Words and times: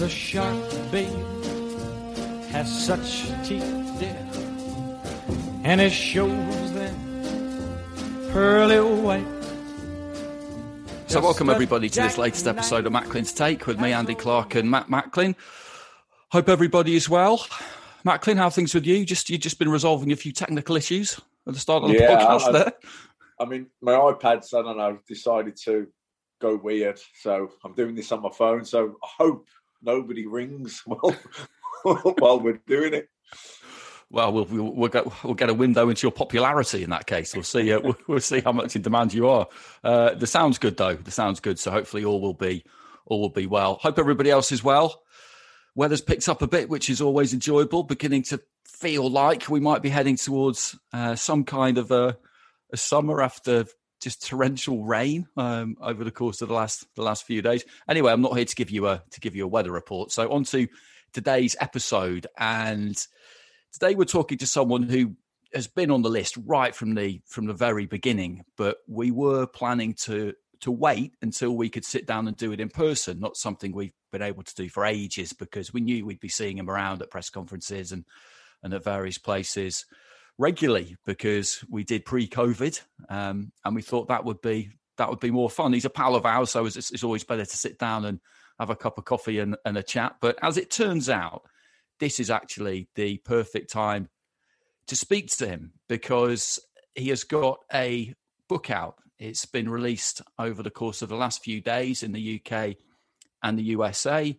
the 0.00 0.08
shark, 0.08 0.56
babe, 0.90 1.10
has 2.48 2.86
such 2.86 3.24
teeth, 3.46 3.62
dear, 3.98 4.16
and 5.62 5.78
it 5.78 5.90
shows 5.92 6.72
them 6.72 8.30
pearly 8.32 8.80
white. 9.02 9.26
So, 11.06 11.20
welcome 11.20 11.50
everybody 11.50 11.90
to 11.90 12.00
this 12.00 12.16
latest 12.16 12.46
episode 12.46 12.86
of 12.86 12.94
Macklin's 12.94 13.34
Take 13.34 13.66
with 13.66 13.78
me, 13.78 13.92
Andy 13.92 14.14
Clarke, 14.14 14.54
and 14.54 14.70
Matt 14.70 14.88
Macklin. 14.88 15.36
Hope 16.32 16.48
everybody 16.48 16.96
is 16.96 17.10
well. 17.10 17.46
Macklin, 18.02 18.38
how 18.38 18.46
are 18.46 18.50
things 18.50 18.72
with 18.74 18.86
you? 18.86 19.04
Just 19.04 19.28
you've 19.28 19.42
just 19.42 19.58
been 19.58 19.68
resolving 19.68 20.12
a 20.12 20.16
few 20.16 20.32
technical 20.32 20.76
issues 20.76 21.20
at 21.46 21.52
the 21.52 21.60
start 21.60 21.82
of 21.84 21.90
the 21.90 21.96
Yeah, 21.98 22.16
podcast 22.24 22.48
I- 22.48 22.52
there. 22.52 22.72
I 23.38 23.44
mean, 23.44 23.66
my 23.82 23.92
iPad's, 23.92 24.54
I 24.54 24.62
don't 24.62 24.78
know, 24.78 24.98
decided 25.06 25.56
to 25.64 25.88
go 26.40 26.56
weird. 26.56 26.98
So 27.20 27.50
I'm 27.64 27.74
doing 27.74 27.94
this 27.94 28.12
on 28.12 28.22
my 28.22 28.30
phone. 28.30 28.64
So 28.64 28.96
I 29.02 29.08
hope 29.18 29.46
nobody 29.82 30.26
rings 30.26 30.82
while, 30.86 31.16
while 31.82 32.40
we're 32.40 32.60
doing 32.66 32.94
it. 32.94 33.08
Well, 34.12 34.32
we'll 34.32 34.46
we'll, 34.46 34.88
get, 34.88 35.24
we'll 35.24 35.34
get 35.34 35.50
a 35.50 35.54
window 35.54 35.88
into 35.88 36.02
your 36.02 36.10
popularity 36.10 36.82
in 36.82 36.90
that 36.90 37.06
case. 37.06 37.32
We'll 37.34 37.44
see. 37.44 37.72
Uh, 37.72 37.80
we'll, 37.84 37.96
we'll 38.08 38.20
see 38.20 38.40
how 38.40 38.52
much 38.52 38.74
in 38.74 38.82
demand 38.82 39.14
you 39.14 39.28
are. 39.28 39.46
Uh, 39.84 40.14
the 40.14 40.26
sounds 40.26 40.58
good 40.58 40.76
though. 40.76 40.94
The 40.94 41.12
sounds 41.12 41.38
good. 41.38 41.58
So 41.58 41.70
hopefully 41.70 42.04
all 42.04 42.20
will 42.20 42.34
be 42.34 42.64
all 43.06 43.20
will 43.20 43.30
be 43.30 43.46
well. 43.46 43.78
Hope 43.80 43.98
everybody 43.98 44.30
else 44.30 44.50
is 44.50 44.64
well. 44.64 45.02
Weather's 45.76 46.00
picked 46.00 46.28
up 46.28 46.42
a 46.42 46.48
bit, 46.48 46.68
which 46.68 46.90
is 46.90 47.00
always 47.00 47.32
enjoyable. 47.32 47.84
Beginning 47.84 48.24
to 48.24 48.40
feel 48.66 49.08
like 49.08 49.48
we 49.48 49.60
might 49.60 49.82
be 49.82 49.90
heading 49.90 50.16
towards 50.16 50.76
uh, 50.92 51.14
some 51.14 51.44
kind 51.44 51.78
of 51.78 51.92
a, 51.92 52.16
a 52.72 52.76
summer 52.76 53.22
after 53.22 53.66
just 54.00 54.26
torrential 54.26 54.84
rain 54.84 55.28
um, 55.36 55.76
over 55.80 56.04
the 56.04 56.10
course 56.10 56.42
of 56.42 56.48
the 56.48 56.54
last 56.54 56.86
the 56.96 57.02
last 57.02 57.24
few 57.24 57.42
days. 57.42 57.64
Anyway, 57.88 58.12
I'm 58.12 58.22
not 58.22 58.36
here 58.36 58.44
to 58.44 58.56
give 58.56 58.70
you 58.70 58.88
a 58.88 59.02
to 59.10 59.20
give 59.20 59.36
you 59.36 59.44
a 59.44 59.48
weather 59.48 59.70
report. 59.70 60.10
So 60.10 60.30
on 60.32 60.44
to 60.44 60.66
today's 61.12 61.56
episode, 61.60 62.26
and 62.38 62.96
today 63.72 63.94
we're 63.94 64.04
talking 64.04 64.38
to 64.38 64.46
someone 64.46 64.84
who 64.84 65.14
has 65.54 65.66
been 65.66 65.90
on 65.90 66.02
the 66.02 66.08
list 66.08 66.36
right 66.46 66.74
from 66.74 66.94
the 66.94 67.20
from 67.26 67.46
the 67.46 67.54
very 67.54 67.86
beginning, 67.86 68.44
but 68.56 68.78
we 68.88 69.10
were 69.10 69.46
planning 69.46 69.94
to 69.94 70.32
to 70.60 70.70
wait 70.70 71.14
until 71.22 71.56
we 71.56 71.70
could 71.70 71.84
sit 71.84 72.06
down 72.06 72.28
and 72.28 72.36
do 72.36 72.52
it 72.52 72.60
in 72.60 72.68
person, 72.68 73.18
not 73.18 73.36
something 73.36 73.72
we've 73.72 73.94
been 74.12 74.22
able 74.22 74.42
to 74.42 74.54
do 74.54 74.68
for 74.68 74.84
ages 74.84 75.32
because 75.32 75.72
we 75.72 75.80
knew 75.80 76.04
we'd 76.04 76.20
be 76.20 76.28
seeing 76.28 76.58
him 76.58 76.68
around 76.68 77.00
at 77.00 77.10
press 77.10 77.30
conferences 77.30 77.92
and 77.92 78.04
and 78.62 78.74
at 78.74 78.84
various 78.84 79.18
places 79.18 79.86
regularly 80.40 80.96
because 81.04 81.62
we 81.68 81.84
did 81.84 82.06
pre-COVID, 82.06 82.80
um, 83.10 83.52
and 83.62 83.76
we 83.76 83.82
thought 83.82 84.08
that 84.08 84.24
would 84.24 84.40
be 84.40 84.70
that 84.96 85.10
would 85.10 85.20
be 85.20 85.30
more 85.30 85.50
fun. 85.50 85.72
He's 85.72 85.84
a 85.84 85.90
pal 85.90 86.14
of 86.14 86.26
ours, 86.26 86.50
so 86.50 86.66
it's, 86.66 86.76
it's 86.76 87.04
always 87.04 87.24
better 87.24 87.44
to 87.44 87.56
sit 87.56 87.78
down 87.78 88.04
and 88.04 88.20
have 88.58 88.70
a 88.70 88.76
cup 88.76 88.98
of 88.98 89.04
coffee 89.04 89.38
and, 89.38 89.56
and 89.64 89.78
a 89.78 89.82
chat. 89.82 90.16
But 90.20 90.38
as 90.42 90.58
it 90.58 90.70
turns 90.70 91.08
out, 91.08 91.42
this 92.00 92.20
is 92.20 92.30
actually 92.30 92.88
the 92.96 93.18
perfect 93.18 93.70
time 93.70 94.08
to 94.88 94.96
speak 94.96 95.30
to 95.36 95.46
him 95.46 95.72
because 95.88 96.58
he 96.94 97.08
has 97.08 97.24
got 97.24 97.60
a 97.72 98.14
book 98.48 98.70
out. 98.70 98.96
It's 99.18 99.46
been 99.46 99.70
released 99.70 100.20
over 100.38 100.62
the 100.62 100.70
course 100.70 101.00
of 101.00 101.08
the 101.08 101.16
last 101.16 101.42
few 101.42 101.60
days 101.60 102.02
in 102.02 102.12
the 102.12 102.42
UK 102.44 102.76
and 103.42 103.58
the 103.58 103.64
USA. 103.64 104.36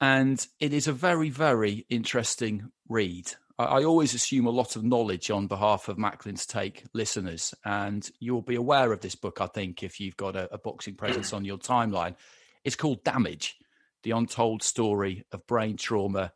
And 0.00 0.46
it 0.60 0.72
is 0.72 0.88
a 0.88 0.92
very, 0.92 1.30
very 1.30 1.86
interesting 1.90 2.70
read. 2.88 3.32
I, 3.58 3.84
always 3.84 4.14
assume 4.14 4.46
a 4.46 4.50
lot 4.50 4.74
of 4.74 4.82
knowledge 4.82 5.30
on 5.30 5.46
behalf 5.46 5.88
of 5.88 5.96
Macklin's 5.96 6.44
Take 6.44 6.84
listeners. 6.92 7.54
And 7.64 8.08
you'll 8.18 8.42
be 8.42 8.56
aware 8.56 8.92
of 8.92 9.00
this 9.00 9.14
book, 9.14 9.40
I 9.40 9.46
think, 9.46 9.82
if 9.82 10.00
you've 10.00 10.16
got 10.16 10.34
a, 10.34 10.52
a 10.52 10.58
boxing 10.58 10.94
presence 10.94 11.32
on 11.32 11.44
your 11.44 11.58
timeline. 11.58 12.16
It's 12.64 12.76
called 12.76 13.04
Damage 13.04 13.56
The 14.02 14.10
Untold 14.10 14.62
Story 14.62 15.24
of 15.30 15.46
Brain 15.46 15.76
Trauma 15.76 16.32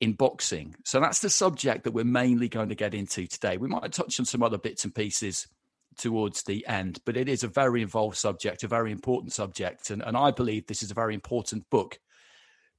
in 0.00 0.12
Boxing. 0.12 0.74
So 0.84 1.00
that's 1.00 1.20
the 1.20 1.30
subject 1.30 1.84
that 1.84 1.92
we're 1.92 2.04
mainly 2.04 2.48
going 2.48 2.68
to 2.68 2.74
get 2.74 2.94
into 2.94 3.26
today. 3.26 3.56
We 3.56 3.68
might 3.68 3.92
touch 3.92 4.20
on 4.20 4.26
some 4.26 4.42
other 4.42 4.58
bits 4.58 4.84
and 4.84 4.94
pieces 4.94 5.48
towards 5.96 6.42
the 6.42 6.66
end, 6.66 6.98
but 7.06 7.16
it 7.16 7.28
is 7.28 7.42
a 7.42 7.48
very 7.48 7.80
involved 7.80 8.16
subject, 8.16 8.64
a 8.64 8.68
very 8.68 8.92
important 8.92 9.32
subject. 9.32 9.90
And, 9.90 10.02
and 10.02 10.16
I 10.16 10.30
believe 10.30 10.66
this 10.66 10.82
is 10.82 10.90
a 10.90 10.94
very 10.94 11.14
important 11.14 11.70
book 11.70 12.00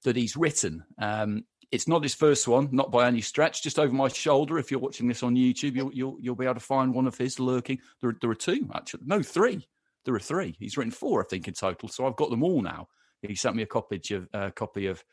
that 0.03 0.15
he's 0.15 0.37
written. 0.37 0.83
Um, 0.99 1.45
it's 1.71 1.87
not 1.87 2.03
his 2.03 2.15
first 2.15 2.47
one, 2.47 2.69
not 2.71 2.91
by 2.91 3.07
any 3.07 3.21
stretch. 3.21 3.63
Just 3.63 3.79
over 3.79 3.93
my 3.93 4.07
shoulder, 4.07 4.57
if 4.57 4.71
you're 4.71 4.79
watching 4.79 5.07
this 5.07 5.23
on 5.23 5.35
YouTube, 5.35 5.75
you'll 5.75 5.93
you'll, 5.93 6.17
you'll 6.19 6.35
be 6.35 6.45
able 6.45 6.55
to 6.55 6.59
find 6.59 6.93
one 6.93 7.07
of 7.07 7.17
his 7.17 7.39
lurking. 7.39 7.79
There, 8.01 8.15
there 8.19 8.29
are 8.29 8.35
two 8.35 8.69
actually, 8.73 9.03
no 9.05 9.21
three. 9.21 9.67
There 10.05 10.15
are 10.15 10.19
three. 10.19 10.55
He's 10.59 10.77
written 10.77 10.91
four, 10.91 11.23
I 11.23 11.27
think, 11.27 11.47
in 11.47 11.53
total. 11.55 11.89
So 11.89 12.05
I've 12.05 12.15
got 12.15 12.29
them 12.29 12.43
all 12.43 12.61
now. 12.61 12.89
He 13.21 13.33
sent 13.35 13.55
me 13.55 13.63
a 13.63 13.67
copy 13.67 13.99
of 14.13 14.27
uh, 14.33 14.51
copy 14.51 14.87
of 14.87 15.03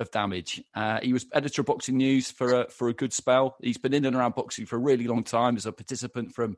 of 0.00 0.10
Damage. 0.10 0.60
Uh, 0.74 0.98
he 1.00 1.12
was 1.12 1.26
editor 1.32 1.60
of 1.60 1.66
Boxing 1.66 1.96
News 1.96 2.30
for 2.30 2.62
a, 2.62 2.70
for 2.70 2.88
a 2.88 2.94
good 2.94 3.12
spell. 3.12 3.56
He's 3.62 3.78
been 3.78 3.94
in 3.94 4.04
and 4.04 4.16
around 4.16 4.34
boxing 4.34 4.66
for 4.66 4.76
a 4.76 4.80
really 4.80 5.06
long 5.06 5.22
time 5.22 5.56
as 5.56 5.66
a 5.66 5.72
participant 5.72 6.34
from 6.34 6.56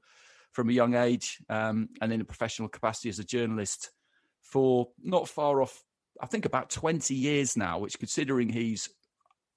from 0.52 0.70
a 0.70 0.72
young 0.72 0.94
age, 0.94 1.42
um, 1.50 1.88
and 2.00 2.12
in 2.12 2.20
a 2.20 2.24
professional 2.24 2.68
capacity 2.68 3.08
as 3.08 3.18
a 3.18 3.24
journalist 3.24 3.90
for 4.40 4.88
not 5.02 5.28
far 5.28 5.60
off. 5.60 5.82
I 6.20 6.26
think 6.26 6.46
about 6.46 6.70
twenty 6.70 7.14
years 7.14 7.56
now, 7.56 7.80
which 7.80 7.98
considering 7.98 8.48
he's, 8.48 8.88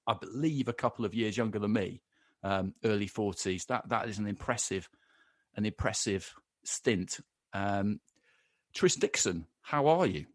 I 0.08 0.14
believe, 0.14 0.68
a 0.68 0.74
couple 0.74 1.06
of 1.06 1.14
years 1.14 1.38
younger 1.38 1.60
than 1.60 1.74
me, 1.74 2.02
um, 2.44 2.74
early 2.84 3.08
forties. 3.08 3.66
That 3.66 3.90
that 3.90 4.08
is 4.10 4.18
an 4.18 4.28
impressive, 4.28 4.90
an 5.56 5.66
impressive 5.66 6.34
stint. 6.64 7.20
Um, 7.54 8.00
Tris 8.74 8.96
Dixon, 8.96 9.48
how 9.62 9.88
are 9.88 10.06
you? 10.06 10.26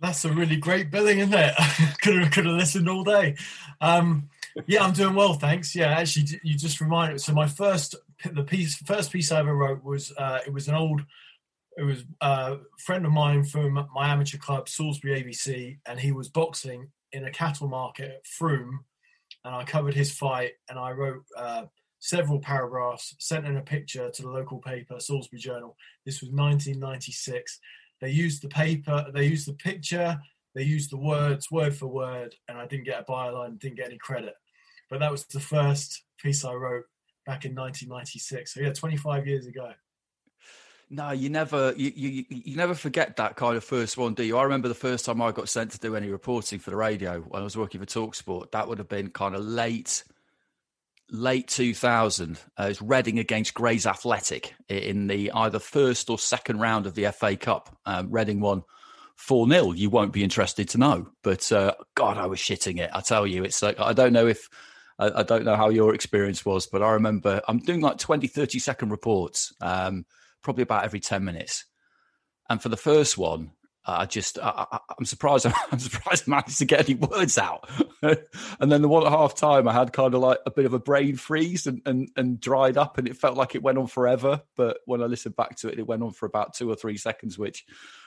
That's 0.00 0.24
a 0.24 0.32
really 0.32 0.56
great 0.56 0.90
billing, 0.90 1.18
isn't 1.18 1.34
it? 1.34 1.54
could 2.02 2.16
have 2.16 2.32
could 2.32 2.46
have 2.46 2.56
listened 2.56 2.88
all 2.88 3.04
day. 3.04 3.36
Um, 3.80 4.28
yeah, 4.66 4.84
I'm 4.84 4.92
doing 4.92 5.14
well, 5.14 5.34
thanks. 5.34 5.74
Yeah, 5.74 5.88
actually, 5.88 6.40
you 6.42 6.56
just 6.56 6.80
reminded. 6.80 7.20
So 7.20 7.32
my 7.32 7.46
first 7.46 7.96
the 8.32 8.44
piece, 8.44 8.76
first 8.76 9.12
piece 9.12 9.32
I 9.32 9.40
ever 9.40 9.54
wrote 9.54 9.84
was 9.84 10.12
uh, 10.16 10.40
it 10.46 10.52
was 10.52 10.68
an 10.68 10.74
old, 10.74 11.02
it 11.76 11.82
was 11.82 12.04
a 12.20 12.58
friend 12.78 13.04
of 13.04 13.12
mine 13.12 13.44
from 13.44 13.88
my 13.94 14.08
amateur 14.08 14.38
club, 14.38 14.68
Salisbury 14.68 15.22
ABC, 15.22 15.78
and 15.86 16.00
he 16.00 16.12
was 16.12 16.28
boxing 16.28 16.90
in 17.14 17.24
a 17.24 17.30
cattle 17.30 17.68
market 17.68 18.10
at 18.10 18.26
Frome, 18.26 18.84
and 19.44 19.54
I 19.54 19.64
covered 19.64 19.94
his 19.94 20.12
fight, 20.12 20.52
and 20.68 20.78
I 20.78 20.90
wrote 20.90 21.24
uh, 21.36 21.64
several 22.00 22.40
paragraphs, 22.40 23.14
sent 23.18 23.46
in 23.46 23.56
a 23.56 23.62
picture 23.62 24.10
to 24.10 24.22
the 24.22 24.30
local 24.30 24.58
paper, 24.58 25.00
Salisbury 25.00 25.40
Journal. 25.40 25.76
This 26.04 26.20
was 26.20 26.30
1996. 26.30 27.60
They 28.00 28.10
used 28.10 28.42
the 28.42 28.48
paper, 28.48 29.06
they 29.14 29.24
used 29.24 29.48
the 29.48 29.54
picture, 29.54 30.18
they 30.54 30.62
used 30.62 30.90
the 30.90 30.98
words 30.98 31.50
word 31.50 31.74
for 31.74 31.86
word, 31.86 32.34
and 32.48 32.58
I 32.58 32.66
didn't 32.66 32.84
get 32.84 33.00
a 33.00 33.10
byline, 33.10 33.58
didn't 33.58 33.76
get 33.76 33.86
any 33.86 33.98
credit. 33.98 34.34
But 34.90 35.00
that 35.00 35.10
was 35.10 35.24
the 35.24 35.40
first 35.40 36.02
piece 36.18 36.44
I 36.44 36.52
wrote 36.52 36.84
back 37.26 37.44
in 37.44 37.54
1996. 37.54 38.54
So 38.54 38.60
yeah, 38.60 38.72
25 38.72 39.26
years 39.26 39.46
ago. 39.46 39.72
No, 40.90 41.10
you 41.10 41.28
never 41.28 41.72
you, 41.76 41.92
you 41.94 42.24
you 42.28 42.56
never 42.56 42.74
forget 42.74 43.16
that 43.16 43.36
kind 43.36 43.56
of 43.56 43.64
first 43.64 43.96
one, 43.96 44.14
do 44.14 44.22
you? 44.22 44.36
I 44.36 44.44
remember 44.44 44.68
the 44.68 44.74
first 44.74 45.04
time 45.04 45.20
I 45.22 45.32
got 45.32 45.48
sent 45.48 45.72
to 45.72 45.78
do 45.78 45.96
any 45.96 46.08
reporting 46.08 46.58
for 46.58 46.70
the 46.70 46.76
radio 46.76 47.20
when 47.20 47.40
I 47.40 47.44
was 47.44 47.56
working 47.56 47.80
for 47.80 47.86
Talksport. 47.86 48.52
That 48.52 48.68
would 48.68 48.78
have 48.78 48.88
been 48.88 49.10
kind 49.10 49.34
of 49.34 49.44
late 49.44 50.04
late 51.10 51.48
2000. 51.48 52.38
Uh, 52.56 52.64
was 52.68 52.82
Reading 52.82 53.18
against 53.18 53.54
Grays 53.54 53.86
Athletic 53.86 54.54
in 54.68 55.06
the 55.06 55.30
either 55.32 55.58
first 55.58 56.10
or 56.10 56.18
second 56.18 56.60
round 56.60 56.86
of 56.86 56.94
the 56.94 57.10
FA 57.12 57.36
Cup. 57.36 57.76
Um, 57.86 58.10
Reading 58.10 58.40
won 58.40 58.62
4 59.16 59.48
0. 59.48 59.72
You 59.72 59.90
won't 59.90 60.12
be 60.12 60.24
interested 60.24 60.68
to 60.70 60.78
know. 60.78 61.08
But 61.22 61.50
uh, 61.52 61.74
God, 61.94 62.18
I 62.18 62.26
was 62.26 62.38
shitting 62.38 62.78
it. 62.78 62.90
I 62.92 63.00
tell 63.00 63.26
you, 63.26 63.44
it's 63.44 63.62
like, 63.62 63.78
I 63.78 63.92
don't 63.92 64.12
know 64.12 64.26
if, 64.26 64.48
I, 64.98 65.10
I, 65.20 65.22
don't 65.22 65.44
know 65.44 65.56
how 65.56 65.68
your 65.70 65.94
experience 65.94 66.44
was, 66.44 66.66
but 66.66 66.82
I 66.82 66.92
remember 66.92 67.40
I'm 67.48 67.58
doing 67.58 67.80
like 67.80 67.98
20, 67.98 68.26
30 68.26 68.58
second 68.58 68.90
reports. 68.90 69.52
Um, 69.60 70.04
probably 70.44 70.62
about 70.62 70.84
every 70.84 71.00
10 71.00 71.24
minutes. 71.24 71.64
And 72.48 72.62
for 72.62 72.68
the 72.68 72.76
first 72.76 73.18
one, 73.18 73.52
I 73.86 74.06
just, 74.06 74.38
I, 74.38 74.78
am 74.98 75.04
surprised, 75.04 75.46
I'm 75.72 75.78
surprised 75.78 76.24
I 76.26 76.30
managed 76.30 76.58
to 76.58 76.64
get 76.64 76.88
any 76.88 76.94
words 76.94 77.36
out. 77.36 77.68
and 78.02 78.72
then 78.72 78.82
the 78.82 78.88
one 78.88 79.04
at 79.04 79.12
half 79.12 79.34
time, 79.34 79.68
I 79.68 79.72
had 79.72 79.92
kind 79.92 80.14
of 80.14 80.20
like 80.20 80.38
a 80.46 80.50
bit 80.50 80.64
of 80.64 80.72
a 80.72 80.78
brain 80.78 81.16
freeze 81.16 81.66
and, 81.66 81.82
and, 81.84 82.10
and 82.16 82.40
dried 82.40 82.78
up, 82.78 82.96
and 82.96 83.06
it 83.06 83.16
felt 83.16 83.36
like 83.36 83.54
it 83.54 83.62
went 83.62 83.78
on 83.78 83.86
forever. 83.86 84.42
But 84.56 84.78
when 84.86 85.02
I 85.02 85.06
listened 85.06 85.36
back 85.36 85.56
to 85.56 85.68
it, 85.68 85.78
it 85.78 85.86
went 85.86 86.02
on 86.02 86.12
for 86.12 86.26
about 86.26 86.54
two 86.54 86.70
or 86.70 86.76
three 86.76 86.96
seconds, 86.96 87.38
which, 87.38 87.64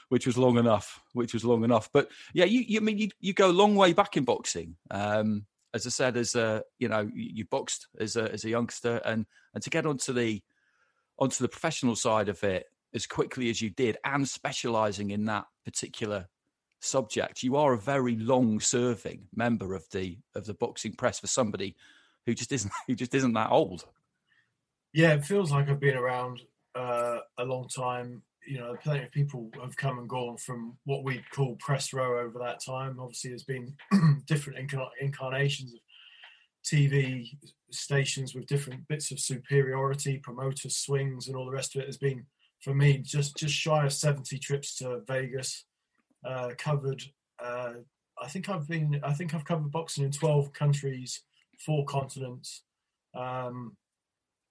which 0.08 0.26
was 0.26 0.38
long 0.38 0.58
enough, 0.58 1.00
which 1.12 1.32
was 1.32 1.44
long 1.44 1.62
enough. 1.62 1.90
But 1.92 2.10
yeah, 2.32 2.46
you, 2.46 2.60
you 2.66 2.80
I 2.80 2.82
mean, 2.82 2.98
you, 2.98 3.10
you 3.20 3.32
go 3.32 3.50
a 3.50 3.52
long 3.52 3.76
way 3.76 3.92
back 3.92 4.16
in 4.16 4.24
boxing. 4.24 4.76
Um, 4.90 5.46
as 5.74 5.86
I 5.86 5.90
said, 5.90 6.16
as 6.16 6.34
a, 6.34 6.62
you 6.78 6.88
know, 6.88 7.00
you, 7.00 7.30
you 7.34 7.44
boxed 7.44 7.86
as 8.00 8.16
a, 8.16 8.32
as 8.32 8.44
a 8.44 8.48
youngster 8.48 9.00
and, 9.04 9.26
and 9.54 9.62
to 9.62 9.70
get 9.70 9.86
onto 9.86 10.12
the, 10.12 10.42
onto 11.18 11.42
the 11.42 11.48
professional 11.48 11.96
side 11.96 12.28
of 12.28 12.42
it 12.44 12.66
as 12.94 13.06
quickly 13.06 13.50
as 13.50 13.60
you 13.60 13.70
did 13.70 13.96
and 14.04 14.28
specializing 14.28 15.10
in 15.10 15.24
that 15.26 15.44
particular 15.64 16.28
subject. 16.80 17.42
You 17.42 17.56
are 17.56 17.72
a 17.72 17.78
very 17.78 18.16
long 18.16 18.60
serving 18.60 19.28
member 19.34 19.74
of 19.74 19.88
the 19.90 20.18
of 20.34 20.46
the 20.46 20.54
boxing 20.54 20.92
press 20.92 21.18
for 21.18 21.26
somebody 21.26 21.76
who 22.26 22.34
just 22.34 22.52
isn't 22.52 22.72
who 22.86 22.94
just 22.94 23.14
isn't 23.14 23.32
that 23.34 23.50
old. 23.50 23.84
Yeah 24.92 25.12
it 25.12 25.24
feels 25.24 25.50
like 25.50 25.68
i've 25.68 25.80
been 25.80 25.96
around 25.96 26.40
uh, 26.74 27.18
a 27.38 27.44
long 27.44 27.68
time. 27.68 28.22
You 28.46 28.60
know 28.60 28.76
plenty 28.82 29.04
of 29.04 29.10
people 29.10 29.50
have 29.60 29.76
come 29.76 29.98
and 29.98 30.08
gone 30.08 30.36
from 30.36 30.78
what 30.84 31.04
we 31.04 31.22
call 31.32 31.56
press 31.56 31.92
row 31.92 32.20
over 32.20 32.38
that 32.38 32.64
time. 32.64 32.98
Obviously 33.00 33.30
there's 33.30 33.44
been 33.44 33.74
different 34.26 34.58
incarn- 34.58 34.88
incarnations 35.00 35.74
of 35.74 35.80
tv 36.64 37.36
stations 37.70 38.34
with 38.34 38.46
different 38.46 38.86
bits 38.88 39.10
of 39.10 39.20
superiority, 39.20 40.18
promoters, 40.18 40.76
swings, 40.76 41.28
and 41.28 41.36
all 41.36 41.46
the 41.46 41.52
rest 41.52 41.74
of 41.76 41.82
it 41.82 41.86
has 41.86 41.98
been 41.98 42.24
for 42.60 42.74
me 42.74 42.98
just 42.98 43.36
just 43.36 43.54
shy 43.54 43.84
of 43.84 43.92
70 43.92 44.38
trips 44.38 44.76
to 44.76 45.00
Vegas. 45.06 45.64
Uh, 46.24 46.50
covered. 46.58 47.00
Uh, 47.42 47.74
I 48.20 48.28
think 48.28 48.48
I've 48.48 48.66
been. 48.66 49.00
I 49.04 49.12
think 49.12 49.34
I've 49.34 49.44
covered 49.44 49.70
boxing 49.70 50.04
in 50.04 50.10
12 50.10 50.52
countries, 50.52 51.22
four 51.64 51.84
continents. 51.84 52.64
Um, 53.14 53.76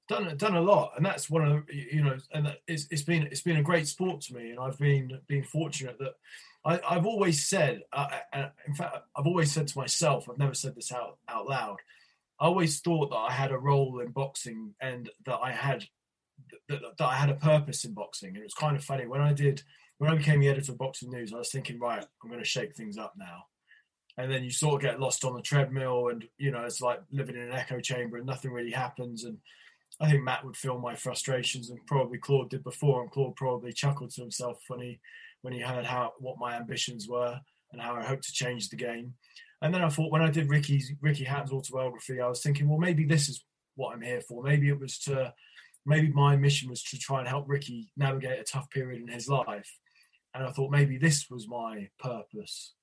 done 0.07 0.35
done 0.37 0.55
a 0.55 0.61
lot, 0.61 0.93
and 0.95 1.05
that's 1.05 1.29
one 1.29 1.45
of 1.45 1.65
the, 1.67 1.73
you 1.73 2.03
know, 2.03 2.17
and 2.33 2.55
it's, 2.67 2.87
it's 2.91 3.03
been 3.03 3.23
it's 3.23 3.41
been 3.41 3.57
a 3.57 3.63
great 3.63 3.87
sport 3.87 4.21
to 4.21 4.35
me, 4.35 4.51
and 4.51 4.59
I've 4.59 4.77
been 4.77 5.19
been 5.27 5.43
fortunate 5.43 5.97
that 5.99 6.15
I, 6.65 6.93
have 6.93 7.05
always 7.05 7.45
said. 7.47 7.83
Uh, 7.93 8.07
uh, 8.33 8.49
in 8.67 8.73
fact, 8.73 8.97
I've 9.15 9.27
always 9.27 9.51
said 9.51 9.67
to 9.67 9.77
myself. 9.77 10.29
I've 10.29 10.37
never 10.37 10.53
said 10.53 10.75
this 10.75 10.91
out 10.91 11.17
out 11.29 11.47
loud. 11.47 11.77
I 12.39 12.45
always 12.45 12.79
thought 12.79 13.09
that 13.09 13.17
I 13.17 13.31
had 13.31 13.51
a 13.51 13.57
role 13.57 13.99
in 13.99 14.11
boxing 14.11 14.75
and 14.79 15.09
that 15.25 15.39
I 15.41 15.51
had 15.51 15.85
that, 16.69 16.81
that 16.97 17.05
I 17.05 17.15
had 17.15 17.29
a 17.29 17.35
purpose 17.35 17.83
in 17.83 17.93
boxing. 17.93 18.29
And 18.29 18.37
it 18.37 18.43
was 18.43 18.53
kind 18.53 18.75
of 18.75 18.83
funny 18.83 19.07
when 19.07 19.21
I 19.21 19.33
did 19.33 19.63
when 19.97 20.11
I 20.11 20.15
became 20.15 20.39
the 20.39 20.49
editor 20.49 20.73
of 20.73 20.77
Boxing 20.77 21.09
News. 21.09 21.33
I 21.33 21.37
was 21.37 21.51
thinking, 21.51 21.79
right, 21.79 22.05
I'm 22.23 22.29
going 22.29 22.41
to 22.41 22.47
shake 22.47 22.75
things 22.75 22.97
up 22.97 23.13
now. 23.17 23.45
And 24.17 24.31
then 24.31 24.43
you 24.43 24.51
sort 24.51 24.75
of 24.75 24.81
get 24.81 24.99
lost 24.99 25.25
on 25.25 25.35
the 25.35 25.41
treadmill, 25.41 26.09
and 26.09 26.27
you 26.37 26.49
know 26.49 26.63
it's 26.63 26.81
like 26.81 27.01
living 27.11 27.35
in 27.35 27.43
an 27.43 27.53
echo 27.53 27.79
chamber, 27.79 28.17
and 28.17 28.25
nothing 28.25 28.51
really 28.51 28.71
happens. 28.71 29.23
And 29.23 29.37
I 29.99 30.09
think 30.09 30.23
Matt 30.23 30.45
would 30.45 30.57
feel 30.57 30.79
my 30.79 30.95
frustrations, 30.95 31.69
and 31.69 31.85
probably 31.87 32.19
Claude 32.19 32.49
did 32.49 32.63
before, 32.63 33.01
and 33.01 33.11
Claude 33.11 33.35
probably 33.35 33.73
chuckled 33.73 34.11
to 34.11 34.21
himself 34.21 34.59
when 34.67 34.79
he 34.79 34.99
when 35.41 35.53
he 35.53 35.59
heard 35.59 35.85
how 35.85 36.13
what 36.19 36.37
my 36.39 36.55
ambitions 36.55 37.07
were 37.07 37.39
and 37.71 37.81
how 37.81 37.95
I 37.95 38.03
hoped 38.03 38.23
to 38.25 38.33
change 38.33 38.69
the 38.69 38.75
game. 38.75 39.13
And 39.61 39.73
then 39.73 39.83
I 39.83 39.89
thought 39.89 40.11
when 40.11 40.21
I 40.21 40.29
did 40.29 40.49
Ricky's 40.49 40.91
Ricky 41.01 41.23
Hatton's 41.23 41.51
autobiography, 41.51 42.21
I 42.21 42.27
was 42.27 42.41
thinking, 42.41 42.69
well, 42.69 42.77
maybe 42.77 43.05
this 43.05 43.27
is 43.27 43.43
what 43.75 43.93
I'm 43.93 44.01
here 44.01 44.21
for. 44.21 44.43
Maybe 44.43 44.69
it 44.69 44.79
was 44.79 44.99
to, 44.99 45.33
maybe 45.85 46.11
my 46.11 46.35
mission 46.35 46.69
was 46.69 46.83
to 46.83 46.97
try 46.97 47.19
and 47.19 47.27
help 47.27 47.45
Ricky 47.47 47.91
navigate 47.97 48.39
a 48.39 48.43
tough 48.43 48.69
period 48.69 49.01
in 49.01 49.07
his 49.07 49.27
life. 49.27 49.71
And 50.33 50.43
I 50.45 50.51
thought 50.51 50.71
maybe 50.71 50.97
this 50.97 51.27
was 51.29 51.47
my 51.47 51.89
purpose. 51.99 52.73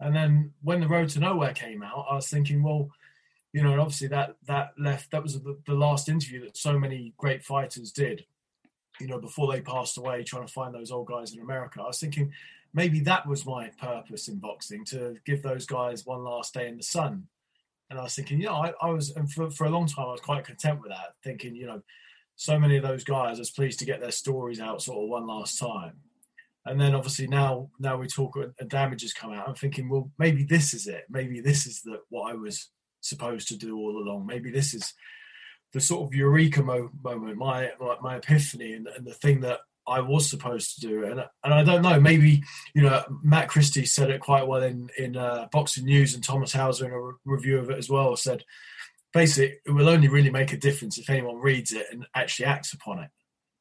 And 0.00 0.14
then 0.14 0.52
when 0.62 0.80
the 0.80 0.88
Road 0.88 1.08
to 1.10 1.20
Nowhere 1.20 1.54
came 1.54 1.82
out, 1.82 2.06
I 2.10 2.14
was 2.14 2.28
thinking, 2.28 2.62
well, 2.62 2.90
you 3.52 3.62
know, 3.62 3.72
and 3.72 3.80
obviously 3.80 4.08
that 4.08 4.36
that 4.46 4.70
left 4.78 5.10
that 5.10 5.22
was 5.22 5.40
the, 5.40 5.58
the 5.66 5.74
last 5.74 6.08
interview 6.08 6.44
that 6.44 6.56
so 6.56 6.78
many 6.78 7.14
great 7.16 7.42
fighters 7.42 7.92
did. 7.92 8.24
You 9.00 9.06
know, 9.06 9.20
before 9.20 9.52
they 9.52 9.60
passed 9.60 9.96
away, 9.96 10.24
trying 10.24 10.46
to 10.46 10.52
find 10.52 10.74
those 10.74 10.90
old 10.90 11.06
guys 11.06 11.32
in 11.32 11.40
America. 11.40 11.80
I 11.80 11.86
was 11.86 12.00
thinking, 12.00 12.32
maybe 12.74 13.00
that 13.00 13.26
was 13.26 13.46
my 13.46 13.70
purpose 13.80 14.28
in 14.28 14.38
boxing 14.38 14.84
to 14.86 15.16
give 15.24 15.42
those 15.42 15.66
guys 15.66 16.04
one 16.04 16.24
last 16.24 16.54
day 16.54 16.68
in 16.68 16.76
the 16.76 16.82
sun. 16.82 17.28
And 17.90 17.98
I 17.98 18.02
was 18.02 18.14
thinking, 18.14 18.40
you 18.40 18.46
know, 18.46 18.54
I, 18.54 18.72
I 18.82 18.90
was, 18.90 19.10
and 19.10 19.30
for, 19.32 19.50
for 19.50 19.66
a 19.66 19.70
long 19.70 19.86
time, 19.86 20.06
I 20.06 20.12
was 20.12 20.20
quite 20.20 20.44
content 20.44 20.80
with 20.80 20.90
that, 20.90 21.14
thinking, 21.24 21.54
you 21.54 21.66
know, 21.66 21.82
so 22.36 22.58
many 22.58 22.76
of 22.76 22.82
those 22.82 23.02
guys 23.02 23.40
are 23.40 23.52
pleased 23.54 23.78
to 23.78 23.84
get 23.84 24.00
their 24.00 24.10
stories 24.10 24.60
out 24.60 24.82
sort 24.82 25.02
of 25.02 25.08
one 25.08 25.26
last 25.26 25.58
time. 25.58 25.94
And 26.66 26.78
then 26.78 26.94
obviously 26.94 27.26
now, 27.26 27.70
now 27.78 27.96
we 27.96 28.06
talk 28.06 28.36
and 28.36 28.68
damages 28.68 29.14
come 29.14 29.32
out. 29.32 29.48
I'm 29.48 29.54
thinking, 29.54 29.88
well, 29.88 30.10
maybe 30.18 30.44
this 30.44 30.74
is 30.74 30.86
it. 30.86 31.04
Maybe 31.08 31.40
this 31.40 31.66
is 31.66 31.80
the 31.80 32.00
what 32.10 32.30
I 32.30 32.34
was 32.34 32.68
supposed 33.00 33.48
to 33.48 33.56
do 33.56 33.76
all 33.76 33.98
along. 33.98 34.26
Maybe 34.26 34.50
this 34.50 34.74
is 34.74 34.94
the 35.72 35.80
sort 35.80 36.06
of 36.06 36.14
eureka 36.14 36.62
mo- 36.62 36.90
moment, 37.02 37.36
my, 37.36 37.70
my, 37.80 37.96
my 38.00 38.16
epiphany, 38.16 38.72
and, 38.72 38.88
and 38.88 39.06
the 39.06 39.14
thing 39.14 39.40
that 39.40 39.60
I 39.86 40.00
was 40.00 40.28
supposed 40.28 40.74
to 40.74 40.80
do. 40.86 41.04
And 41.04 41.24
and 41.44 41.54
I 41.54 41.64
don't 41.64 41.82
know, 41.82 41.98
maybe 42.00 42.42
you 42.74 42.82
know 42.82 43.02
Matt 43.22 43.48
Christie 43.48 43.86
said 43.86 44.10
it 44.10 44.20
quite 44.20 44.46
well 44.46 44.62
in 44.62 44.90
in 44.98 45.16
uh, 45.16 45.48
Boxing 45.50 45.84
News, 45.84 46.14
and 46.14 46.22
Thomas 46.22 46.52
Hauser 46.52 46.86
in 46.86 46.92
a 46.92 47.00
re- 47.00 47.14
review 47.24 47.58
of 47.58 47.70
it 47.70 47.78
as 47.78 47.88
well 47.88 48.16
said 48.16 48.44
basically 49.12 49.56
it 49.64 49.70
will 49.70 49.88
only 49.88 50.08
really 50.08 50.30
make 50.30 50.52
a 50.52 50.56
difference 50.56 50.98
if 50.98 51.10
anyone 51.10 51.36
reads 51.36 51.72
it 51.72 51.86
and 51.90 52.06
actually 52.14 52.46
acts 52.46 52.72
upon 52.72 53.00
it. 53.00 53.10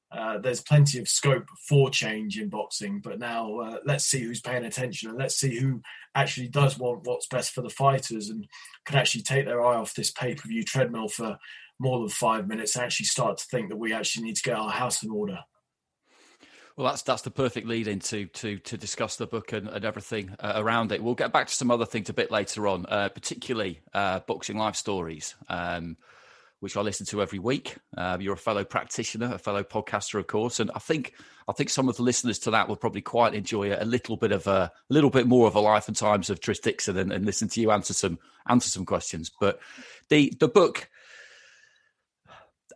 Uh, 0.10 0.38
there's 0.38 0.62
plenty 0.62 1.00
of 1.00 1.08
scope 1.08 1.48
for 1.68 1.90
change 1.90 2.40
in 2.40 2.48
boxing, 2.48 3.02
but 3.04 3.20
now 3.20 3.60
uh, 3.60 3.78
let's 3.86 4.06
see 4.06 4.22
who's 4.22 4.40
paying 4.40 4.66
attention 4.66 5.10
and 5.10 5.18
let's 5.18 5.36
see 5.36 5.60
who 5.60 5.82
actually 6.16 6.48
does 6.48 6.78
want 6.78 7.06
what's 7.06 7.28
best 7.28 7.52
for 7.52 7.62
the 7.62 7.70
fighters 7.70 8.30
and 8.30 8.48
can 8.86 8.98
actually 8.98 9.22
take 9.22 9.46
their 9.46 9.64
eye 9.64 9.76
off 9.76 9.94
this 9.94 10.12
pay 10.12 10.34
per 10.34 10.48
view 10.48 10.64
treadmill 10.64 11.10
for 11.10 11.38
more 11.80 12.00
than 12.00 12.10
five 12.10 12.48
minutes 12.48 12.76
and 12.76 12.86
actually 12.86 13.06
start 13.06 13.38
to 13.38 13.46
think 13.46 13.70
that 13.70 13.78
we 13.78 13.94
actually 13.94 14.24
need 14.24 14.36
to 14.36 14.44
get 14.44 14.56
our 14.56 14.72
house 14.72 15.04
in 15.04 15.12
order. 15.12 15.40
Well, 16.78 16.88
that's 16.88 17.02
that's 17.02 17.24
the 17.24 17.32
perfect 17.32 17.68
lead 17.68 17.88
into 17.88 18.28
to 18.28 18.60
to 18.60 18.78
discuss 18.78 19.16
the 19.16 19.26
book 19.26 19.52
and, 19.52 19.68
and 19.68 19.84
everything 19.84 20.36
uh, 20.40 20.54
around 20.56 20.92
it. 20.92 21.04
We'll 21.04 21.16
get 21.16 21.34
back 21.34 21.48
to 21.48 21.56
some 21.56 21.72
other 21.72 21.88
things 21.88 22.10
a 22.10 22.14
bit 22.14 22.30
later 22.30 22.68
on, 22.68 22.86
uh, 22.86 23.10
particularly 23.10 23.82
uh, 23.96 24.20
boxing 24.20 24.58
life 24.58 24.76
stories, 24.76 25.36
um, 25.50 25.98
which 26.60 26.76
I 26.76 26.82
listen 26.82 27.06
to 27.08 27.22
every 27.22 27.40
week. 27.40 27.78
Uh, 27.96 28.18
you're 28.20 28.34
a 28.34 28.38
fellow 28.38 28.64
practitioner, 28.64 29.34
a 29.34 29.38
fellow 29.38 29.64
podcaster, 29.64 30.20
of 30.20 30.28
course, 30.28 30.60
and 30.60 30.72
I 30.74 30.80
think 30.80 31.14
I 31.48 31.54
think 31.54 31.70
some 31.70 31.88
of 31.88 31.98
the 31.98 32.04
listeners 32.04 32.40
to 32.40 32.52
that 32.52 32.68
will 32.68 32.76
probably 32.76 33.02
quite 33.02 33.34
enjoy 33.34 33.74
a 33.74 33.86
little 33.86 34.18
bit 34.18 34.32
of 34.32 34.48
a, 34.48 34.72
a 34.90 34.94
little 34.94 35.10
bit 35.10 35.28
more 35.28 35.48
of 35.48 35.56
a 35.56 35.60
life 35.60 35.88
and 35.88 35.96
times 35.96 36.30
of 36.30 36.40
Tris 36.40 36.60
Dixon 36.60 36.98
and, 36.98 37.12
and 37.12 37.26
listen 37.26 37.48
to 37.50 37.62
you 37.62 37.72
answer 37.72 37.94
some 37.94 38.20
answer 38.48 38.70
some 38.70 38.86
questions. 38.86 39.32
But 39.40 39.60
the 40.10 40.34
the 40.40 40.48
book. 40.48 40.90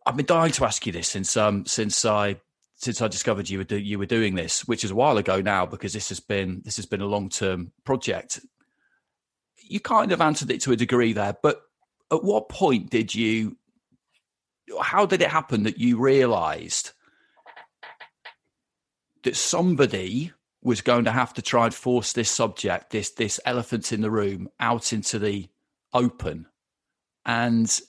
I've 0.04 0.18
been 0.18 0.26
dying 0.26 0.52
to 0.54 0.66
ask 0.66 0.84
you 0.88 0.92
this 0.92 1.08
since 1.08 1.38
um 1.38 1.66
since 1.68 2.06
I 2.06 2.38
since 2.82 3.00
I 3.00 3.08
discovered 3.08 3.48
you 3.48 3.60
were 3.60 3.64
do, 3.64 3.78
you 3.78 4.00
were 4.00 4.08
doing 4.08 4.34
this, 4.34 4.68
which 4.68 4.84
is 4.84 4.90
a 4.90 4.96
while 4.96 5.18
ago 5.18 5.40
now, 5.40 5.68
because 5.68 5.94
this 5.94 6.10
has 6.10 6.20
been 6.20 6.62
this 6.66 6.78
has 6.78 6.88
been 6.88 7.02
a 7.02 7.06
long 7.06 7.30
term 7.30 7.72
project. 7.84 8.40
You 9.58 9.80
kind 9.80 10.12
of 10.12 10.20
answered 10.20 10.50
it 10.50 10.62
to 10.62 10.72
a 10.72 10.76
degree 10.76 11.14
there, 11.14 11.38
but 11.44 11.62
at 12.12 12.24
what 12.24 12.50
point 12.50 12.90
did 12.90 13.14
you? 13.14 13.58
How 14.82 15.06
did 15.06 15.22
it 15.22 15.30
happen 15.30 15.64
that 15.64 15.80
you 15.80 16.00
realised 16.00 16.92
that 19.24 19.36
somebody 19.36 20.32
was 20.64 20.82
going 20.82 21.06
to 21.06 21.12
have 21.12 21.34
to 21.34 21.42
try 21.42 21.66
and 21.66 21.74
force 21.74 22.14
this 22.14 22.30
subject, 22.30 22.92
this 22.92 23.10
this 23.12 23.40
elephant 23.46 23.92
in 23.92 24.02
the 24.02 24.12
room, 24.12 24.50
out 24.60 24.94
into 24.94 25.20
the 25.20 25.50
open, 25.94 26.48
and 27.26 27.82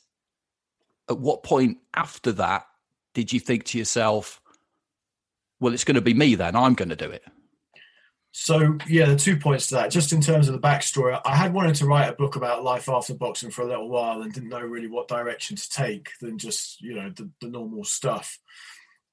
at 1.08 1.18
what 1.18 1.42
point 1.42 1.78
after 1.94 2.32
that 2.32 2.66
did 3.14 3.32
you 3.32 3.40
think 3.40 3.64
to 3.64 3.78
yourself, 3.78 4.40
well, 5.60 5.74
it's 5.74 5.84
going 5.84 5.94
to 5.96 6.00
be 6.00 6.14
me 6.14 6.34
then, 6.34 6.56
I'm 6.56 6.74
going 6.74 6.88
to 6.88 6.96
do 6.96 7.10
it? 7.10 7.24
So 8.32 8.78
yeah, 8.88 9.06
the 9.06 9.16
two 9.16 9.36
points 9.36 9.66
to 9.68 9.74
that. 9.76 9.90
Just 9.90 10.12
in 10.12 10.22
terms 10.22 10.48
of 10.48 10.54
the 10.54 10.66
backstory, 10.66 11.20
I 11.24 11.36
had 11.36 11.52
wanted 11.52 11.74
to 11.76 11.86
write 11.86 12.08
a 12.08 12.14
book 12.14 12.34
about 12.34 12.64
life 12.64 12.88
after 12.88 13.14
boxing 13.14 13.50
for 13.50 13.60
a 13.60 13.66
little 13.66 13.90
while 13.90 14.22
and 14.22 14.32
didn't 14.32 14.48
know 14.48 14.60
really 14.60 14.88
what 14.88 15.06
direction 15.06 15.56
to 15.56 15.70
take 15.70 16.08
than 16.20 16.38
just 16.38 16.80
you 16.80 16.94
know 16.94 17.10
the, 17.10 17.30
the 17.42 17.48
normal 17.48 17.84
stuff. 17.84 18.38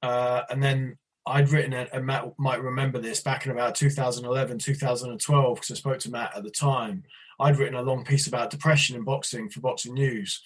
Uh, 0.02 0.44
and 0.50 0.64
then 0.64 0.98
I'd 1.26 1.50
written 1.50 1.74
it, 1.74 1.90
and 1.92 2.06
Matt 2.06 2.32
might 2.40 2.64
remember 2.64 2.98
this 2.98 3.22
back 3.22 3.46
in 3.46 3.52
about 3.52 3.76
2011, 3.76 4.58
2012, 4.58 5.56
because 5.56 5.72
I 5.72 5.76
spoke 5.76 6.00
to 6.00 6.12
Matt 6.12 6.36
at 6.36 6.44
the 6.44 6.50
time. 6.50 7.04
I'd 7.42 7.58
written 7.58 7.76
a 7.76 7.84
long 7.84 8.06
piece 8.06 8.26
about 8.26 8.50
depression 8.50 8.96
in 8.96 9.04
boxing 9.04 9.50
for 9.50 9.60
Boxing 9.60 9.96
News, 9.96 10.42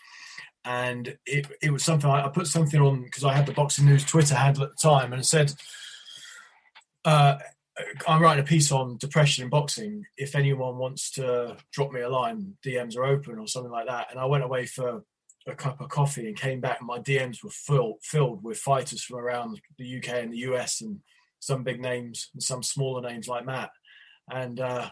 and 0.65 1.15
it 1.27 1.45
it 1.61 1.71
was 1.71 1.83
something 1.83 2.09
I, 2.09 2.25
I 2.25 2.29
put 2.29 2.47
something 2.47 2.81
on 2.81 3.03
because 3.03 3.23
I 3.23 3.35
had 3.35 3.45
the 3.45 3.53
Boxing 3.53 3.85
News 3.85 4.03
Twitter 4.03 4.33
handle 4.33 4.63
at 4.63 4.71
the 4.71 4.89
time, 4.89 5.13
and 5.13 5.23
said. 5.23 5.53
Uh, 7.05 7.37
I'm 8.07 8.21
writing 8.21 8.43
a 8.43 8.47
piece 8.47 8.71
on 8.71 8.97
depression 8.97 9.43
in 9.43 9.49
boxing. 9.49 10.05
If 10.17 10.35
anyone 10.35 10.77
wants 10.77 11.11
to 11.11 11.57
drop 11.71 11.91
me 11.91 12.01
a 12.01 12.09
line, 12.09 12.55
DMs 12.65 12.95
are 12.95 13.05
open 13.05 13.39
or 13.39 13.47
something 13.47 13.71
like 13.71 13.87
that. 13.87 14.07
And 14.11 14.19
I 14.19 14.25
went 14.25 14.43
away 14.43 14.65
for 14.65 15.03
a 15.47 15.55
cup 15.55 15.81
of 15.81 15.89
coffee 15.89 16.27
and 16.27 16.37
came 16.37 16.61
back. 16.61 16.79
And 16.79 16.87
my 16.87 16.99
DMs 16.99 17.43
were 17.43 17.49
full, 17.49 17.97
filled 18.01 18.43
with 18.43 18.59
fighters 18.59 19.03
from 19.03 19.17
around 19.17 19.59
the 19.77 19.97
UK 19.97 20.09
and 20.09 20.31
the 20.31 20.37
US 20.49 20.81
and 20.81 20.99
some 21.39 21.63
big 21.63 21.81
names 21.81 22.29
and 22.33 22.43
some 22.43 22.61
smaller 22.61 23.01
names 23.01 23.27
like 23.27 23.45
Matt. 23.45 23.71
And 24.31 24.59
uh, 24.59 24.89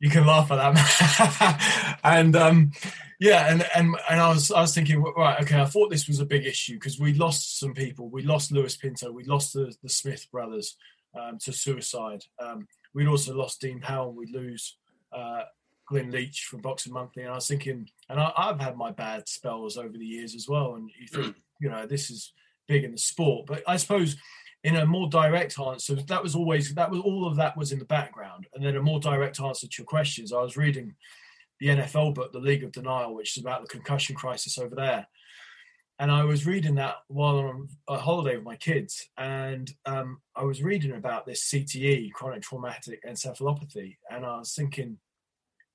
you 0.00 0.10
can 0.10 0.26
laugh 0.26 0.50
at 0.50 0.74
that. 0.74 1.98
and 2.04 2.34
um, 2.34 2.72
yeah, 3.20 3.50
and, 3.50 3.64
and 3.74 3.96
and 4.10 4.20
I 4.20 4.28
was 4.28 4.50
I 4.50 4.60
was 4.60 4.74
thinking, 4.74 5.00
right, 5.00 5.40
okay, 5.42 5.60
I 5.60 5.64
thought 5.64 5.90
this 5.90 6.08
was 6.08 6.20
a 6.20 6.26
big 6.26 6.44
issue 6.44 6.74
because 6.74 6.98
we 6.98 7.14
lost 7.14 7.58
some 7.58 7.72
people. 7.72 8.10
We 8.10 8.22
lost 8.22 8.52
Lewis 8.52 8.76
Pinto. 8.76 9.12
We 9.12 9.24
lost 9.24 9.54
the, 9.54 9.74
the 9.82 9.88
Smith 9.88 10.26
brothers 10.30 10.76
um, 11.18 11.38
to 11.38 11.52
suicide. 11.52 12.22
Um, 12.40 12.66
we'd 12.94 13.08
also 13.08 13.34
lost 13.34 13.60
Dean 13.60 13.80
Powell. 13.80 14.12
We'd 14.12 14.34
lose 14.34 14.76
uh, 15.12 15.42
Glyn 15.88 16.10
Leach 16.10 16.46
from 16.50 16.60
Boxing 16.60 16.92
Monthly. 16.92 17.22
And 17.22 17.32
I 17.32 17.36
was 17.36 17.48
thinking, 17.48 17.88
and 18.08 18.20
I, 18.20 18.32
have 18.36 18.60
had 18.60 18.76
my 18.76 18.90
bad 18.90 19.28
spells 19.28 19.76
over 19.76 19.96
the 19.96 20.06
years 20.06 20.34
as 20.34 20.48
well. 20.48 20.74
And 20.74 20.90
you 20.98 21.06
think, 21.06 21.36
you 21.60 21.68
know, 21.68 21.86
this 21.86 22.10
is 22.10 22.32
big 22.68 22.84
in 22.84 22.92
the 22.92 22.98
sport. 22.98 23.46
But 23.46 23.62
I 23.66 23.76
suppose 23.76 24.16
in 24.62 24.76
a 24.76 24.86
more 24.86 25.08
direct 25.08 25.58
answer, 25.58 25.94
that 25.94 26.22
was 26.22 26.34
always, 26.34 26.74
that 26.74 26.90
was 26.90 27.00
all 27.00 27.26
of 27.26 27.36
that 27.36 27.56
was 27.56 27.72
in 27.72 27.78
the 27.78 27.84
background. 27.84 28.46
And 28.54 28.64
then 28.64 28.76
a 28.76 28.82
more 28.82 29.00
direct 29.00 29.40
answer 29.40 29.66
to 29.66 29.74
your 29.78 29.86
questions, 29.86 30.32
I 30.32 30.40
was 30.40 30.56
reading 30.56 30.94
the 31.60 31.68
NFL 31.68 32.14
book, 32.14 32.32
The 32.32 32.38
League 32.38 32.64
of 32.64 32.72
Denial, 32.72 33.14
which 33.14 33.36
is 33.36 33.42
about 33.42 33.62
the 33.62 33.68
concussion 33.68 34.16
crisis 34.16 34.58
over 34.58 34.74
there 34.74 35.06
and 35.98 36.10
I 36.10 36.24
was 36.24 36.46
reading 36.46 36.74
that 36.76 36.96
while 37.06 37.36
on 37.38 37.68
a 37.88 37.98
holiday 37.98 38.36
with 38.36 38.44
my 38.44 38.56
kids, 38.56 39.08
and 39.16 39.70
um, 39.86 40.20
I 40.34 40.42
was 40.42 40.62
reading 40.62 40.92
about 40.92 41.24
this 41.24 41.48
CTE, 41.50 42.12
chronic 42.12 42.42
traumatic 42.42 43.04
encephalopathy, 43.04 43.96
and 44.10 44.26
I 44.26 44.38
was 44.38 44.54
thinking, 44.54 44.98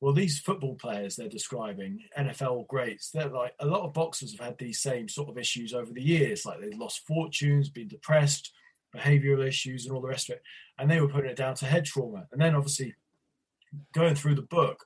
well, 0.01 0.13
these 0.13 0.39
football 0.39 0.75
players 0.75 1.15
they're 1.15 1.29
describing, 1.29 1.99
NFL 2.17 2.67
greats, 2.67 3.11
they're 3.11 3.29
like 3.29 3.53
a 3.59 3.65
lot 3.65 3.85
of 3.85 3.93
boxers 3.93 4.35
have 4.37 4.45
had 4.45 4.57
these 4.57 4.81
same 4.81 5.07
sort 5.07 5.29
of 5.29 5.37
issues 5.37 5.73
over 5.73 5.91
the 5.93 6.03
years, 6.03 6.45
like 6.45 6.59
they've 6.59 6.77
lost 6.77 7.07
fortunes, 7.07 7.69
been 7.69 7.87
depressed, 7.87 8.51
behavioural 8.95 9.47
issues, 9.47 9.85
and 9.85 9.95
all 9.95 10.01
the 10.01 10.07
rest 10.07 10.29
of 10.29 10.35
it, 10.35 10.43
and 10.77 10.91
they 10.91 10.99
were 10.99 11.07
putting 11.07 11.31
it 11.31 11.37
down 11.37 11.55
to 11.55 11.65
head 11.65 11.85
trauma, 11.85 12.27
and 12.33 12.41
then 12.41 12.55
obviously 12.55 12.93
going 13.93 14.15
through 14.15 14.35
the 14.35 14.41
book, 14.41 14.85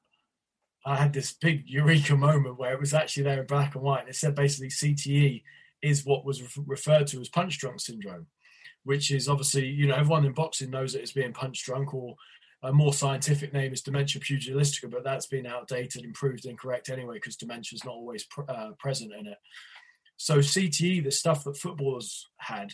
I 0.86 0.96
had 0.98 1.14
this 1.14 1.34
big 1.34 1.64
eureka 1.66 2.16
moment 2.16 2.60
where 2.60 2.74
it 2.74 2.80
was 2.80 2.94
actually 2.94 3.24
there 3.24 3.40
in 3.42 3.48
black 3.48 3.76
and 3.76 3.84
white. 3.84 4.02
And 4.02 4.10
it 4.10 4.16
said 4.16 4.36
basically 4.36 4.70
CTE 4.70 5.44
is 5.82 6.06
what 6.06 6.26
was 6.26 6.42
re- 6.42 6.64
referred 6.68 7.08
to 7.08 7.22
as 7.22 7.30
punch 7.30 7.58
drunk 7.58 7.80
syndrome, 7.80 8.28
which 8.84 9.12
is 9.12 9.30
obviously, 9.30 9.68
you 9.68 9.88
know, 9.88 9.96
everyone 9.96 10.26
in 10.26 10.34
boxing 10.34 10.70
knows 10.70 10.94
that 10.94 11.02
it's 11.02 11.14
being 11.14 11.34
punch 11.34 11.64
drunk, 11.64 11.94
or 11.94 12.16
a 12.64 12.72
more 12.72 12.94
scientific 12.94 13.54
name 13.54 13.74
is 13.74 13.82
dementia 13.82 14.22
pugilistica, 14.22 14.90
but 14.90 15.04
that's 15.04 15.28
been 15.28 15.46
outdated 15.46 16.04
and 16.04 16.14
proved 16.14 16.46
incorrect 16.46 16.90
anyway 16.90 17.16
because 17.16 17.36
dementia 17.36 17.76
is 17.76 17.86
not 17.86 17.96
always 17.96 18.24
pr- 18.26 18.50
uh, 18.50 18.72
present 18.80 19.14
in 19.14 19.28
it. 19.28 19.38
So 20.18 20.40
CTE, 20.40 21.04
the 21.04 21.12
stuff 21.12 21.44
that 21.44 21.58
footballers 21.58 22.30
had, 22.38 22.74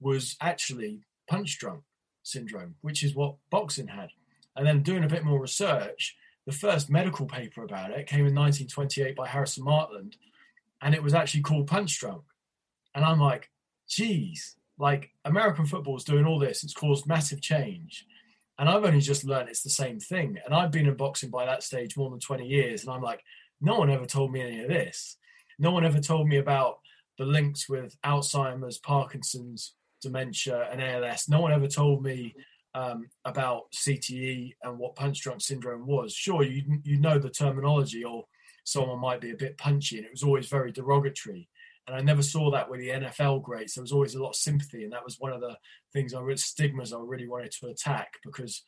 was 0.00 0.36
actually 0.40 1.02
punch 1.28 1.58
drunk 1.58 1.82
syndrome, 2.22 2.74
which 2.80 3.02
is 3.02 3.14
what 3.14 3.36
boxing 3.50 3.88
had. 3.88 4.10
And 4.56 4.66
then 4.66 4.82
doing 4.82 5.04
a 5.04 5.08
bit 5.08 5.24
more 5.24 5.40
research, 5.40 6.16
the 6.46 6.52
first 6.52 6.90
medical 6.90 7.26
paper 7.26 7.62
about 7.62 7.90
it 7.90 8.06
came 8.06 8.26
in 8.26 8.34
1928 8.34 9.16
by 9.16 9.26
Harrison 9.26 9.64
Martland, 9.64 10.16
and 10.82 10.94
it 10.94 11.02
was 11.02 11.14
actually 11.14 11.42
called 11.42 11.66
Punch 11.66 11.98
Drunk. 11.98 12.22
And 12.94 13.04
I'm 13.04 13.18
like, 13.18 13.50
geez, 13.88 14.56
like 14.78 15.10
American 15.24 15.66
football 15.66 15.96
is 15.96 16.04
doing 16.04 16.26
all 16.26 16.38
this. 16.38 16.62
It's 16.62 16.74
caused 16.74 17.06
massive 17.06 17.40
change. 17.40 18.06
And 18.58 18.68
I've 18.68 18.84
only 18.84 19.00
just 19.00 19.24
learned 19.24 19.48
it's 19.48 19.62
the 19.62 19.70
same 19.70 19.98
thing. 19.98 20.38
And 20.44 20.54
I've 20.54 20.70
been 20.70 20.86
in 20.86 20.94
boxing 20.94 21.30
by 21.30 21.46
that 21.46 21.62
stage 21.62 21.96
more 21.96 22.10
than 22.10 22.20
20 22.20 22.46
years. 22.46 22.82
And 22.82 22.92
I'm 22.92 23.02
like, 23.02 23.22
no 23.60 23.78
one 23.78 23.90
ever 23.90 24.06
told 24.06 24.32
me 24.32 24.42
any 24.42 24.60
of 24.60 24.68
this. 24.68 25.16
No 25.58 25.72
one 25.72 25.84
ever 25.84 26.00
told 26.00 26.28
me 26.28 26.36
about 26.36 26.78
the 27.18 27.24
links 27.24 27.68
with 27.68 27.96
Alzheimer's, 28.02 28.78
Parkinson's, 28.78 29.74
dementia, 30.00 30.68
and 30.70 30.82
ALS. 30.82 31.28
No 31.28 31.40
one 31.40 31.52
ever 31.52 31.66
told 31.66 32.02
me 32.02 32.34
um, 32.74 33.08
about 33.24 33.70
CTE 33.72 34.54
and 34.62 34.78
what 34.78 34.96
punch 34.96 35.20
drunk 35.20 35.40
syndrome 35.40 35.86
was. 35.86 36.12
Sure, 36.12 36.42
you 36.42 36.80
you 36.82 36.98
know 36.98 37.18
the 37.18 37.30
terminology, 37.30 38.04
or 38.04 38.24
someone 38.64 38.98
might 38.98 39.20
be 39.20 39.30
a 39.30 39.36
bit 39.36 39.58
punchy, 39.58 39.96
and 39.96 40.06
it 40.06 40.12
was 40.12 40.22
always 40.22 40.48
very 40.48 40.72
derogatory. 40.72 41.48
And 41.86 41.94
I 41.94 42.00
never 42.00 42.22
saw 42.22 42.50
that 42.50 42.70
with 42.70 42.80
the 42.80 42.88
NFL 42.88 43.42
greats. 43.42 43.74
There 43.74 43.82
was 43.82 43.92
always 43.92 44.14
a 44.14 44.22
lot 44.22 44.30
of 44.30 44.36
sympathy, 44.36 44.84
and 44.84 44.92
that 44.92 45.04
was 45.04 45.20
one 45.20 45.32
of 45.32 45.40
the 45.40 45.56
things 45.92 46.14
I 46.14 46.20
really 46.20 46.38
stigmas 46.38 46.92
I 46.92 46.98
really 46.98 47.28
wanted 47.28 47.52
to 47.60 47.68
attack 47.68 48.14
because 48.24 48.64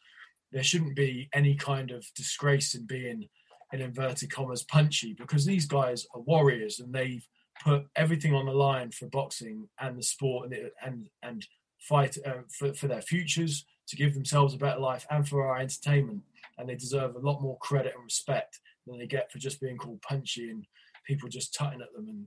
there 0.53 0.63
shouldn't 0.63 0.95
be 0.95 1.29
any 1.33 1.55
kind 1.55 1.91
of 1.91 2.07
disgrace 2.15 2.75
in 2.75 2.87
being 2.87 3.29
in 3.73 3.81
inverted 3.81 4.31
commas 4.31 4.63
punchy 4.63 5.13
because 5.15 5.45
these 5.45 5.67
guys 5.67 6.07
are 6.15 6.21
warriors 6.21 6.79
and 6.79 6.95
they've 6.95 7.27
put 7.65 7.85
everything 7.97 8.35
on 8.35 8.47
the 8.47 8.53
line 8.53 8.91
for 8.91 9.07
boxing 9.07 9.69
and 9.81 9.99
the 9.99 10.03
sport 10.03 10.53
and 10.53 10.71
and 10.85 11.09
and 11.23 11.47
fight 11.81 12.17
uh, 12.25 12.43
for, 12.49 12.73
for 12.75 12.87
their 12.87 13.03
futures 13.03 13.67
to 13.89 13.97
give 13.97 14.15
themselves 14.15 14.55
a 14.55 14.59
better 14.59 14.81
life 14.81 15.07
and 15.11 15.29
for 15.29 15.47
our 15.47 15.59
entertainment. 15.59 16.23
And 16.59 16.69
they 16.69 16.75
deserve 16.75 17.15
a 17.15 17.21
lot 17.21 17.43
more 17.43 17.59
credit 17.59 17.95
and 17.95 18.05
respect 18.05 18.61
than 18.87 18.99
they 18.99 19.07
get 19.07 19.31
for 19.31 19.39
just 19.39 19.61
being 19.61 19.77
called 19.77 20.03
punchy 20.03 20.51
and 20.51 20.67
people 21.07 21.29
just 21.29 21.55
tutting 21.55 21.81
at 21.81 21.93
them 21.95 22.09
and, 22.09 22.27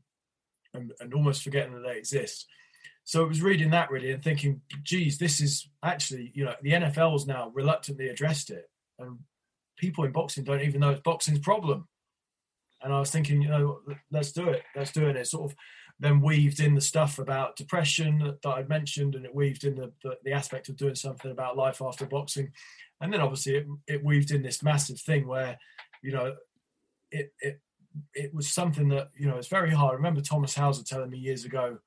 and, 0.73 0.93
and 0.99 1.13
almost 1.13 1.43
forgetting 1.43 1.73
that 1.73 1.83
they 1.87 1.97
exist. 1.97 2.47
So 3.03 3.23
it 3.23 3.27
was 3.27 3.41
reading 3.41 3.71
that 3.71 3.89
really 3.89 4.11
and 4.11 4.23
thinking, 4.23 4.61
geez, 4.83 5.17
this 5.17 5.41
is 5.41 5.67
actually, 5.83 6.31
you 6.35 6.45
know, 6.45 6.53
the 6.61 6.73
NFL's 6.73 7.25
now 7.25 7.51
reluctantly 7.55 8.09
addressed 8.09 8.51
it. 8.51 8.69
And 8.99 9.17
people 9.77 10.03
in 10.03 10.11
boxing 10.11 10.43
don't 10.43 10.61
even 10.61 10.81
know 10.81 10.91
it's 10.91 11.01
boxing's 11.01 11.39
problem. 11.39 11.87
And 12.81 12.93
I 12.93 12.99
was 12.99 13.11
thinking, 13.11 13.41
you 13.41 13.49
know, 13.49 13.79
let's 14.11 14.31
do 14.31 14.49
it. 14.49 14.63
Let's 14.75 14.91
do 14.91 15.07
it. 15.09 15.15
It's 15.15 15.31
sort 15.31 15.51
of 15.51 15.57
then 16.00 16.22
weaved 16.22 16.62
in 16.62 16.75
the 16.75 16.82
stuff 16.82 17.20
about 17.20 17.58
depression 17.58 18.20
that 18.20 18.50
I'd 18.50 18.70
mentioned, 18.70 19.15
and 19.15 19.25
it 19.25 19.36
weaved 19.36 19.65
in 19.65 19.75
the, 19.75 19.91
the, 20.01 20.18
the 20.24 20.32
aspect 20.32 20.70
of 20.70 20.77
doing 20.77 20.96
something 20.96 21.29
about 21.29 21.58
life 21.58 21.82
after 21.82 22.06
boxing, 22.06 22.51
and 23.01 23.12
then 23.12 23.22
obviously 23.22 23.56
it, 23.56 23.68
it 23.88 24.03
weaved 24.03 24.32
in 24.32 24.41
this 24.41 24.63
massive 24.63 25.00
thing 25.00 25.27
where, 25.27 25.58
you 26.01 26.13
know, 26.13 26.36
it 27.12 27.34
it 27.41 27.60
it 28.13 28.34
was 28.34 28.53
something 28.53 28.88
that 28.89 29.10
you 29.18 29.27
know 29.27 29.38
it's 29.38 29.48
very 29.48 29.72
hard. 29.72 29.94
I 29.94 29.96
remember 29.96 30.22
Thomas 30.22 30.56
Hauser 30.56 30.84
telling 30.84 31.10
me 31.10 31.18
years 31.18 31.44
ago, 31.44 31.79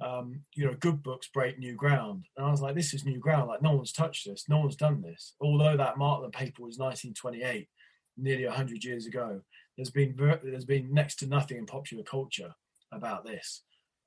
um, 0.00 0.40
you 0.54 0.64
know, 0.64 0.74
good 0.80 1.02
books 1.02 1.28
break 1.32 1.58
new 1.58 1.74
ground, 1.74 2.24
and 2.36 2.46
I 2.46 2.50
was 2.50 2.62
like, 2.62 2.74
this 2.74 2.94
is 2.94 3.04
new 3.04 3.18
ground. 3.18 3.48
Like 3.48 3.62
no 3.62 3.76
one's 3.76 3.92
touched 3.92 4.26
this, 4.26 4.48
no 4.48 4.58
one's 4.58 4.76
done 4.76 5.02
this. 5.02 5.34
Although 5.40 5.76
that 5.76 5.98
Martland 5.98 6.32
paper 6.32 6.62
was 6.62 6.78
1928, 6.78 7.68
nearly 8.16 8.46
100 8.46 8.82
years 8.82 9.06
ago, 9.06 9.40
there's 9.76 9.90
been 9.90 10.16
there's 10.42 10.64
been 10.64 10.92
next 10.92 11.16
to 11.16 11.26
nothing 11.26 11.58
in 11.58 11.66
popular 11.66 12.02
culture 12.02 12.54
about 12.92 13.24
this. 13.24 13.62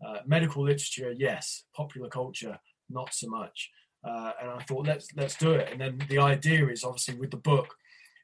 Uh, 0.05 0.19
medical 0.25 0.63
literature, 0.63 1.13
yes. 1.17 1.63
Popular 1.75 2.09
culture, 2.09 2.59
not 2.89 3.13
so 3.13 3.27
much. 3.27 3.71
Uh, 4.07 4.31
and 4.41 4.51
I 4.51 4.59
thought 4.63 4.87
let's 4.87 5.07
let's 5.15 5.35
do 5.35 5.51
it. 5.51 5.71
And 5.71 5.81
then 5.81 5.99
the 6.09 6.19
idea 6.19 6.67
is 6.67 6.83
obviously 6.83 7.15
with 7.15 7.31
the 7.31 7.37
book 7.37 7.73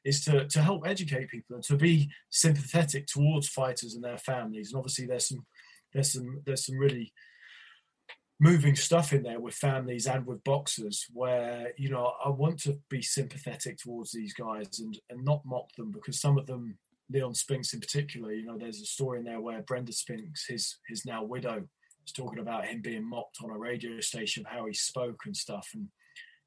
is 0.04 0.24
to 0.24 0.46
to 0.46 0.62
help 0.62 0.86
educate 0.86 1.28
people 1.28 1.56
and 1.56 1.64
to 1.64 1.76
be 1.76 2.10
sympathetic 2.30 3.06
towards 3.06 3.48
fighters 3.48 3.94
and 3.94 4.04
their 4.04 4.18
families. 4.18 4.70
And 4.72 4.78
obviously 4.78 5.06
there's 5.06 5.28
some 5.28 5.44
there's 5.92 6.12
some 6.12 6.42
there's 6.46 6.66
some 6.66 6.78
really 6.78 7.12
moving 8.38 8.74
stuff 8.74 9.12
in 9.12 9.22
there 9.22 9.40
with 9.40 9.54
families 9.54 10.06
and 10.06 10.26
with 10.26 10.42
boxers 10.44 11.06
where 11.12 11.72
you 11.76 11.88
know 11.88 12.12
I 12.24 12.28
want 12.28 12.60
to 12.62 12.78
be 12.88 13.02
sympathetic 13.02 13.78
towards 13.78 14.12
these 14.12 14.34
guys 14.34 14.80
and 14.80 14.98
and 15.10 15.24
not 15.24 15.42
mock 15.44 15.72
them 15.76 15.90
because 15.90 16.20
some 16.20 16.38
of 16.38 16.46
them 16.46 16.78
Leon 17.10 17.34
Spinks 17.34 17.74
in 17.74 17.80
particular, 17.80 18.32
you 18.32 18.46
know, 18.46 18.58
there's 18.58 18.80
a 18.80 18.86
story 18.86 19.18
in 19.18 19.24
there 19.24 19.40
where 19.40 19.62
Brenda 19.62 19.92
Spinks, 19.92 20.46
his 20.46 20.78
his 20.88 21.04
now 21.04 21.22
widow, 21.22 21.62
is 22.06 22.12
talking 22.12 22.38
about 22.38 22.66
him 22.66 22.80
being 22.80 23.08
mocked 23.08 23.38
on 23.42 23.50
a 23.50 23.58
radio 23.58 24.00
station, 24.00 24.44
of 24.46 24.52
how 24.52 24.66
he 24.66 24.74
spoke 24.74 25.20
and 25.26 25.36
stuff. 25.36 25.68
And 25.74 25.88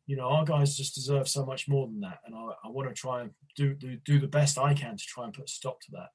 you 0.07 0.15
know, 0.15 0.29
our 0.29 0.45
guys 0.45 0.77
just 0.77 0.95
deserve 0.95 1.27
so 1.27 1.45
much 1.45 1.67
more 1.67 1.87
than 1.87 1.99
that. 2.01 2.19
And 2.25 2.35
I, 2.35 2.39
I 2.63 2.69
want 2.69 2.87
to 2.87 2.93
try 2.93 3.21
and 3.21 3.31
do, 3.55 3.73
do 3.73 3.97
do 4.05 4.19
the 4.19 4.27
best 4.27 4.57
I 4.57 4.73
can 4.73 4.97
to 4.97 5.03
try 5.07 5.25
and 5.25 5.33
put 5.33 5.49
a 5.49 5.51
stop 5.51 5.79
to 5.81 5.91
that. 5.93 6.09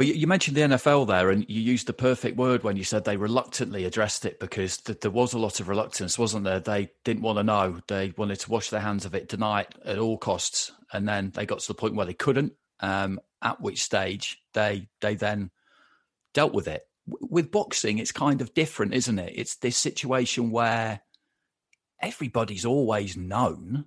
Well, 0.00 0.08
you 0.08 0.26
mentioned 0.26 0.56
the 0.56 0.62
NFL 0.62 1.08
there, 1.08 1.28
and 1.28 1.44
you 1.46 1.60
used 1.60 1.86
the 1.86 1.92
perfect 1.92 2.38
word 2.38 2.62
when 2.62 2.78
you 2.78 2.84
said 2.84 3.04
they 3.04 3.18
reluctantly 3.18 3.84
addressed 3.84 4.24
it 4.24 4.40
because 4.40 4.78
th- 4.78 5.00
there 5.00 5.10
was 5.10 5.34
a 5.34 5.38
lot 5.38 5.60
of 5.60 5.68
reluctance, 5.68 6.18
wasn't 6.18 6.44
there? 6.44 6.58
They 6.58 6.92
didn't 7.04 7.22
want 7.22 7.36
to 7.36 7.42
know. 7.42 7.82
They 7.86 8.14
wanted 8.16 8.40
to 8.40 8.50
wash 8.50 8.70
their 8.70 8.80
hands 8.80 9.04
of 9.04 9.14
it, 9.14 9.28
deny 9.28 9.60
it 9.60 9.74
at 9.84 9.98
all 9.98 10.16
costs, 10.16 10.72
and 10.90 11.06
then 11.06 11.32
they 11.34 11.44
got 11.44 11.58
to 11.58 11.68
the 11.68 11.74
point 11.74 11.96
where 11.96 12.06
they 12.06 12.14
couldn't. 12.14 12.54
Um, 12.80 13.20
at 13.42 13.60
which 13.60 13.82
stage 13.82 14.38
they 14.54 14.88
they 15.02 15.16
then 15.16 15.50
dealt 16.32 16.54
with 16.54 16.66
it. 16.66 16.84
With 17.06 17.50
boxing, 17.50 17.98
it's 17.98 18.10
kind 18.10 18.40
of 18.40 18.54
different, 18.54 18.94
isn't 18.94 19.18
it? 19.18 19.34
It's 19.36 19.56
this 19.56 19.76
situation 19.76 20.50
where 20.50 21.02
everybody's 22.00 22.64
always 22.64 23.18
known, 23.18 23.84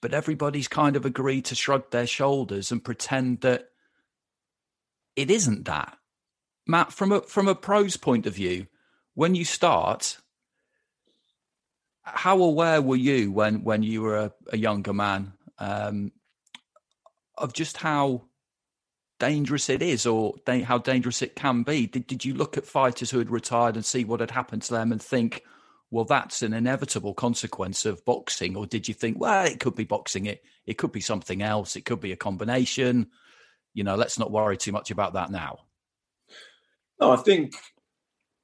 but 0.00 0.14
everybody's 0.14 0.68
kind 0.68 0.94
of 0.94 1.04
agreed 1.04 1.46
to 1.46 1.56
shrug 1.56 1.90
their 1.90 2.06
shoulders 2.06 2.70
and 2.70 2.84
pretend 2.84 3.40
that 3.40 3.70
it 5.16 5.30
isn't 5.30 5.66
that. 5.66 5.96
Matt, 6.66 6.92
from 6.92 7.12
a 7.12 7.20
from 7.22 7.48
a 7.48 7.54
pro's 7.54 7.96
point 7.96 8.26
of 8.26 8.34
view, 8.34 8.66
when 9.14 9.34
you 9.34 9.44
start, 9.44 10.18
how 12.02 12.40
aware 12.40 12.80
were 12.80 12.96
you 12.96 13.32
when 13.32 13.64
when 13.64 13.82
you 13.82 14.02
were 14.02 14.16
a, 14.16 14.32
a 14.52 14.56
younger 14.56 14.92
man 14.92 15.32
um, 15.58 16.12
of 17.36 17.52
just 17.52 17.78
how 17.78 18.22
dangerous 19.18 19.68
it 19.68 19.82
is, 19.82 20.06
or 20.06 20.34
da- 20.46 20.62
how 20.62 20.78
dangerous 20.78 21.22
it 21.22 21.36
can 21.36 21.62
be? 21.62 21.86
Did 21.86 22.06
did 22.06 22.24
you 22.24 22.34
look 22.34 22.56
at 22.56 22.66
fighters 22.66 23.10
who 23.10 23.18
had 23.18 23.30
retired 23.30 23.74
and 23.76 23.84
see 23.84 24.04
what 24.04 24.20
had 24.20 24.30
happened 24.30 24.62
to 24.62 24.74
them 24.74 24.92
and 24.92 25.02
think, 25.02 25.42
well, 25.90 26.04
that's 26.04 26.42
an 26.42 26.52
inevitable 26.52 27.14
consequence 27.14 27.84
of 27.84 28.04
boxing, 28.04 28.56
or 28.56 28.66
did 28.66 28.86
you 28.86 28.94
think, 28.94 29.18
well, 29.18 29.44
it 29.44 29.60
could 29.60 29.74
be 29.74 29.84
boxing, 29.84 30.26
it 30.26 30.42
it 30.66 30.78
could 30.78 30.92
be 30.92 31.00
something 31.00 31.42
else, 31.42 31.74
it 31.74 31.84
could 31.84 32.00
be 32.00 32.12
a 32.12 32.16
combination? 32.16 33.08
You 33.74 33.84
know, 33.84 33.94
let's 33.94 34.18
not 34.18 34.30
worry 34.30 34.56
too 34.56 34.72
much 34.72 34.90
about 34.90 35.14
that 35.14 35.30
now. 35.30 35.58
No, 37.00 37.12
I 37.12 37.16
think 37.16 37.54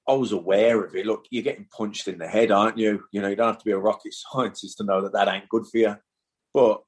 I 0.08 0.14
was 0.14 0.32
aware 0.32 0.84
of 0.84 0.94
it. 0.94 1.06
Look, 1.06 1.26
you're 1.30 1.42
getting 1.42 1.66
punched 1.76 2.08
in 2.08 2.18
the 2.18 2.28
head, 2.28 2.50
aren't 2.50 2.78
you? 2.78 3.04
You 3.12 3.20
know, 3.20 3.28
you 3.28 3.36
don't 3.36 3.48
have 3.48 3.58
to 3.58 3.64
be 3.64 3.72
a 3.72 3.78
rocket 3.78 4.14
scientist 4.32 4.78
to 4.78 4.84
know 4.84 5.02
that 5.02 5.12
that 5.12 5.28
ain't 5.28 5.48
good 5.48 5.66
for 5.66 5.78
you. 5.78 5.96
But 6.54 6.82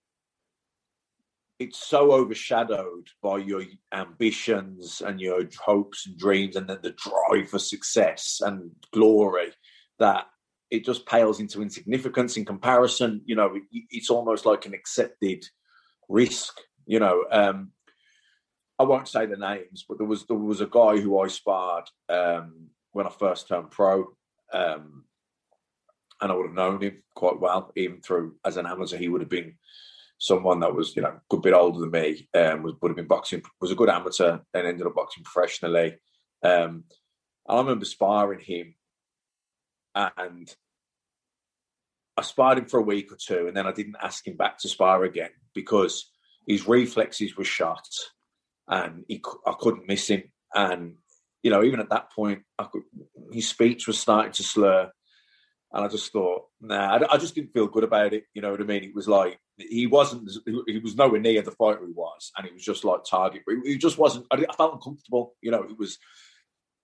it's 1.59 1.85
so 1.85 2.13
overshadowed 2.13 3.09
by 3.21 3.39
your 3.39 3.65
ambitions 3.93 5.03
and 5.05 5.21
your 5.21 5.43
hopes 5.61 6.07
and 6.07 6.17
dreams 6.17 6.55
and 6.55 6.69
then 6.69 6.79
the 6.83 6.93
drive 6.93 7.51
for 7.51 7.59
success 7.59 8.41
and 8.45 8.71
glory 8.93 9.53
that 9.99 10.27
it 10.71 10.85
just 10.85 11.07
pales 11.07 11.41
into 11.41 11.61
insignificance 11.61 12.37
in 12.37 12.45
comparison. 12.45 13.23
You 13.25 13.35
know, 13.35 13.59
it's 13.91 14.11
almost 14.11 14.47
like 14.47 14.67
an 14.67 14.75
accepted 14.75 15.45
risk. 16.09 16.57
You 16.87 17.01
know, 17.01 17.25
um, 17.31 17.73
I 18.79 18.85
won't 18.85 19.09
say 19.09 19.27
the 19.27 19.37
names, 19.37 19.85
but 19.89 19.99
there 19.99 20.07
was 20.07 20.25
there 20.27 20.37
was 20.37 20.61
a 20.61 20.67
guy 20.67 20.99
who 20.99 21.19
I 21.19 21.29
sparred 21.29 21.91
um, 22.09 22.69
when 22.93 23.07
I 23.07 23.11
first 23.11 23.49
turned 23.49 23.71
pro, 23.71 24.07
um, 24.53 25.05
and 26.21 26.31
I 26.31 26.35
would 26.35 26.47
have 26.47 26.55
known 26.55 26.81
him 26.81 27.03
quite 27.15 27.41
well, 27.41 27.73
even 27.77 28.01
through 28.01 28.37
as 28.45 28.57
an 28.57 28.67
amateur. 28.67 28.97
He 28.97 29.09
would 29.09 29.21
have 29.21 29.31
been 29.31 29.55
someone 30.19 30.61
that 30.61 30.75
was 30.75 30.95
you 30.95 31.03
know 31.03 31.09
a 31.09 31.21
good 31.29 31.43
bit 31.43 31.55
older 31.55 31.81
than 31.81 31.91
me, 31.91 32.29
um, 32.35 32.63
was 32.63 32.75
would 32.81 32.91
have 32.91 32.97
been 32.97 33.07
boxing, 33.07 33.43
was 33.61 33.73
a 33.73 33.77
good 33.77 33.89
amateur, 33.89 34.39
and 34.55 34.67
ended 34.67 34.87
up 34.87 34.95
boxing 34.95 35.25
professionally. 35.25 35.97
Um, 36.45 36.85
I 37.49 37.59
remember 37.59 37.85
sparring 37.85 38.41
him, 38.41 38.75
and 39.95 40.55
I 42.17 42.23
sparred 42.23 42.59
him 42.59 42.67
for 42.67 42.79
a 42.79 42.83
week 42.83 43.11
or 43.11 43.17
two, 43.17 43.49
and 43.49 43.57
then 43.57 43.67
I 43.67 43.73
didn't 43.73 43.97
ask 44.01 44.25
him 44.25 44.37
back 44.37 44.59
to 44.59 44.69
spar 44.69 45.03
again 45.03 45.31
because 45.53 46.13
his 46.47 46.69
reflexes 46.69 47.37
were 47.37 47.45
shot 47.45 47.89
and 48.69 49.05
he, 49.09 49.23
I 49.47 49.55
couldn't 49.59 49.89
miss 49.89 50.09
him. 50.09 50.25
And 50.55 50.95
you 51.43 51.51
know, 51.51 51.63
even 51.63 51.81
at 51.81 51.91
that 51.91 52.13
point, 52.13 52.43
could, 52.59 52.83
his 53.33 53.49
speech 53.49 53.87
was 53.87 53.99
starting 53.99 54.33
to 54.33 54.43
slur, 54.43 54.91
and 55.73 55.85
I 55.85 55.89
just 55.89 56.13
thought, 56.13 56.45
nah, 56.61 56.97
I, 56.97 57.15
I, 57.15 57.19
just 57.19 57.35
didn't 57.35 57.53
feel 57.53 57.67
good 57.67 57.85
about 57.85 58.13
it. 58.13 58.25
You 58.35 58.43
know 58.43 58.51
what 58.51 58.61
I 58.61 58.65
mean? 58.65 58.85
It 58.85 58.95
was 58.95 59.07
like 59.07 59.39
he 59.57 59.87
wasn't, 59.87 60.31
he 60.67 60.79
was 60.79 60.97
nowhere 60.97 61.21
near 61.21 61.43
the 61.43 61.53
fighter 61.53 61.87
he 61.87 61.93
was, 61.93 62.33
and 62.37 62.47
it 62.47 62.55
was 62.55 62.65
just 62.65 62.85
like 62.85 63.01
target. 63.09 63.43
He 63.65 63.79
just 63.79 63.99
wasn't. 63.99 64.27
I, 64.31 64.45
I 64.49 64.55
felt 64.55 64.75
uncomfortable. 64.75 65.35
You 65.43 65.51
know, 65.51 65.63
it 65.63 65.79
was, 65.79 65.99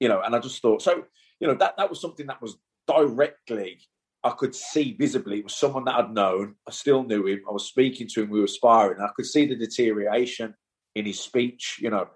you 0.00 0.08
know, 0.08 0.20
and 0.20 0.34
I 0.34 0.38
just 0.38 0.60
thought 0.62 0.82
so. 0.82 1.04
You 1.40 1.48
know, 1.48 1.54
that 1.54 1.76
that 1.76 1.90
was 1.90 2.00
something 2.00 2.26
that 2.26 2.40
was 2.40 2.56
directly 2.86 3.78
I 4.24 4.30
could 4.30 4.54
see 4.54 4.96
visibly 4.98 5.38
it 5.38 5.44
was 5.44 5.54
someone 5.54 5.84
that 5.84 5.96
I'd 5.96 6.14
known. 6.14 6.54
I 6.66 6.70
still 6.70 7.04
knew 7.04 7.26
him. 7.26 7.42
I 7.46 7.52
was 7.52 7.66
speaking 7.66 8.08
to 8.14 8.22
him. 8.22 8.30
We 8.30 8.40
were 8.40 8.46
sparring. 8.46 9.00
I 9.00 9.10
could 9.14 9.26
see 9.26 9.46
the 9.46 9.54
deterioration 9.54 10.54
in 10.94 11.06
his 11.06 11.20
speech. 11.20 11.78
You 11.80 11.90
know, 11.90 12.08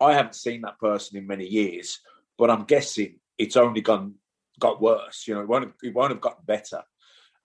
I 0.00 0.14
haven't 0.14 0.34
seen 0.34 0.62
that 0.62 0.78
person 0.78 1.18
in 1.18 1.26
many 1.26 1.46
years, 1.46 2.00
but 2.38 2.50
I'm 2.50 2.64
guessing 2.64 3.20
it's 3.38 3.56
only 3.56 3.80
gone 3.80 4.14
got 4.58 4.80
worse. 4.80 5.24
You 5.26 5.34
know, 5.34 5.40
it 5.40 5.48
won't 5.48 5.64
have, 5.64 5.74
it 5.82 5.94
won't 5.94 6.12
have 6.12 6.20
gotten 6.20 6.44
better. 6.44 6.82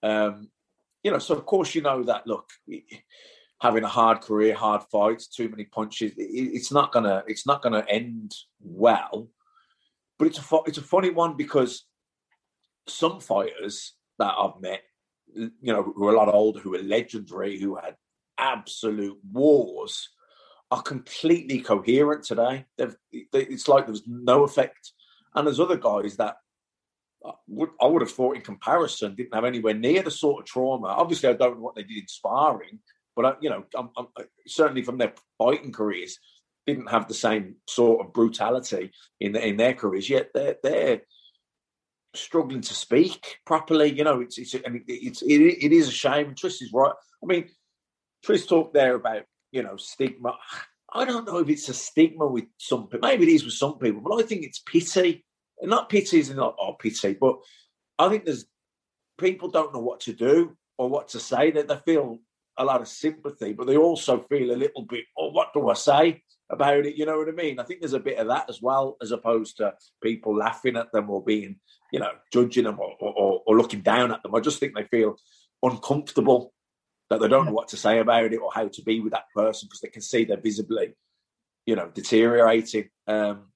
Um, 0.02 0.50
you 1.02 1.10
know, 1.10 1.18
so 1.18 1.34
of 1.34 1.46
course 1.46 1.74
you 1.74 1.82
know 1.82 2.02
that. 2.04 2.26
Look, 2.26 2.48
having 3.60 3.84
a 3.84 3.88
hard 3.88 4.20
career, 4.20 4.54
hard 4.54 4.82
fights, 4.90 5.26
too 5.28 5.48
many 5.48 5.64
punches, 5.64 6.12
it, 6.16 6.22
it's 6.22 6.72
not 6.72 6.92
gonna 6.92 7.24
it's 7.26 7.46
not 7.46 7.62
gonna 7.62 7.84
end 7.88 8.32
well. 8.60 9.28
But 10.18 10.28
it's 10.28 10.38
a 10.38 10.58
it's 10.66 10.78
a 10.78 10.82
funny 10.82 11.10
one 11.10 11.36
because 11.36 11.84
some 12.88 13.20
fighters 13.20 13.94
that 14.18 14.34
I've 14.38 14.60
met, 14.60 14.82
you 15.34 15.50
know, 15.62 15.82
who 15.82 16.06
are 16.06 16.14
a 16.14 16.16
lot 16.16 16.32
older, 16.32 16.60
who 16.60 16.74
are 16.74 16.82
legendary, 16.82 17.58
who 17.58 17.76
had 17.76 17.96
absolute 18.38 19.18
wars 19.32 20.10
are 20.70 20.82
completely 20.82 21.60
coherent 21.60 22.24
today. 22.24 22.66
They've, 22.76 22.96
they, 23.32 23.42
it's 23.42 23.68
like 23.68 23.86
there's 23.86 24.02
no 24.06 24.44
effect. 24.44 24.92
And 25.34 25.46
there's 25.46 25.60
other 25.60 25.76
guys 25.76 26.16
that 26.16 26.36
I 27.24 27.32
would, 27.48 27.70
I 27.80 27.86
would 27.86 28.02
have 28.02 28.10
thought, 28.10 28.36
in 28.36 28.42
comparison, 28.42 29.14
didn't 29.14 29.34
have 29.34 29.44
anywhere 29.44 29.74
near 29.74 30.02
the 30.02 30.10
sort 30.10 30.42
of 30.42 30.46
trauma. 30.46 30.88
Obviously, 30.88 31.28
I 31.28 31.34
don't 31.34 31.56
know 31.56 31.62
what 31.62 31.74
they 31.74 31.82
did 31.82 31.98
in 31.98 32.08
sparring, 32.08 32.80
but 33.14 33.24
I, 33.24 33.32
you 33.40 33.50
know, 33.50 33.64
I'm, 33.76 33.90
I'm, 33.96 34.06
uh, 34.16 34.24
certainly 34.46 34.82
from 34.82 34.98
their 34.98 35.14
fighting 35.38 35.72
careers, 35.72 36.18
didn't 36.66 36.90
have 36.90 37.06
the 37.06 37.14
same 37.14 37.56
sort 37.68 38.04
of 38.04 38.12
brutality 38.12 38.90
in 39.20 39.32
the, 39.32 39.46
in 39.46 39.56
their 39.56 39.74
careers. 39.74 40.10
Yet 40.10 40.30
they're 40.34 40.56
they're 40.62 41.02
struggling 42.14 42.62
to 42.62 42.74
speak 42.74 43.38
properly. 43.46 43.92
You 43.92 44.04
know, 44.04 44.20
it's 44.20 44.38
it's 44.38 44.54
I 44.54 44.68
mean, 44.68 44.84
it's 44.88 45.22
it, 45.22 45.40
it 45.40 45.72
is 45.72 45.88
a 45.88 45.92
shame. 45.92 46.34
Tris 46.34 46.60
is 46.62 46.72
right. 46.72 46.92
I 47.22 47.26
mean, 47.26 47.48
Tris 48.24 48.46
talked 48.46 48.74
there 48.74 48.94
about 48.94 49.22
you 49.52 49.62
know, 49.62 49.76
stigma. 49.76 50.36
I 50.92 51.04
don't 51.04 51.26
know 51.26 51.38
if 51.38 51.48
it's 51.48 51.68
a 51.68 51.74
stigma 51.74 52.26
with 52.26 52.44
some 52.58 52.88
people. 52.88 53.08
Maybe 53.08 53.24
it 53.24 53.34
is 53.34 53.44
with 53.44 53.54
some 53.54 53.78
people, 53.78 54.00
but 54.00 54.16
I 54.16 54.22
think 54.22 54.44
it's 54.44 54.60
pity. 54.60 55.24
And 55.60 55.70
not 55.70 55.88
pity 55.88 56.18
is 56.18 56.30
not 56.30 56.56
oh 56.60 56.74
pity, 56.74 57.16
but 57.20 57.36
I 57.98 58.08
think 58.08 58.24
there's 58.24 58.46
people 59.18 59.50
don't 59.50 59.72
know 59.72 59.80
what 59.80 60.00
to 60.00 60.12
do 60.12 60.56
or 60.78 60.88
what 60.88 61.08
to 61.08 61.20
say. 61.20 61.50
That 61.50 61.68
they 61.68 61.76
feel 61.84 62.18
a 62.58 62.64
lot 62.64 62.80
of 62.80 62.88
sympathy, 62.88 63.52
but 63.52 63.66
they 63.66 63.76
also 63.76 64.24
feel 64.28 64.50
a 64.50 64.56
little 64.56 64.82
bit, 64.82 65.04
oh, 65.18 65.30
what 65.30 65.52
do 65.52 65.68
I 65.68 65.74
say 65.74 66.22
about 66.50 66.86
it? 66.86 66.96
You 66.96 67.06
know 67.06 67.18
what 67.18 67.28
I 67.28 67.32
mean? 67.32 67.58
I 67.58 67.64
think 67.64 67.80
there's 67.80 67.92
a 67.92 68.00
bit 68.00 68.18
of 68.18 68.28
that 68.28 68.48
as 68.48 68.62
well, 68.62 68.96
as 69.02 69.10
opposed 69.10 69.58
to 69.58 69.74
people 70.02 70.36
laughing 70.36 70.76
at 70.76 70.92
them 70.92 71.10
or 71.10 71.22
being, 71.22 71.56
you 71.92 72.00
know, 72.00 72.12
judging 72.32 72.64
them 72.64 72.78
or, 72.78 72.94
or, 73.00 73.42
or 73.46 73.56
looking 73.56 73.82
down 73.82 74.12
at 74.12 74.22
them. 74.22 74.34
I 74.34 74.40
just 74.40 74.58
think 74.58 74.74
they 74.74 74.84
feel 74.84 75.16
uncomfortable 75.62 76.52
that 77.10 77.20
they 77.20 77.28
don't 77.28 77.46
know 77.46 77.52
what 77.52 77.68
to 77.68 77.76
say 77.76 77.98
about 77.98 78.32
it 78.32 78.38
or 78.38 78.50
how 78.52 78.68
to 78.68 78.82
be 78.82 79.00
with 79.00 79.12
that 79.12 79.30
person 79.34 79.66
because 79.68 79.80
they 79.80 79.88
can 79.88 80.02
see 80.02 80.24
they're 80.24 80.40
visibly, 80.40 80.94
you 81.64 81.76
know, 81.76 81.90
deteriorating. 81.94 82.88
Um, 83.06 83.46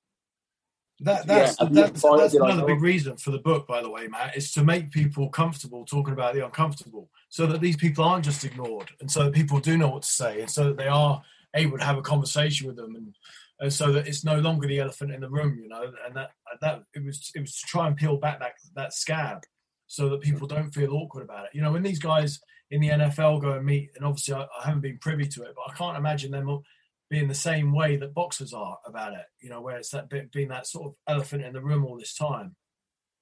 that, 1.00 1.26
that's 1.26 1.56
yeah, 1.60 1.68
that's, 1.70 2.02
that's 2.02 2.34
another 2.34 2.66
big 2.66 2.82
reason 2.82 3.16
for 3.16 3.30
the 3.30 3.38
book, 3.38 3.66
by 3.66 3.82
the 3.82 3.90
way, 3.90 4.06
Matt, 4.06 4.36
is 4.36 4.52
to 4.52 4.62
make 4.62 4.90
people 4.90 5.30
comfortable 5.30 5.84
talking 5.84 6.12
about 6.12 6.34
the 6.34 6.44
uncomfortable, 6.44 7.08
so 7.30 7.46
that 7.46 7.60
these 7.60 7.76
people 7.76 8.04
aren't 8.04 8.24
just 8.24 8.44
ignored, 8.44 8.90
and 9.00 9.10
so 9.10 9.24
that 9.24 9.32
people 9.32 9.58
do 9.60 9.78
know 9.78 9.88
what 9.88 10.02
to 10.02 10.08
say, 10.08 10.40
and 10.42 10.50
so 10.50 10.64
that 10.64 10.76
they 10.76 10.88
are 10.88 11.22
able 11.54 11.78
to 11.78 11.84
have 11.84 11.96
a 11.96 12.02
conversation 12.02 12.66
with 12.66 12.76
them, 12.76 12.94
and, 12.96 13.14
and 13.60 13.72
so 13.72 13.92
that 13.92 14.06
it's 14.06 14.24
no 14.24 14.38
longer 14.40 14.68
the 14.68 14.78
elephant 14.78 15.10
in 15.10 15.22
the 15.22 15.30
room, 15.30 15.58
you 15.62 15.68
know, 15.68 15.90
and 16.06 16.14
that 16.14 16.32
that 16.60 16.82
it 16.94 17.02
was 17.02 17.30
it 17.34 17.40
was 17.40 17.58
to 17.58 17.66
try 17.66 17.86
and 17.86 17.96
peel 17.96 18.18
back 18.18 18.38
that 18.38 18.52
that 18.76 18.92
scab, 18.92 19.42
so 19.86 20.10
that 20.10 20.20
people 20.20 20.46
don't 20.46 20.70
feel 20.74 20.92
awkward 20.92 21.24
about 21.24 21.46
it. 21.46 21.50
You 21.54 21.62
know, 21.62 21.72
when 21.72 21.82
these 21.82 21.98
guys 21.98 22.40
in 22.70 22.80
the 22.80 22.88
NFL 22.88 23.40
go 23.40 23.52
and 23.52 23.66
meet, 23.66 23.90
and 23.96 24.04
obviously 24.04 24.34
I, 24.34 24.42
I, 24.42 24.66
haven't 24.66 24.82
been 24.82 24.98
privy 24.98 25.26
to 25.26 25.42
it, 25.42 25.54
but 25.56 25.72
I 25.72 25.76
can't 25.76 25.96
imagine 25.96 26.30
them 26.30 26.60
being 27.08 27.26
the 27.26 27.34
same 27.34 27.72
way 27.72 27.96
that 27.96 28.14
boxers 28.14 28.52
are 28.52 28.78
about 28.86 29.12
it. 29.12 29.24
You 29.40 29.50
know, 29.50 29.60
where 29.60 29.76
it's 29.76 29.90
that 29.90 30.08
bit, 30.08 30.30
being 30.30 30.48
that 30.48 30.66
sort 30.66 30.86
of 30.86 30.94
elephant 31.08 31.44
in 31.44 31.52
the 31.52 31.60
room 31.60 31.84
all 31.84 31.98
this 31.98 32.14
time. 32.14 32.54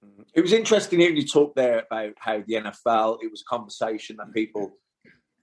Mm-hmm. 0.04 0.22
It 0.34 0.42
was 0.42 0.52
interesting 0.52 1.00
hearing 1.00 1.16
you 1.16 1.26
talk 1.26 1.54
there 1.54 1.84
about 1.90 2.14
how 2.18 2.42
the 2.46 2.54
NFL. 2.54 3.18
It 3.22 3.30
was 3.30 3.42
a 3.42 3.50
conversation 3.50 4.16
that 4.18 4.34
people 4.34 4.72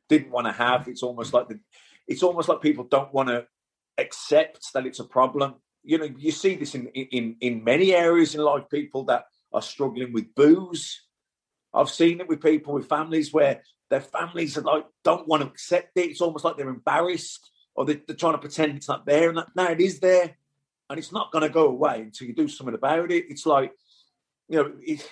didn't 0.07 0.31
want 0.31 0.47
to 0.47 0.53
have. 0.53 0.87
It's 0.87 1.03
almost 1.03 1.33
like 1.33 1.49
the, 1.49 1.59
it's 2.07 2.23
almost 2.23 2.47
like 2.47 2.61
people 2.61 2.85
don't 2.85 3.13
want 3.13 3.29
to 3.29 3.47
accept 3.97 4.71
that 4.73 4.85
it's 4.85 4.99
a 4.99 5.05
problem. 5.05 5.55
You 5.83 5.97
know, 5.97 6.09
you 6.17 6.31
see 6.31 6.55
this 6.55 6.75
in 6.75 6.87
in 6.87 7.37
in 7.41 7.63
many 7.63 7.93
areas 7.93 8.35
in 8.35 8.41
life. 8.41 8.63
People 8.69 9.05
that 9.05 9.25
are 9.51 9.61
struggling 9.61 10.13
with 10.13 10.35
booze. 10.35 11.01
I've 11.73 11.89
seen 11.89 12.21
it 12.21 12.29
with 12.29 12.41
people 12.41 12.73
with 12.73 12.87
families 12.87 13.33
where 13.33 13.61
their 13.89 14.01
families 14.01 14.57
are 14.57 14.61
like 14.61 14.85
don't 15.03 15.27
want 15.27 15.43
to 15.43 15.47
accept 15.47 15.91
it. 15.95 16.09
It's 16.09 16.21
almost 16.21 16.45
like 16.45 16.57
they're 16.57 16.69
embarrassed 16.69 17.51
or 17.75 17.85
they're, 17.85 18.01
they're 18.07 18.15
trying 18.15 18.33
to 18.33 18.39
pretend 18.39 18.77
it's 18.77 18.87
not 18.87 19.05
there. 19.05 19.29
And 19.29 19.37
that, 19.37 19.49
no, 19.55 19.65
it 19.65 19.81
is 19.81 19.99
there. 19.99 20.37
and 20.89 20.99
it's 20.99 21.11
not 21.11 21.31
going 21.31 21.43
to 21.43 21.49
go 21.49 21.67
away 21.67 22.01
until 22.01 22.27
you 22.27 22.33
do 22.33 22.47
something 22.47 22.75
about 22.75 23.11
it. 23.11 23.25
It's 23.29 23.45
like, 23.45 23.71
you 24.47 24.57
know, 24.57 24.71
it, 24.81 25.07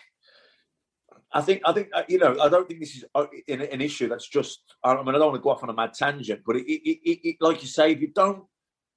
I 1.31 1.41
think, 1.41 1.61
I 1.65 1.73
think, 1.73 1.89
you 2.07 2.19
know, 2.19 2.39
I 2.39 2.47
don't 2.47 2.67
think 2.67 2.79
this 2.79 2.95
is 2.95 3.05
uh, 3.15 3.25
an, 3.47 3.61
an, 3.61 3.81
issue 3.81 4.07
that's 4.07 4.27
just. 4.27 4.61
I 4.83 4.95
mean, 4.95 5.09
I 5.09 5.17
don't 5.17 5.31
want 5.31 5.35
to 5.35 5.41
go 5.41 5.49
off 5.49 5.63
on 5.63 5.69
a 5.69 5.73
mad 5.73 5.93
tangent, 5.93 6.41
but 6.45 6.57
it, 6.57 6.65
it, 6.67 7.27
it, 7.27 7.37
like 7.41 7.61
you 7.63 7.67
say, 7.67 7.91
if 7.91 8.01
you 8.01 8.09
don't, 8.09 8.43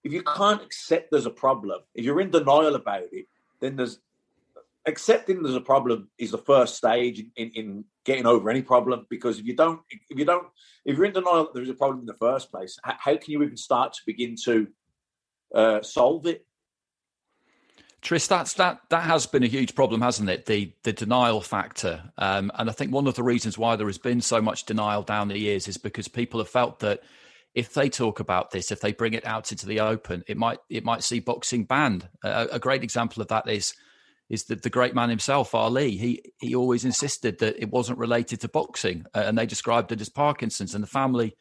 if 0.05 0.13
you 0.13 0.23
can't 0.23 0.63
accept 0.63 1.11
there's 1.11 1.25
a 1.25 1.31
problem, 1.31 1.81
if 1.95 2.05
you're 2.05 2.21
in 2.21 2.31
denial 2.31 2.75
about 2.75 3.05
it, 3.11 3.27
then 3.61 3.77
there's 3.77 4.01
accepting 4.87 5.43
there's 5.43 5.57
a 5.57 5.61
problem 5.61 6.09
is 6.19 6.31
the 6.31 6.39
first 6.39 6.77
stage 6.77 7.25
in, 7.37 7.51
in 7.55 7.85
getting 8.07 8.25
over 8.25 8.49
any 8.49 8.63
problem. 8.63 9.07
Because 9.11 9.39
if 9.39 9.45
you 9.45 9.55
don't, 9.55 9.81
if 9.91 10.19
you 10.19 10.25
don't, 10.25 10.47
if 10.87 10.97
you're 10.97 11.05
in 11.05 11.13
denial 11.13 11.45
that 11.45 11.55
there's 11.55 11.69
a 11.69 11.75
problem 11.75 12.01
in 12.01 12.07
the 12.07 12.15
first 12.15 12.51
place, 12.51 12.79
how 12.83 13.17
can 13.17 13.33
you 13.33 13.43
even 13.43 13.57
start 13.57 13.93
to 13.95 14.01
begin 14.07 14.37
to 14.45 14.69
uh, 15.55 15.83
solve 15.83 16.27
it? 16.27 16.47
Tris, 18.01 18.29
that's 18.29 18.55
that 18.55 18.81
that 18.91 19.03
has 19.03 19.27
been 19.27 19.43
a 19.43 19.49
huge 19.49 19.75
problem, 19.75 20.01
hasn't 20.01 20.31
it? 20.31 20.47
The 20.47 20.73
the 20.85 20.93
denial 20.93 21.41
factor, 21.41 22.13
um, 22.17 22.53
and 22.55 22.71
I 22.71 22.73
think 22.73 22.93
one 22.93 23.09
of 23.09 23.17
the 23.17 23.25
reasons 23.25 23.59
why 23.59 23.75
there 23.75 23.89
has 23.89 23.99
been 23.99 24.21
so 24.21 24.41
much 24.41 24.65
denial 24.65 25.03
down 25.03 25.29
the 25.29 25.39
years 25.39 25.67
is 25.67 25.77
because 25.77 26.07
people 26.07 26.39
have 26.39 26.49
felt 26.49 26.79
that 26.81 27.03
if 27.55 27.73
they 27.73 27.89
talk 27.89 28.21
about 28.21 28.51
this, 28.53 28.71
if 28.71 28.81
they 28.81 28.93
bring 28.93 29.15
it 29.15 29.27
out 29.27 29.51
into 29.51 29.67
the 29.67 29.81
open, 29.81 30.23
it 30.29 30.37
might 30.37 30.59
it 30.69 30.85
might 30.85 31.03
see 31.03 31.19
boxing 31.19 31.65
banned. 31.65 32.09
A, 32.23 32.47
a 32.53 32.59
great 32.61 32.85
example 32.85 33.23
of 33.23 33.29
that 33.29 33.49
is 33.49 33.75
is 34.29 34.45
that 34.45 34.63
the 34.63 34.71
great 34.71 34.95
man 34.95 35.09
himself, 35.09 35.55
Ali. 35.55 35.97
He 35.97 36.23
he 36.41 36.55
always 36.55 36.85
insisted 36.85 37.39
that 37.39 37.61
it 37.61 37.71
wasn't 37.71 37.99
related 37.99 38.41
to 38.41 38.49
boxing, 38.49 39.05
uh, 39.15 39.25
and 39.27 39.39
they 39.39 39.47
described 39.47 39.93
it 39.93 40.01
as 40.01 40.09
Parkinson's, 40.09 40.75
and 40.75 40.83
the 40.83 40.89
family 40.89 41.37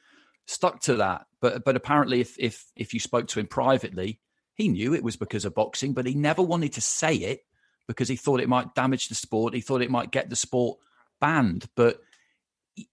stuck 0.46 0.82
to 0.82 0.96
that. 0.96 1.26
But 1.42 1.64
but 1.66 1.76
apparently, 1.76 2.22
if 2.22 2.36
if 2.40 2.66
if 2.76 2.94
you 2.94 3.00
spoke 3.00 3.28
to 3.30 3.40
him 3.40 3.48
privately, 3.48 4.20
he 4.54 4.68
knew 4.68 4.94
it 4.94 5.04
was 5.04 5.18
because 5.18 5.46
of 5.46 5.56
boxing, 5.56 5.94
but 5.94 6.06
he 6.06 6.14
never 6.14 6.42
wanted 6.42 6.74
to 6.74 6.82
say 6.82 7.16
it 7.16 7.46
because 7.88 8.08
he 8.08 8.16
thought 8.16 8.40
it 8.40 8.50
might 8.50 8.76
damage 8.76 9.08
the 9.08 9.16
sport. 9.16 9.54
He 9.54 9.62
thought 9.62 9.82
it 9.82 9.92
might 9.92 10.12
get 10.12 10.30
the 10.30 10.36
sport 10.36 10.80
banned. 11.20 11.68
But 11.76 12.00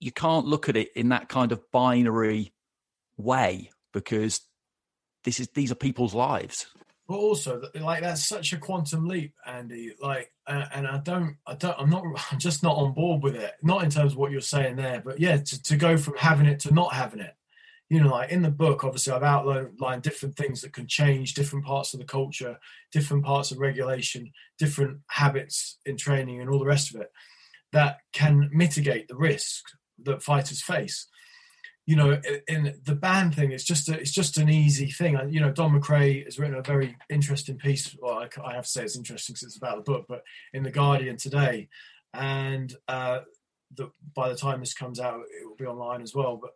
you 0.00 0.12
can't 0.12 0.46
look 0.46 0.68
at 0.68 0.76
it 0.76 0.92
in 0.94 1.10
that 1.10 1.28
kind 1.28 1.52
of 1.52 1.70
binary 1.70 2.52
way 3.16 3.70
because 3.92 4.40
this 5.24 5.40
is 5.40 5.48
these 5.48 5.72
are 5.72 5.76
people's 5.76 6.14
lives. 6.14 6.66
But 7.08 7.14
also, 7.14 7.62
like 7.74 8.02
that's 8.02 8.24
such 8.24 8.52
a 8.52 8.58
quantum 8.58 9.08
leap, 9.08 9.34
Andy. 9.44 9.92
Like, 10.00 10.32
uh, 10.46 10.66
and 10.72 10.86
I 10.86 10.98
don't, 10.98 11.36
I 11.46 11.54
don't, 11.54 11.78
I'm 11.78 11.90
not, 11.90 12.04
I'm 12.30 12.38
just 12.38 12.62
not 12.62 12.76
on 12.76 12.92
board 12.92 13.22
with 13.22 13.34
it. 13.34 13.52
Not 13.62 13.84
in 13.84 13.90
terms 13.90 14.12
of 14.12 14.18
what 14.18 14.30
you're 14.30 14.40
saying 14.40 14.76
there, 14.76 15.02
but 15.04 15.20
yeah, 15.20 15.36
to, 15.38 15.62
to 15.62 15.76
go 15.76 15.96
from 15.96 16.16
having 16.16 16.46
it 16.46 16.60
to 16.60 16.74
not 16.74 16.94
having 16.94 17.20
it 17.20 17.34
you 17.92 18.00
know, 18.00 18.08
like 18.08 18.30
in 18.30 18.40
the 18.40 18.50
book, 18.50 18.84
obviously, 18.84 19.12
I've 19.12 19.22
outlined 19.22 20.02
different 20.02 20.34
things 20.34 20.62
that 20.62 20.72
can 20.72 20.86
change 20.86 21.34
different 21.34 21.66
parts 21.66 21.92
of 21.92 22.00
the 22.00 22.06
culture, 22.06 22.58
different 22.90 23.22
parts 23.22 23.50
of 23.50 23.58
regulation, 23.58 24.32
different 24.58 25.00
habits 25.08 25.76
in 25.84 25.98
training, 25.98 26.40
and 26.40 26.48
all 26.48 26.58
the 26.58 26.64
rest 26.64 26.94
of 26.94 27.02
it 27.02 27.12
that 27.72 27.98
can 28.14 28.48
mitigate 28.50 29.08
the 29.08 29.14
risk 29.14 29.64
that 30.04 30.22
fighters 30.22 30.62
face. 30.62 31.06
You 31.84 31.96
know, 31.96 32.20
in 32.46 32.80
the 32.84 32.94
ban 32.94 33.32
thing, 33.32 33.50
it's 33.50 33.64
just 33.64 33.88
a, 33.88 33.98
it's 33.98 34.12
just 34.12 34.38
an 34.38 34.48
easy 34.48 34.86
thing. 34.86 35.18
You 35.30 35.40
know, 35.40 35.50
Don 35.50 35.78
McRae 35.78 36.24
has 36.24 36.38
written 36.38 36.56
a 36.56 36.62
very 36.62 36.96
interesting 37.10 37.56
piece. 37.56 37.96
Well, 38.00 38.24
I 38.44 38.54
have 38.54 38.64
to 38.64 38.70
say 38.70 38.84
it's 38.84 38.96
interesting 38.96 39.34
because 39.34 39.48
it's 39.48 39.56
about 39.56 39.76
the 39.76 39.92
book, 39.92 40.06
but 40.08 40.22
in 40.52 40.62
the 40.62 40.70
Guardian 40.70 41.16
today, 41.16 41.68
and 42.14 42.72
uh, 42.86 43.20
the, 43.76 43.90
by 44.14 44.28
the 44.28 44.36
time 44.36 44.60
this 44.60 44.74
comes 44.74 45.00
out, 45.00 45.22
it 45.40 45.48
will 45.48 45.56
be 45.56 45.66
online 45.66 46.02
as 46.02 46.14
well. 46.14 46.38
But 46.40 46.52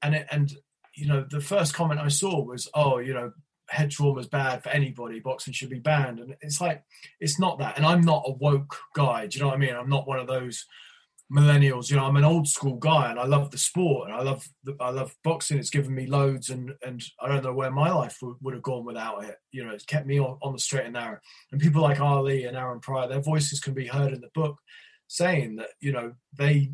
and 0.00 0.14
it, 0.14 0.26
and 0.30 0.52
you 0.94 1.06
know 1.06 1.26
the 1.28 1.40
first 1.40 1.74
comment 1.74 2.00
I 2.00 2.08
saw 2.08 2.42
was, 2.42 2.68
oh, 2.74 2.98
you 2.98 3.14
know, 3.14 3.32
head 3.68 3.90
trauma 3.90 4.20
is 4.20 4.28
bad 4.28 4.62
for 4.62 4.68
anybody. 4.68 5.20
Boxing 5.20 5.52
should 5.52 5.70
be 5.70 5.78
banned, 5.78 6.20
and 6.20 6.36
it's 6.40 6.60
like 6.60 6.84
it's 7.20 7.40
not 7.40 7.58
that. 7.58 7.76
And 7.76 7.86
I'm 7.86 8.02
not 8.02 8.24
a 8.26 8.32
woke 8.32 8.76
guy. 8.94 9.26
Do 9.26 9.38
you 9.38 9.42
know 9.42 9.48
what 9.48 9.56
I 9.56 9.60
mean? 9.60 9.74
I'm 9.74 9.88
not 9.88 10.06
one 10.06 10.18
of 10.18 10.26
those 10.26 10.66
millennials. 11.32 11.90
You 11.90 11.96
know, 11.96 12.04
I'm 12.04 12.16
an 12.16 12.24
old 12.24 12.46
school 12.46 12.76
guy, 12.76 13.10
and 13.10 13.18
I 13.18 13.24
love 13.24 13.50
the 13.50 13.58
sport, 13.58 14.08
and 14.08 14.16
I 14.16 14.22
love 14.22 14.46
the, 14.64 14.76
I 14.80 14.90
love 14.90 15.14
boxing. 15.24 15.58
It's 15.58 15.70
given 15.70 15.94
me 15.94 16.06
loads, 16.06 16.50
and 16.50 16.72
and 16.84 17.02
I 17.20 17.28
don't 17.28 17.44
know 17.44 17.54
where 17.54 17.70
my 17.70 17.90
life 17.90 18.18
would, 18.22 18.36
would 18.40 18.54
have 18.54 18.62
gone 18.62 18.84
without 18.84 19.24
it. 19.24 19.36
You 19.50 19.64
know, 19.64 19.72
it's 19.72 19.84
kept 19.84 20.06
me 20.06 20.20
on, 20.20 20.38
on 20.42 20.52
the 20.52 20.58
straight 20.58 20.84
and 20.84 20.94
narrow. 20.94 21.18
And 21.50 21.60
people 21.60 21.82
like 21.82 22.00
Ali 22.00 22.44
and 22.44 22.56
Aaron 22.56 22.80
Pryor, 22.80 23.08
their 23.08 23.20
voices 23.20 23.60
can 23.60 23.74
be 23.74 23.86
heard 23.86 24.12
in 24.12 24.20
the 24.20 24.30
book, 24.34 24.58
saying 25.08 25.56
that 25.56 25.70
you 25.80 25.92
know 25.92 26.12
they 26.36 26.72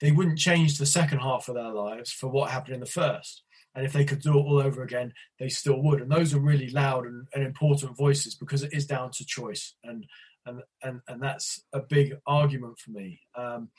they 0.00 0.12
wouldn't 0.12 0.38
change 0.38 0.78
the 0.78 0.86
second 0.86 1.18
half 1.18 1.48
of 1.48 1.54
their 1.54 1.70
lives 1.70 2.12
for 2.12 2.28
what 2.28 2.50
happened 2.50 2.74
in 2.74 2.80
the 2.80 2.86
first. 2.86 3.42
And 3.74 3.84
if 3.84 3.92
they 3.92 4.04
could 4.04 4.20
do 4.20 4.38
it 4.38 4.42
all 4.42 4.60
over 4.60 4.82
again, 4.82 5.12
they 5.40 5.48
still 5.48 5.82
would. 5.82 6.00
And 6.00 6.10
those 6.10 6.32
are 6.32 6.38
really 6.38 6.68
loud 6.68 7.06
and, 7.06 7.26
and 7.34 7.42
important 7.42 7.96
voices 7.96 8.34
because 8.34 8.62
it 8.62 8.72
is 8.72 8.86
down 8.86 9.10
to 9.12 9.26
choice. 9.26 9.74
And 9.82 10.06
and 10.46 10.62
and 10.82 11.00
and 11.08 11.22
that's 11.22 11.62
a 11.72 11.80
big 11.80 12.14
argument 12.26 12.78
for 12.78 12.90
me. 12.90 13.20
Um, 13.36 13.70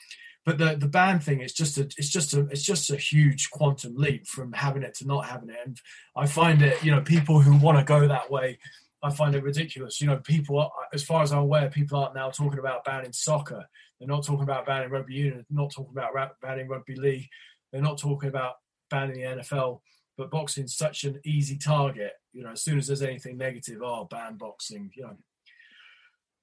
but 0.44 0.58
the 0.58 0.76
the 0.76 0.88
ban 0.88 1.20
thing 1.20 1.40
is 1.40 1.52
just 1.52 1.78
a 1.78 1.82
it's 1.82 2.08
just 2.08 2.34
a 2.34 2.40
it's 2.50 2.62
just 2.62 2.90
a 2.90 2.96
huge 2.96 3.50
quantum 3.50 3.96
leap 3.96 4.26
from 4.26 4.52
having 4.52 4.82
it 4.82 4.94
to 4.94 5.06
not 5.06 5.26
having 5.26 5.50
it. 5.50 5.58
And 5.64 5.78
I 6.16 6.26
find 6.26 6.62
it, 6.62 6.82
you 6.84 6.90
know, 6.90 7.00
people 7.00 7.40
who 7.40 7.56
want 7.56 7.78
to 7.78 7.84
go 7.84 8.06
that 8.06 8.30
way, 8.30 8.58
I 9.02 9.10
find 9.10 9.34
it 9.34 9.42
ridiculous. 9.42 10.00
You 10.00 10.08
know, 10.08 10.18
people, 10.18 10.70
as 10.92 11.02
far 11.02 11.22
as 11.22 11.32
I'm 11.32 11.38
aware, 11.38 11.68
people 11.70 11.98
aren't 11.98 12.14
now 12.14 12.30
talking 12.30 12.58
about 12.58 12.84
banning 12.84 13.12
soccer 13.12 13.66
they're 13.98 14.08
not 14.08 14.24
talking 14.24 14.42
about 14.42 14.66
banning 14.66 14.90
rugby 14.90 15.14
union. 15.14 15.46
They're 15.48 15.62
not 15.62 15.72
talking 15.72 15.92
about 15.96 16.40
banning 16.40 16.68
rugby 16.68 16.96
league. 16.96 17.28
They're 17.72 17.82
not 17.82 17.98
talking 17.98 18.28
about 18.28 18.54
banning 18.90 19.20
the 19.20 19.42
NFL. 19.42 19.80
But 20.18 20.30
boxing's 20.30 20.76
such 20.76 21.04
an 21.04 21.20
easy 21.24 21.56
target. 21.56 22.12
You 22.32 22.42
know, 22.42 22.52
as 22.52 22.62
soon 22.62 22.78
as 22.78 22.86
there's 22.86 23.02
anything 23.02 23.36
negative, 23.36 23.80
oh, 23.82 24.06
ban 24.10 24.36
boxing. 24.36 24.90
You 24.94 25.04
know, 25.04 25.16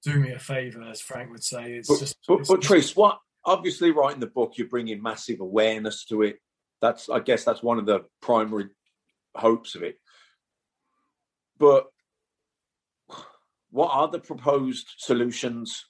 do 0.04 0.20
me 0.20 0.32
a 0.32 0.40
favour, 0.40 0.84
as 0.84 1.02
Frank 1.02 1.32
would 1.32 1.44
say. 1.44 1.74
It's 1.74 1.88
but, 1.88 2.00
just. 2.00 2.18
But, 2.28 2.40
it's, 2.42 2.50
but 2.50 2.62
Tris, 2.62 2.96
what 2.96 3.20
obviously 3.46 3.92
writing 3.92 4.20
the 4.20 4.28
book, 4.28 4.54
you're 4.58 4.68
bringing 4.68 5.02
massive 5.02 5.40
awareness 5.40 6.06
to 6.06 6.22
it. 6.22 6.38
That's, 6.82 7.10
I 7.10 7.20
guess, 7.20 7.44
that's 7.44 7.64
one 7.64 7.80
of 7.80 7.86
the 7.86 8.02
primary 8.22 8.70
hopes 9.36 9.76
of 9.76 9.84
it. 9.84 9.98
But 11.58 11.88
what 13.72 13.90
are 13.92 14.08
the 14.08 14.20
proposed 14.20 14.88
solutions 14.98 15.86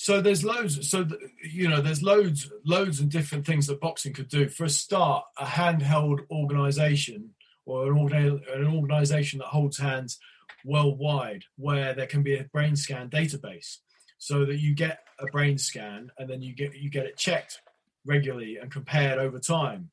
so 0.00 0.22
there's 0.22 0.42
loads. 0.42 0.88
So 0.88 1.06
you 1.44 1.68
know, 1.68 1.82
there's 1.82 2.02
loads, 2.02 2.50
loads 2.64 3.00
of 3.00 3.10
different 3.10 3.44
things 3.44 3.66
that 3.66 3.82
boxing 3.82 4.14
could 4.14 4.28
do. 4.28 4.48
For 4.48 4.64
a 4.64 4.70
start, 4.70 5.26
a 5.38 5.44
handheld 5.44 6.20
organisation 6.30 7.34
or 7.66 7.92
an, 7.92 8.42
an 8.50 8.66
organisation 8.66 9.40
that 9.40 9.48
holds 9.48 9.76
hands 9.76 10.18
worldwide, 10.64 11.44
where 11.56 11.94
there 11.94 12.06
can 12.06 12.22
be 12.22 12.36
a 12.36 12.44
brain 12.44 12.76
scan 12.76 13.08
database, 13.10 13.78
so 14.18 14.44
that 14.44 14.58
you 14.58 14.74
get 14.74 15.00
a 15.18 15.26
brain 15.26 15.58
scan 15.58 16.10
and 16.18 16.28
then 16.28 16.42
you 16.42 16.54
get 16.54 16.74
you 16.76 16.90
get 16.90 17.06
it 17.06 17.16
checked 17.16 17.60
regularly 18.06 18.56
and 18.56 18.70
compared 18.70 19.18
over 19.18 19.38
time. 19.38 19.90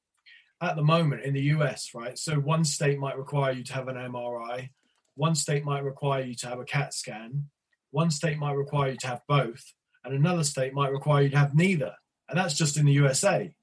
At 0.61 0.75
the 0.75 0.83
moment 0.83 1.23
in 1.23 1.33
the 1.33 1.41
US, 1.55 1.91
right? 1.93 2.17
So 2.17 2.35
one 2.35 2.63
state 2.63 2.97
might 2.97 3.17
require 3.17 3.51
you 3.51 3.63
to 3.63 3.73
have 3.73 3.87
an 3.87 3.95
MRI, 3.95 4.69
one 5.15 5.35
state 5.35 5.63
might 5.63 5.83
require 5.83 6.23
you 6.23 6.35
to 6.35 6.47
have 6.47 6.59
a 6.59 6.65
CAT 6.65 6.93
scan, 6.93 7.49
one 7.91 8.11
state 8.11 8.37
might 8.37 8.53
require 8.53 8.91
you 8.91 8.97
to 8.97 9.07
have 9.07 9.21
both, 9.27 9.73
and 10.03 10.13
another 10.13 10.43
state 10.43 10.73
might 10.73 10.91
require 10.91 11.23
you 11.23 11.29
to 11.29 11.37
have 11.37 11.55
neither. 11.55 11.93
And 12.29 12.37
that's 12.37 12.53
just 12.55 12.77
in 12.77 12.85
the 12.85 12.93
USA. 12.93 13.53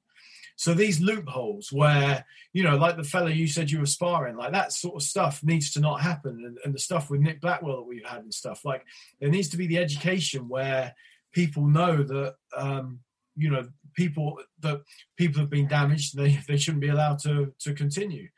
So 0.56 0.72
these 0.72 1.00
loopholes 1.00 1.72
where, 1.72 2.24
you 2.52 2.62
know, 2.62 2.76
like 2.76 2.96
the 2.96 3.04
fella 3.04 3.30
you 3.30 3.48
said 3.48 3.70
you 3.70 3.80
were 3.80 3.86
sparring, 3.86 4.36
like 4.36 4.52
that 4.52 4.72
sort 4.72 4.94
of 4.94 5.02
stuff 5.02 5.42
needs 5.42 5.72
to 5.72 5.80
not 5.80 6.00
happen. 6.00 6.42
And, 6.44 6.58
and 6.64 6.74
the 6.74 6.78
stuff 6.78 7.10
with 7.10 7.20
Nick 7.20 7.40
Blackwell 7.40 7.76
that 7.76 7.88
we've 7.88 8.06
had 8.06 8.22
and 8.22 8.32
stuff, 8.32 8.64
like 8.64 8.84
there 9.20 9.30
needs 9.30 9.48
to 9.48 9.56
be 9.56 9.66
the 9.66 9.78
education 9.78 10.48
where 10.48 10.94
people 11.32 11.66
know 11.66 12.02
that, 12.02 12.34
um, 12.56 13.00
you 13.36 13.50
know, 13.50 13.68
people 13.94 14.38
that 14.60 14.82
people 15.16 15.40
have 15.40 15.50
been 15.50 15.66
damaged, 15.66 16.16
they, 16.16 16.38
they 16.48 16.56
shouldn't 16.56 16.82
be 16.82 16.88
allowed 16.88 17.18
to, 17.20 17.52
to 17.60 17.74
continue. 17.74 18.28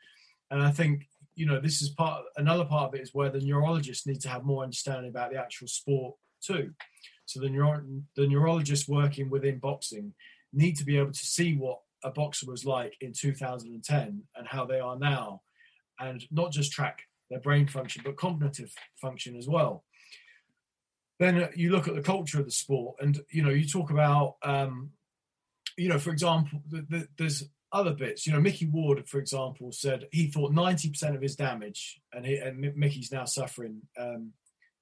And 0.49 0.61
I 0.61 0.71
think, 0.71 1.07
you 1.35 1.45
know, 1.45 1.59
this 1.59 1.83
is 1.83 1.89
part, 1.89 2.23
another 2.35 2.65
part 2.65 2.89
of 2.89 2.95
it 2.95 3.01
is 3.01 3.13
where 3.13 3.29
the 3.29 3.41
neurologists 3.41 4.07
need 4.07 4.21
to 4.21 4.29
have 4.29 4.43
more 4.43 4.63
understanding 4.63 5.09
about 5.09 5.31
the 5.31 5.37
actual 5.37 5.67
sport 5.67 6.15
too. 6.41 6.71
So 7.25 7.39
the, 7.41 7.49
neuro- 7.49 7.85
the 8.15 8.25
neurologists 8.25 8.87
working 8.87 9.29
within 9.29 9.59
boxing 9.59 10.13
need 10.51 10.77
to 10.77 10.85
be 10.85 10.97
able 10.97 11.11
to 11.11 11.25
see 11.25 11.55
what 11.55 11.79
a 12.07 12.11
boxer 12.11 12.49
was 12.49 12.65
like 12.65 12.95
in 13.01 13.13
2010 13.13 14.23
and 14.35 14.47
how 14.47 14.65
they 14.65 14.79
are 14.79 14.97
now, 14.97 15.41
and 15.99 16.23
not 16.31 16.51
just 16.51 16.71
track 16.71 17.03
their 17.29 17.39
brain 17.39 17.67
function, 17.67 18.01
but 18.05 18.17
cognitive 18.17 18.73
function 19.01 19.35
as 19.35 19.47
well. 19.47 19.83
Then 21.19 21.49
you 21.55 21.71
look 21.71 21.87
at 21.87 21.95
the 21.95 22.01
culture 22.01 22.39
of 22.39 22.45
the 22.45 22.51
sport, 22.51 22.97
and 23.01 23.19
you 23.31 23.43
know 23.43 23.49
you 23.49 23.67
talk 23.67 23.89
about, 23.89 24.35
um, 24.43 24.91
you 25.77 25.89
know, 25.89 25.99
for 25.99 26.11
example, 26.11 26.61
the, 26.69 26.85
the, 26.89 27.07
there's 27.17 27.43
other 27.71 27.93
bits. 27.93 28.25
You 28.25 28.33
know, 28.33 28.39
Micky 28.39 28.65
Ward, 28.65 29.07
for 29.07 29.19
example, 29.19 29.71
said 29.71 30.07
he 30.11 30.27
thought 30.27 30.51
90% 30.51 31.15
of 31.15 31.21
his 31.21 31.35
damage, 31.35 31.99
and, 32.13 32.25
he, 32.25 32.37
and 32.37 32.59
Micky's 32.75 33.11
now 33.11 33.25
suffering 33.25 33.81
um, 33.99 34.33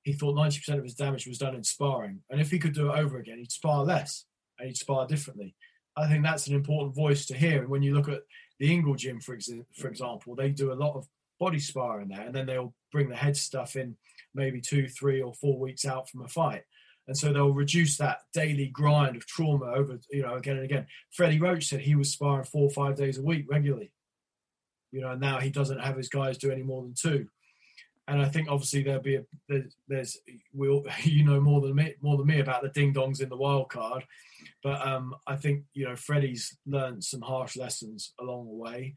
he 0.05 0.13
thought 0.13 0.35
90% 0.35 0.77
of 0.77 0.83
his 0.83 0.93
damage 0.93 1.25
was 1.25 1.39
done 1.39 1.55
in 1.55 1.63
sparring. 1.63 2.21
And 2.29 2.39
if 2.39 2.51
he 2.51 2.59
could 2.59 2.75
do 2.75 2.91
it 2.91 2.97
over 2.97 3.17
again, 3.17 3.39
he'd 3.39 3.51
spar 3.51 3.83
less 3.83 4.25
and 4.57 4.67
he'd 4.67 4.77
spar 4.77 5.07
differently. 5.07 5.55
I 5.97 6.07
think 6.07 6.23
that's 6.23 6.47
an 6.47 6.55
important 6.55 6.95
voice 6.95 7.25
to 7.27 7.37
hear. 7.37 7.61
And 7.61 7.69
when 7.69 7.83
you 7.83 7.95
look 7.95 8.09
at 8.09 8.21
the 8.59 8.71
Ingle 8.71 8.95
gym, 8.95 9.19
for, 9.19 9.33
ex- 9.33 9.49
for 9.77 9.87
example, 9.87 10.35
they 10.35 10.49
do 10.49 10.71
a 10.71 10.75
lot 10.75 10.95
of 10.95 11.07
body 11.39 11.59
sparring 11.59 12.09
there, 12.09 12.21
and 12.21 12.35
then 12.35 12.45
they'll 12.45 12.73
bring 12.91 13.09
the 13.09 13.15
head 13.15 13.37
stuff 13.37 13.75
in 13.75 13.95
maybe 14.33 14.61
two, 14.61 14.87
three, 14.87 15.21
or 15.21 15.33
four 15.33 15.59
weeks 15.59 15.85
out 15.85 16.09
from 16.09 16.23
a 16.23 16.27
fight. 16.27 16.63
And 17.07 17.17
so 17.17 17.31
they'll 17.31 17.53
reduce 17.53 17.97
that 17.97 18.21
daily 18.33 18.67
grind 18.67 19.15
of 19.15 19.27
trauma 19.27 19.65
over, 19.73 19.99
you 20.11 20.23
know, 20.23 20.35
again 20.35 20.55
and 20.55 20.65
again. 20.65 20.87
Freddie 21.11 21.39
Roach 21.39 21.65
said 21.67 21.81
he 21.81 21.95
was 21.95 22.11
sparring 22.11 22.45
four 22.45 22.63
or 22.63 22.71
five 22.71 22.95
days 22.95 23.17
a 23.17 23.21
week 23.21 23.45
regularly. 23.49 23.91
You 24.91 25.01
know, 25.01 25.11
and 25.11 25.21
now 25.21 25.39
he 25.39 25.49
doesn't 25.49 25.79
have 25.79 25.97
his 25.97 26.09
guys 26.09 26.37
do 26.37 26.51
any 26.51 26.63
more 26.63 26.81
than 26.81 26.93
two. 26.93 27.27
And 28.07 28.21
I 28.21 28.25
think 28.25 28.49
obviously 28.49 28.83
there'll 28.83 29.01
be 29.01 29.15
a 29.15 29.25
there's, 29.49 29.75
there's 29.87 30.17
we 30.53 30.69
all, 30.69 30.85
you 31.03 31.23
know 31.23 31.39
more 31.39 31.61
than 31.61 31.75
me 31.75 31.95
more 32.01 32.17
than 32.17 32.27
me 32.27 32.39
about 32.39 32.61
the 32.61 32.69
ding 32.69 32.93
dongs 32.93 33.21
in 33.21 33.29
the 33.29 33.37
wild 33.37 33.69
card, 33.69 34.05
but 34.63 34.85
um, 34.85 35.15
I 35.25 35.35
think 35.35 35.63
you 35.73 35.85
know 35.85 35.95
Freddie's 35.95 36.55
learned 36.65 37.03
some 37.03 37.21
harsh 37.21 37.57
lessons 37.57 38.13
along 38.19 38.47
the 38.47 38.53
way. 38.53 38.95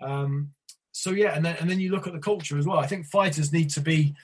Um, 0.00 0.52
so 0.92 1.10
yeah, 1.10 1.34
and 1.34 1.44
then 1.44 1.56
and 1.60 1.68
then 1.68 1.80
you 1.80 1.90
look 1.90 2.06
at 2.06 2.14
the 2.14 2.18
culture 2.18 2.58
as 2.58 2.66
well. 2.66 2.78
I 2.78 2.86
think 2.86 3.06
fighters 3.06 3.52
need 3.52 3.70
to 3.70 3.80
be 3.80 4.14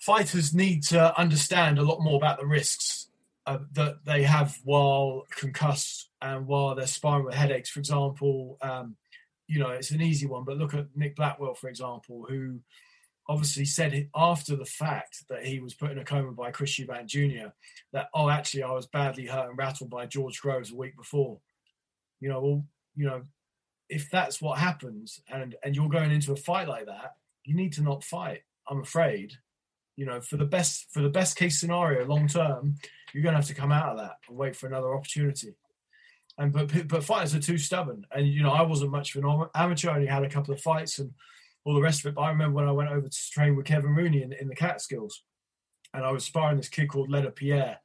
fighters 0.00 0.54
need 0.54 0.82
to 0.82 1.18
understand 1.18 1.78
a 1.78 1.82
lot 1.82 2.00
more 2.00 2.16
about 2.16 2.40
the 2.40 2.46
risks 2.46 3.08
uh, 3.46 3.58
that 3.72 4.04
they 4.04 4.22
have 4.22 4.56
while 4.64 5.24
concussed 5.30 6.10
and 6.22 6.46
while 6.46 6.74
they're 6.74 6.86
sparring 6.86 7.26
with 7.26 7.34
headaches. 7.34 7.70
For 7.70 7.80
example, 7.80 8.58
um, 8.62 8.96
you 9.46 9.58
know, 9.58 9.70
it's 9.70 9.90
an 9.90 10.00
easy 10.00 10.26
one, 10.26 10.44
but 10.44 10.56
look 10.56 10.74
at 10.74 10.86
Nick 10.94 11.16
Blackwell, 11.16 11.54
for 11.54 11.68
example, 11.68 12.24
who 12.28 12.60
obviously 13.30 13.64
said 13.64 14.08
after 14.14 14.56
the 14.56 14.64
fact 14.64 15.24
that 15.28 15.46
he 15.46 15.60
was 15.60 15.74
put 15.74 15.90
in 15.90 15.98
a 15.98 16.04
coma 16.04 16.32
by 16.32 16.50
Chris 16.50 16.78
Eubank 16.78 17.06
Jr. 17.06 17.50
that, 17.92 18.08
oh, 18.12 18.28
actually, 18.28 18.64
I 18.64 18.72
was 18.72 18.86
badly 18.86 19.26
hurt 19.26 19.48
and 19.48 19.58
rattled 19.58 19.88
by 19.88 20.06
George 20.06 20.40
Groves 20.40 20.72
a 20.72 20.76
week 20.76 20.96
before. 20.96 21.38
You 22.20 22.28
know, 22.28 22.40
well, 22.40 22.64
you 22.96 23.06
know, 23.06 23.22
if 23.88 24.10
that's 24.10 24.42
what 24.42 24.58
happens 24.58 25.20
and 25.32 25.54
and 25.64 25.74
you're 25.74 25.88
going 25.88 26.10
into 26.10 26.32
a 26.32 26.36
fight 26.36 26.68
like 26.68 26.86
that, 26.86 27.14
you 27.44 27.54
need 27.54 27.72
to 27.74 27.82
not 27.82 28.04
fight. 28.04 28.42
I'm 28.68 28.80
afraid 28.80 29.36
you 30.00 30.06
know, 30.06 30.18
for 30.18 30.38
the 30.38 30.46
best 30.46 30.90
for 30.90 31.02
the 31.02 31.10
best 31.10 31.36
case 31.36 31.60
scenario, 31.60 32.06
long 32.06 32.26
term, 32.26 32.76
you're 33.12 33.22
going 33.22 33.34
to 33.34 33.38
have 33.38 33.48
to 33.48 33.54
come 33.54 33.70
out 33.70 33.90
of 33.90 33.98
that 33.98 34.16
and 34.26 34.36
wait 34.38 34.56
for 34.56 34.66
another 34.66 34.94
opportunity. 34.94 35.54
And 36.38 36.54
but 36.54 36.88
but 36.88 37.04
fighters 37.04 37.34
are 37.34 37.40
too 37.40 37.58
stubborn. 37.58 38.06
And 38.10 38.26
you 38.26 38.42
know, 38.42 38.50
I 38.52 38.62
wasn't 38.62 38.92
much 38.92 39.14
of 39.14 39.22
an 39.22 39.46
amateur. 39.54 39.90
I 39.90 39.96
only 39.96 40.06
had 40.06 40.24
a 40.24 40.30
couple 40.30 40.54
of 40.54 40.60
fights 40.62 41.00
and 41.00 41.10
all 41.64 41.74
the 41.74 41.80
rest 41.80 42.00
of 42.00 42.10
it. 42.10 42.14
But 42.14 42.22
I 42.22 42.30
remember 42.30 42.56
when 42.56 42.68
I 42.68 42.72
went 42.72 42.90
over 42.90 43.08
to 43.08 43.30
train 43.32 43.56
with 43.56 43.66
Kevin 43.66 43.94
Rooney 43.94 44.22
in, 44.22 44.32
in 44.32 44.48
the 44.48 44.54
Catskills, 44.54 45.22
and 45.94 46.04
I 46.04 46.12
was 46.12 46.24
sparring 46.24 46.56
this 46.56 46.68
kid 46.68 46.88
called 46.88 47.10
Leonard 47.10 47.36
Pierre, 47.36 47.80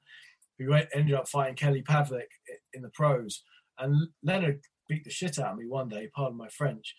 who 0.59 0.73
ended 0.73 1.13
up 1.13 1.27
fighting 1.27 1.55
Kelly 1.55 1.81
Pavlik 1.81 2.29
in 2.73 2.81
the 2.81 2.89
pros. 2.89 3.43
And 3.77 4.07
Leonard 4.23 4.61
beat 4.87 5.03
the 5.03 5.09
shit 5.09 5.39
out 5.39 5.53
of 5.53 5.57
me 5.57 5.65
one 5.67 5.89
day. 5.89 6.09
Pardon 6.15 6.37
my 6.37 6.47
French 6.49 6.95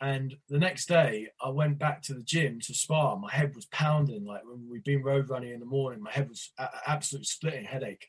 and 0.00 0.34
the 0.48 0.58
next 0.58 0.86
day, 0.86 1.28
I 1.42 1.48
went 1.48 1.78
back 1.78 2.02
to 2.02 2.14
the 2.14 2.22
gym 2.22 2.60
to 2.60 2.74
spar. 2.74 3.16
My 3.16 3.32
head 3.32 3.54
was 3.54 3.64
pounding. 3.66 4.26
Like 4.26 4.42
when 4.44 4.68
we'd 4.70 4.84
been 4.84 5.02
road 5.02 5.30
running 5.30 5.52
in 5.52 5.60
the 5.60 5.66
morning, 5.66 6.02
my 6.02 6.12
head 6.12 6.28
was 6.28 6.52
absolutely 6.86 7.26
splitting 7.26 7.64
headache. 7.64 8.06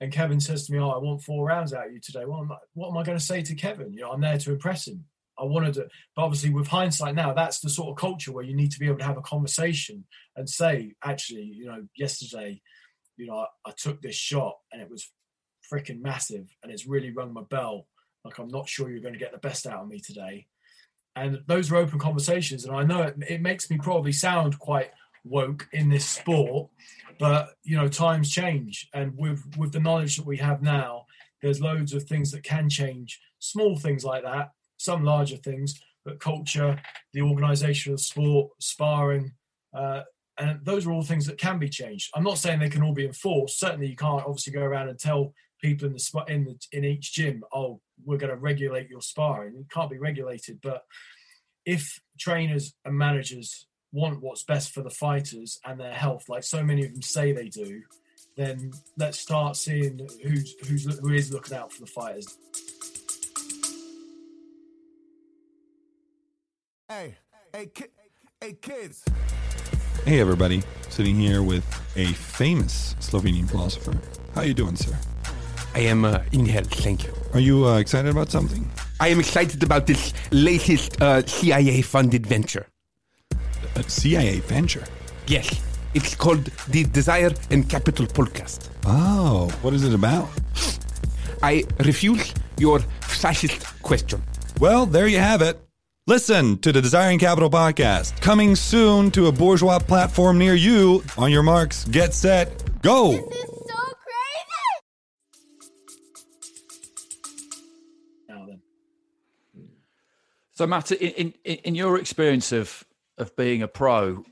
And 0.00 0.12
Kevin 0.12 0.40
says 0.40 0.66
to 0.66 0.72
me, 0.72 0.78
"Oh, 0.78 0.90
I 0.90 0.98
want 0.98 1.22
four 1.22 1.44
rounds 1.44 1.74
out 1.74 1.88
of 1.88 1.92
you 1.92 2.00
today." 2.00 2.24
What 2.24 2.40
am 2.40 2.52
I, 2.52 2.56
what 2.74 2.90
am 2.90 2.96
I 2.96 3.02
going 3.02 3.18
to 3.18 3.24
say 3.24 3.42
to 3.42 3.54
Kevin? 3.54 3.92
You 3.92 4.02
know, 4.02 4.12
I'm 4.12 4.20
there 4.20 4.38
to 4.38 4.52
impress 4.52 4.86
him. 4.86 5.04
I 5.40 5.44
wanted 5.44 5.74
to, 5.74 5.88
but 6.14 6.22
obviously, 6.22 6.50
with 6.50 6.68
hindsight 6.68 7.14
now, 7.14 7.32
that's 7.32 7.60
the 7.60 7.70
sort 7.70 7.90
of 7.90 7.96
culture 7.96 8.32
where 8.32 8.44
you 8.44 8.54
need 8.54 8.72
to 8.72 8.78
be 8.78 8.86
able 8.86 8.98
to 8.98 9.04
have 9.04 9.16
a 9.16 9.22
conversation 9.22 10.04
and 10.36 10.48
say, 10.48 10.94
"Actually, 11.02 11.44
you 11.44 11.66
know, 11.66 11.86
yesterday, 11.96 12.60
you 13.16 13.26
know, 13.26 13.38
I, 13.38 13.46
I 13.66 13.72
took 13.76 14.02
this 14.02 14.16
shot 14.16 14.56
and 14.72 14.82
it 14.82 14.90
was 14.90 15.10
freaking 15.72 16.02
massive, 16.02 16.54
and 16.62 16.70
it's 16.70 16.86
really 16.86 17.10
rung 17.10 17.32
my 17.32 17.42
bell. 17.48 17.86
Like 18.24 18.38
I'm 18.38 18.48
not 18.48 18.68
sure 18.68 18.90
you're 18.90 19.00
going 19.00 19.14
to 19.14 19.20
get 19.20 19.32
the 19.32 19.38
best 19.38 19.66
out 19.66 19.82
of 19.82 19.88
me 19.88 20.00
today." 20.00 20.46
and 21.16 21.40
those 21.46 21.70
are 21.70 21.76
open 21.76 21.98
conversations 21.98 22.64
and 22.64 22.74
i 22.74 22.82
know 22.82 23.02
it, 23.02 23.16
it 23.28 23.40
makes 23.40 23.70
me 23.70 23.78
probably 23.78 24.12
sound 24.12 24.58
quite 24.58 24.90
woke 25.24 25.68
in 25.72 25.88
this 25.88 26.06
sport 26.06 26.70
but 27.18 27.50
you 27.62 27.76
know 27.76 27.88
times 27.88 28.30
change 28.30 28.88
and 28.94 29.12
with 29.16 29.44
with 29.56 29.72
the 29.72 29.80
knowledge 29.80 30.16
that 30.16 30.26
we 30.26 30.36
have 30.36 30.62
now 30.62 31.04
there's 31.42 31.60
loads 31.60 31.92
of 31.92 32.04
things 32.04 32.30
that 32.30 32.42
can 32.42 32.68
change 32.68 33.20
small 33.38 33.76
things 33.76 34.04
like 34.04 34.22
that 34.22 34.50
some 34.80 35.04
larger 35.04 35.36
things 35.36 35.80
but 36.04 36.20
culture 36.20 36.80
the 37.12 37.22
organization 37.22 37.92
of 37.92 38.00
sport 38.00 38.50
sparring 38.58 39.32
uh, 39.74 40.02
and 40.38 40.58
those 40.64 40.86
are 40.86 40.92
all 40.92 41.02
things 41.02 41.26
that 41.26 41.38
can 41.38 41.58
be 41.58 41.68
changed 41.68 42.10
i'm 42.14 42.24
not 42.24 42.38
saying 42.38 42.58
they 42.58 42.68
can 42.68 42.82
all 42.82 42.94
be 42.94 43.06
enforced 43.06 43.58
certainly 43.58 43.86
you 43.86 43.96
can't 43.96 44.24
obviously 44.26 44.52
go 44.52 44.62
around 44.62 44.88
and 44.88 44.98
tell 44.98 45.32
people 45.60 45.86
in 45.86 45.92
the 45.92 46.24
in 46.28 46.44
the 46.44 46.56
in 46.72 46.84
each 46.84 47.12
gym 47.12 47.44
oh 47.52 47.80
we're 48.04 48.18
going 48.18 48.32
to 48.32 48.38
regulate 48.38 48.88
your 48.88 49.02
sparring. 49.02 49.56
It 49.56 49.70
can't 49.70 49.90
be 49.90 49.98
regulated. 49.98 50.60
But 50.62 50.84
if 51.64 52.00
trainers 52.18 52.74
and 52.84 52.96
managers 52.96 53.66
want 53.92 54.22
what's 54.22 54.44
best 54.44 54.72
for 54.72 54.82
the 54.82 54.90
fighters 54.90 55.58
and 55.64 55.78
their 55.78 55.92
health, 55.92 56.28
like 56.28 56.44
so 56.44 56.62
many 56.62 56.84
of 56.84 56.92
them 56.92 57.02
say 57.02 57.32
they 57.32 57.48
do, 57.48 57.82
then 58.36 58.72
let's 58.96 59.18
start 59.18 59.56
seeing 59.56 60.08
who's 60.22 60.54
who's 60.66 60.98
who 60.98 61.12
is 61.12 61.32
looking 61.32 61.56
out 61.56 61.72
for 61.72 61.80
the 61.80 61.90
fighters. 61.90 62.26
Hey, 66.90 67.14
hey, 67.54 67.66
ki- 67.66 67.84
hey, 68.40 68.52
kids. 68.60 69.04
Hey, 70.04 70.18
everybody. 70.18 70.60
Sitting 70.88 71.14
here 71.14 71.40
with 71.40 71.64
a 71.94 72.06
famous 72.14 72.96
Slovenian 72.98 73.48
philosopher. 73.48 73.92
How 74.34 74.40
are 74.40 74.44
you 74.44 74.54
doing, 74.54 74.74
sir? 74.74 74.98
I 75.76 75.82
am 75.82 76.04
uh, 76.04 76.18
in 76.32 76.46
health, 76.46 76.74
thank 76.74 77.04
you. 77.04 77.12
Are 77.32 77.38
you 77.38 77.64
uh, 77.64 77.78
excited 77.78 78.10
about 78.10 78.32
something? 78.32 78.68
I 78.98 79.06
am 79.06 79.20
excited 79.20 79.62
about 79.62 79.86
this 79.86 80.12
latest 80.32 81.00
uh, 81.00 81.24
CIA 81.24 81.82
funded 81.82 82.26
venture. 82.26 82.66
A 83.76 83.84
CIA 83.84 84.40
venture? 84.40 84.82
Yes. 85.28 85.60
It's 85.94 86.16
called 86.16 86.46
the 86.70 86.82
Desire 86.82 87.30
and 87.52 87.70
Capital 87.70 88.06
Podcast. 88.06 88.68
Oh, 88.84 89.48
what 89.62 89.74
is 89.74 89.84
it 89.84 89.94
about? 89.94 90.28
I 91.40 91.62
refuse 91.84 92.34
your 92.58 92.80
fascist 93.00 93.80
question. 93.80 94.20
Well, 94.58 94.86
there 94.86 95.06
you 95.06 95.18
have 95.18 95.40
it. 95.40 95.69
Listen 96.10 96.58
to 96.58 96.72
the 96.72 96.82
Desire 96.82 97.10
and 97.10 97.20
Capital 97.20 97.48
podcast, 97.48 98.20
coming 98.20 98.56
soon 98.56 99.12
to 99.12 99.28
a 99.28 99.32
bourgeois 99.32 99.78
platform 99.78 100.38
near 100.38 100.54
you. 100.54 101.04
On 101.16 101.30
your 101.30 101.44
marks, 101.44 101.84
get 101.84 102.14
set, 102.14 102.82
go! 102.82 103.30
So, 110.50 110.66
Matt, 110.66 110.90
in, 110.90 111.32
in, 111.44 111.54
in 111.58 111.74
your 111.76 111.96
experience 111.96 112.50
of 112.50 112.82
of 113.16 113.36
being 113.36 113.62
a 113.62 113.68
pro, 113.68 114.24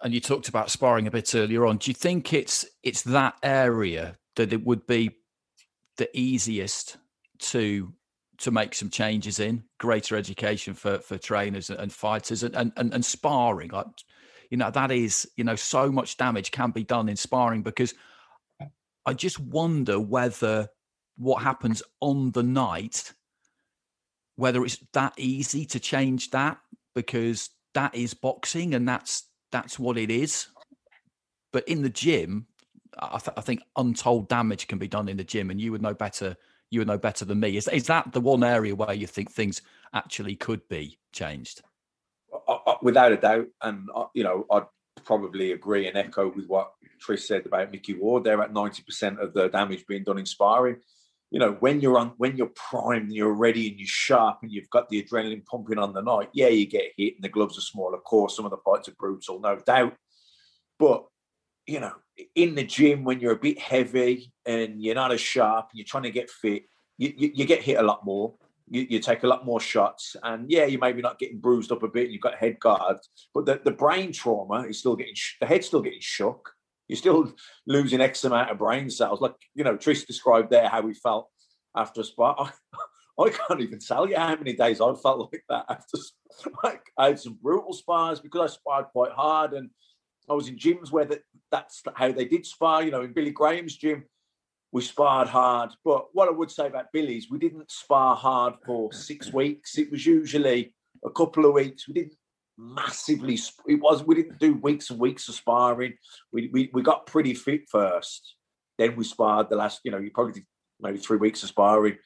and 0.00 0.14
you 0.14 0.20
talked 0.22 0.48
about 0.48 0.70
sparring 0.70 1.06
a 1.06 1.10
bit 1.10 1.34
earlier 1.34 1.66
on, 1.66 1.76
do 1.76 1.90
you 1.90 1.94
think 1.94 2.32
it's 2.32 2.64
it's 2.82 3.02
that 3.02 3.34
area 3.42 4.16
that 4.36 4.50
it 4.50 4.64
would 4.64 4.86
be 4.86 5.10
the 5.98 6.08
easiest 6.18 6.96
to 7.38 7.92
to 8.42 8.50
make 8.50 8.74
some 8.74 8.90
changes 8.90 9.40
in 9.40 9.64
greater 9.78 10.16
education 10.16 10.74
for 10.74 10.98
for 10.98 11.18
trainers 11.18 11.70
and 11.70 11.92
fighters 11.92 12.42
and 12.42 12.54
and, 12.54 12.72
and, 12.76 13.04
sparring 13.04 13.70
like 13.70 13.86
you 14.50 14.56
know 14.56 14.70
that 14.70 14.90
is 14.90 15.28
you 15.36 15.44
know 15.44 15.56
so 15.56 15.90
much 15.90 16.16
damage 16.16 16.50
can 16.50 16.70
be 16.70 16.84
done 16.84 17.08
in 17.08 17.16
sparring 17.16 17.62
because 17.62 17.94
i 19.06 19.12
just 19.12 19.38
wonder 19.38 19.98
whether 19.98 20.68
what 21.16 21.42
happens 21.42 21.82
on 22.00 22.30
the 22.32 22.42
night 22.42 23.12
whether 24.36 24.64
it's 24.64 24.78
that 24.92 25.14
easy 25.16 25.64
to 25.64 25.78
change 25.78 26.30
that 26.30 26.58
because 26.94 27.50
that 27.74 27.94
is 27.94 28.14
boxing 28.14 28.74
and 28.74 28.88
that's 28.88 29.24
that's 29.52 29.78
what 29.78 29.98
it 29.98 30.10
is. 30.10 30.48
But 31.52 31.68
in 31.68 31.82
the 31.82 31.90
gym, 31.90 32.46
I, 32.98 33.18
th- 33.18 33.34
I, 33.36 33.42
think 33.42 33.62
untold 33.76 34.28
damage 34.28 34.66
can 34.66 34.78
be 34.78 34.88
done 34.88 35.08
in 35.08 35.18
the 35.18 35.24
gym, 35.24 35.50
and 35.50 35.60
you 35.60 35.70
would 35.70 35.82
know 35.82 35.94
better. 35.94 36.36
You 36.72 36.80
would 36.80 36.88
know 36.88 36.98
better 36.98 37.24
than 37.24 37.38
me. 37.38 37.56
Is 37.56 37.68
is 37.68 37.86
that 37.86 38.12
the 38.12 38.20
one 38.20 38.42
area 38.42 38.74
where 38.74 38.92
you 38.92 39.06
think 39.06 39.30
things 39.30 39.62
actually 39.92 40.36
could 40.36 40.66
be 40.68 40.98
changed? 41.12 41.62
Without 42.82 43.12
a 43.12 43.16
doubt, 43.16 43.46
and 43.62 43.88
uh, 43.94 44.06
you 44.14 44.24
know, 44.24 44.46
I'd 44.50 44.64
probably 45.04 45.52
agree 45.52 45.86
and 45.86 45.96
echo 45.96 46.32
with 46.34 46.46
what 46.46 46.72
Tris 47.00 47.28
said 47.28 47.46
about 47.46 47.70
Micky 47.70 47.94
Ward. 47.94 48.24
They're 48.24 48.42
at 48.42 48.52
ninety 48.52 48.82
percent 48.82 49.20
of 49.20 49.34
the 49.34 49.48
damage 49.48 49.86
being 49.86 50.02
done 50.02 50.18
in 50.18 50.26
sparring 50.26 50.78
you 51.32 51.38
know, 51.38 51.52
when 51.60 51.80
you're 51.80 51.96
on, 51.96 52.12
when 52.18 52.36
you're 52.36 52.52
primed 52.54 53.04
and 53.04 53.14
you're 53.14 53.32
ready 53.32 53.68
and 53.68 53.78
you're 53.78 53.86
sharp 53.86 54.40
and 54.42 54.52
you've 54.52 54.68
got 54.68 54.90
the 54.90 55.02
adrenaline 55.02 55.44
pumping 55.46 55.78
on 55.78 55.94
the 55.94 56.02
night, 56.02 56.28
yeah, 56.34 56.48
you 56.48 56.66
get 56.66 56.92
hit 56.98 57.14
and 57.14 57.24
the 57.24 57.30
gloves 57.30 57.56
are 57.56 57.62
small. 57.62 57.94
Of 57.94 58.04
course, 58.04 58.36
some 58.36 58.44
of 58.44 58.50
the 58.50 58.58
fights 58.58 58.88
are 58.88 58.94
brutal, 58.98 59.40
no 59.40 59.56
doubt. 59.56 59.96
But 60.78 61.06
you 61.66 61.80
know, 61.80 61.94
in 62.34 62.54
the 62.54 62.64
gym 62.64 63.04
when 63.04 63.20
you're 63.20 63.32
a 63.32 63.38
bit 63.38 63.58
heavy 63.58 64.32
and 64.46 64.82
you're 64.82 64.94
not 64.94 65.12
as 65.12 65.20
sharp 65.20 65.68
you're 65.72 65.86
trying 65.86 66.02
to 66.04 66.10
get 66.10 66.30
fit, 66.30 66.64
you, 66.98 67.12
you, 67.16 67.30
you 67.34 67.44
get 67.44 67.62
hit 67.62 67.78
a 67.78 67.82
lot 67.82 68.04
more. 68.04 68.34
You, 68.68 68.86
you, 68.88 68.98
take 69.00 69.22
a 69.22 69.26
lot 69.26 69.44
more 69.44 69.60
shots, 69.60 70.16
and 70.22 70.50
yeah, 70.50 70.64
you 70.64 70.78
maybe 70.78 71.02
not 71.02 71.18
getting 71.18 71.40
bruised 71.40 71.72
up 71.72 71.82
a 71.82 71.88
bit. 71.88 72.08
You've 72.08 72.22
got 72.22 72.36
head 72.36 72.58
guards, 72.58 73.10
but 73.34 73.44
the, 73.44 73.60
the 73.62 73.72
brain 73.72 74.12
trauma 74.12 74.62
is 74.62 74.78
still 74.78 74.96
getting 74.96 75.14
the 75.40 75.46
head's 75.46 75.66
still 75.66 75.82
getting 75.82 76.00
shook 76.00 76.54
you're 76.92 76.96
still 76.98 77.32
losing 77.66 78.00
X 78.00 78.24
amount 78.24 78.50
of 78.50 78.58
brain 78.58 78.90
cells. 78.90 79.20
Like, 79.20 79.34
you 79.54 79.64
know, 79.64 79.76
Tris 79.76 80.04
described 80.04 80.50
there 80.50 80.68
how 80.68 80.82
we 80.82 80.94
felt 80.94 81.28
after 81.76 82.02
a 82.02 82.04
spot. 82.04 82.36
I, 82.38 83.22
I 83.22 83.30
can't 83.30 83.60
even 83.60 83.78
tell 83.78 84.08
you 84.08 84.16
how 84.16 84.34
many 84.36 84.54
days 84.54 84.80
I 84.80 84.94
felt 84.94 85.32
like 85.32 85.44
that 85.48 85.64
after. 85.68 85.98
Like 86.64 86.86
I 86.96 87.08
had 87.08 87.20
some 87.20 87.38
brutal 87.42 87.74
spars 87.74 88.18
because 88.18 88.50
I 88.50 88.54
sparred 88.54 88.86
quite 88.86 89.12
hard, 89.12 89.52
and 89.52 89.68
I 90.30 90.34
was 90.34 90.48
in 90.48 90.56
gyms 90.56 90.90
where 90.90 91.04
that, 91.06 91.22
that's 91.50 91.82
how 91.94 92.12
they 92.12 92.24
did 92.24 92.46
spar. 92.46 92.82
You 92.82 92.90
know, 92.90 93.02
in 93.02 93.12
Billy 93.12 93.30
Graham's 93.30 93.76
gym, 93.76 94.04
we 94.72 94.82
sparred 94.82 95.28
hard. 95.28 95.70
But 95.84 96.06
what 96.12 96.28
I 96.28 96.32
would 96.32 96.50
say 96.50 96.66
about 96.66 96.92
Billy's, 96.92 97.30
we 97.30 97.38
didn't 97.38 97.70
spar 97.70 98.16
hard 98.16 98.54
for 98.64 98.92
six 98.92 99.32
weeks. 99.32 99.78
It 99.78 99.90
was 99.90 100.06
usually 100.06 100.74
a 101.04 101.10
couple 101.10 101.44
of 101.44 101.52
weeks. 101.52 101.86
We 101.86 101.94
didn't 101.94 102.14
massively. 102.58 103.38
It 103.66 103.80
was 103.80 104.04
we 104.04 104.14
didn't 104.14 104.38
do 104.38 104.54
weeks 104.54 104.90
and 104.90 104.98
weeks 104.98 105.28
of 105.28 105.34
sparring. 105.34 105.94
We 106.32 106.48
we, 106.52 106.70
we 106.72 106.82
got 106.82 107.06
pretty 107.06 107.34
fit 107.34 107.68
first. 107.68 108.36
Then 108.78 108.96
we 108.96 109.04
sparred 109.04 109.50
the 109.50 109.56
last. 109.56 109.80
You 109.84 109.90
know, 109.90 109.98
you 109.98 110.10
probably 110.10 110.34
did 110.34 110.46
maybe 110.80 110.98
three 110.98 111.18
weeks 111.18 111.42
of 111.42 111.48
sparring, 111.48 111.98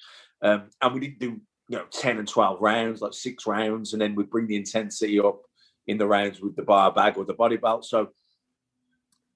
um, 0.42 0.68
and 0.83 0.94
we 0.94 1.00
didn't 1.00 1.18
do 1.18 1.40
you 1.68 1.79
know 1.79 1.85
ten 1.90 2.18
and 2.18 2.29
twelve 2.29 2.61
rounds, 2.61 3.00
like 3.00 3.14
six 3.14 3.46
rounds, 3.46 3.92
and 3.92 4.02
then 4.02 4.14
we 4.14 4.24
bring 4.24 4.46
the 4.46 4.57
intensity 4.57 5.20
up 5.20 5.42
in 5.87 5.99
the 5.99 6.07
rounds 6.07 6.40
with 6.40 6.57
the 6.57 6.62
bar 6.62 6.92
bag 6.92 7.16
or 7.16 7.25
the 7.25 7.35
body 7.35 7.57
belt. 7.57 7.85
So, 7.85 8.11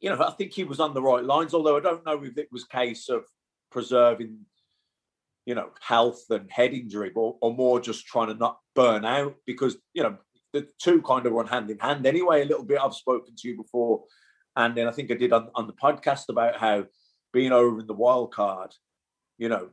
you 0.01 0.11
know, 0.11 0.23
I 0.23 0.31
think 0.33 0.53
he 0.53 0.65
was 0.65 0.81
on 0.81 0.95
the 0.95 1.03
right 1.03 1.25
lines. 1.25 1.55
Although 1.55 1.77
I 1.77 1.81
don't 1.81 2.05
know 2.05 2.23
if 2.23 2.37
it 2.37 2.49
was 2.51 2.65
case 2.65 3.09
of 3.09 3.25
preserving, 3.71 4.39
you 5.47 5.55
know, 5.55 5.71
health 5.81 6.25
and 6.31 6.51
head 6.51 6.73
injury, 6.73 7.13
or, 7.15 7.37
or 7.41 7.55
more 7.55 7.81
just 7.81 8.07
trying 8.07 8.29
to 8.29 8.35
not 8.35 8.59
burn 8.75 9.05
out 9.05 9.35
because 9.47 9.77
you 9.95 10.03
know 10.03 10.17
the 10.53 10.67
two 10.79 11.03
kind 11.03 11.27
of 11.27 11.33
run 11.33 11.47
hand 11.47 11.71
in 11.71 11.79
hand 11.79 12.07
anyway. 12.07 12.43
A 12.43 12.47
little 12.47 12.65
bit 12.65 12.81
I've 12.83 12.95
spoken 12.95 13.35
to 13.37 13.49
you 13.49 13.57
before, 13.57 14.05
and 14.57 14.77
then 14.77 14.89
I 14.89 14.93
think 14.93 15.11
I 15.11 15.15
did 15.15 15.33
on, 15.33 15.51
on 15.55 15.67
the 15.67 15.73
podcast 15.73 16.29
about 16.29 16.57
how 16.57 16.85
being 17.33 17.53
over 17.53 17.81
in 17.81 17.87
the 17.87 17.95
wild 17.95 18.33
card, 18.33 18.75
you 19.39 19.49
know, 19.49 19.71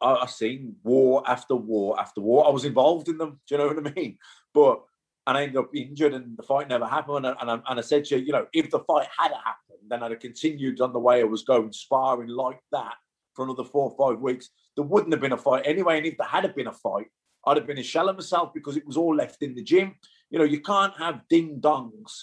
I, 0.00 0.20
have 0.20 0.30
seen 0.30 0.76
war 0.82 1.22
after 1.26 1.54
war 1.54 1.98
after 1.98 2.20
war. 2.20 2.46
I 2.46 2.50
was 2.50 2.64
involved 2.64 3.08
in 3.08 3.18
them. 3.18 3.40
Do 3.48 3.54
you 3.54 3.58
know 3.58 3.68
what 3.68 3.86
I 3.86 3.92
mean? 3.92 4.18
But 4.54 4.82
and 5.30 5.38
I 5.38 5.44
ended 5.44 5.58
up 5.58 5.70
injured, 5.72 6.12
and 6.12 6.36
the 6.36 6.42
fight 6.42 6.66
never 6.66 6.86
happened. 6.86 7.24
And, 7.24 7.36
and, 7.40 7.50
I, 7.52 7.54
and 7.68 7.78
I 7.78 7.82
said 7.82 8.04
to 8.06 8.18
you, 8.18 8.24
you 8.26 8.32
know, 8.32 8.48
if 8.52 8.68
the 8.68 8.80
fight 8.80 9.06
had 9.16 9.30
happened, 9.30 9.88
then 9.88 10.02
I'd 10.02 10.10
have 10.10 10.18
continued 10.18 10.80
on 10.80 10.92
the 10.92 10.98
way 10.98 11.20
I 11.20 11.24
was 11.24 11.44
going, 11.44 11.72
sparring 11.72 12.30
like 12.30 12.58
that 12.72 12.94
for 13.36 13.44
another 13.44 13.62
four 13.62 13.92
or 13.92 14.12
five 14.12 14.20
weeks. 14.20 14.50
There 14.74 14.84
wouldn't 14.84 15.12
have 15.12 15.20
been 15.20 15.30
a 15.30 15.36
fight 15.36 15.62
anyway. 15.66 15.98
And 15.98 16.06
if 16.06 16.18
there 16.18 16.26
had 16.26 16.52
been 16.56 16.66
a 16.66 16.72
fight, 16.72 17.06
I'd 17.46 17.58
have 17.58 17.66
been 17.68 17.78
a 17.78 17.82
shell 17.84 18.08
of 18.08 18.16
myself 18.16 18.52
because 18.52 18.76
it 18.76 18.84
was 18.84 18.96
all 18.96 19.14
left 19.14 19.40
in 19.44 19.54
the 19.54 19.62
gym. 19.62 19.94
You 20.30 20.40
know, 20.40 20.44
you 20.44 20.62
can't 20.62 20.96
have 20.98 21.20
ding 21.30 21.60
dongs 21.60 22.22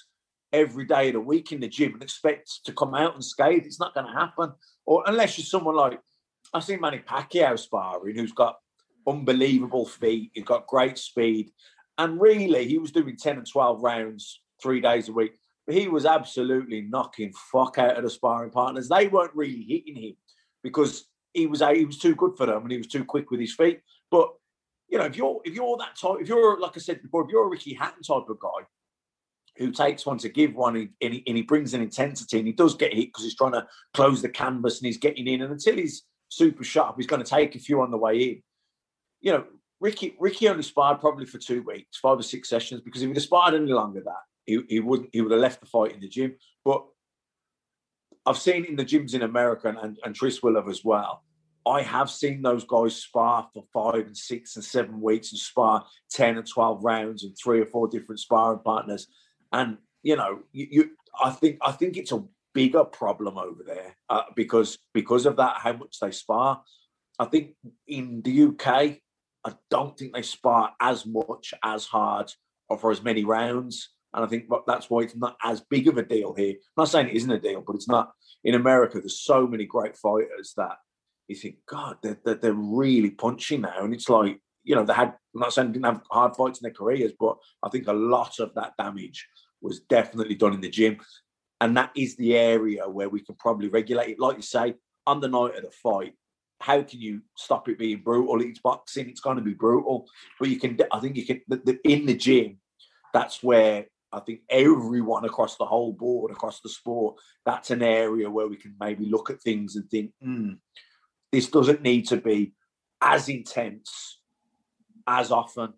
every 0.51 0.83
day 0.83 1.07
of 1.07 1.13
the 1.13 1.21
week 1.21 1.53
in 1.53 1.61
the 1.61 1.69
gym 1.69 1.93
and 1.93 2.03
expect 2.03 2.65
to 2.65 2.73
come 2.73 2.93
out 2.93 3.13
and 3.13 3.23
skate. 3.23 3.65
It's 3.65 3.79
not 3.79 3.93
going 3.93 4.07
to 4.07 4.19
happen. 4.19 4.51
Or 4.85 5.05
unless 5.07 5.37
you're 5.37 5.45
someone 5.45 5.77
like 5.77 6.01
I 6.53 6.59
see 6.59 6.75
Manny 6.75 6.99
Pacquiao 6.99 7.57
sparring, 7.57 8.17
who's 8.17 8.33
got 8.33 8.57
unbelievable 9.07 9.85
feet, 9.85 10.31
he's 10.33 10.43
got 10.43 10.67
great 10.67 10.97
speed, 10.97 11.51
and 11.97 12.21
really 12.21 12.67
he 12.67 12.77
was 12.77 12.91
doing 12.91 13.17
ten 13.17 13.37
and 13.37 13.49
twelve 13.49 13.81
rounds 13.81 14.41
three 14.61 14.81
days 14.81 15.09
a 15.09 15.13
week. 15.13 15.33
But 15.65 15.75
he 15.75 15.87
was 15.87 16.05
absolutely 16.05 16.81
knocking 16.81 17.33
fuck 17.51 17.77
out 17.77 17.97
of 17.97 18.03
the 18.03 18.09
sparring 18.09 18.51
partners. 18.51 18.87
They 18.87 19.07
weren't 19.07 19.35
really 19.35 19.63
hitting 19.63 20.01
him 20.01 20.15
because 20.63 21.07
he 21.33 21.45
was 21.45 21.61
he 21.61 21.85
was 21.85 21.97
too 21.97 22.15
good 22.15 22.37
for 22.37 22.45
them 22.45 22.63
and 22.63 22.71
he 22.71 22.77
was 22.77 22.87
too 22.87 23.03
quick 23.03 23.31
with 23.31 23.39
his 23.39 23.53
feet. 23.53 23.81
But 24.09 24.29
you 24.87 24.97
know, 24.97 25.05
if 25.05 25.17
you're 25.17 25.41
if 25.43 25.53
you're 25.53 25.77
that 25.77 25.97
type, 25.99 26.17
if 26.21 26.27
you're 26.27 26.59
like 26.59 26.71
I 26.75 26.79
said 26.79 27.01
before, 27.01 27.23
if 27.23 27.29
you're 27.29 27.45
a 27.45 27.49
Ricky 27.49 27.73
Hatton 27.73 28.03
type 28.03 28.29
of 28.29 28.39
guy 28.39 28.65
who 29.57 29.71
takes 29.71 30.05
one 30.05 30.19
to 30.19 30.29
give 30.29 30.55
one 30.55 30.75
and 31.01 31.13
he, 31.13 31.23
and 31.25 31.35
he 31.35 31.41
brings 31.41 31.73
an 31.73 31.81
intensity 31.81 32.37
and 32.37 32.47
he 32.47 32.53
does 32.53 32.75
get 32.75 32.93
hit 32.93 33.07
because 33.07 33.23
he's 33.23 33.35
trying 33.35 33.53
to 33.53 33.67
close 33.93 34.21
the 34.21 34.29
canvas 34.29 34.79
and 34.79 34.85
he's 34.85 34.97
getting 34.97 35.27
in, 35.27 35.41
and 35.41 35.51
until 35.51 35.75
he's 35.75 36.03
super 36.29 36.63
sharp, 36.63 36.95
he's 36.97 37.07
going 37.07 37.23
to 37.23 37.29
take 37.29 37.55
a 37.55 37.59
few 37.59 37.81
on 37.81 37.91
the 37.91 37.97
way 37.97 38.17
in. 38.17 38.43
You 39.19 39.31
know, 39.33 39.45
Ricky 39.79 40.15
Ricky 40.19 40.49
only 40.49 40.63
sparred 40.63 40.99
probably 40.99 41.25
for 41.25 41.37
two 41.37 41.61
weeks, 41.63 41.97
five 41.97 42.19
or 42.19 42.23
six 42.23 42.49
sessions, 42.49 42.81
because 42.81 43.01
if 43.01 43.07
he'd 43.07 43.15
have 43.15 43.23
sparred 43.23 43.53
any 43.53 43.71
longer 43.71 44.01
that, 44.03 44.23
he, 44.45 44.61
he 44.67 44.79
wouldn't 44.79 45.09
he 45.13 45.21
would 45.21 45.31
have 45.31 45.41
left 45.41 45.59
the 45.59 45.67
fight 45.67 45.93
in 45.93 45.99
the 45.99 46.07
gym. 46.07 46.35
But 46.65 46.85
I've 48.25 48.37
seen 48.37 48.65
in 48.65 48.75
the 48.75 48.85
gyms 48.85 49.13
in 49.13 49.21
America 49.21 49.73
and, 49.81 49.97
and 50.03 50.15
Tris 50.15 50.43
will 50.43 50.55
have 50.55 50.67
as 50.67 50.83
well 50.83 51.23
I 51.67 51.81
have 51.81 52.09
seen 52.09 52.41
those 52.41 52.63
guys 52.63 52.95
spar 52.95 53.49
for 53.53 53.63
five 53.73 54.05
and 54.05 54.17
six 54.17 54.55
and 54.55 54.63
seven 54.63 55.01
weeks 55.01 55.31
and 55.31 55.39
spar 55.39 55.85
10 56.11 56.37
and 56.37 56.47
12 56.47 56.83
rounds 56.83 57.23
and 57.23 57.35
three 57.37 57.59
or 57.59 57.65
four 57.65 57.87
different 57.89 58.19
sparring 58.19 58.59
partners. 58.63 59.07
And, 59.51 59.77
you 60.01 60.15
know, 60.15 60.39
you, 60.53 60.67
you 60.71 60.89
I 61.21 61.31
think 61.31 61.57
I 61.61 61.71
think 61.73 61.97
it's 61.97 62.11
a 62.11 62.23
bigger 62.53 62.85
problem 62.85 63.37
over 63.37 63.63
there 63.65 63.97
uh, 64.09 64.23
because 64.35 64.77
because 64.93 65.25
of 65.25 65.35
that, 65.37 65.57
how 65.57 65.73
much 65.73 65.99
they 65.99 66.11
spar. 66.11 66.63
I 67.19 67.25
think 67.25 67.55
in 67.87 68.21
the 68.21 68.43
UK, 68.43 68.99
I 69.47 69.53
don't 69.69 69.97
think 69.97 70.13
they 70.13 70.23
spar 70.23 70.73
as 70.81 71.05
much, 71.05 71.53
as 71.63 71.85
hard, 71.85 72.29
or 72.67 72.77
for 72.77 72.91
as 72.91 73.01
many 73.01 73.23
rounds. 73.23 73.89
And 74.13 74.25
I 74.25 74.27
think 74.27 74.49
that's 74.67 74.89
why 74.89 75.01
it's 75.01 75.15
not 75.15 75.37
as 75.41 75.61
big 75.69 75.87
of 75.87 75.97
a 75.97 76.03
deal 76.03 76.33
here. 76.33 76.51
I'm 76.51 76.81
not 76.81 76.89
saying 76.89 77.07
it 77.07 77.15
isn't 77.15 77.31
a 77.31 77.39
deal, 77.39 77.63
but 77.65 77.77
it's 77.77 77.87
not. 77.87 78.11
In 78.43 78.55
America, 78.55 78.99
there's 78.99 79.21
so 79.21 79.47
many 79.47 79.65
great 79.65 79.95
fighters 79.95 80.53
that 80.57 80.77
you 81.29 81.35
think, 81.35 81.57
God, 81.65 81.95
they're, 82.01 82.19
they're, 82.25 82.35
they're 82.35 82.53
really 82.53 83.11
punchy 83.11 83.57
now. 83.57 83.79
And 83.79 83.93
it's 83.93 84.09
like, 84.09 84.41
you 84.63 84.75
know, 84.75 84.83
they 84.83 84.93
had, 84.93 85.13
I'm 85.33 85.41
not 85.41 85.53
saying 85.53 85.69
they 85.69 85.73
didn't 85.73 85.85
have 85.85 86.01
hard 86.11 86.35
fights 86.35 86.59
in 86.59 86.65
their 86.65 86.73
careers, 86.73 87.13
but 87.17 87.37
I 87.63 87.69
think 87.69 87.87
a 87.87 87.93
lot 87.93 88.39
of 88.39 88.53
that 88.55 88.73
damage 88.77 89.27
was 89.61 89.79
definitely 89.81 90.35
done 90.35 90.53
in 90.53 90.61
the 90.61 90.69
gym. 90.69 90.97
And 91.61 91.77
that 91.77 91.91
is 91.95 92.17
the 92.17 92.35
area 92.35 92.87
where 92.87 93.07
we 93.07 93.21
can 93.21 93.35
probably 93.35 93.69
regulate 93.69 94.09
it. 94.09 94.19
Like 94.19 94.35
you 94.35 94.41
say, 94.41 94.75
on 95.05 95.21
the 95.21 95.29
night 95.29 95.55
of 95.55 95.63
the 95.63 95.71
fight, 95.71 96.15
how 96.59 96.81
can 96.81 96.99
you 96.99 97.21
stop 97.35 97.69
it 97.69 97.77
being 97.77 98.01
brutal? 98.01 98.41
It's 98.41 98.59
boxing, 98.59 99.09
it's 99.09 99.21
going 99.21 99.37
to 99.37 99.43
be 99.43 99.53
brutal. 99.53 100.07
But 100.39 100.49
you 100.49 100.59
can, 100.59 100.77
I 100.91 100.99
think 100.99 101.15
you 101.15 101.25
can, 101.25 101.41
the, 101.47 101.57
the, 101.57 101.79
in 101.83 102.05
the 102.05 102.15
gym, 102.15 102.57
that's 103.13 103.43
where 103.43 103.85
I 104.11 104.19
think 104.21 104.41
everyone 104.49 105.25
across 105.25 105.57
the 105.57 105.65
whole 105.65 105.93
board, 105.93 106.31
across 106.31 106.61
the 106.61 106.69
sport, 106.69 107.15
that's 107.45 107.71
an 107.71 107.83
area 107.83 108.29
where 108.29 108.47
we 108.47 108.55
can 108.55 108.75
maybe 108.79 109.05
look 109.05 109.29
at 109.29 109.41
things 109.41 109.75
and 109.75 109.89
think, 109.89 110.11
hmm, 110.21 110.53
this 111.31 111.49
doesn't 111.49 111.81
need 111.81 112.07
to 112.07 112.17
be 112.17 112.53
as 113.01 113.29
intense 113.29 114.19
as 115.05 115.31
often. 115.31 115.73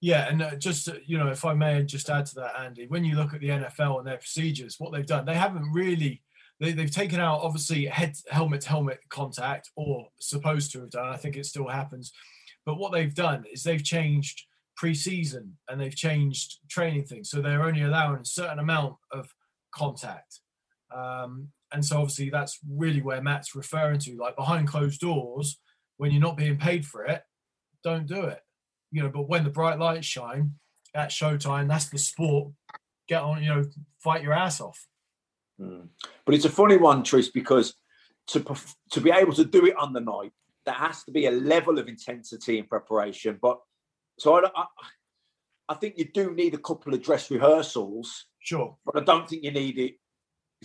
Yeah, 0.00 0.28
and 0.28 0.42
uh, 0.42 0.56
just 0.56 0.88
you 1.06 1.18
know, 1.18 1.28
if 1.28 1.44
I 1.44 1.54
may 1.54 1.82
just 1.82 2.10
add 2.10 2.26
to 2.26 2.34
that, 2.36 2.60
Andy, 2.60 2.86
when 2.86 3.04
you 3.04 3.16
look 3.16 3.32
at 3.32 3.40
the 3.40 3.48
NFL 3.48 3.98
and 3.98 4.06
their 4.06 4.18
procedures, 4.18 4.76
what 4.78 4.92
they've 4.92 5.06
done, 5.06 5.24
they 5.24 5.34
haven't 5.34 5.72
really. 5.72 6.22
They, 6.60 6.72
they've 6.72 6.90
taken 6.90 7.20
out 7.20 7.40
obviously 7.42 7.86
head 7.86 8.14
helmet 8.30 8.62
to 8.62 8.68
helmet 8.68 9.00
contact, 9.10 9.70
or 9.76 10.08
supposed 10.20 10.72
to 10.72 10.80
have 10.80 10.90
done. 10.90 11.08
I 11.08 11.16
think 11.16 11.36
it 11.36 11.46
still 11.46 11.68
happens, 11.68 12.12
but 12.64 12.78
what 12.78 12.92
they've 12.92 13.14
done 13.14 13.44
is 13.52 13.62
they've 13.62 13.82
changed 13.84 14.42
pre-season 14.76 15.56
and 15.68 15.80
they've 15.80 15.96
changed 15.96 16.58
training 16.68 17.04
things, 17.04 17.30
so 17.30 17.40
they're 17.40 17.64
only 17.64 17.82
allowing 17.82 18.20
a 18.20 18.24
certain 18.24 18.58
amount 18.58 18.96
of 19.12 19.28
contact. 19.72 20.40
Um, 20.94 21.48
and 21.72 21.84
so 21.84 21.96
obviously 21.96 22.30
that's 22.30 22.58
really 22.70 23.02
where 23.02 23.22
Matt's 23.22 23.54
referring 23.54 23.98
to, 24.00 24.16
like 24.16 24.36
behind 24.36 24.68
closed 24.68 25.00
doors, 25.00 25.58
when 25.96 26.10
you're 26.10 26.20
not 26.20 26.36
being 26.36 26.58
paid 26.58 26.86
for 26.86 27.04
it, 27.04 27.22
don't 27.82 28.06
do 28.06 28.22
it. 28.24 28.40
You 28.92 29.02
know, 29.02 29.10
but 29.10 29.28
when 29.28 29.44
the 29.44 29.50
bright 29.50 29.78
lights 29.78 30.06
shine, 30.06 30.52
at 30.94 31.10
showtime, 31.10 31.68
that's 31.68 31.90
the 31.90 31.98
sport. 31.98 32.52
Get 33.08 33.22
on, 33.22 33.42
you 33.42 33.48
know, 33.48 33.64
fight 34.02 34.22
your 34.22 34.32
ass 34.32 34.60
off. 34.60 34.86
Mm. 35.60 35.88
But 36.24 36.34
it's 36.34 36.44
a 36.44 36.50
funny 36.50 36.76
one, 36.76 37.02
Tris, 37.02 37.28
because 37.30 37.74
to 38.28 38.44
to 38.90 39.00
be 39.00 39.10
able 39.10 39.32
to 39.34 39.44
do 39.44 39.66
it 39.66 39.76
on 39.76 39.92
the 39.92 40.00
night, 40.00 40.32
there 40.64 40.74
has 40.74 41.04
to 41.04 41.12
be 41.12 41.26
a 41.26 41.30
level 41.30 41.78
of 41.78 41.88
intensity 41.88 42.58
and 42.58 42.68
preparation. 42.68 43.38
But 43.40 43.60
so 44.18 44.34
I, 44.34 44.50
I, 44.54 44.64
I 45.68 45.74
think 45.74 45.98
you 45.98 46.06
do 46.12 46.32
need 46.34 46.54
a 46.54 46.58
couple 46.58 46.94
of 46.94 47.02
dress 47.02 47.30
rehearsals. 47.30 48.26
Sure. 48.40 48.76
But 48.84 48.96
I 48.96 49.04
don't 49.04 49.28
think 49.28 49.44
you 49.44 49.50
need 49.50 49.78
it 49.78 49.94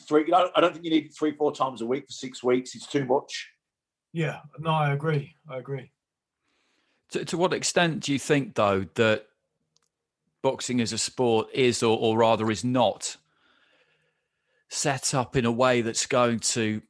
three. 0.02 0.32
I 0.34 0.60
don't 0.60 0.74
think 0.74 0.86
you 0.86 0.92
need 0.92 1.06
it 1.06 1.16
three, 1.18 1.36
four 1.36 1.54
times 1.54 1.82
a 1.82 1.86
week 1.86 2.06
for 2.08 2.14
six 2.14 2.44
weeks. 2.44 2.76
It's 2.76 2.88
too 2.88 3.06
much. 3.06 3.50
Yeah, 4.14 4.40
no, 4.60 4.72
I 4.72 4.92
agree. 4.92 5.36
I 5.50 5.58
agree. 5.58 5.92
To, 7.12 7.24
to 7.26 7.38
what 7.38 7.54
extent 7.54 8.02
do 8.02 8.12
you 8.12 8.20
think, 8.20 8.56
though, 8.56 8.86
that 8.96 9.26
boxing 10.42 10.82
as 10.82 10.92
a 10.92 10.98
sport 10.98 11.48
is, 11.54 11.82
or, 11.82 11.98
or 11.98 12.18
rather 12.18 12.52
is 12.52 12.64
not, 12.64 13.16
set 14.72 15.14
up 15.14 15.36
in 15.36 15.46
a 15.46 15.52
way 15.52 15.82
that's 15.82 16.08
going 16.08 16.40
to 16.40 16.82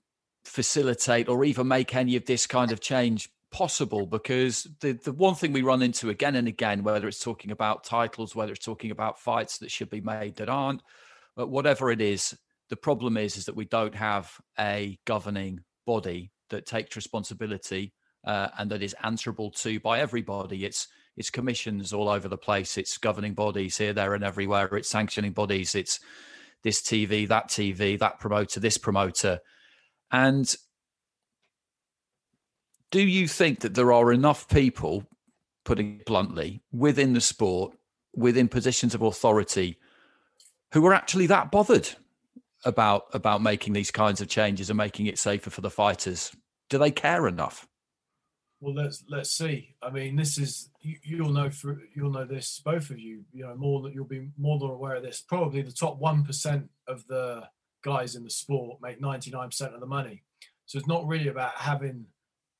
facilitate 0.45 1.27
or 1.27 1.43
even 1.43 1.67
make 1.67 1.93
any 1.95 2.15
of 2.15 2.25
this 2.25 2.47
kind 2.47 2.71
of 2.71 2.79
change 2.79 3.29
possible 3.51 4.05
because 4.05 4.65
the 4.79 4.93
the 4.93 5.11
one 5.11 5.35
thing 5.35 5.51
we 5.51 5.61
run 5.61 5.81
into 5.81 6.09
again 6.09 6.35
and 6.35 6.47
again 6.47 6.83
whether 6.83 7.09
it's 7.09 7.19
talking 7.19 7.51
about 7.51 7.83
titles 7.83 8.33
whether 8.33 8.53
it's 8.53 8.63
talking 8.63 8.91
about 8.91 9.19
fights 9.19 9.57
that 9.57 9.69
should 9.69 9.89
be 9.89 9.99
made 9.99 10.37
that 10.37 10.47
aren't 10.47 10.81
but 11.35 11.49
whatever 11.49 11.91
it 11.91 11.99
is 11.99 12.33
the 12.71 12.77
problem 12.77 13.17
is, 13.17 13.37
is 13.37 13.45
that 13.45 13.55
we 13.55 13.65
don't 13.65 13.93
have 13.93 14.39
a 14.57 14.97
governing 15.05 15.59
body 15.85 16.31
that 16.49 16.65
takes 16.65 16.95
responsibility 16.95 17.93
uh, 18.25 18.47
and 18.57 18.71
that 18.71 18.81
is 18.81 18.95
answerable 19.03 19.51
to 19.51 19.79
by 19.81 19.99
everybody. 19.99 20.65
It's 20.65 20.87
it's 21.17 21.29
commissions 21.29 21.91
all 21.91 22.07
over 22.07 22.29
the 22.29 22.37
place. 22.37 22.77
It's 22.77 22.97
governing 22.97 23.33
bodies 23.33 23.77
here, 23.77 23.91
there, 23.91 24.13
and 24.13 24.23
everywhere. 24.23 24.73
It's 24.77 24.89
sanctioning 24.89 25.33
bodies. 25.33 25.75
It's 25.75 25.99
this 26.63 26.81
TV, 26.81 27.27
that 27.27 27.49
TV, 27.49 27.97
that 27.99 28.19
promoter, 28.19 28.59
this 28.59 28.77
promoter. 28.77 29.39
And 30.11 30.53
do 32.91 33.01
you 33.01 33.27
think 33.27 33.61
that 33.61 33.73
there 33.73 33.93
are 33.93 34.11
enough 34.11 34.47
people 34.47 35.05
putting 35.63 35.99
it 35.99 36.05
bluntly, 36.05 36.61
within 36.71 37.13
the 37.13 37.21
sport, 37.21 37.73
within 38.15 38.47
positions 38.47 38.93
of 38.93 39.01
authority, 39.01 39.77
who 40.73 40.85
are 40.85 40.93
actually 40.93 41.27
that 41.27 41.51
bothered 41.51 41.89
about 42.63 43.05
about 43.13 43.41
making 43.41 43.73
these 43.73 43.91
kinds 43.91 44.21
of 44.21 44.27
changes 44.27 44.69
and 44.69 44.77
making 44.77 45.07
it 45.07 45.17
safer 45.17 45.49
for 45.49 45.61
the 45.61 45.69
fighters? 45.69 46.35
Do 46.69 46.77
they 46.77 46.91
care 46.91 47.27
enough? 47.27 47.67
Well, 48.61 48.75
let's 48.75 49.03
let's 49.09 49.31
see. 49.31 49.73
I 49.81 49.89
mean, 49.89 50.15
this 50.15 50.37
is 50.37 50.69
you, 50.81 50.97
you'll 51.03 51.31
know 51.31 51.49
through 51.49 51.81
you'll 51.95 52.11
know 52.11 52.25
this 52.25 52.61
both 52.63 52.91
of 52.91 52.99
you. 52.99 53.25
You 53.33 53.45
know 53.45 53.55
more 53.55 53.81
that 53.81 53.93
you'll 53.93 54.05
be 54.05 54.29
more 54.37 54.59
than 54.59 54.69
aware 54.69 54.95
of 54.95 55.03
this. 55.03 55.19
Probably 55.19 55.63
the 55.63 55.71
top 55.71 55.97
one 55.97 56.23
percent 56.23 56.69
of 56.87 57.05
the 57.07 57.49
guys 57.83 58.15
in 58.15 58.23
the 58.23 58.29
sport 58.29 58.77
make 58.79 59.01
ninety 59.01 59.31
nine 59.31 59.49
percent 59.49 59.73
of 59.73 59.79
the 59.79 59.87
money. 59.87 60.21
So 60.67 60.77
it's 60.77 60.87
not 60.87 61.07
really 61.07 61.27
about 61.27 61.55
having 61.55 62.05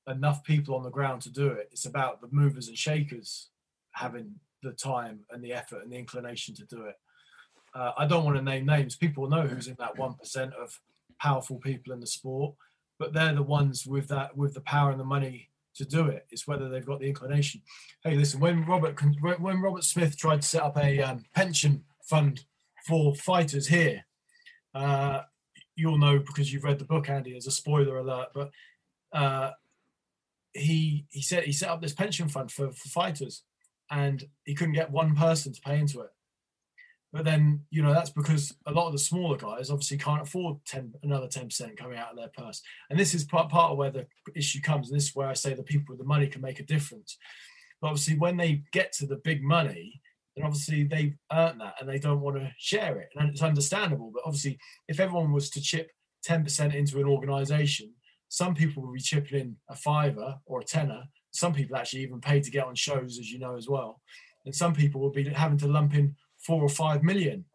enough 0.08 0.44
people 0.44 0.76
on 0.76 0.82
the 0.82 0.90
ground 0.90 1.22
to 1.22 1.30
do 1.30 1.50
it. 1.50 1.70
It's 1.72 1.86
about 1.86 2.20
the 2.20 2.30
movers 2.32 2.68
and 2.68 2.76
shakers 2.76 3.50
having 3.92 4.34
the 4.64 4.72
time 4.72 5.20
and 5.30 5.44
the 5.44 5.54
effort 5.54 5.84
and 5.84 5.92
the 5.92 5.98
inclination 5.98 6.56
to 6.56 6.66
do 6.66 6.86
it. 6.86 6.96
Uh, 7.76 7.92
I 7.96 8.08
don't 8.08 8.26
want 8.26 8.38
to 8.38 8.44
name 8.44 8.66
names. 8.66 8.96
People 8.96 9.30
know 9.30 9.44
who's 9.44 9.68
in 9.68 9.76
that 9.78 10.00
one 10.00 10.16
percent 10.16 10.54
of 10.56 10.80
powerful 11.20 11.58
people 11.58 11.94
in 11.94 12.00
the 12.00 12.08
sport, 12.08 12.56
but 12.98 13.14
they're 13.14 13.36
the 13.36 13.44
ones 13.44 13.86
with 13.86 14.08
that 14.08 14.36
with 14.36 14.56
the 14.56 14.62
power 14.62 14.90
and 14.90 15.00
the 15.00 15.06
money 15.06 15.51
to 15.76 15.86
do 15.86 16.08
it. 16.08 16.26
It's 16.30 16.48
whether 16.48 16.70
they've 16.70 16.86
got 16.86 17.00
the 17.00 17.08
inclination. 17.08 17.62
Hey, 18.04 18.16
listen, 18.16 18.40
when 18.40 18.66
Robert 18.66 19.00
when 19.22 19.62
Robert 19.62 19.84
Smith 19.84 20.18
tried 20.18 20.42
to 20.42 20.48
set 20.48 20.64
up 20.64 20.78
a 20.78 21.02
um, 21.02 21.26
pension 21.34 21.84
fund 22.04 22.44
for 22.86 23.16
fighters 23.16 23.68
here, 23.68 24.06
uh, 24.74 25.22
you'll 25.76 25.98
know 25.98 26.20
because 26.20 26.52
you've 26.52 26.64
read 26.64 26.80
the 26.80 26.86
book, 26.86 27.10
Andy. 27.10 27.36
As 27.36 27.48
a 27.48 27.52
spoiler 27.52 27.98
alert, 27.98 28.30
but 28.34 28.52
uh, 29.14 29.52
he 30.54 31.06
he 31.10 31.22
said 31.22 31.44
he 31.44 31.52
set 31.52 31.70
up 31.70 31.82
this 31.82 31.94
pension 31.94 32.28
fund 32.28 32.52
for, 32.52 32.72
for 32.72 32.90
fighters, 32.90 33.44
and 33.90 34.26
he 34.46 34.56
couldn't 34.56 34.74
get 34.74 34.92
one 34.92 35.16
person 35.16 35.54
to 35.54 35.62
pay 35.62 35.80
into 35.80 36.02
it. 36.02 36.10
But 37.14 37.26
then, 37.26 37.62
you 37.70 37.84
know, 37.84 37.94
that's 37.94 38.10
because 38.10 38.56
a 38.66 38.72
lot 38.72 38.88
of 38.88 38.94
the 38.94 39.00
smaller 39.00 39.36
guys 39.36 39.70
obviously 39.70 39.98
can't 39.98 40.22
afford 40.22 40.58
10, 40.66 40.94
another 41.04 41.28
10% 41.28 41.76
coming 41.76 41.98
out 41.98 42.12
of 42.12 42.18
their 42.18 42.30
purse. 42.30 42.62
And 42.90 42.98
this 42.98 43.14
is 43.14 43.26
part, 43.26 43.50
part 43.50 43.72
of 43.72 43.78
where 43.78 43.92
the 43.92 44.08
issue 44.34 44.62
comes. 44.62 44.90
And 44.90 44.98
this 44.98 45.10
is 45.10 45.16
where 45.16 45.28
I 45.28 45.34
say 45.34 45.54
the 45.54 45.64
people 45.64 45.88
with 45.90 46.00
the 46.00 46.06
money 46.06 46.28
can 46.28 46.42
make 46.42 46.62
a 46.62 46.66
difference. 46.66 47.18
But 47.82 47.90
obviously, 47.90 48.18
when 48.18 48.38
they 48.38 48.64
get 48.72 48.94
to 48.94 49.06
the 49.06 49.18
big 49.18 49.44
money, 49.44 50.00
then 50.36 50.46
obviously 50.46 50.86
they've 50.86 51.18
earned 51.34 51.60
that 51.60 51.76
and 51.82 51.90
they 51.90 52.00
don't 52.00 52.22
want 52.22 52.38
to 52.38 52.50
share 52.58 53.00
it. 53.00 53.10
And 53.16 53.30
it's 53.30 53.44
understandable. 53.44 54.12
But 54.14 54.24
obviously, 54.26 54.58
if 54.88 55.02
everyone 55.02 55.34
was 55.34 55.50
to 55.50 55.62
chip 55.62 55.92
10% 56.26 56.74
into 56.74 57.00
an 57.00 57.06
organization, 57.06 57.94
some 58.30 58.56
people 58.56 58.84
will 58.84 58.94
be 58.94 59.02
chipping 59.02 59.40
in 59.40 59.58
a 59.70 59.76
fiver 59.76 60.36
or 60.46 60.62
a 60.62 60.64
tenner. 60.64 61.04
Some 61.32 61.54
people 61.54 61.76
actually 61.76 62.04
even 62.04 62.22
pay 62.22 62.40
to 62.40 62.52
get 62.52 62.66
on 62.66 62.76
shows, 62.76 63.20
as 63.20 63.30
you 63.30 63.40
know, 63.40 63.58
as 63.58 63.68
well. 63.68 64.00
And 64.46 64.56
some 64.56 64.74
people 64.74 65.02
will 65.02 65.12
be 65.12 65.26
having 65.26 65.58
to 65.58 65.68
lump 65.68 65.94
in 65.96 66.16
four 66.46 66.62
or 66.62 66.70
five 66.70 67.04
million. 67.04 67.46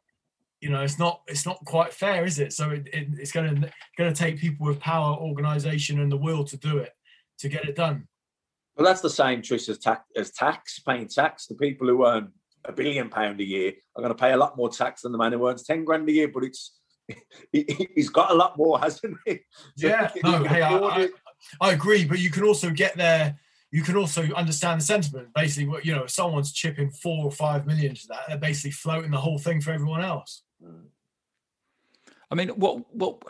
You 0.61 0.71
know, 0.71 0.83
it's 0.83 0.99
not 0.99 1.21
it's 1.27 1.45
not 1.45 1.59
quite 1.65 1.93
fair, 1.93 2.25
is 2.25 2.39
it? 2.39 2.53
So 2.53 2.71
it, 2.71 2.89
it, 2.93 3.09
it's 3.19 3.33
going 3.33 3.63
to 3.63 3.71
going 3.99 4.13
to 4.13 4.19
take 4.19 4.39
people 4.39 4.67
with 4.67 4.81
power, 4.81 5.17
organisation, 5.17 6.01
and 6.01 6.11
the 6.11 6.17
will 6.17 6.45
to 6.45 6.57
do 6.57 6.79
it 6.79 6.93
to 7.39 7.49
get 7.49 7.69
it 7.69 7.77
done. 7.77 8.09
Well, 8.77 8.87
that's 8.87 9.01
the 9.01 9.11
same, 9.11 9.43
Tris, 9.43 9.69
as 9.69 9.79
tax, 9.79 10.03
as 10.17 10.33
tax, 10.33 10.81
paying 10.81 11.09
tax. 11.09 11.47
The 11.47 11.55
people 11.55 11.87
who 11.87 12.07
earn 12.07 12.33
a 12.65 12.73
billion 12.73 13.09
pound 13.09 13.41
a 13.41 13.45
year 13.45 13.73
are 13.95 14.03
going 14.03 14.15
to 14.15 14.21
pay 14.21 14.33
a 14.33 14.37
lot 14.37 14.57
more 14.57 14.69
tax 14.69 15.03
than 15.03 15.13
the 15.13 15.19
man 15.19 15.33
who 15.33 15.49
earns 15.49 15.63
ten 15.63 15.85
grand 15.85 16.09
a 16.09 16.13
year. 16.13 16.29
But 16.29 16.45
it's 16.45 16.77
he, 17.53 17.89
has 17.97 18.09
got 18.09 18.31
a 18.31 18.35
lot 18.35 18.57
more, 18.57 18.79
hasn't 18.81 19.17
he? 19.25 19.41
So 19.77 19.87
yeah, 19.89 20.11
no, 20.23 20.43
hey, 20.45 20.63
I, 20.63 20.77
I, 20.77 21.09
I, 21.61 21.73
agree, 21.73 22.05
but 22.05 22.19
you 22.19 22.31
can 22.31 22.43
also 22.43 22.71
get 22.71 22.97
there 22.97 23.39
you 23.71 23.83
can 23.83 23.97
also 23.97 24.23
understand 24.35 24.81
the 24.81 24.85
sentiment. 24.85 25.29
Basically, 25.35 25.69
what 25.69 25.85
you 25.85 25.95
know, 25.95 26.05
if 26.05 26.11
someone's 26.11 26.53
chipping 26.53 26.91
four 26.91 27.25
or 27.25 27.31
five 27.31 27.67
million 27.67 27.95
to 27.95 28.09
that, 28.09 28.21
they're 28.29 28.39
basically 28.39 28.71
floating 28.71 29.11
the 29.11 29.21
whole 29.21 29.39
thing 29.39 29.61
for 29.61 29.73
everyone 29.73 30.03
else. 30.03 30.43
I 32.31 32.35
mean, 32.35 32.49
what 32.51 32.95
what 32.95 33.23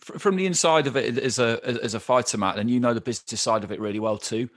from 0.00 0.36
the 0.36 0.46
inside 0.46 0.86
of 0.86 0.96
it 0.96 1.18
as 1.18 1.38
a 1.38 1.60
as 1.64 1.94
a 1.94 2.00
fighter, 2.00 2.38
Matt, 2.38 2.58
and 2.58 2.70
you 2.70 2.80
know 2.80 2.94
the 2.94 3.00
business 3.00 3.40
side 3.40 3.64
of 3.64 3.72
it 3.72 3.80
really 3.80 4.00
well 4.00 4.18
too. 4.18 4.48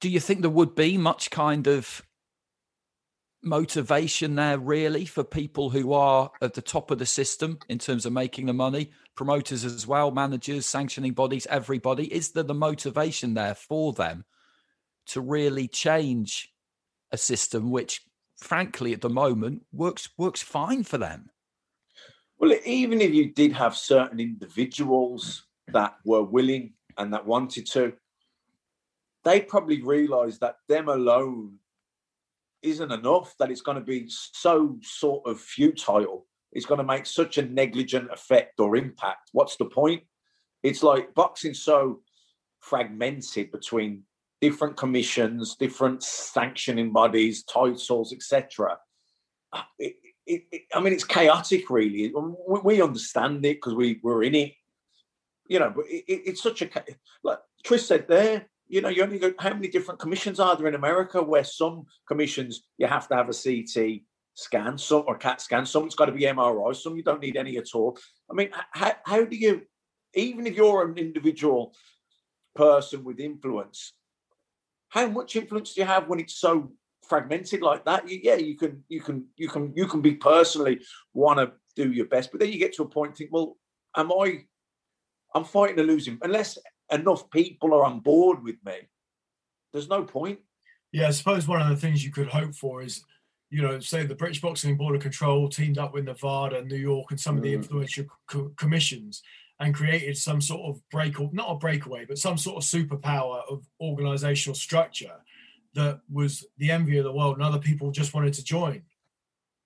Do 0.00 0.08
you 0.08 0.20
think 0.20 0.40
there 0.40 0.50
would 0.50 0.74
be 0.74 0.98
much 0.98 1.30
kind 1.30 1.66
of 1.66 2.02
motivation 3.44 4.34
there 4.34 4.58
really 4.58 5.04
for 5.04 5.24
people 5.24 5.70
who 5.70 5.92
are 5.92 6.30
at 6.40 6.54
the 6.54 6.62
top 6.62 6.90
of 6.90 6.98
the 6.98 7.06
system 7.06 7.58
in 7.68 7.78
terms 7.78 8.06
of 8.06 8.12
making 8.12 8.46
the 8.46 8.52
money. 8.52 8.90
Promoters 9.14 9.64
as 9.64 9.86
well 9.86 10.10
managers 10.10 10.66
sanctioning 10.66 11.12
bodies 11.12 11.46
everybody. 11.48 12.12
Is 12.12 12.32
there 12.32 12.42
the 12.42 12.54
motivation 12.54 13.34
there 13.34 13.54
for 13.54 13.92
them 13.92 14.24
to 15.06 15.20
really 15.20 15.68
change 15.68 16.52
a 17.12 17.16
system 17.16 17.70
which 17.70 18.02
frankly 18.38 18.92
at 18.92 19.00
the 19.00 19.10
moment 19.10 19.62
works 19.72 20.08
works 20.16 20.42
fine 20.42 20.82
for 20.82 20.98
them? 20.98 21.30
Well 22.38 22.52
even 22.64 23.00
if 23.00 23.12
you 23.12 23.32
did 23.32 23.52
have 23.52 23.76
certain 23.76 24.20
individuals 24.20 25.44
that 25.68 25.94
were 26.04 26.22
willing 26.22 26.72
and 26.98 27.12
that 27.12 27.26
wanted 27.26 27.66
to 27.66 27.92
they 29.24 29.40
probably 29.40 29.82
realized 29.82 30.40
that 30.40 30.56
them 30.68 30.88
alone 30.88 31.58
isn't 32.64 32.92
enough, 32.92 33.34
that 33.38 33.50
it's 33.50 33.60
going 33.60 33.78
to 33.78 33.84
be 33.84 34.06
so 34.08 34.78
sort 34.82 35.26
of 35.26 35.40
futile. 35.40 36.26
It's 36.52 36.66
going 36.66 36.78
to 36.78 36.84
make 36.84 37.06
such 37.06 37.38
a 37.38 37.42
negligent 37.42 38.10
effect 38.10 38.58
or 38.60 38.76
impact. 38.76 39.30
What's 39.32 39.56
the 39.56 39.66
point? 39.66 40.02
It's 40.62 40.82
like 40.82 41.14
boxing 41.14 41.54
so 41.54 42.00
fragmented 42.60 43.52
between 43.52 44.04
different 44.40 44.76
commissions, 44.76 45.56
different 45.56 46.02
sanctioning 46.02 46.92
bodies, 46.92 47.44
titles, 47.44 48.12
etc. 48.12 48.78
Uh, 49.52 49.62
it, 49.78 49.96
it, 50.26 50.42
it, 50.50 50.62
I 50.74 50.80
mean, 50.80 50.92
it's 50.92 51.04
chaotic, 51.04 51.68
really. 51.70 52.12
We, 52.48 52.60
we 52.60 52.82
understand 52.82 53.44
it 53.44 53.56
because 53.56 53.74
we 53.74 54.00
were 54.02 54.22
in 54.22 54.34
it, 54.34 54.52
you 55.48 55.58
know. 55.58 55.72
But 55.74 55.84
it's 55.88 56.42
such 56.42 56.62
a 56.62 56.70
like 57.22 57.38
Chris 57.64 57.86
said 57.86 58.08
there 58.08 58.46
you 58.74 58.80
know, 58.80 58.88
you 58.88 59.04
only 59.04 59.20
go, 59.20 59.32
how 59.38 59.54
many 59.54 59.68
different 59.68 60.00
commissions 60.00 60.40
are 60.40 60.56
there 60.56 60.66
in 60.66 60.74
America 60.74 61.22
where 61.22 61.44
some 61.44 61.84
commissions 62.08 62.64
you 62.76 62.88
have 62.88 63.06
to 63.06 63.14
have 63.14 63.28
a 63.28 63.32
CT 63.32 64.00
scan, 64.34 64.76
some 64.76 65.04
or 65.06 65.16
CAT 65.16 65.40
scan, 65.40 65.64
some's 65.64 65.94
got 65.94 66.06
to 66.06 66.12
be 66.12 66.22
MRI, 66.22 66.74
some 66.74 66.96
you 66.96 67.04
don't 67.04 67.22
need 67.22 67.36
any 67.36 67.56
at 67.56 67.72
all. 67.72 67.96
I 68.28 68.34
mean, 68.34 68.50
how, 68.72 68.94
how 69.04 69.24
do 69.24 69.36
you, 69.36 69.62
even 70.14 70.44
if 70.48 70.56
you're 70.56 70.84
an 70.84 70.98
individual 70.98 71.72
person 72.56 73.04
with 73.04 73.20
influence, 73.20 73.92
how 74.88 75.06
much 75.06 75.36
influence 75.36 75.74
do 75.74 75.80
you 75.80 75.86
have 75.86 76.08
when 76.08 76.18
it's 76.18 76.40
so 76.40 76.72
fragmented 77.08 77.62
like 77.62 77.84
that? 77.84 78.08
You, 78.08 78.18
yeah, 78.24 78.34
you 78.34 78.56
can, 78.56 78.82
you 78.88 79.00
can, 79.00 79.26
you 79.36 79.48
can, 79.48 79.72
you 79.76 79.86
can 79.86 80.00
be 80.00 80.14
personally 80.14 80.80
want 81.12 81.38
to 81.38 81.52
do 81.76 81.92
your 81.92 82.06
best, 82.06 82.32
but 82.32 82.40
then 82.40 82.50
you 82.50 82.58
get 82.58 82.74
to 82.74 82.82
a 82.82 82.88
point 82.88 83.16
think, 83.16 83.30
well, 83.32 83.56
am 83.96 84.10
I? 84.10 84.46
I'm 85.32 85.44
fighting 85.44 85.78
a 85.78 85.82
losing 85.84 86.18
unless 86.22 86.58
enough 86.90 87.28
people 87.30 87.74
are 87.74 87.84
on 87.84 88.00
board 88.00 88.42
with 88.42 88.56
me, 88.64 88.74
there's 89.72 89.88
no 89.88 90.04
point. 90.04 90.38
Yeah, 90.92 91.08
I 91.08 91.10
suppose 91.10 91.48
one 91.48 91.60
of 91.60 91.68
the 91.68 91.76
things 91.76 92.04
you 92.04 92.12
could 92.12 92.28
hope 92.28 92.54
for 92.54 92.82
is, 92.82 93.04
you 93.50 93.62
know, 93.62 93.80
say 93.80 94.04
the 94.04 94.14
British 94.14 94.40
Boxing 94.40 94.76
Board 94.76 94.94
of 94.94 95.02
Control 95.02 95.48
teamed 95.48 95.78
up 95.78 95.92
with 95.92 96.04
Nevada, 96.04 96.58
and 96.58 96.68
New 96.68 96.76
York, 96.76 97.10
and 97.10 97.20
some 97.20 97.36
of 97.36 97.42
the 97.42 97.52
mm. 97.52 97.56
influential 97.56 98.06
co- 98.28 98.52
commissions 98.56 99.22
and 99.60 99.74
created 99.74 100.16
some 100.16 100.40
sort 100.40 100.62
of 100.68 100.80
break, 100.90 101.14
not 101.32 101.50
a 101.50 101.56
breakaway, 101.56 102.04
but 102.04 102.18
some 102.18 102.36
sort 102.36 102.56
of 102.56 102.62
superpower 102.62 103.42
of 103.50 103.64
organizational 103.80 104.54
structure 104.54 105.14
that 105.74 106.00
was 106.10 106.46
the 106.58 106.70
envy 106.70 106.98
of 106.98 107.04
the 107.04 107.12
world, 107.12 107.36
and 107.36 107.44
other 107.44 107.58
people 107.58 107.90
just 107.90 108.14
wanted 108.14 108.34
to 108.34 108.44
join. 108.44 108.82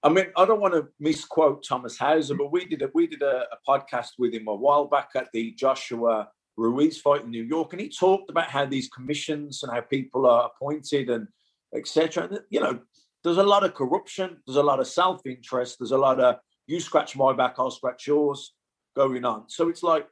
I 0.02 0.08
mean, 0.08 0.26
I 0.36 0.44
don't 0.44 0.60
want 0.60 0.74
to 0.74 0.88
misquote 1.00 1.64
Thomas 1.66 1.98
Hauser, 1.98 2.34
but 2.34 2.52
we 2.52 2.64
did 2.66 2.82
a, 2.82 2.90
we 2.94 3.06
did 3.06 3.22
a, 3.22 3.46
a 3.52 3.58
podcast 3.68 4.10
with 4.18 4.32
him 4.32 4.46
a 4.48 4.54
while 4.54 4.86
back 4.86 5.10
at 5.16 5.28
the 5.32 5.52
Joshua 5.52 6.28
Ruiz 6.58 7.00
fight 7.00 7.22
in 7.22 7.30
New 7.30 7.44
York, 7.44 7.72
and 7.72 7.80
he 7.80 7.88
talked 7.88 8.30
about 8.30 8.50
how 8.50 8.66
these 8.66 8.88
commissions 8.88 9.62
and 9.62 9.72
how 9.72 9.80
people 9.80 10.26
are 10.26 10.50
appointed 10.50 11.08
and 11.08 11.28
etc. 11.74 12.24
And 12.24 12.40
you 12.50 12.60
know, 12.60 12.80
there's 13.22 13.38
a 13.38 13.42
lot 13.42 13.64
of 13.64 13.74
corruption, 13.74 14.38
there's 14.46 14.56
a 14.56 14.62
lot 14.62 14.80
of 14.80 14.86
self-interest, 14.86 15.76
there's 15.78 15.92
a 15.92 15.98
lot 15.98 16.20
of 16.20 16.36
you 16.66 16.80
scratch 16.80 17.16
my 17.16 17.32
back, 17.32 17.54
I'll 17.58 17.70
scratch 17.70 18.06
yours 18.06 18.54
going 18.96 19.24
on. 19.24 19.48
So 19.48 19.68
it's 19.68 19.82
like, 19.82 20.06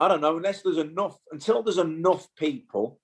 I 0.00 0.08
don't 0.08 0.20
know, 0.20 0.36
unless 0.36 0.62
there's 0.62 0.78
enough, 0.78 1.16
until 1.32 1.62
there's 1.62 1.78
enough 1.78 2.26
people 2.36 3.00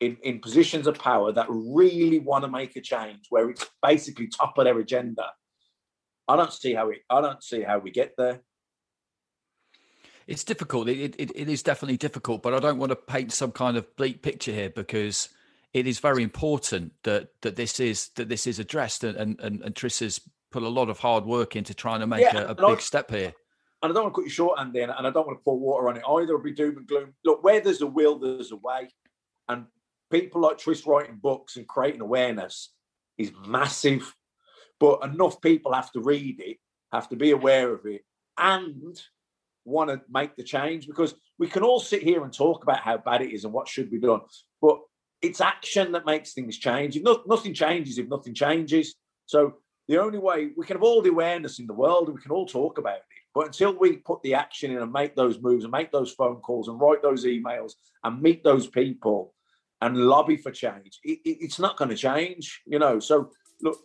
in, 0.00 0.16
in 0.22 0.40
positions 0.40 0.86
of 0.86 0.98
power 0.98 1.32
that 1.32 1.46
really 1.48 2.20
want 2.20 2.44
to 2.44 2.50
make 2.50 2.76
a 2.76 2.80
change, 2.80 3.26
where 3.30 3.50
it's 3.50 3.66
basically 3.82 4.28
top 4.28 4.56
of 4.56 4.64
their 4.64 4.78
agenda. 4.78 5.24
I 6.28 6.36
don't 6.36 6.52
see 6.52 6.74
how 6.74 6.88
we 6.88 7.00
I 7.10 7.20
don't 7.20 7.42
see 7.42 7.62
how 7.62 7.78
we 7.78 7.90
get 7.90 8.12
there. 8.16 8.42
It's 10.26 10.44
difficult. 10.44 10.88
It, 10.88 11.14
it, 11.18 11.30
it 11.34 11.48
is 11.48 11.62
definitely 11.62 11.96
difficult, 11.96 12.42
but 12.42 12.52
I 12.52 12.58
don't 12.58 12.78
want 12.78 12.90
to 12.90 12.96
paint 12.96 13.32
some 13.32 13.52
kind 13.52 13.76
of 13.76 13.94
bleak 13.96 14.22
picture 14.22 14.52
here 14.52 14.70
because 14.70 15.28
it 15.72 15.86
is 15.86 16.00
very 16.00 16.22
important 16.22 16.92
that 17.04 17.28
that 17.42 17.56
this 17.56 17.78
is 17.78 18.08
that 18.16 18.28
this 18.28 18.46
is 18.46 18.58
addressed 18.58 19.04
and 19.04 19.16
and, 19.16 19.62
and 19.62 19.76
Tris 19.76 20.00
has 20.00 20.20
put 20.50 20.62
a 20.62 20.68
lot 20.68 20.88
of 20.88 20.98
hard 20.98 21.24
work 21.24 21.54
into 21.54 21.74
trying 21.74 22.00
to 22.00 22.06
make 22.06 22.22
yeah, 22.22 22.38
a, 22.38 22.48
a 22.48 22.54
big 22.54 22.64
I, 22.64 22.76
step 22.78 23.10
here. 23.10 23.34
And 23.82 23.92
I 23.92 23.94
don't 23.94 24.04
want 24.04 24.14
to 24.14 24.20
cut 24.20 24.24
you 24.24 24.30
short, 24.30 24.58
Andy, 24.58 24.80
and 24.80 24.92
I 24.92 25.10
don't 25.10 25.26
want 25.26 25.38
to 25.38 25.44
pour 25.44 25.58
water 25.58 25.88
on 25.88 25.96
it 25.96 26.02
either. 26.08 26.34
It'll 26.34 26.40
be 26.40 26.52
doom 26.52 26.78
and 26.78 26.86
gloom. 26.86 27.14
Look, 27.24 27.44
where 27.44 27.60
there's 27.60 27.82
a 27.82 27.86
will, 27.86 28.18
there's 28.18 28.52
a 28.52 28.56
way. 28.56 28.88
And 29.48 29.66
people 30.10 30.40
like 30.40 30.58
Tris 30.58 30.86
writing 30.86 31.18
books 31.20 31.56
and 31.56 31.68
creating 31.68 32.00
awareness 32.00 32.72
is 33.18 33.32
massive. 33.46 34.14
But 34.80 35.04
enough 35.04 35.40
people 35.40 35.72
have 35.74 35.92
to 35.92 36.00
read 36.00 36.40
it, 36.40 36.56
have 36.90 37.08
to 37.10 37.16
be 37.16 37.32
aware 37.32 37.72
of 37.72 37.84
it, 37.84 38.02
and 38.38 38.98
want 39.66 39.90
to 39.90 40.00
make 40.08 40.36
the 40.36 40.42
change 40.42 40.86
because 40.86 41.14
we 41.38 41.48
can 41.48 41.62
all 41.62 41.80
sit 41.80 42.02
here 42.02 42.24
and 42.24 42.32
talk 42.32 42.62
about 42.62 42.80
how 42.80 42.96
bad 42.98 43.22
it 43.22 43.32
is 43.32 43.44
and 43.44 43.52
what 43.52 43.68
should 43.68 43.90
be 43.90 43.98
done. 43.98 44.20
But 44.62 44.78
it's 45.22 45.40
action 45.40 45.92
that 45.92 46.06
makes 46.06 46.32
things 46.32 46.58
change. 46.58 46.96
If 46.96 47.02
no, 47.02 47.22
nothing 47.26 47.54
changes, 47.54 47.98
if 47.98 48.08
nothing 48.08 48.34
changes. 48.34 48.94
So 49.26 49.54
the 49.88 49.98
only 49.98 50.18
way 50.18 50.50
we 50.56 50.66
can 50.66 50.76
have 50.76 50.82
all 50.82 51.02
the 51.02 51.10
awareness 51.10 51.58
in 51.58 51.66
the 51.66 51.74
world, 51.74 52.08
and 52.08 52.16
we 52.16 52.22
can 52.22 52.32
all 52.32 52.46
talk 52.46 52.78
about 52.78 52.96
it. 52.96 53.02
But 53.34 53.46
until 53.46 53.76
we 53.78 53.98
put 53.98 54.22
the 54.22 54.34
action 54.34 54.70
in 54.70 54.78
and 54.78 54.92
make 54.92 55.14
those 55.14 55.40
moves 55.40 55.64
and 55.64 55.70
make 55.70 55.92
those 55.92 56.12
phone 56.12 56.36
calls 56.36 56.68
and 56.68 56.80
write 56.80 57.02
those 57.02 57.26
emails 57.26 57.72
and 58.02 58.22
meet 58.22 58.42
those 58.42 58.66
people 58.66 59.34
and 59.82 59.96
lobby 59.96 60.38
for 60.38 60.50
change, 60.50 60.98
it, 61.04 61.18
it, 61.24 61.38
it's 61.42 61.58
not 61.58 61.76
going 61.76 61.90
to 61.90 61.96
change, 61.96 62.62
you 62.66 62.78
know. 62.78 62.98
So 62.98 63.30
look, 63.60 63.78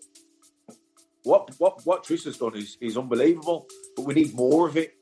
what 1.24 1.52
what 1.58 1.86
what 1.86 2.04
Tris 2.04 2.24
has 2.26 2.38
done 2.38 2.56
is 2.56 2.78
is 2.82 2.98
unbelievable, 2.98 3.68
but 3.96 4.06
we 4.06 4.14
need 4.14 4.34
more 4.34 4.68
of 4.68 4.78
it. 4.78 4.94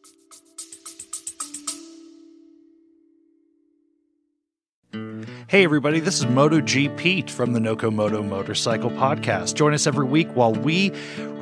Hey, 5.50 5.64
everybody, 5.64 6.00
this 6.00 6.20
is 6.20 6.26
MotoGPete 6.28 7.28
from 7.28 7.54
the 7.54 7.60
Noco 7.60 7.92
Moto 7.92 8.22
Motorcycle 8.22 8.92
Podcast. 8.92 9.56
Join 9.56 9.74
us 9.74 9.88
every 9.88 10.06
week 10.06 10.30
while 10.36 10.54
we 10.54 10.92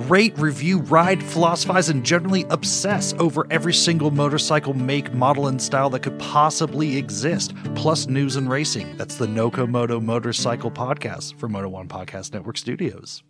rate, 0.07 0.33
review, 0.39 0.79
ride, 0.79 1.21
philosophize, 1.21 1.89
and 1.89 2.05
generally 2.05 2.45
obsess 2.49 3.13
over 3.19 3.45
every 3.51 3.73
single 3.73 4.09
motorcycle 4.09 4.73
make, 4.73 5.13
model, 5.13 5.47
and 5.47 5.61
style 5.61 5.89
that 5.89 6.03
could 6.03 6.17
possibly 6.19 6.95
exist, 6.95 7.53
plus 7.75 8.07
news 8.07 8.37
and 8.37 8.49
racing. 8.49 8.95
That's 8.95 9.17
the 9.17 9.27
Noco 9.27 9.67
Moto 9.67 9.99
Motorcycle 9.99 10.71
Podcast 10.71 11.37
for 11.37 11.49
Moto 11.49 11.67
One 11.67 11.89
Podcast 11.89 12.31
Network 12.31 12.57
Studios. 12.57 13.23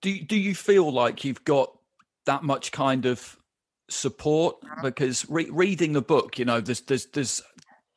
Do 0.00 0.16
do 0.16 0.36
you 0.36 0.54
feel 0.54 0.92
like 0.92 1.24
you've 1.24 1.44
got 1.44 1.76
that 2.24 2.44
much 2.44 2.70
kind 2.70 3.04
of 3.04 3.36
support? 3.94 4.56
Uh-huh. 4.62 4.82
Because 4.82 5.28
re- 5.28 5.50
reading 5.50 5.92
the 5.92 6.02
book, 6.02 6.38
you 6.38 6.44
know, 6.44 6.60
there's 6.60 6.82
there's 6.82 7.06
there's 7.06 7.42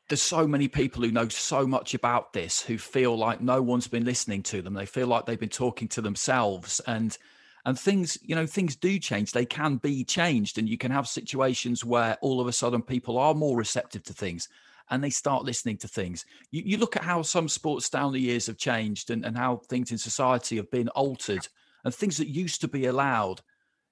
there's 0.09 0.21
so 0.21 0.47
many 0.47 0.67
people 0.67 1.03
who 1.03 1.11
know 1.11 1.27
so 1.27 1.67
much 1.67 1.93
about 1.93 2.33
this 2.33 2.61
who 2.61 2.77
feel 2.77 3.17
like 3.17 3.41
no 3.41 3.61
one's 3.61 3.87
been 3.87 4.05
listening 4.05 4.41
to 4.43 4.61
them. 4.61 4.73
They 4.73 4.85
feel 4.85 5.07
like 5.07 5.25
they've 5.25 5.39
been 5.39 5.49
talking 5.49 5.87
to 5.89 6.01
themselves 6.01 6.79
and 6.87 7.17
and 7.65 7.77
things, 7.77 8.17
you 8.21 8.33
know, 8.33 8.45
things 8.45 8.77
do 8.77 8.97
change. 8.97 9.33
They 9.33 9.45
can 9.45 9.75
be 9.75 10.05
changed 10.05 10.57
and 10.57 10.69
you 10.69 10.77
can 10.77 10.89
have 10.91 11.05
situations 11.05 11.83
where 11.83 12.17
all 12.21 12.39
of 12.39 12.47
a 12.47 12.53
sudden 12.53 12.81
people 12.81 13.17
are 13.17 13.33
more 13.33 13.57
receptive 13.57 14.03
to 14.03 14.13
things 14.13 14.47
and 14.89 15.03
they 15.03 15.09
start 15.09 15.43
listening 15.43 15.75
to 15.79 15.87
things. 15.89 16.25
You, 16.49 16.63
you 16.65 16.77
look 16.77 16.95
at 16.95 17.03
how 17.03 17.23
some 17.23 17.49
sports 17.49 17.89
down 17.89 18.13
the 18.13 18.21
years 18.21 18.47
have 18.47 18.57
changed 18.57 19.09
and, 19.09 19.25
and 19.25 19.37
how 19.37 19.57
things 19.67 19.91
in 19.91 19.97
society 19.97 20.55
have 20.55 20.71
been 20.71 20.87
altered 20.89 21.45
and 21.83 21.93
things 21.93 22.15
that 22.17 22.29
used 22.29 22.61
to 22.61 22.69
be 22.69 22.85
allowed 22.85 23.41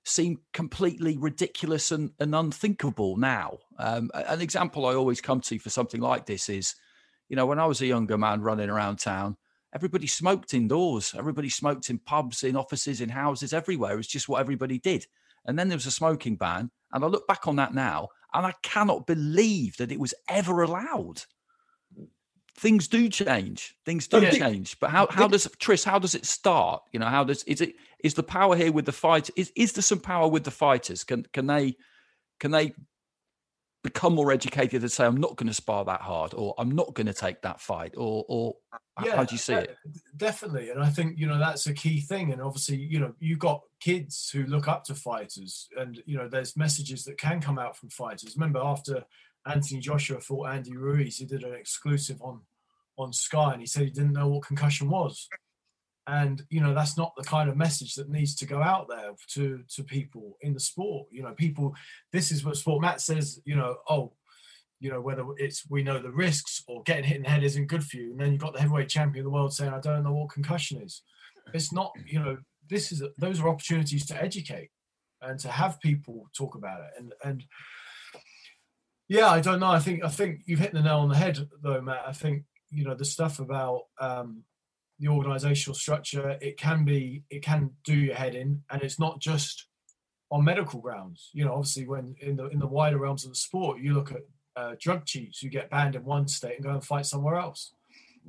seem 0.05 0.39
completely 0.53 1.17
ridiculous 1.17 1.91
and, 1.91 2.11
and 2.19 2.35
unthinkable 2.35 3.17
now. 3.17 3.57
Um, 3.79 4.11
an 4.13 4.39
example 4.39 4.85
I 4.85 4.93
always 4.93 5.19
come 5.19 5.41
to 5.41 5.59
for 5.59 5.71
something 5.71 5.99
like 5.99 6.25
this 6.27 6.47
is, 6.47 6.75
you 7.27 7.35
know, 7.35 7.47
when 7.47 7.59
I 7.59 7.65
was 7.65 7.81
a 7.81 7.87
younger 7.87 8.17
man 8.17 8.41
running 8.41 8.69
around 8.69 8.99
town, 8.99 9.35
everybody 9.73 10.05
smoked 10.05 10.53
indoors. 10.53 11.15
Everybody 11.17 11.49
smoked 11.49 11.89
in 11.89 11.97
pubs, 11.97 12.43
in 12.43 12.55
offices, 12.55 13.01
in 13.01 13.09
houses, 13.09 13.51
everywhere. 13.51 13.93
It 13.93 13.97
was 13.97 14.07
just 14.07 14.29
what 14.29 14.39
everybody 14.41 14.77
did. 14.77 15.07
And 15.45 15.57
then 15.57 15.69
there 15.69 15.77
was 15.77 15.87
a 15.87 15.91
smoking 15.91 16.35
ban. 16.35 16.69
And 16.93 17.03
I 17.03 17.07
look 17.07 17.27
back 17.27 17.47
on 17.47 17.55
that 17.55 17.73
now 17.73 18.09
and 18.33 18.45
I 18.45 18.53
cannot 18.61 19.07
believe 19.07 19.77
that 19.77 19.91
it 19.91 19.99
was 19.99 20.13
ever 20.29 20.61
allowed. 20.61 21.23
Things 22.57 22.87
do 22.87 23.09
change. 23.09 23.75
Things 23.85 24.07
do 24.07 24.21
Yeah. 24.21 24.31
change. 24.31 24.79
But 24.79 24.89
how, 24.89 25.07
how 25.09 25.27
does 25.27 25.47
Tris, 25.59 25.83
how 25.83 25.99
does 25.99 26.15
it 26.15 26.25
start? 26.25 26.83
You 26.93 26.99
know, 26.99 27.07
how 27.07 27.23
does 27.25 27.43
is 27.43 27.59
it 27.59 27.75
is 27.99 28.13
the 28.13 28.23
power 28.23 28.55
here 28.55 28.71
with 28.71 28.85
the 28.85 28.93
fight? 28.93 29.29
Is 29.35 29.51
is 29.55 29.73
there 29.73 29.81
some 29.81 29.99
power 29.99 30.27
with 30.27 30.45
the 30.45 30.51
fighters? 30.51 31.03
Can 31.03 31.25
can 31.33 31.47
they 31.47 31.75
can 32.39 32.51
they 32.51 32.73
become 33.85 34.15
more 34.15 34.31
educated 34.31 34.81
and 34.81 34.91
say, 34.91 35.05
I'm 35.05 35.17
not 35.17 35.35
going 35.35 35.47
to 35.47 35.53
spar 35.53 35.85
that 35.85 36.01
hard, 36.01 36.33
or 36.33 36.55
I'm 36.57 36.71
not 36.71 36.95
going 36.95 37.05
to 37.05 37.13
take 37.13 37.41
that 37.43 37.61
fight, 37.61 37.93
or 37.95 38.25
or 38.27 38.55
h- 38.99 39.09
how 39.11 39.23
do 39.23 39.35
you 39.35 39.39
see 39.39 39.53
uh, 39.53 39.59
it? 39.59 39.77
Definitely, 40.17 40.71
and 40.71 40.81
I 40.81 40.89
think 40.89 41.19
you 41.19 41.27
know 41.27 41.37
that's 41.37 41.67
a 41.67 41.73
key 41.73 41.99
thing. 42.01 42.31
And 42.31 42.41
obviously, 42.41 42.77
you 42.77 42.99
know, 42.99 43.13
you 43.19 43.37
got 43.37 43.61
kids 43.79 44.29
who 44.31 44.45
look 44.45 44.67
up 44.67 44.85
to 44.85 44.95
fighters, 44.95 45.67
and 45.77 46.01
you 46.05 46.17
know, 46.17 46.27
there's 46.27 46.57
messages 46.57 47.03
that 47.05 47.17
can 47.17 47.39
come 47.39 47.59
out 47.59 47.77
from 47.77 47.89
fighters. 47.89 48.35
Remember, 48.35 48.59
after 48.59 49.03
Anthony 49.45 49.79
Joshua 49.79 50.19
fought 50.19 50.49
Andy 50.49 50.75
Ruiz, 50.75 51.17
he 51.17 51.25
did 51.25 51.43
an 51.43 51.53
exclusive 51.53 52.21
on 52.21 52.41
on 52.97 53.11
Sky, 53.11 53.51
and 53.51 53.61
he 53.61 53.67
said 53.67 53.83
he 53.83 53.89
didn't 53.89 54.13
know 54.13 54.27
what 54.27 54.45
concussion 54.45 54.89
was. 54.89 55.27
And 56.07 56.43
you 56.49 56.61
know, 56.61 56.73
that's 56.73 56.97
not 56.97 57.13
the 57.17 57.23
kind 57.23 57.49
of 57.49 57.57
message 57.57 57.95
that 57.95 58.09
needs 58.09 58.35
to 58.35 58.45
go 58.45 58.61
out 58.61 58.87
there 58.87 59.11
to 59.33 59.63
to 59.75 59.83
people 59.83 60.37
in 60.41 60.53
the 60.53 60.59
sport. 60.59 61.07
You 61.11 61.23
know, 61.23 61.33
people. 61.33 61.75
This 62.11 62.31
is 62.31 62.45
what 62.45 62.57
sport. 62.57 62.81
Matt 62.81 63.01
says. 63.01 63.39
You 63.45 63.55
know, 63.55 63.77
oh, 63.89 64.13
you 64.79 64.91
know, 64.91 65.01
whether 65.01 65.25
it's 65.37 65.67
we 65.69 65.83
know 65.83 65.99
the 65.99 66.11
risks 66.11 66.63
or 66.67 66.83
getting 66.83 67.05
hit 67.05 67.17
in 67.17 67.23
the 67.23 67.29
head 67.29 67.43
isn't 67.43 67.67
good 67.67 67.83
for 67.83 67.97
you. 67.97 68.11
And 68.11 68.19
then 68.19 68.31
you've 68.31 68.41
got 68.41 68.53
the 68.53 68.61
heavyweight 68.61 68.89
champion 68.89 69.25
of 69.25 69.31
the 69.31 69.35
world 69.35 69.53
saying, 69.53 69.73
I 69.73 69.79
don't 69.79 70.03
know 70.03 70.13
what 70.13 70.29
concussion 70.29 70.81
is. 70.81 71.01
It's 71.53 71.71
not, 71.71 71.91
you 72.05 72.19
know, 72.19 72.37
this 72.69 72.91
is 72.91 73.01
those 73.17 73.39
are 73.39 73.49
opportunities 73.49 74.05
to 74.07 74.21
educate 74.21 74.69
and 75.21 75.39
to 75.39 75.49
have 75.49 75.79
people 75.79 76.29
talk 76.37 76.55
about 76.55 76.81
it. 76.81 76.91
And 76.97 77.13
and 77.23 77.43
yeah, 79.07 79.29
I 79.29 79.39
don't 79.39 79.59
know. 79.59 79.71
I 79.71 79.79
think 79.79 80.03
I 80.03 80.09
think 80.09 80.41
you've 80.45 80.59
hit 80.59 80.73
the 80.73 80.81
nail 80.81 80.99
on 80.99 81.09
the 81.09 81.15
head 81.15 81.47
though, 81.61 81.81
Matt. 81.81 82.03
I 82.07 82.11
think, 82.11 82.43
you 82.71 82.83
know, 82.83 82.95
the 82.95 83.05
stuff 83.05 83.39
about 83.39 83.83
um 83.99 84.43
the 84.99 85.09
organizational 85.09 85.75
structure, 85.75 86.37
it 86.41 86.57
can 86.57 86.85
be 86.85 87.23
it 87.29 87.43
can 87.43 87.71
do 87.83 87.95
your 87.95 88.15
head 88.15 88.35
in, 88.35 88.63
and 88.69 88.81
it's 88.81 88.99
not 88.99 89.19
just 89.19 89.67
on 90.31 90.43
medical 90.43 90.79
grounds. 90.79 91.29
You 91.33 91.45
know, 91.45 91.53
obviously, 91.53 91.87
when 91.87 92.15
in 92.19 92.35
the 92.35 92.47
in 92.47 92.59
the 92.59 92.67
wider 92.67 92.97
realms 92.97 93.25
of 93.25 93.31
the 93.31 93.35
sport, 93.35 93.79
you 93.79 93.93
look 93.93 94.11
at 94.11 94.21
uh, 94.55 94.75
drug 94.79 95.05
cheats 95.05 95.39
who 95.39 95.49
get 95.49 95.69
banned 95.69 95.95
in 95.95 96.03
one 96.05 96.27
state 96.27 96.55
and 96.55 96.63
go 96.63 96.71
and 96.71 96.83
fight 96.83 97.05
somewhere 97.05 97.35
else, 97.35 97.73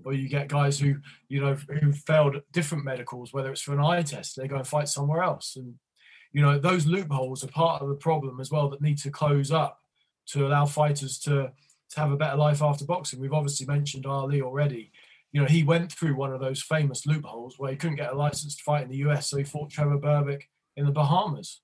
or 0.05 0.13
you 0.13 0.29
get 0.29 0.49
guys 0.49 0.79
who 0.79 0.97
you 1.29 1.41
know 1.41 1.55
who 1.81 1.93
failed 1.93 2.43
different 2.53 2.85
medicals, 2.85 3.33
whether 3.33 3.51
it's 3.51 3.63
for 3.63 3.73
an 3.73 3.85
eye 3.85 4.03
test, 4.03 4.37
they 4.37 4.49
go 4.49 4.57
and 4.57 4.67
fight 4.67 4.89
somewhere 4.89 5.23
else, 5.23 5.57
and 5.57 5.75
you 6.33 6.43
know 6.43 6.59
those 6.59 6.85
loopholes 6.87 7.45
are 7.45 7.49
part 7.49 7.81
of 7.81 7.89
the 7.89 7.95
problem 7.95 8.41
as 8.41 8.51
well 8.51 8.69
that 8.69 8.83
need 8.83 8.99
to 8.99 9.11
close 9.11 9.51
up 9.51 9.81
to 10.29 10.47
allow 10.47 10.67
fighters 10.67 11.19
to 11.21 11.53
to 11.91 12.01
have 12.01 12.11
a 12.11 12.17
better 12.17 12.37
life 12.37 12.63
after 12.63 12.85
boxing. 12.85 13.21
We've 13.21 13.33
obviously 13.33 13.67
mentioned 13.67 14.07
Ali 14.07 14.43
already. 14.43 14.91
You 15.33 15.41
know, 15.41 15.47
he 15.47 15.63
went 15.63 15.93
through 15.93 16.17
one 16.17 16.33
of 16.33 16.41
those 16.41 16.63
famous 16.63 17.07
loopholes 17.07 17.59
where 17.59 17.71
he 17.71 17.77
couldn't 17.77 17.97
get 17.97 18.13
a 18.13 18.17
license 18.17 18.57
to 18.57 18.63
fight 18.63 18.83
in 18.83 18.91
the 18.91 19.09
US, 19.09 19.31
so 19.31 19.37
he 19.37 19.45
fought 19.45 19.71
Trevor 19.71 19.99
Berbick 19.99 20.43
in 20.77 20.85
the 20.85 20.93
Bahamas. 20.93 21.61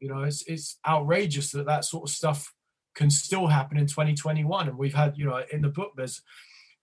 You 0.00 0.08
know, 0.08 0.22
it's 0.22 0.42
it's 0.46 0.78
outrageous 0.86 1.50
that 1.52 1.66
that 1.66 1.84
sort 1.84 2.08
of 2.08 2.14
stuff 2.14 2.52
can 2.94 3.10
still 3.10 3.48
happen 3.48 3.76
in 3.76 3.86
2021. 3.86 4.68
And 4.68 4.78
we've 4.78 4.94
had, 4.94 5.16
you 5.16 5.26
know, 5.26 5.42
in 5.52 5.62
the 5.62 5.68
book 5.68 5.92
there's 5.96 6.22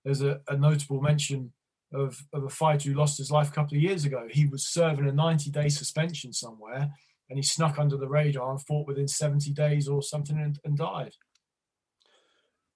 there's 0.04 0.22
a, 0.22 0.42
a 0.48 0.58
notable 0.58 1.02
mention 1.02 1.52
of 1.94 2.24
of 2.34 2.44
a 2.44 2.50
fighter 2.50 2.90
who 2.90 2.96
lost 2.96 3.18
his 3.18 3.32
life 3.32 3.50
a 3.50 3.54
couple 3.54 3.78
of 3.78 3.84
years 3.84 4.06
ago. 4.06 4.28
He 4.30 4.46
was 4.46 4.68
serving 4.68 5.08
a 5.08 5.12
90 5.12 5.50
day 5.52 5.70
suspension 5.70 6.34
somewhere, 6.34 6.92
and 7.32 7.38
he 7.38 7.44
snuck 7.44 7.80
under 7.80 7.96
the 7.96 8.10
radar 8.10 8.52
and 8.52 8.62
fought 8.66 8.86
within 8.86 9.08
70 9.08 9.54
days 9.54 9.88
or 9.88 10.04
something 10.04 10.38
and, 10.38 10.60
and 10.66 10.78
died. 10.78 11.14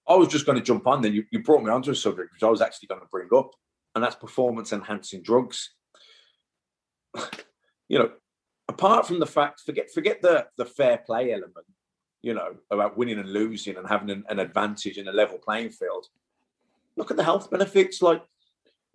I 0.08 0.16
was 0.16 0.30
just 0.30 0.45
going 0.45 0.58
to 0.58 0.64
jump 0.64 0.88
on 0.88 1.01
then. 1.01 1.14
You, 1.14 1.26
you 1.30 1.43
brought 1.43 1.62
me 1.62 1.70
onto 1.70 1.91
a 1.91 1.95
subject 1.95 2.32
which 2.32 2.43
I 2.43 2.49
was 2.49 2.62
actually 2.62 2.88
going 2.88 3.01
to 3.01 3.08
bring 3.12 3.28
up, 3.36 3.51
and 3.93 4.03
that's 4.03 4.16
performance 4.16 4.72
enhancing 4.72 5.24
drugs. 5.24 5.74
you 7.89 7.99
know, 7.99 8.12
apart 8.70 9.06
from 9.06 9.20
the 9.20 9.26
fact, 9.26 9.62
forget 9.66 9.91
forget 9.91 10.22
the 10.22 10.47
the 10.58 10.66
fair 10.66 10.99
play 10.99 11.34
element, 11.34 11.66
you 12.22 12.34
know, 12.34 12.56
about 12.72 12.97
winning 12.97 13.20
and 13.20 13.34
losing 13.34 13.76
and 13.76 13.88
having 13.88 14.10
an, 14.10 14.24
an 14.30 14.39
advantage 14.39 14.97
in 14.97 15.10
a 15.10 15.12
level 15.12 15.38
playing 15.38 15.72
field. 15.72 16.06
Look 16.95 17.12
at 17.12 17.18
the 17.18 17.24
health 17.24 17.51
benefits. 17.51 18.01
Like, 18.01 18.24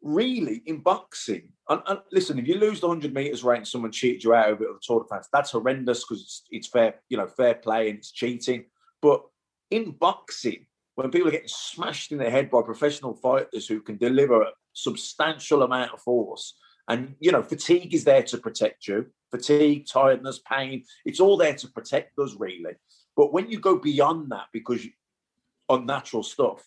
really, 0.03 0.63
in 0.67 0.79
boxing, 0.79 1.49
and, 1.69 1.83
and 1.87 2.01
listen, 2.13 2.39
if 2.39 2.47
you 2.47 2.57
lose 2.57 2.81
the 2.81 2.89
100 2.89 3.15
meters 3.15 3.45
race 3.45 3.59
and 3.59 3.69
someone 3.69 3.93
cheated 3.93 4.25
you 4.25 4.35
out 4.35 4.51
of 4.51 4.61
it 4.61 4.69
of 4.69 4.77
the 4.77 4.81
Tour 4.83 5.01
de 5.01 5.09
France, 5.09 5.29
that's 5.33 5.53
horrendous 5.53 6.05
because 6.05 6.23
it's, 6.23 6.43
it's 6.51 6.69
fair, 6.69 6.97
you 7.09 7.17
know, 7.17 7.27
fair 7.27 7.55
play 7.55 7.91
and 7.91 7.99
it's 7.99 8.11
cheating. 8.11 8.65
But 9.01 9.23
in 9.71 9.93
boxing, 9.93 10.67
when 10.95 11.11
people 11.11 11.29
are 11.29 11.33
getting 11.33 11.49
smashed 11.49 12.13
in 12.13 12.19
the 12.19 12.31
head 12.31 12.51
by 12.51 12.63
professional 12.63 13.15
fighters 13.15 13.67
who 13.67 13.81
can 13.81 13.97
deliver 13.97 14.43
a 14.43 14.53
substantial 14.73 15.63
amount 15.63 15.93
of 15.93 16.01
force, 16.01 16.57
and 16.89 17.15
you 17.21 17.31
know, 17.31 17.43
fatigue 17.43 17.95
is 17.95 18.05
there 18.05 18.25
to 18.25 18.39
protect 18.39 18.89
you. 18.89 19.07
Fatigue, 19.31 19.87
tiredness, 19.87 20.41
pain, 20.51 20.85
it's 21.05 21.21
all 21.21 21.37
there 21.37 21.55
to 21.55 21.69
protect 21.69 22.19
us, 22.19 22.35
really. 22.39 22.73
But 23.17 23.33
when 23.33 23.49
you 23.49 23.61
go 23.61 23.79
beyond 23.79 24.33
that, 24.33 24.47
because 24.53 24.85
unnatural 25.69 26.25
stuff, 26.25 26.67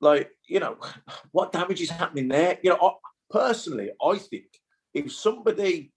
like 0.00 0.30
you 0.46 0.60
know, 0.60 0.76
what 1.32 1.52
damage 1.52 1.80
is 1.80 1.90
happening 1.90 2.28
there? 2.28 2.58
You 2.62 2.70
know, 2.70 2.78
I, 2.82 2.90
personally, 3.30 3.90
I 4.02 4.18
think 4.18 4.46
if 4.94 5.12
somebody 5.12 5.92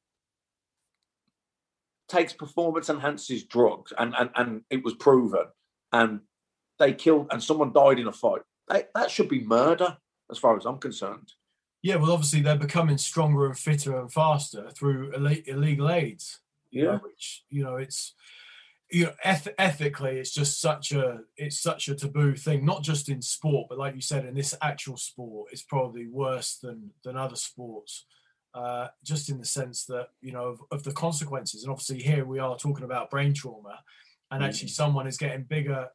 takes 2.10 2.34
performance 2.34 2.90
enhances 2.90 3.44
drugs 3.46 3.94
and, 3.98 4.14
and 4.20 4.30
and 4.36 4.62
it 4.70 4.84
was 4.84 4.94
proven 4.96 5.46
and 5.94 6.20
they 6.80 6.94
killed 6.94 7.28
and 7.32 7.42
someone 7.42 7.72
died 7.72 8.00
in 8.00 8.08
a 8.08 8.12
fight. 8.12 8.42
They, 8.70 8.84
that 8.96 9.10
should 9.12 9.30
be 9.30 9.44
murder, 9.44 9.98
as 10.32 10.38
far 10.38 10.56
as 10.58 10.66
I'm 10.66 10.78
concerned. 10.80 11.32
Yeah, 11.82 11.96
well, 11.98 12.12
obviously 12.12 12.42
they're 12.42 12.58
becoming 12.58 12.98
stronger 12.98 13.46
and 13.46 13.58
fitter 13.58 14.00
and 14.00 14.12
faster 14.12 14.70
through 14.72 15.12
illegal 15.14 15.90
aids. 15.90 16.40
you 16.72 16.84
know, 16.84 16.92
Yeah. 16.94 16.98
which 17.00 17.44
you 17.50 17.64
know 17.64 17.78
it's 17.78 18.14
you 18.94 19.06
know 19.06 19.14
eth- 19.24 19.56
ethically 19.58 20.20
it's 20.20 20.34
just 20.34 20.62
such 20.62 20.92
a 20.92 21.22
it's 21.36 21.60
such 21.60 21.90
a 21.90 21.96
taboo 21.96 22.36
thing 22.36 22.64
not 22.64 22.84
just 22.84 23.10
in 23.10 23.22
sport 23.22 23.66
but 23.68 23.80
like 23.80 23.96
you 23.96 24.02
said 24.02 24.24
in 24.24 24.36
this 24.36 24.54
actual 24.62 24.98
sport 24.98 25.50
it's 25.52 25.64
probably 25.64 26.08
worse 26.08 26.58
than 26.62 26.92
than 27.04 27.18
other 27.18 27.36
sports. 27.36 28.06
Uh, 28.56 28.88
just 29.04 29.30
in 29.30 29.40
the 29.40 29.46
sense 29.46 29.84
that 29.86 30.10
you 30.22 30.32
know 30.32 30.46
of, 30.46 30.60
of 30.70 30.84
the 30.84 30.92
consequences. 30.92 31.64
And 31.64 31.72
obviously 31.72 32.04
here 32.04 32.24
we 32.24 32.38
are 32.38 32.56
talking 32.56 32.86
about 32.86 33.10
brain 33.10 33.34
trauma 33.34 33.80
and 34.30 34.44
actually 34.44 34.68
someone 34.68 35.08
is 35.08 35.18
getting 35.18 35.42
bigger 35.42 35.88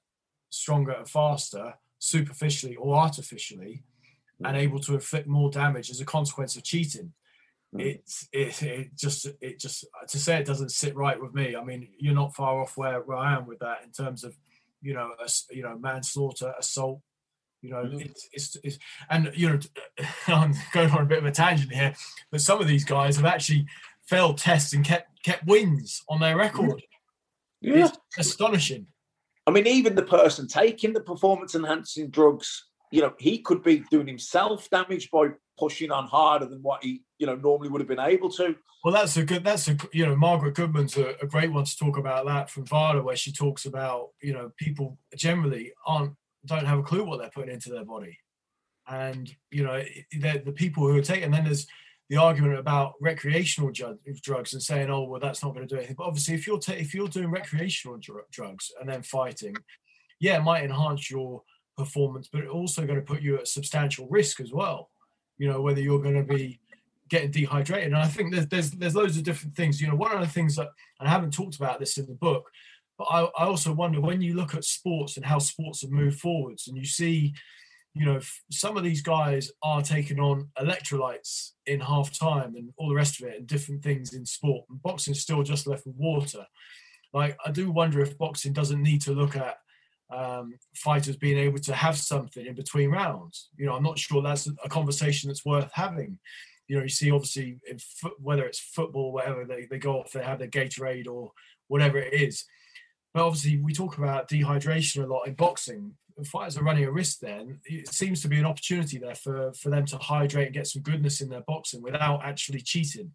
stronger 0.50 0.90
and 0.90 1.08
faster 1.08 1.74
superficially 2.00 2.74
or 2.74 2.96
artificially 2.96 3.84
and 4.44 4.56
able 4.56 4.80
to 4.80 4.94
inflict 4.94 5.28
more 5.28 5.50
damage 5.50 5.88
as 5.88 6.00
a 6.00 6.04
consequence 6.04 6.56
of 6.56 6.64
cheating 6.64 7.12
it's 7.76 8.28
it, 8.32 8.62
it 8.62 8.96
just 8.96 9.26
it 9.42 9.60
just 9.60 9.86
to 10.08 10.18
say 10.18 10.38
it 10.38 10.46
doesn't 10.46 10.70
sit 10.70 10.96
right 10.96 11.20
with 11.20 11.34
me 11.34 11.54
i 11.54 11.62
mean 11.62 11.86
you're 11.98 12.14
not 12.14 12.34
far 12.34 12.62
off 12.62 12.78
where, 12.78 13.00
where 13.02 13.18
i 13.18 13.34
am 13.34 13.46
with 13.46 13.58
that 13.58 13.84
in 13.84 13.90
terms 13.90 14.24
of 14.24 14.34
you 14.80 14.94
know 14.94 15.10
ass- 15.22 15.46
you 15.50 15.62
know 15.62 15.76
manslaughter 15.78 16.54
assault 16.58 17.00
you 17.60 17.68
know 17.68 17.84
mm-hmm. 17.84 18.00
it's, 18.00 18.28
it's 18.32 18.56
it's 18.64 18.78
and 19.10 19.30
you 19.34 19.50
know 19.50 19.58
i'm 20.28 20.54
going 20.72 20.90
on 20.90 21.02
a 21.02 21.06
bit 21.06 21.18
of 21.18 21.26
a 21.26 21.30
tangent 21.30 21.70
here 21.70 21.92
but 22.30 22.40
some 22.40 22.58
of 22.58 22.66
these 22.66 22.84
guys 22.84 23.16
have 23.16 23.26
actually 23.26 23.66
failed 24.08 24.38
tests 24.38 24.72
and 24.72 24.84
kept 24.84 25.22
kept 25.22 25.46
wins 25.46 26.02
on 26.08 26.20
their 26.20 26.36
record. 26.36 26.82
Yeah. 27.60 27.86
it's 27.86 27.98
astonishing. 28.18 28.86
I 29.46 29.50
mean, 29.50 29.66
even 29.66 29.94
the 29.94 30.02
person 30.02 30.46
taking 30.46 30.92
the 30.92 31.00
performance 31.00 31.54
enhancing 31.54 32.10
drugs, 32.10 32.66
you 32.90 33.02
know, 33.02 33.14
he 33.18 33.38
could 33.38 33.62
be 33.62 33.82
doing 33.90 34.06
himself 34.06 34.68
damage 34.70 35.10
by 35.10 35.28
pushing 35.58 35.90
on 35.90 36.06
harder 36.06 36.46
than 36.46 36.62
what 36.62 36.84
he, 36.84 37.02
you 37.18 37.26
know, 37.26 37.34
normally 37.36 37.68
would 37.68 37.80
have 37.80 37.88
been 37.88 37.98
able 37.98 38.30
to. 38.30 38.54
Well, 38.84 38.94
that's 38.94 39.16
a 39.16 39.24
good. 39.24 39.44
That's 39.44 39.68
a 39.68 39.76
you 39.92 40.06
know 40.06 40.16
Margaret 40.16 40.54
Goodman's 40.54 40.96
a, 40.96 41.14
a 41.20 41.26
great 41.26 41.52
one 41.52 41.64
to 41.64 41.76
talk 41.76 41.98
about 41.98 42.26
that 42.26 42.48
from 42.48 42.64
VADA, 42.64 43.02
where 43.02 43.16
she 43.16 43.32
talks 43.32 43.66
about 43.66 44.10
you 44.22 44.32
know 44.32 44.52
people 44.56 44.98
generally 45.16 45.72
aren't 45.86 46.14
don't 46.46 46.66
have 46.66 46.78
a 46.78 46.82
clue 46.82 47.04
what 47.04 47.18
they're 47.18 47.30
putting 47.30 47.52
into 47.52 47.70
their 47.70 47.84
body, 47.84 48.16
and 48.86 49.30
you 49.50 49.64
know 49.64 49.82
the 50.12 50.54
people 50.54 50.86
who 50.86 50.96
are 50.96 51.02
taking. 51.02 51.24
And 51.24 51.34
then 51.34 51.44
there's 51.44 51.66
the 52.08 52.16
argument 52.16 52.58
about 52.58 52.94
recreational 53.00 53.70
drugs 53.70 54.52
and 54.52 54.62
saying, 54.62 54.90
oh 54.90 55.02
well, 55.02 55.20
that's 55.20 55.42
not 55.42 55.54
going 55.54 55.66
to 55.66 55.74
do 55.74 55.78
anything. 55.78 55.96
But 55.98 56.06
obviously, 56.06 56.34
if 56.34 56.46
you're 56.46 56.60
ta- 56.60 56.72
if 56.72 56.94
you're 56.94 57.08
doing 57.08 57.30
recreational 57.30 57.98
dr- 57.98 58.30
drugs 58.30 58.70
and 58.80 58.88
then 58.88 59.02
fighting, 59.02 59.56
yeah, 60.20 60.38
it 60.38 60.42
might 60.42 60.64
enhance 60.64 61.10
your 61.10 61.42
performance, 61.76 62.28
but 62.32 62.42
it's 62.42 62.52
also 62.52 62.86
going 62.86 62.98
to 62.98 63.04
put 63.04 63.22
you 63.22 63.38
at 63.38 63.48
substantial 63.48 64.08
risk 64.08 64.40
as 64.40 64.52
well. 64.52 64.90
You 65.36 65.48
know 65.48 65.60
whether 65.60 65.80
you're 65.80 66.02
going 66.02 66.14
to 66.14 66.22
be 66.22 66.60
getting 67.08 67.30
dehydrated. 67.30 67.88
And 67.88 67.96
I 67.96 68.06
think 68.06 68.32
there's, 68.32 68.46
there's 68.46 68.70
there's 68.72 68.94
loads 68.94 69.16
of 69.16 69.24
different 69.24 69.56
things. 69.56 69.80
You 69.80 69.88
know, 69.88 69.96
one 69.96 70.12
of 70.12 70.20
the 70.20 70.26
things 70.26 70.56
that 70.56 70.68
and 71.00 71.08
I 71.08 71.10
haven't 71.10 71.32
talked 71.32 71.56
about 71.56 71.78
this 71.78 71.98
in 71.98 72.06
the 72.06 72.14
book, 72.14 72.48
but 72.96 73.04
I, 73.10 73.22
I 73.38 73.44
also 73.46 73.72
wonder 73.72 74.00
when 74.00 74.20
you 74.20 74.34
look 74.34 74.54
at 74.54 74.64
sports 74.64 75.16
and 75.16 75.26
how 75.26 75.38
sports 75.38 75.82
have 75.82 75.90
moved 75.90 76.20
forwards, 76.20 76.68
and 76.68 76.76
you 76.76 76.84
see, 76.84 77.34
you 77.94 78.06
know, 78.06 78.20
some 78.50 78.76
of 78.76 78.84
these 78.84 79.02
guys 79.02 79.50
are 79.62 79.82
taking 79.82 80.20
on 80.20 80.48
electrolytes 80.58 81.52
in 81.66 81.80
half 81.80 82.16
time 82.18 82.54
and 82.56 82.72
all 82.76 82.88
the 82.88 82.94
rest 82.94 83.20
of 83.20 83.28
it, 83.28 83.38
and 83.38 83.46
different 83.46 83.82
things 83.82 84.14
in 84.14 84.24
sport. 84.26 84.64
And 84.68 84.82
boxing's 84.82 85.20
still 85.20 85.42
just 85.42 85.66
left 85.66 85.86
with 85.86 85.96
water. 85.96 86.46
Like 87.12 87.36
I 87.44 87.50
do 87.50 87.70
wonder 87.70 88.00
if 88.00 88.18
boxing 88.18 88.52
doesn't 88.52 88.82
need 88.82 89.00
to 89.02 89.12
look 89.12 89.36
at 89.36 89.56
um, 90.10 90.54
fighters 90.74 91.16
being 91.16 91.38
able 91.38 91.58
to 91.58 91.74
have 91.74 91.96
something 91.96 92.46
in 92.46 92.54
between 92.54 92.90
rounds. 92.90 93.48
You 93.56 93.66
know, 93.66 93.74
I'm 93.74 93.82
not 93.82 93.98
sure 93.98 94.22
that's 94.22 94.48
a 94.64 94.68
conversation 94.68 95.28
that's 95.28 95.44
worth 95.44 95.70
having. 95.72 96.18
You 96.68 96.76
know, 96.76 96.82
you 96.82 96.88
see 96.88 97.10
obviously 97.10 97.56
foot, 97.80 98.14
whether 98.20 98.46
it's 98.46 98.60
football, 98.60 99.12
whatever 99.12 99.44
they, 99.44 99.66
they 99.66 99.78
go 99.78 100.00
off, 100.00 100.12
they 100.12 100.22
have 100.22 100.38
their 100.38 100.48
Gatorade 100.48 101.08
or 101.08 101.32
whatever 101.68 101.98
it 101.98 102.12
is. 102.12 102.44
But 103.14 103.24
obviously, 103.24 103.56
we 103.56 103.72
talk 103.72 103.98
about 103.98 104.28
dehydration 104.28 105.02
a 105.02 105.06
lot 105.06 105.26
in 105.26 105.34
boxing. 105.34 105.94
Fighters 106.24 106.58
are 106.58 106.64
running 106.64 106.84
a 106.84 106.90
risk 106.90 107.20
then. 107.20 107.60
It 107.64 107.88
seems 107.88 108.20
to 108.22 108.28
be 108.28 108.38
an 108.38 108.44
opportunity 108.44 108.98
there 108.98 109.14
for, 109.14 109.52
for 109.54 109.70
them 109.70 109.86
to 109.86 109.98
hydrate 109.98 110.46
and 110.46 110.54
get 110.54 110.66
some 110.66 110.82
goodness 110.82 111.20
in 111.20 111.28
their 111.28 111.42
boxing 111.42 111.80
without 111.80 112.24
actually 112.24 112.60
cheating. 112.60 113.12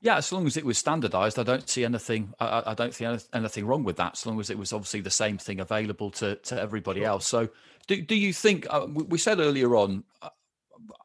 Yeah, 0.00 0.18
as 0.18 0.30
long 0.30 0.46
as 0.46 0.56
it 0.56 0.64
was 0.64 0.78
standardized, 0.78 1.38
I 1.38 1.42
don't 1.42 1.68
see 1.68 1.84
anything. 1.84 2.32
I, 2.38 2.62
I- 2.66 2.74
don't 2.74 2.94
see 2.94 3.06
anything 3.32 3.66
wrong 3.66 3.82
with 3.82 3.96
that. 3.96 4.12
As 4.14 4.26
long 4.26 4.38
as 4.40 4.50
it 4.50 4.58
was 4.58 4.72
obviously 4.72 5.00
the 5.00 5.10
same 5.10 5.38
thing 5.38 5.60
available 5.60 6.10
to 6.12 6.36
to 6.36 6.60
everybody 6.60 7.02
else. 7.04 7.26
So, 7.26 7.48
do 7.86 8.00
do 8.02 8.14
you 8.14 8.32
think? 8.32 8.66
Uh, 8.68 8.86
we 8.88 9.04
we 9.04 9.18
said 9.18 9.40
earlier 9.40 9.74
on, 9.74 10.04
uh, 10.20 10.28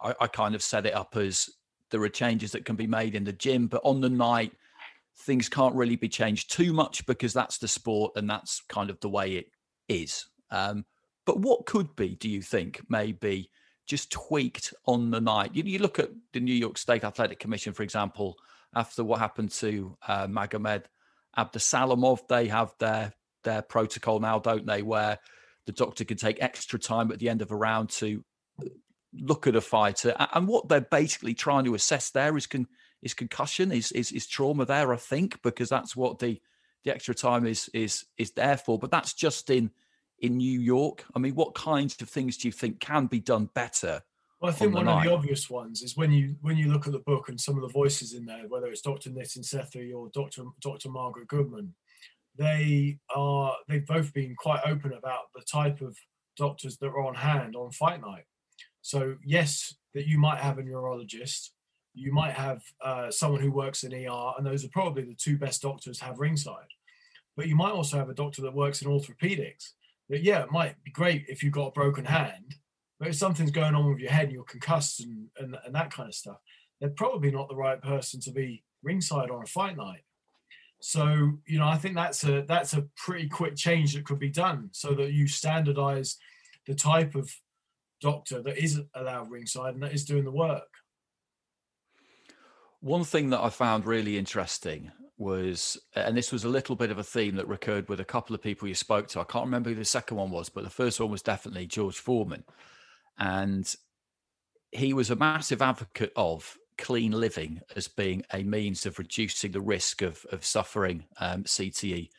I, 0.02 0.16
I 0.22 0.28
kind 0.28 0.56
of 0.56 0.62
set 0.62 0.86
it 0.86 0.94
up 0.94 1.16
as 1.16 1.50
there 1.90 2.02
are 2.02 2.10
changes 2.10 2.52
that 2.52 2.66
can 2.66 2.76
be 2.76 2.88
made 2.88 3.16
in 3.16 3.24
the 3.24 3.34
gym, 3.34 3.68
but 3.68 3.82
on 3.84 4.02
the 4.02 4.10
night, 4.10 4.54
things 5.20 5.50
can't 5.50 5.76
really 5.76 5.96
be 5.96 6.10
changed 6.10 6.52
too 6.52 6.74
much 6.74 7.06
because 7.06 7.34
that's 7.34 7.58
the 7.58 7.68
sport 7.68 8.14
and 8.16 8.30
that's 8.30 8.62
kind 8.70 8.90
of 8.90 9.00
the 9.02 9.10
way 9.10 9.34
it 9.34 9.48
is. 9.88 10.26
Um, 10.50 10.86
but 11.26 11.40
what 11.40 11.66
could 11.66 11.96
be, 11.96 12.16
do 12.16 12.30
you 12.30 12.42
think, 12.42 12.82
maybe 12.90 13.52
just 13.88 14.12
tweaked 14.12 14.74
on 14.86 15.12
the 15.12 15.22
night? 15.22 15.52
You, 15.54 15.64
you 15.64 15.80
look 15.80 16.00
at 16.00 16.10
the 16.34 16.40
New 16.40 16.54
York 16.54 16.78
State 16.78 17.04
Athletic 17.04 17.40
Commission, 17.40 17.74
for 17.74 17.84
example, 17.84 18.36
after 18.74 19.04
what 19.04 19.20
happened 19.20 19.52
to 19.52 19.98
uh, 20.08 20.28
Magomed 20.28 20.84
Abdusalamov, 21.38 22.28
they 22.28 22.48
have 22.48 22.74
their 22.80 23.14
their 23.44 23.62
protocol 23.64 24.20
now, 24.20 24.38
don't 24.38 24.68
they, 24.68 24.84
where 24.84 25.18
the 25.66 25.72
doctor 25.72 26.06
can 26.06 26.18
take 26.18 26.42
extra 26.42 26.78
time 26.78 27.12
at 27.12 27.20
the 27.20 27.28
end 27.28 27.42
of 27.42 27.52
a 27.52 27.56
round 27.56 27.90
to 27.90 28.24
look 29.14 29.48
at 29.48 29.56
a 29.56 29.62
fighter, 29.62 30.16
and 30.34 30.48
what 30.48 30.70
they're 30.70 30.82
basically 30.82 31.34
trying 31.34 31.66
to 31.66 31.76
assess 31.76 32.10
there 32.10 32.38
is 32.38 32.48
con- 32.48 32.68
is 33.02 33.14
concussion, 33.14 33.72
is, 33.72 33.92
is 33.92 34.12
is 34.12 34.28
trauma 34.28 34.66
there, 34.66 34.94
I 34.94 34.98
think, 34.98 35.42
because 35.42 35.70
that's 35.70 35.96
what 35.96 36.20
the 36.20 36.42
the 36.84 36.94
extra 36.94 37.16
time 37.16 37.46
is 37.46 37.70
is 37.74 38.06
is 38.18 38.32
there 38.32 38.58
for. 38.58 38.80
But 38.80 38.92
that's 38.92 39.14
just 39.14 39.50
in 39.50 39.72
in 40.20 40.38
New 40.38 40.60
York. 40.60 41.06
I 41.16 41.20
mean, 41.20 41.36
what 41.36 41.56
kinds 41.56 42.00
of 42.02 42.10
things 42.10 42.38
do 42.38 42.48
you 42.48 42.52
think 42.52 42.80
can 42.80 43.08
be 43.08 43.20
done 43.20 43.50
better? 43.54 44.02
Well, 44.40 44.52
I 44.52 44.54
think 44.56 44.76
on 44.76 44.86
one 44.86 44.98
of 44.98 45.04
the 45.04 45.14
obvious 45.14 45.50
ones 45.50 45.84
is 45.84 45.96
when 45.96 46.12
you 46.12 46.36
when 46.42 46.58
you 46.58 46.72
look 46.72 46.88
at 46.88 46.94
the 46.94 47.00
book 47.00 47.30
and 47.30 47.40
some 47.40 47.56
of 47.56 47.62
the 47.62 47.68
voices 47.68 48.14
in 48.14 48.26
there, 48.26 48.46
whether 48.48 48.68
it's 48.68 48.82
Dr. 48.82 49.12
Nitin 49.12 49.46
Sethi 49.46 49.94
or 49.94 50.10
Dr. 50.14 50.44
Dr. 50.62 50.90
Margaret 50.90 51.28
Goodman, 51.28 51.76
they 52.36 52.98
are 53.16 53.56
they've 53.68 53.86
both 53.86 54.14
been 54.14 54.36
quite 54.36 54.62
open 54.66 54.94
about 54.94 55.26
the 55.36 55.44
type 55.44 55.82
of 55.82 55.96
doctors 56.38 56.78
that 56.78 56.88
are 56.88 57.06
on 57.06 57.14
hand 57.14 57.56
on 57.56 57.72
fight 57.72 58.02
night. 58.02 58.24
So 58.82 59.16
yes, 59.24 59.76
that 59.94 60.08
you 60.08 60.18
might 60.18 60.40
have 60.40 60.58
a 60.58 60.64
neurologist, 60.64 61.54
you 61.94 62.14
might 62.14 62.34
have 62.34 62.62
uh, 62.84 63.12
someone 63.12 63.42
who 63.42 63.52
works 63.52 63.84
in 63.84 63.94
ER, 63.94 64.34
and 64.38 64.46
those 64.46 64.64
are 64.64 64.70
probably 64.70 65.04
the 65.04 65.16
two 65.16 65.38
best 65.38 65.62
doctors 65.62 66.00
have 66.00 66.20
ringside. 66.20 66.68
But 67.36 67.48
you 67.48 67.56
might 67.56 67.72
also 67.72 67.98
have 67.98 68.10
a 68.10 68.14
doctor 68.14 68.42
that 68.44 68.54
works 68.54 68.82
in 68.82 68.90
orthopedics. 68.90 69.72
That 70.10 70.24
yeah, 70.24 70.44
it 70.44 70.52
might 70.52 70.82
be 70.84 70.92
great 70.92 71.26
if 71.28 71.44
you've 71.44 71.54
got 71.54 71.68
a 71.68 71.72
broken 71.72 72.06
hand, 72.06 72.56
but 73.00 73.10
if 73.10 73.16
something's 73.16 73.52
going 73.52 73.76
on 73.76 73.90
with 73.90 74.00
your 74.00 74.12
head 74.12 74.26
and 74.26 74.34
you're 74.34 74.44
concussed 74.44 75.02
and, 75.02 75.28
and, 75.38 75.58
and 75.66 75.76
that 75.76 75.92
kind 75.92 76.10
of 76.10 76.16
stuff, 76.16 76.38
they're 76.80 76.90
probably 76.90 77.32
not 77.32 77.50
the 77.50 77.56
right 77.56 77.82
person 77.82 78.20
to 78.22 78.32
be 78.32 78.64
ringside 78.84 79.30
on 79.30 79.44
a 79.44 79.48
fight 79.48 79.78
night. 79.78 80.04
So, 80.82 81.34
you 81.46 81.60
know, 81.60 81.68
I 81.68 81.78
think 81.78 81.96
that's 81.96 82.24
a 82.24 82.44
that's 82.48 82.74
a 82.74 82.88
pretty 82.98 83.30
quick 83.30 83.56
change 83.56 83.94
that 83.94 84.06
could 84.06 84.20
be 84.20 84.30
done 84.30 84.70
so 84.72 84.94
that 84.96 85.14
you 85.14 85.28
standardize 85.28 86.18
the 86.66 86.74
type 86.74 87.16
of 87.16 87.32
doctor 88.02 88.42
that 88.42 88.58
is 88.58 88.82
allowed 88.96 89.32
ringside 89.32 89.74
and 89.74 89.84
that 89.84 89.94
is 89.94 90.06
doing 90.06 90.24
the 90.24 90.32
work. 90.32 90.68
One 92.82 93.04
thing 93.04 93.30
that 93.30 93.42
I 93.42 93.50
found 93.50 93.86
really 93.86 94.18
interesting 94.18 94.92
was, 95.18 95.78
and 95.96 96.18
this 96.18 96.32
was 96.32 96.44
a 96.44 96.50
little 96.50 96.76
bit 96.76 96.90
of 96.90 96.98
a 96.98 97.04
theme 97.04 97.36
that 97.36 97.48
recurred 97.48 97.88
with 97.88 98.00
a 98.00 98.06
couple 98.06 98.36
of 98.36 98.42
people 98.42 98.68
you 98.68 98.74
spoke 98.74 99.08
to. 99.10 99.20
I 99.20 99.24
can't 99.24 99.46
remember 99.46 99.70
who 99.70 99.76
the 99.76 99.86
second 99.86 100.18
one 100.18 100.32
was, 100.32 100.50
but 100.50 100.64
the 100.64 100.70
first 100.70 101.00
one 101.00 101.12
was 101.12 101.22
definitely 101.22 101.68
George 101.68 102.00
Foreman. 102.00 102.44
And 103.20 103.74
he 104.72 104.94
was 104.94 105.12
a 105.12 105.16
massive 105.16 105.62
advocate 105.62 106.12
of 106.16 106.58
clean 106.80 107.12
living 107.12 107.62
as 107.76 107.88
being 107.88 108.24
a 108.34 108.42
means 108.42 108.88
of 108.88 108.98
reducing 108.98 109.52
the 109.52 109.62
risk 109.62 110.02
of, 110.02 110.26
of 110.32 110.44
suffering 110.44 111.06
um, 111.20 111.44
CTE 111.44 112.10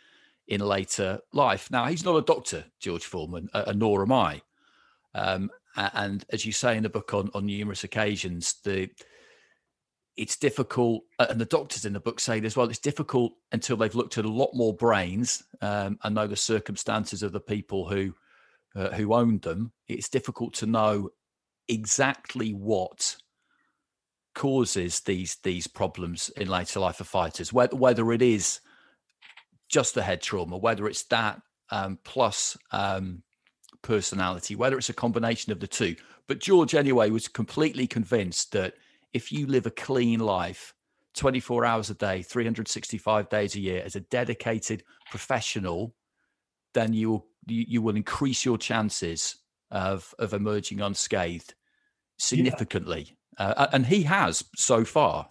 in 0.46 0.60
later 0.60 1.18
life. 1.32 1.70
Now, 1.72 1.86
he's 1.86 2.04
not 2.04 2.16
a 2.16 2.22
doctor, 2.22 2.66
George 2.78 3.04
Foreman, 3.04 3.48
uh, 3.52 3.72
nor 3.74 4.02
am 4.02 4.12
I. 4.12 4.42
Um, 5.14 5.50
and 5.76 6.24
as 6.30 6.44
you 6.44 6.52
say 6.52 6.76
in 6.76 6.82
the 6.82 6.88
book 6.88 7.14
on, 7.14 7.30
on 7.34 7.46
numerous 7.46 7.84
occasions, 7.84 8.56
the 8.64 8.90
it's 10.16 10.36
difficult, 10.36 11.04
and 11.18 11.40
the 11.40 11.46
doctors 11.46 11.86
in 11.86 11.94
the 11.94 12.00
book 12.00 12.20
say 12.20 12.40
as 12.40 12.56
well. 12.56 12.68
It's 12.68 12.78
difficult 12.78 13.32
until 13.50 13.76
they've 13.76 13.94
looked 13.94 14.18
at 14.18 14.26
a 14.26 14.30
lot 14.30 14.50
more 14.52 14.74
brains 14.74 15.42
um, 15.62 15.98
and 16.04 16.14
know 16.14 16.26
the 16.26 16.36
circumstances 16.36 17.22
of 17.22 17.32
the 17.32 17.40
people 17.40 17.88
who 17.88 18.14
uh, 18.76 18.90
who 18.90 19.14
owned 19.14 19.42
them. 19.42 19.72
It's 19.88 20.08
difficult 20.08 20.54
to 20.54 20.66
know 20.66 21.10
exactly 21.68 22.52
what 22.52 23.16
causes 24.34 25.00
these 25.00 25.36
these 25.42 25.66
problems 25.66 26.28
in 26.36 26.48
later 26.48 26.80
life 26.80 27.00
of 27.00 27.08
fighters. 27.08 27.52
Whether 27.52 27.76
whether 27.76 28.12
it 28.12 28.22
is 28.22 28.60
just 29.70 29.94
the 29.94 30.02
head 30.02 30.20
trauma, 30.20 30.58
whether 30.58 30.86
it's 30.86 31.04
that 31.04 31.40
um, 31.70 31.98
plus 32.04 32.56
um, 32.70 33.22
personality, 33.82 34.56
whether 34.56 34.78
it's 34.78 34.88
a 34.88 34.94
combination 34.94 35.52
of 35.52 35.60
the 35.60 35.66
two. 35.66 35.96
But 36.26 36.40
George, 36.40 36.74
anyway, 36.74 37.10
was 37.10 37.28
completely 37.28 37.86
convinced 37.86 38.52
that 38.52 38.74
if 39.12 39.32
you 39.32 39.46
live 39.46 39.66
a 39.66 39.70
clean 39.70 40.20
life, 40.20 40.74
24 41.14 41.64
hours 41.64 41.90
a 41.90 41.94
day, 41.94 42.22
365 42.22 43.28
days 43.28 43.54
a 43.54 43.60
year, 43.60 43.82
as 43.84 43.96
a 43.96 44.00
dedicated 44.00 44.82
professional, 45.10 45.94
then 46.74 46.92
you 46.92 47.10
will 47.10 47.26
you, 47.46 47.64
you 47.68 47.82
will 47.82 47.96
increase 47.96 48.44
your 48.44 48.56
chances 48.56 49.36
of 49.70 50.14
of 50.18 50.32
emerging 50.32 50.80
unscathed 50.80 51.54
significantly. 52.18 53.16
Yeah. 53.38 53.48
Uh, 53.48 53.66
and 53.72 53.86
he 53.86 54.02
has 54.02 54.44
so 54.56 54.84
far. 54.84 55.28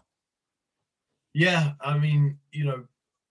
Yeah, 1.34 1.74
I 1.80 1.97
mean, 1.97 2.39
you 2.52 2.66
know, 2.66 2.84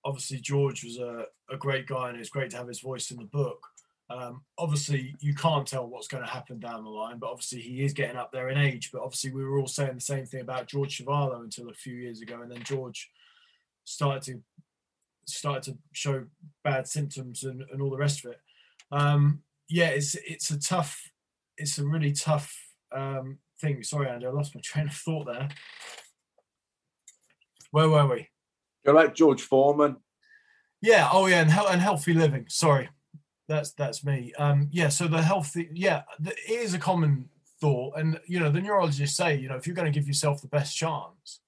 obviously 0.04 0.38
George 0.38 0.84
was 0.84 0.98
a, 0.98 1.26
a 1.50 1.56
great 1.56 1.86
guy, 1.86 2.08
and 2.08 2.18
it's 2.18 2.30
great 2.30 2.50
to 2.50 2.56
have 2.56 2.68
his 2.68 2.80
voice 2.80 3.10
in 3.10 3.18
the 3.18 3.24
book. 3.24 3.66
Um, 4.10 4.42
obviously, 4.58 5.14
you 5.20 5.34
can't 5.34 5.66
tell 5.66 5.86
what's 5.86 6.08
going 6.08 6.24
to 6.24 6.28
happen 6.30 6.58
down 6.58 6.82
the 6.82 6.90
line, 6.90 7.18
but 7.18 7.30
obviously 7.30 7.60
he 7.60 7.84
is 7.84 7.92
getting 7.92 8.16
up 8.16 8.32
there 8.32 8.48
in 8.48 8.58
age. 8.58 8.90
But 8.92 9.02
obviously, 9.02 9.30
we 9.30 9.44
were 9.44 9.58
all 9.58 9.68
saying 9.68 9.94
the 9.94 10.00
same 10.00 10.26
thing 10.26 10.40
about 10.40 10.66
George 10.66 10.98
Chuvalo 10.98 11.42
until 11.42 11.70
a 11.70 11.74
few 11.74 11.94
years 11.94 12.20
ago, 12.20 12.42
and 12.42 12.50
then 12.50 12.62
George 12.64 13.08
started 13.84 14.22
to 14.24 14.40
started 15.26 15.62
to 15.62 15.78
show 15.92 16.24
bad 16.64 16.88
symptoms 16.88 17.44
and, 17.44 17.62
and 17.72 17.80
all 17.80 17.90
the 17.90 17.96
rest 17.96 18.24
of 18.24 18.32
it. 18.32 18.40
Um, 18.90 19.42
yeah, 19.68 19.88
it's 19.88 20.16
it's 20.16 20.50
a 20.50 20.58
tough, 20.58 21.00
it's 21.56 21.78
a 21.78 21.86
really 21.86 22.12
tough 22.12 22.52
um, 22.90 23.38
thing. 23.60 23.82
Sorry, 23.84 24.08
Andy, 24.08 24.26
I 24.26 24.30
lost 24.30 24.56
my 24.56 24.60
train 24.64 24.88
of 24.88 24.94
thought 24.94 25.26
there. 25.26 25.48
Where 27.70 27.88
were 27.88 28.06
we? 28.08 28.28
You're 28.84 28.94
like 28.94 29.14
George 29.14 29.42
Foreman. 29.42 29.98
Yeah. 30.82 31.08
Oh, 31.12 31.26
yeah, 31.26 31.42
and, 31.42 31.50
and 31.50 31.80
healthy 31.80 32.14
living. 32.14 32.46
Sorry, 32.48 32.88
that's 33.50 33.72
that's 33.72 34.04
me. 34.04 34.32
Um, 34.38 34.68
yeah. 34.70 34.88
So 34.88 35.08
the 35.08 35.20
healthy, 35.20 35.68
yeah, 35.74 36.02
the, 36.20 36.30
it 36.30 36.60
is 36.60 36.72
a 36.72 36.78
common 36.78 37.28
thought, 37.60 37.98
and 37.98 38.18
you 38.26 38.38
know 38.38 38.50
the 38.50 38.60
neurologists 38.60 39.16
say, 39.16 39.36
you 39.36 39.48
know, 39.48 39.56
if 39.56 39.66
you're 39.66 39.76
going 39.76 39.92
to 39.92 39.98
give 39.98 40.06
yourself 40.06 40.40
the 40.40 40.48
best 40.48 40.76
chance, 40.76 41.40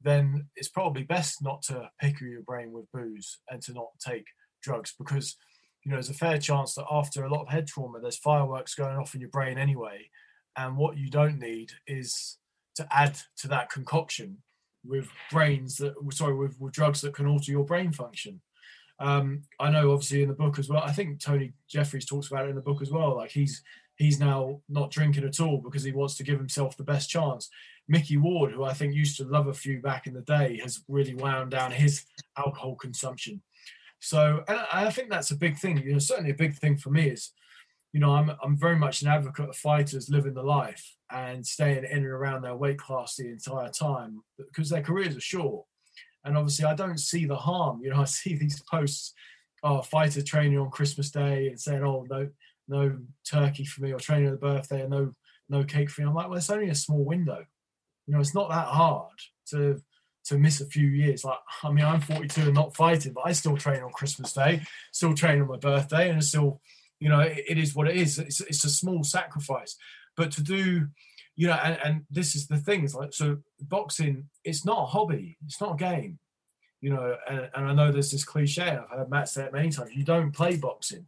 then 0.00 0.46
it's 0.56 0.68
probably 0.68 1.02
best 1.02 1.42
not 1.42 1.62
to 1.62 1.90
picker 2.00 2.24
your 2.24 2.42
brain 2.42 2.72
with 2.72 2.90
booze 2.90 3.38
and 3.50 3.60
to 3.62 3.74
not 3.74 3.88
take 4.04 4.26
drugs 4.62 4.94
because 4.98 5.36
you 5.84 5.90
know 5.90 5.96
there's 5.96 6.08
a 6.08 6.14
fair 6.14 6.38
chance 6.38 6.74
that 6.74 6.86
after 6.90 7.24
a 7.24 7.30
lot 7.30 7.42
of 7.42 7.48
head 7.48 7.66
trauma, 7.66 8.00
there's 8.00 8.16
fireworks 8.16 8.74
going 8.74 8.96
off 8.96 9.14
in 9.14 9.20
your 9.20 9.30
brain 9.30 9.58
anyway, 9.58 10.08
and 10.56 10.76
what 10.76 10.96
you 10.96 11.10
don't 11.10 11.38
need 11.38 11.70
is 11.86 12.38
to 12.76 12.88
add 12.90 13.18
to 13.36 13.48
that 13.48 13.70
concoction 13.70 14.38
with 14.84 15.10
brains 15.30 15.76
that 15.76 15.94
sorry 16.12 16.34
with, 16.34 16.58
with 16.58 16.72
drugs 16.72 17.02
that 17.02 17.14
can 17.14 17.26
alter 17.26 17.52
your 17.52 17.64
brain 17.64 17.92
function 17.92 18.40
um, 19.02 19.42
i 19.60 19.70
know 19.70 19.92
obviously 19.92 20.22
in 20.22 20.28
the 20.28 20.34
book 20.34 20.58
as 20.58 20.68
well 20.68 20.82
i 20.84 20.92
think 20.92 21.20
tony 21.20 21.52
jeffries 21.68 22.06
talks 22.06 22.28
about 22.28 22.46
it 22.46 22.50
in 22.50 22.56
the 22.56 22.62
book 22.62 22.82
as 22.82 22.90
well 22.90 23.16
like 23.16 23.30
he's 23.30 23.62
he's 23.96 24.18
now 24.18 24.60
not 24.68 24.90
drinking 24.90 25.24
at 25.24 25.40
all 25.40 25.58
because 25.58 25.82
he 25.82 25.92
wants 25.92 26.16
to 26.16 26.24
give 26.24 26.38
himself 26.38 26.76
the 26.76 26.84
best 26.84 27.10
chance 27.10 27.50
Micky 27.88 28.16
Ward 28.16 28.52
who 28.52 28.64
i 28.64 28.72
think 28.72 28.94
used 28.94 29.16
to 29.18 29.24
love 29.24 29.48
a 29.48 29.54
few 29.54 29.80
back 29.80 30.06
in 30.06 30.14
the 30.14 30.22
day 30.22 30.58
has 30.62 30.82
really 30.88 31.14
wound 31.14 31.50
down 31.50 31.72
his 31.72 32.04
alcohol 32.38 32.76
consumption 32.76 33.42
so 33.98 34.42
and 34.48 34.60
i 34.72 34.88
think 34.90 35.10
that's 35.10 35.30
a 35.30 35.36
big 35.36 35.58
thing 35.58 35.78
you 35.78 35.92
know 35.92 35.98
certainly 35.98 36.30
a 36.30 36.34
big 36.34 36.54
thing 36.56 36.76
for 36.76 36.90
me 36.90 37.08
is 37.08 37.32
you 37.92 38.00
know, 38.00 38.12
I'm 38.12 38.32
I'm 38.42 38.56
very 38.56 38.76
much 38.76 39.02
an 39.02 39.08
advocate 39.08 39.50
of 39.50 39.56
fighters 39.56 40.08
living 40.08 40.34
the 40.34 40.42
life 40.42 40.96
and 41.10 41.46
staying 41.46 41.84
in 41.84 41.98
and 41.98 42.06
around 42.06 42.42
their 42.42 42.56
weight 42.56 42.78
class 42.78 43.16
the 43.16 43.28
entire 43.28 43.68
time 43.68 44.22
because 44.38 44.70
their 44.70 44.82
careers 44.82 45.16
are 45.16 45.20
short. 45.20 45.66
And 46.24 46.36
obviously, 46.36 46.64
I 46.64 46.74
don't 46.74 46.98
see 46.98 47.24
the 47.24 47.36
harm. 47.36 47.80
You 47.82 47.90
know, 47.90 48.00
I 48.02 48.04
see 48.04 48.36
these 48.36 48.62
posts, 48.62 49.14
oh, 49.62 49.82
fighter 49.82 50.22
training 50.22 50.58
on 50.58 50.70
Christmas 50.70 51.10
Day 51.10 51.48
and 51.48 51.60
saying, 51.60 51.82
oh, 51.84 52.06
no, 52.08 52.28
no 52.68 52.98
turkey 53.24 53.64
for 53.64 53.82
me, 53.82 53.92
or 53.92 53.98
training 53.98 54.26
on 54.26 54.32
the 54.32 54.38
birthday, 54.38 54.82
and 54.82 54.90
no, 54.90 55.12
no 55.48 55.64
cake 55.64 55.90
for 55.90 56.02
me. 56.02 56.06
I'm 56.06 56.14
like, 56.14 56.28
well, 56.28 56.38
it's 56.38 56.50
only 56.50 56.68
a 56.68 56.74
small 56.74 57.04
window. 57.04 57.44
You 58.06 58.14
know, 58.14 58.20
it's 58.20 58.34
not 58.34 58.50
that 58.50 58.66
hard 58.66 59.18
to 59.50 59.80
to 60.24 60.38
miss 60.38 60.60
a 60.60 60.66
few 60.66 60.86
years. 60.86 61.24
Like, 61.24 61.38
I 61.64 61.72
mean, 61.72 61.84
I'm 61.84 62.00
42 62.00 62.42
and 62.42 62.54
not 62.54 62.76
fighting, 62.76 63.12
but 63.12 63.26
I 63.26 63.32
still 63.32 63.56
train 63.56 63.82
on 63.82 63.90
Christmas 63.90 64.32
Day, 64.32 64.62
still 64.92 65.14
train 65.14 65.40
on 65.40 65.48
my 65.48 65.56
birthday, 65.56 66.10
and 66.10 66.22
still 66.22 66.60
you 67.02 67.08
know 67.08 67.18
it, 67.18 67.44
it 67.48 67.58
is 67.58 67.74
what 67.74 67.88
it 67.88 67.96
is 67.96 68.18
it's, 68.20 68.40
it's 68.40 68.64
a 68.64 68.70
small 68.70 69.02
sacrifice 69.02 69.76
but 70.16 70.30
to 70.30 70.42
do 70.42 70.86
you 71.36 71.46
know 71.46 71.58
and, 71.62 71.78
and 71.84 72.02
this 72.10 72.34
is 72.34 72.46
the 72.46 72.58
thing 72.58 72.84
is 72.84 72.94
like 72.94 73.12
so 73.12 73.38
boxing 73.60 74.28
it's 74.44 74.64
not 74.64 74.82
a 74.82 74.86
hobby 74.86 75.36
it's 75.44 75.60
not 75.60 75.74
a 75.74 75.76
game 75.76 76.18
you 76.80 76.90
know 76.90 77.16
and, 77.28 77.50
and 77.54 77.66
i 77.66 77.72
know 77.72 77.90
there's 77.90 78.10
this 78.10 78.24
cliche 78.24 78.62
i've 78.62 78.88
heard 78.90 79.10
matt 79.10 79.28
say 79.28 79.44
it 79.44 79.52
many 79.52 79.70
times 79.70 79.94
you 79.94 80.04
don't 80.04 80.32
play 80.32 80.56
boxing. 80.56 81.06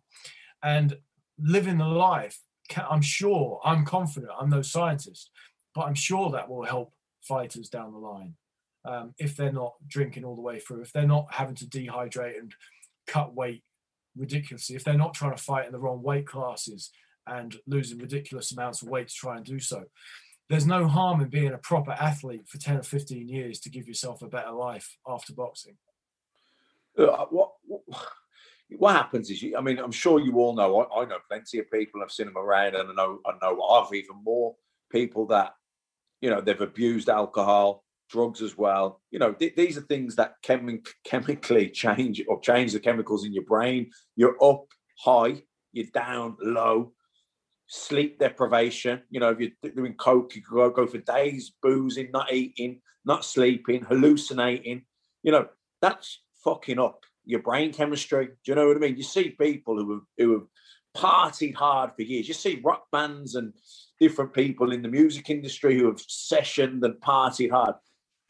And 0.62 0.96
living 1.38 1.78
the 1.78 1.86
life 1.86 2.38
i'm 2.90 3.02
sure 3.02 3.60
i'm 3.64 3.84
confident 3.84 4.32
i'm 4.40 4.48
no 4.48 4.62
scientist 4.62 5.30
but 5.74 5.82
i'm 5.82 5.94
sure 5.94 6.30
that 6.30 6.48
will 6.48 6.64
help 6.64 6.92
fighters 7.20 7.68
down 7.68 7.92
the 7.92 7.98
line 7.98 8.34
um, 8.86 9.14
if 9.18 9.36
they're 9.36 9.52
not 9.52 9.74
drinking 9.86 10.24
all 10.24 10.36
the 10.36 10.42
way 10.42 10.58
through 10.58 10.80
if 10.80 10.92
they're 10.92 11.06
not 11.06 11.26
having 11.30 11.54
to 11.56 11.66
dehydrate 11.66 12.38
and 12.38 12.54
cut 13.06 13.34
weight 13.34 13.62
ridiculously 14.16 14.76
if 14.76 14.84
they're 14.84 14.94
not 14.94 15.12
trying 15.12 15.34
to 15.34 15.42
fight 15.42 15.66
in 15.66 15.72
the 15.72 15.78
wrong 15.78 16.02
weight 16.02 16.26
classes 16.26 16.90
and 17.26 17.56
losing 17.66 17.98
ridiculous 17.98 18.52
amounts 18.52 18.82
of 18.82 18.88
weight 18.88 19.08
to 19.08 19.14
try 19.14 19.36
and 19.36 19.44
do 19.44 19.58
so. 19.58 19.84
There's 20.48 20.66
no 20.66 20.86
harm 20.86 21.20
in 21.20 21.28
being 21.28 21.52
a 21.52 21.58
proper 21.58 21.92
athlete 21.92 22.46
for 22.46 22.58
10 22.58 22.78
or 22.78 22.82
15 22.82 23.28
years 23.28 23.60
to 23.60 23.70
give 23.70 23.88
yourself 23.88 24.22
a 24.22 24.28
better 24.28 24.52
life 24.52 24.96
after 25.06 25.32
boxing. 25.32 25.76
Uh, 26.98 27.24
what, 27.30 27.52
what, 27.66 27.82
what 28.76 28.92
happens 28.94 29.30
is, 29.30 29.42
you, 29.42 29.56
I 29.56 29.60
mean, 29.60 29.78
I'm 29.78 29.92
sure 29.92 30.20
you 30.20 30.36
all 30.38 30.54
know, 30.54 30.80
I, 30.80 31.02
I 31.02 31.04
know 31.06 31.18
plenty 31.28 31.58
of 31.58 31.70
people, 31.70 32.02
I've 32.02 32.12
seen 32.12 32.26
them 32.26 32.36
around, 32.36 32.74
and 32.74 32.90
I 32.90 32.94
know, 32.94 33.20
I 33.26 33.32
know 33.42 33.58
of 33.68 33.92
even 33.94 34.16
more 34.22 34.54
people 34.92 35.26
that, 35.28 35.54
you 36.20 36.30
know, 36.30 36.40
they've 36.40 36.60
abused 36.60 37.08
alcohol, 37.08 37.84
drugs 38.10 38.42
as 38.42 38.56
well. 38.56 39.00
You 39.10 39.18
know, 39.18 39.32
th- 39.32 39.56
these 39.56 39.76
are 39.78 39.82
things 39.82 40.16
that 40.16 40.34
chemi- 40.42 40.86
chemically 41.04 41.68
change 41.70 42.22
or 42.28 42.40
change 42.40 42.72
the 42.72 42.80
chemicals 42.80 43.24
in 43.24 43.32
your 43.32 43.44
brain. 43.44 43.90
You're 44.16 44.42
up 44.42 44.66
high, 44.98 45.42
you're 45.72 45.86
down 45.92 46.36
low. 46.40 46.92
Sleep 47.66 48.18
deprivation. 48.18 49.02
You 49.10 49.20
know, 49.20 49.30
if 49.30 49.40
you're 49.40 49.72
doing 49.72 49.94
coke, 49.94 50.34
you 50.34 50.42
could 50.42 50.54
go, 50.54 50.70
go 50.70 50.86
for 50.86 50.98
days 50.98 51.52
boozing, 51.62 52.10
not 52.12 52.32
eating, 52.32 52.80
not 53.04 53.24
sleeping, 53.24 53.84
hallucinating. 53.84 54.84
You 55.22 55.32
know, 55.32 55.48
that's 55.80 56.20
fucking 56.42 56.78
up 56.78 57.04
your 57.24 57.40
brain 57.40 57.72
chemistry. 57.72 58.26
Do 58.26 58.32
you 58.52 58.54
know 58.54 58.68
what 58.68 58.76
I 58.76 58.80
mean? 58.80 58.96
You 58.96 59.02
see 59.02 59.30
people 59.30 59.76
who 59.76 59.92
have, 59.92 60.02
who 60.18 60.32
have 60.32 60.46
partied 60.94 61.54
hard 61.54 61.92
for 61.94 62.02
years. 62.02 62.28
You 62.28 62.34
see 62.34 62.60
rock 62.62 62.84
bands 62.92 63.34
and 63.34 63.52
different 64.00 64.32
people 64.32 64.72
in 64.72 64.82
the 64.82 64.88
music 64.88 65.30
industry 65.30 65.78
who 65.78 65.86
have 65.86 65.96
sessioned 65.96 66.82
and 66.84 66.94
partied 67.00 67.50
hard 67.50 67.74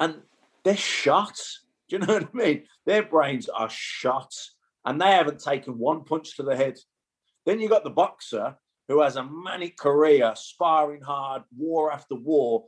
and 0.01 0.23
they're 0.65 0.77
shot. 0.77 1.39
Do 1.89 1.97
you 1.97 1.99
know 2.07 2.15
what 2.15 2.29
I 2.35 2.37
mean? 2.37 2.65
Their 2.87 3.03
brains 3.03 3.49
are 3.49 3.71
shot 3.71 4.35
and 4.85 5.01
they 5.01 5.11
haven't 5.11 5.41
taken 5.41 5.79
one 5.79 6.05
punch 6.05 6.37
to 6.37 6.43
the 6.43 6.57
head. 6.57 6.79
Then 7.47 7.61
you 7.61 7.69
got 7.69 7.85
the 7.85 7.91
boxer 7.91 8.57
who 8.89 9.01
has 9.01 9.17
a 9.17 9.25
manic 9.25 9.77
career, 9.77 10.33
sparring 10.37 11.03
hard, 11.03 11.43
war 11.57 11.93
after 11.93 12.15
war, 12.15 12.65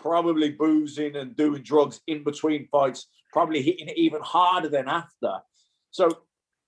probably 0.00 0.50
boozing 0.50 1.16
and 1.16 1.36
doing 1.36 1.62
drugs 1.62 2.00
in 2.06 2.22
between 2.22 2.68
fights, 2.68 3.08
probably 3.32 3.62
hitting 3.62 3.88
it 3.88 3.98
even 3.98 4.20
harder 4.22 4.68
than 4.68 4.88
after. 4.88 5.38
So, 5.90 6.10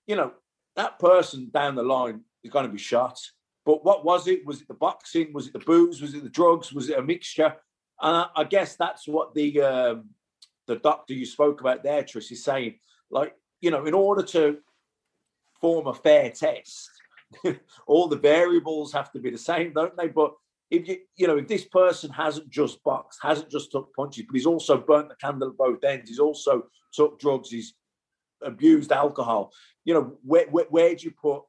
you 0.06 0.16
know, 0.16 0.32
that 0.76 0.98
person 0.98 1.50
down 1.52 1.74
the 1.74 1.82
line 1.82 2.22
is 2.42 2.50
going 2.50 2.66
to 2.66 2.72
be 2.72 2.78
shot. 2.78 3.18
But 3.64 3.84
what 3.84 4.04
was 4.04 4.26
it? 4.28 4.46
Was 4.46 4.62
it 4.62 4.68
the 4.68 4.74
boxing? 4.74 5.32
Was 5.32 5.48
it 5.48 5.52
the 5.52 5.58
booze? 5.58 6.00
Was 6.00 6.14
it 6.14 6.22
the 6.22 6.30
drugs? 6.30 6.72
Was 6.72 6.88
it 6.88 6.98
a 6.98 7.02
mixture? 7.02 7.54
And 8.00 8.26
I, 8.34 8.44
guess 8.44 8.76
that's 8.76 9.06
what 9.06 9.34
the 9.34 9.60
um, 9.60 10.10
the 10.66 10.76
doctor 10.76 11.14
you 11.14 11.26
spoke 11.26 11.60
about 11.60 11.82
there, 11.82 12.02
Tris, 12.04 12.30
is 12.30 12.44
saying. 12.44 12.78
Like, 13.10 13.34
you 13.60 13.70
know, 13.70 13.84
in 13.86 13.94
order 13.94 14.22
to 14.22 14.58
form 15.60 15.86
a 15.86 15.94
fair 15.94 16.30
test, 16.30 16.90
all 17.86 18.08
the 18.08 18.16
variables 18.16 18.92
have 18.92 19.10
to 19.12 19.18
be 19.18 19.30
the 19.30 19.38
same, 19.38 19.72
don't 19.72 19.96
they? 19.96 20.08
But 20.08 20.32
if 20.70 20.86
you, 20.88 20.98
you 21.16 21.26
know, 21.26 21.38
if 21.38 21.48
this 21.48 21.64
person 21.64 22.10
hasn't 22.10 22.50
just 22.50 22.82
boxed, 22.82 23.20
hasn't 23.22 23.50
just 23.50 23.72
took 23.72 23.94
punches, 23.94 24.24
but 24.26 24.34
he's 24.34 24.46
also 24.46 24.78
burnt 24.78 25.08
the 25.08 25.14
candle 25.16 25.48
at 25.48 25.56
both 25.56 25.82
ends, 25.84 26.08
he's 26.08 26.18
also 26.18 26.66
took 26.92 27.18
drugs, 27.18 27.50
he's 27.50 27.74
abused 28.42 28.92
alcohol. 28.92 29.52
You 29.84 29.94
know, 29.94 30.18
where 30.22 30.46
where, 30.50 30.66
where 30.68 30.94
do 30.94 31.04
you 31.04 31.12
put? 31.12 31.42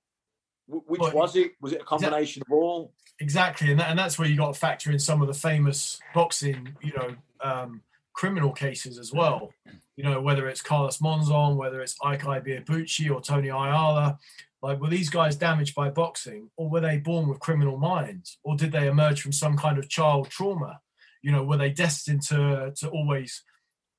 Which 0.68 1.02
well, 1.02 1.14
was 1.14 1.36
it? 1.36 1.54
Was 1.62 1.74
it 1.74 1.82
a 1.82 1.86
combination 1.86 2.44
of 2.46 2.52
all? 2.52 2.94
Exactly, 3.20 3.72
and 3.72 3.80
that, 3.80 3.90
and 3.90 4.00
that's 4.00 4.18
where 4.18 4.28
you 4.28 4.38
got 4.38 4.54
to 4.54 4.60
factor 4.60 4.92
in 4.92 5.00
some 5.00 5.22
of 5.22 5.28
the 5.28 5.34
famous 5.34 6.00
boxing, 6.14 6.76
you 6.82 6.94
know, 6.94 7.16
um, 7.42 7.82
criminal 8.20 8.52
cases 8.52 9.00
as 9.00 9.12
mm. 9.12 9.18
well. 9.18 9.54
You 9.96 10.04
know, 10.04 10.20
whether 10.20 10.50
it's 10.50 10.62
Carlos 10.62 10.98
Monzon, 10.98 11.56
whether 11.56 11.82
it's 11.82 11.96
Ike 12.04 12.24
Ibeabuchi 12.24 13.10
or 13.10 13.22
Tony 13.22 13.48
Ayala. 13.48 14.18
Like, 14.62 14.82
were 14.82 14.90
these 14.90 15.10
guys 15.10 15.38
damaged 15.38 15.74
by 15.74 15.90
boxing, 15.90 16.50
or 16.58 16.70
were 16.70 16.82
they 16.82 16.98
born 16.98 17.30
with 17.30 17.40
criminal 17.40 17.78
minds, 17.78 18.38
or 18.44 18.58
did 18.58 18.74
they 18.74 18.88
emerge 18.90 19.22
from 19.22 19.32
some 19.32 19.56
kind 19.56 19.78
of 19.78 19.88
child 19.88 20.30
trauma? 20.30 20.82
You 21.22 21.32
know, 21.32 21.44
were 21.44 21.56
they 21.56 21.70
destined 21.70 22.24
to 22.24 22.74
to 22.76 22.90
always 22.90 23.42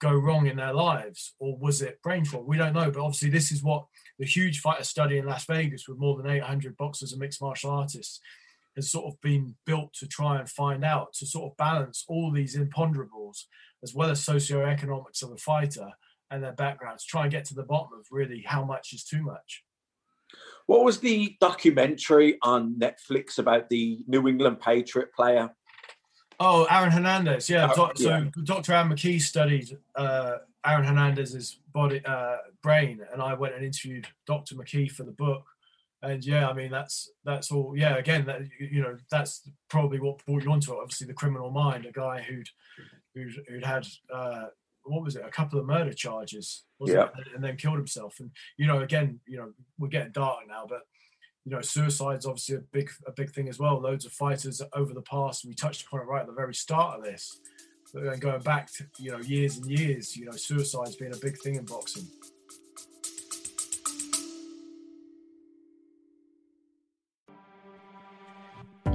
go 0.02 0.12
wrong 0.12 0.46
in 0.46 0.56
their 0.56 0.74
lives, 0.74 1.34
or 1.38 1.56
was 1.56 1.80
it 1.80 2.02
brain 2.02 2.24
trauma? 2.24 2.44
We 2.44 2.58
don't 2.58 2.74
know. 2.74 2.90
But 2.90 3.02
obviously, 3.02 3.30
this 3.30 3.50
is 3.50 3.62
what 3.62 3.86
the 4.18 4.26
huge 4.26 4.60
fighter 4.60 4.84
study 4.84 5.16
in 5.16 5.24
Las 5.24 5.46
Vegas 5.46 5.88
with 5.88 5.98
more 5.98 6.16
than 6.18 6.30
800 6.30 6.76
boxers 6.76 7.12
and 7.12 7.20
mixed 7.20 7.40
martial 7.40 7.70
artists 7.70 8.20
has 8.76 8.90
sort 8.90 9.06
of 9.06 9.20
been 9.22 9.56
built 9.64 9.94
to 9.94 10.06
try 10.06 10.38
and 10.38 10.48
find 10.48 10.84
out 10.84 11.14
to 11.14 11.26
sort 11.26 11.50
of 11.50 11.56
balance 11.56 12.04
all 12.06 12.30
these 12.30 12.56
imponderables 12.56 13.46
as 13.82 13.94
well 13.94 14.10
as 14.10 14.24
socioeconomics 14.24 15.22
of 15.22 15.32
a 15.32 15.36
fighter 15.36 15.90
and 16.30 16.42
their 16.42 16.52
backgrounds, 16.52 17.04
try 17.04 17.22
and 17.22 17.32
get 17.32 17.44
to 17.46 17.54
the 17.54 17.62
bottom 17.62 17.98
of 17.98 18.06
really 18.10 18.42
how 18.46 18.64
much 18.64 18.92
is 18.92 19.04
too 19.04 19.22
much. 19.22 19.64
What 20.66 20.84
was 20.84 21.00
the 21.00 21.36
documentary 21.40 22.38
on 22.42 22.76
Netflix 22.76 23.38
about 23.38 23.68
the 23.68 24.04
New 24.06 24.28
England 24.28 24.60
Patriot 24.60 25.12
player? 25.12 25.50
Oh, 26.38 26.64
Aaron 26.70 26.90
Hernandez. 26.90 27.50
Yeah. 27.50 27.72
Oh, 27.76 27.90
so 27.94 28.08
yeah. 28.08 28.24
Dr. 28.44 28.72
Ann 28.72 28.88
McKee 28.88 29.20
studied 29.20 29.76
uh, 29.96 30.36
Aaron 30.64 30.84
Hernandez's 30.84 31.58
body, 31.72 32.00
uh, 32.04 32.36
brain, 32.62 33.00
and 33.12 33.20
I 33.20 33.34
went 33.34 33.54
and 33.54 33.64
interviewed 33.64 34.06
Dr. 34.26 34.54
McKee 34.54 34.90
for 34.90 35.02
the 35.02 35.12
book. 35.12 35.44
And 36.02 36.24
yeah, 36.24 36.48
I 36.48 36.54
mean 36.54 36.70
that's 36.70 37.10
that's 37.24 37.52
all. 37.52 37.74
Yeah, 37.76 37.96
again, 37.96 38.24
that 38.24 38.40
you 38.58 38.80
know 38.80 38.96
that's 39.10 39.46
probably 39.68 40.00
what 40.00 40.24
brought 40.24 40.44
you 40.44 40.50
onto 40.50 40.72
it. 40.72 40.78
Obviously, 40.80 41.06
the 41.06 41.12
criminal 41.12 41.50
mind, 41.50 41.84
a 41.84 41.92
guy 41.92 42.22
who'd 42.22 42.48
who'd, 43.14 43.32
who'd 43.48 43.64
had 43.64 43.86
uh, 44.12 44.46
what 44.84 45.02
was 45.04 45.16
it, 45.16 45.24
a 45.24 45.30
couple 45.30 45.58
of 45.58 45.66
murder 45.66 45.92
charges, 45.92 46.64
wasn't 46.78 46.98
Yeah. 46.98 47.20
it? 47.20 47.34
and 47.34 47.44
then 47.44 47.56
killed 47.56 47.76
himself. 47.76 48.16
And 48.20 48.30
you 48.56 48.66
know, 48.66 48.80
again, 48.80 49.20
you 49.26 49.36
know, 49.36 49.52
we're 49.78 49.88
getting 49.88 50.12
dark 50.12 50.40
now, 50.48 50.64
but 50.68 50.80
you 51.44 51.52
know, 51.52 51.60
suicide's 51.60 52.26
obviously 52.26 52.56
a 52.56 52.60
big 52.72 52.90
a 53.06 53.12
big 53.12 53.30
thing 53.30 53.48
as 53.48 53.58
well. 53.58 53.80
Loads 53.80 54.04
of 54.04 54.12
fighters 54.12 54.60
over 54.74 54.92
the 54.94 55.02
past, 55.02 55.44
we 55.44 55.54
touched 55.54 55.86
upon 55.86 56.00
it 56.00 56.04
right 56.04 56.20
at 56.20 56.26
the 56.26 56.32
very 56.32 56.54
start 56.54 56.98
of 56.98 57.04
this. 57.04 57.40
But 57.92 58.04
then 58.04 58.18
going 58.20 58.42
back 58.42 58.70
to 58.74 58.86
you 58.98 59.10
know 59.12 59.18
years 59.18 59.56
and 59.56 59.66
years, 59.66 60.16
you 60.16 60.26
know, 60.26 60.32
suicide's 60.32 60.96
been 60.96 61.12
a 61.14 61.18
big 61.18 61.38
thing 61.38 61.56
in 61.56 61.64
boxing. 61.64 62.06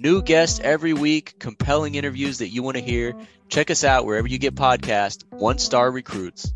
New 0.00 0.22
guests 0.22 0.60
every 0.62 0.92
week, 0.92 1.34
compelling 1.40 1.96
interviews 1.96 2.38
that 2.38 2.50
you 2.50 2.62
want 2.62 2.76
to 2.76 2.82
hear. 2.82 3.16
Check 3.48 3.68
us 3.68 3.82
out 3.82 4.06
wherever 4.06 4.28
you 4.28 4.38
get 4.38 4.54
podcasts. 4.54 5.24
One 5.30 5.58
Star 5.58 5.90
Recruits. 5.90 6.52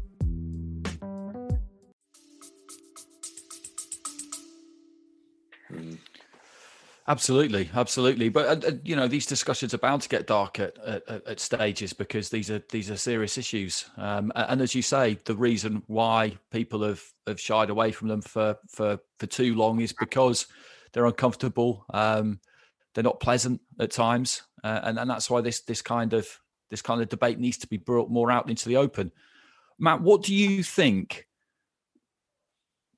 Absolutely, 7.09 7.69
absolutely. 7.75 8.29
But 8.29 8.47
uh, 8.65 8.69
uh, 8.69 8.73
you 8.85 8.95
know, 8.95 9.09
these 9.09 9.27
discussions 9.27 9.75
are 9.75 9.79
bound 9.79 10.03
to 10.03 10.09
get 10.09 10.29
dark 10.29 10.61
at, 10.61 10.79
at, 10.79 11.27
at- 11.27 11.41
stages 11.41 11.93
because 11.93 12.29
these 12.29 12.49
are 12.49 12.63
these 12.71 12.93
are 12.93 12.97
serious 12.97 13.37
issues. 13.37 13.91
Um, 13.97 14.31
and 14.37 14.61
as 14.61 14.73
you 14.77 14.83
say, 14.83 15.19
the 15.25 15.35
reason 15.35 15.83
why 15.89 16.39
people 16.53 16.85
have, 16.85 17.03
have 17.27 17.41
shied 17.41 17.71
away 17.71 17.91
from 17.91 18.07
them 18.07 18.23
for 18.23 18.57
for 18.69 19.01
for 19.19 19.27
too 19.27 19.57
long 19.57 19.81
is 19.81 19.93
because 19.93 20.47
they're 20.93 21.07
uncomfortable. 21.07 21.85
Um, 21.93 22.39
they're 22.95 23.05
not 23.05 23.21
pleasant 23.21 23.61
at 23.81 23.91
times, 23.91 24.43
uh, 24.65 24.81
and 24.85 24.99
and 24.99 25.09
that's 25.11 25.31
why 25.31 25.41
this 25.41 25.61
this 25.61 25.83
kind 25.83 26.13
of 26.13 26.29
this 26.71 26.83
kind 26.83 27.03
of 27.03 27.09
debate 27.09 27.39
needs 27.39 27.59
to 27.59 27.67
be 27.67 27.77
brought 27.77 28.11
more 28.11 28.31
out 28.31 28.49
into 28.49 28.69
the 28.69 28.77
open. 28.77 29.13
Matt, 29.79 30.01
what 30.01 30.23
do 30.23 30.35
you 30.35 30.63
think 30.63 31.27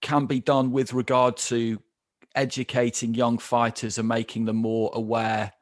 can 0.01 0.27
be 0.27 0.39
done 0.39 0.71
with 0.71 0.93
regard 0.93 1.37
to 1.37 1.81
educating 2.35 3.15
young 3.15 3.39
fighters 3.39 3.99
and 3.99 4.07
making 4.07 4.45
them 4.45 4.57
more 4.57 4.91
aware 4.93 5.53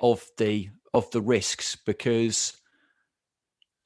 of 0.00 0.26
the 0.38 0.68
of 0.92 1.10
the 1.10 1.20
risks 1.20 1.76
because 1.76 2.56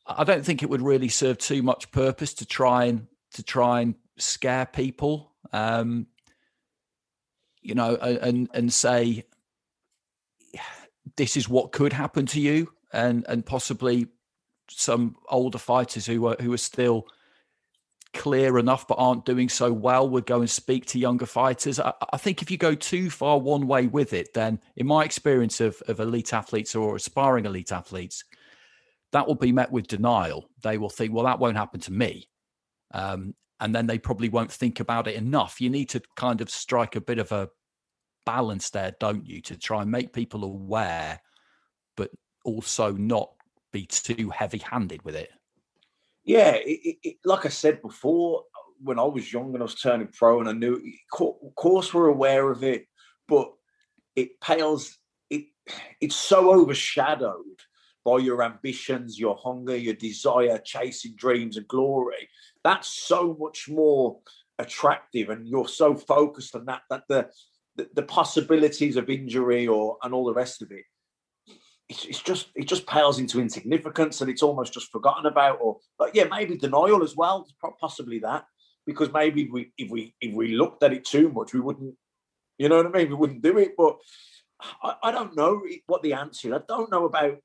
I 0.06 0.24
don't 0.24 0.44
think 0.44 0.62
it 0.62 0.70
would 0.70 0.82
really 0.82 1.08
serve 1.08 1.38
too 1.38 1.62
much 1.62 1.90
purpose 1.90 2.34
to 2.34 2.46
try 2.46 2.84
and 2.84 3.06
to 3.34 3.42
try 3.42 3.80
and 3.80 3.94
scare 4.18 4.66
people 4.66 5.32
um 5.52 6.06
you 7.62 7.74
know 7.74 7.96
and 7.96 8.48
and 8.52 8.72
say 8.72 9.24
this 11.16 11.36
is 11.36 11.48
what 11.48 11.72
could 11.72 11.92
happen 11.92 12.26
to 12.26 12.40
you 12.40 12.72
and 12.92 13.24
and 13.28 13.44
possibly 13.44 14.06
some 14.70 15.16
older 15.28 15.58
fighters 15.58 16.06
who 16.06 16.26
are 16.26 16.36
who 16.40 16.52
are 16.52 16.58
still 16.58 17.06
clear 18.14 18.58
enough 18.58 18.86
but 18.88 18.96
aren't 18.96 19.24
doing 19.24 19.48
so 19.48 19.72
well 19.72 20.08
would 20.08 20.26
go 20.26 20.40
and 20.40 20.50
speak 20.50 20.86
to 20.86 20.98
younger 20.98 21.26
fighters. 21.26 21.78
I, 21.78 21.92
I 22.12 22.16
think 22.16 22.42
if 22.42 22.50
you 22.50 22.56
go 22.56 22.74
too 22.74 23.10
far 23.10 23.38
one 23.38 23.66
way 23.66 23.86
with 23.86 24.12
it, 24.12 24.32
then 24.34 24.60
in 24.76 24.86
my 24.86 25.04
experience 25.04 25.60
of, 25.60 25.80
of 25.88 26.00
elite 26.00 26.32
athletes 26.32 26.74
or 26.74 26.96
aspiring 26.96 27.44
elite 27.44 27.70
athletes, 27.70 28.24
that 29.12 29.26
will 29.26 29.34
be 29.34 29.52
met 29.52 29.70
with 29.70 29.86
denial. 29.86 30.48
They 30.62 30.78
will 30.78 30.88
think, 30.88 31.12
well, 31.12 31.26
that 31.26 31.38
won't 31.38 31.56
happen 31.56 31.80
to 31.80 31.92
me. 31.92 32.28
Um, 32.92 33.34
and 33.60 33.74
then 33.74 33.86
they 33.86 33.98
probably 33.98 34.28
won't 34.28 34.52
think 34.52 34.80
about 34.80 35.08
it 35.08 35.16
enough. 35.16 35.60
You 35.60 35.70
need 35.70 35.90
to 35.90 36.02
kind 36.16 36.40
of 36.40 36.50
strike 36.50 36.96
a 36.96 37.00
bit 37.00 37.18
of 37.18 37.32
a 37.32 37.50
balance 38.28 38.68
there, 38.68 38.94
don't 39.00 39.26
you, 39.26 39.40
to 39.40 39.56
try 39.56 39.80
and 39.80 39.90
make 39.90 40.12
people 40.12 40.44
aware, 40.44 41.18
but 41.96 42.10
also 42.44 42.92
not 42.92 43.30
be 43.72 43.86
too 43.86 44.28
heavy 44.28 44.58
handed 44.58 45.02
with 45.02 45.16
it. 45.16 45.30
Yeah, 46.24 46.56
it, 46.56 46.98
it, 47.02 47.16
like 47.24 47.46
I 47.46 47.48
said 47.48 47.80
before, 47.80 48.42
when 48.82 48.98
I 48.98 49.04
was 49.04 49.32
young 49.32 49.54
and 49.54 49.60
I 49.60 49.62
was 49.62 49.80
turning 49.80 50.08
pro, 50.08 50.40
and 50.40 50.48
I 50.48 50.52
knew, 50.52 50.78
of 51.18 51.54
course, 51.54 51.94
we're 51.94 52.08
aware 52.08 52.50
of 52.50 52.62
it, 52.62 52.86
but 53.26 53.50
it 54.14 54.38
pales. 54.42 54.98
It 55.30 55.46
it's 56.02 56.16
so 56.16 56.52
overshadowed 56.52 57.62
by 58.04 58.18
your 58.18 58.42
ambitions, 58.42 59.18
your 59.18 59.38
hunger, 59.42 59.76
your 59.76 59.94
desire, 59.94 60.58
chasing 60.58 61.14
dreams 61.16 61.56
and 61.56 61.66
glory. 61.66 62.28
That's 62.62 62.88
so 62.88 63.34
much 63.40 63.70
more 63.70 64.18
attractive, 64.58 65.30
and 65.30 65.48
you're 65.48 65.66
so 65.66 65.94
focused 65.94 66.54
on 66.54 66.66
that 66.66 66.82
that 66.90 67.04
the 67.08 67.30
the, 67.94 68.02
possibilities 68.02 68.96
of 68.96 69.08
injury 69.08 69.66
or 69.66 69.96
and 70.02 70.12
all 70.14 70.24
the 70.24 70.34
rest 70.34 70.62
of 70.62 70.70
it 70.72 70.84
it's, 71.88 72.04
it's 72.04 72.22
just 72.22 72.48
it 72.54 72.66
just 72.66 72.86
pales 72.86 73.18
into 73.18 73.40
insignificance 73.40 74.20
and 74.20 74.30
it's 74.30 74.42
almost 74.42 74.72
just 74.72 74.90
forgotten 74.90 75.26
about 75.26 75.58
or 75.60 75.78
but 75.98 76.14
yeah 76.14 76.24
maybe 76.24 76.56
denial 76.56 77.02
as 77.02 77.16
well 77.16 77.46
possibly 77.80 78.18
that 78.18 78.44
because 78.86 79.12
maybe 79.12 79.48
we 79.50 79.72
if 79.78 79.90
we 79.90 80.14
if 80.20 80.34
we 80.34 80.56
looked 80.56 80.82
at 80.82 80.92
it 80.92 81.04
too 81.04 81.30
much 81.30 81.52
we 81.52 81.60
wouldn't 81.60 81.94
you 82.58 82.68
know 82.68 82.78
what 82.78 82.86
i 82.86 82.90
mean? 82.90 83.08
We 83.08 83.14
wouldn't 83.14 83.42
do 83.42 83.58
it 83.58 83.72
but 83.76 83.96
i, 84.82 84.94
I 85.04 85.10
don't 85.10 85.36
know 85.36 85.62
what 85.86 86.02
the 86.02 86.14
answer 86.14 86.48
is. 86.48 86.54
I 86.54 86.60
don't 86.66 86.90
know 86.90 87.04
about 87.04 87.38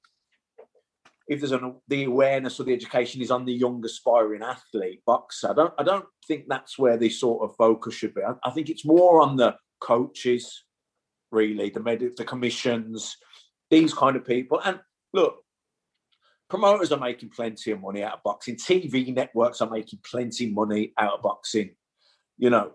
if 1.25 1.39
there's 1.39 1.53
an, 1.53 1.75
the 1.87 2.03
awareness 2.03 2.59
or 2.59 2.63
the 2.63 2.73
education 2.73 3.21
is 3.21 3.31
on 3.31 3.45
the 3.45 3.53
young 3.53 3.83
aspiring 3.85 4.41
athlete 4.41 5.01
boxer. 5.05 5.51
I 5.51 5.53
don't 5.53 5.73
i 5.77 5.83
don't 5.83 6.05
think 6.27 6.45
that's 6.47 6.77
where 6.77 6.97
the 6.97 7.09
sort 7.09 7.43
of 7.43 7.55
focus 7.55 7.93
should 7.93 8.13
be. 8.13 8.23
I, 8.23 8.33
I 8.43 8.51
think 8.51 8.69
it's 8.69 8.85
more 8.85 9.21
on 9.21 9.37
the 9.37 9.55
coaches 9.83 10.63
really 11.31 11.69
the 11.69 11.79
med- 11.79 12.17
the 12.17 12.23
commissions 12.23 13.17
these 13.73 13.93
kind 13.93 14.15
of 14.15 14.25
people. 14.25 14.61
And 14.63 14.79
look, 15.13 15.43
promoters 16.49 16.91
are 16.91 16.99
making 16.99 17.29
plenty 17.29 17.71
of 17.71 17.81
money 17.81 18.03
out 18.03 18.13
of 18.13 18.23
boxing. 18.23 18.55
TV 18.55 19.13
networks 19.13 19.61
are 19.61 19.69
making 19.69 19.99
plenty 20.09 20.45
of 20.45 20.53
money 20.53 20.93
out 20.97 21.13
of 21.13 21.21
boxing. 21.23 21.71
You 22.37 22.51
know, 22.51 22.73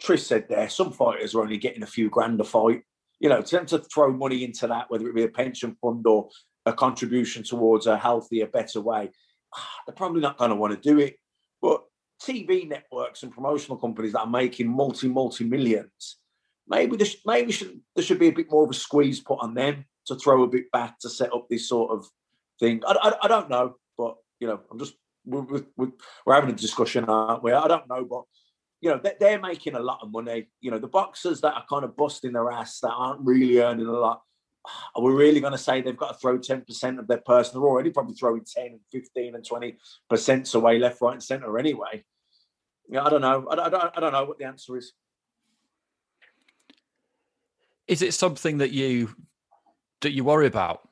Tris 0.00 0.26
said 0.26 0.48
there, 0.48 0.68
some 0.70 0.92
fighters 0.92 1.34
are 1.34 1.42
only 1.42 1.58
getting 1.58 1.82
a 1.82 1.86
few 1.86 2.08
grand 2.08 2.40
a 2.40 2.44
fight. 2.44 2.82
You 3.20 3.28
know, 3.28 3.42
to 3.42 3.64
to 3.66 3.78
throw 3.80 4.12
money 4.12 4.44
into 4.44 4.66
that, 4.68 4.90
whether 4.90 5.08
it 5.08 5.14
be 5.14 5.24
a 5.24 5.28
pension 5.28 5.76
fund 5.82 6.06
or 6.06 6.28
a 6.64 6.72
contribution 6.72 7.42
towards 7.42 7.86
a 7.86 7.98
healthier, 7.98 8.46
better 8.46 8.80
way, 8.80 9.10
they're 9.86 9.94
probably 9.94 10.22
not 10.22 10.38
going 10.38 10.50
to 10.50 10.56
want 10.56 10.72
to 10.72 10.88
do 10.88 10.98
it. 11.00 11.16
TV 12.22 12.68
networks 12.68 13.22
and 13.22 13.32
promotional 13.32 13.78
companies 13.78 14.12
that 14.12 14.20
are 14.20 14.26
making 14.26 14.68
multi, 14.68 15.08
multi 15.08 15.44
millions, 15.44 16.18
maybe 16.66 16.96
there, 16.96 17.06
sh- 17.06 17.22
maybe 17.24 17.52
should, 17.52 17.80
there 17.94 18.04
should 18.04 18.18
be 18.18 18.28
a 18.28 18.32
bit 18.32 18.50
more 18.50 18.64
of 18.64 18.70
a 18.70 18.74
squeeze 18.74 19.20
put 19.20 19.38
on 19.40 19.54
them 19.54 19.84
to 20.06 20.16
throw 20.16 20.42
a 20.42 20.48
bit 20.48 20.70
back 20.72 20.98
to 21.00 21.08
set 21.08 21.32
up 21.32 21.46
this 21.48 21.68
sort 21.68 21.90
of 21.90 22.06
thing. 22.58 22.82
I, 22.86 22.96
I, 23.00 23.24
I 23.24 23.28
don't 23.28 23.50
know, 23.50 23.76
but 23.96 24.16
you 24.40 24.48
know, 24.48 24.60
I'm 24.70 24.78
just 24.78 24.94
we're, 25.24 25.62
we're, 25.76 25.92
we're 26.26 26.34
having 26.34 26.50
a 26.50 26.54
discussion, 26.54 27.04
aren't 27.04 27.42
we? 27.42 27.52
I 27.52 27.68
don't 27.68 27.88
know, 27.88 28.04
but 28.04 28.22
you 28.80 28.90
know, 28.90 29.00
they're 29.18 29.40
making 29.40 29.74
a 29.74 29.80
lot 29.80 29.98
of 30.02 30.12
money. 30.12 30.48
You 30.60 30.70
know, 30.70 30.78
the 30.78 30.88
boxers 30.88 31.40
that 31.40 31.54
are 31.54 31.64
kind 31.68 31.84
of 31.84 31.96
busting 31.96 32.32
their 32.32 32.50
ass 32.50 32.80
that 32.80 32.92
aren't 32.92 33.20
really 33.26 33.60
earning 33.60 33.86
a 33.86 33.92
lot. 33.92 34.22
Are 34.94 35.02
we 35.02 35.12
really 35.12 35.40
going 35.40 35.52
to 35.52 35.58
say 35.58 35.80
they've 35.80 35.96
got 35.96 36.12
to 36.12 36.18
throw 36.18 36.38
10% 36.38 36.98
of 36.98 37.06
their 37.06 37.18
person? 37.18 37.54
They're 37.54 37.68
already 37.68 37.90
probably 37.90 38.14
throwing 38.14 38.44
ten 38.44 38.66
and 38.66 38.80
15, 38.90 39.34
and 39.34 39.44
20% 39.44 40.54
away 40.54 40.78
left, 40.78 41.00
right, 41.00 41.14
and 41.14 41.22
centre 41.22 41.58
anyway. 41.58 42.04
Yeah, 42.88 43.04
I 43.04 43.10
don't 43.10 43.20
know. 43.20 43.46
I, 43.50 43.52
I, 43.54 43.68
don't, 43.68 43.92
I 43.96 44.00
don't 44.00 44.12
know 44.12 44.24
what 44.24 44.38
the 44.38 44.44
answer 44.44 44.76
is. 44.76 44.92
Is 47.86 48.02
it 48.02 48.14
something 48.14 48.58
that 48.58 48.70
you 48.70 49.14
that 50.02 50.12
you 50.12 50.24
worry 50.24 50.46
about? 50.46 50.88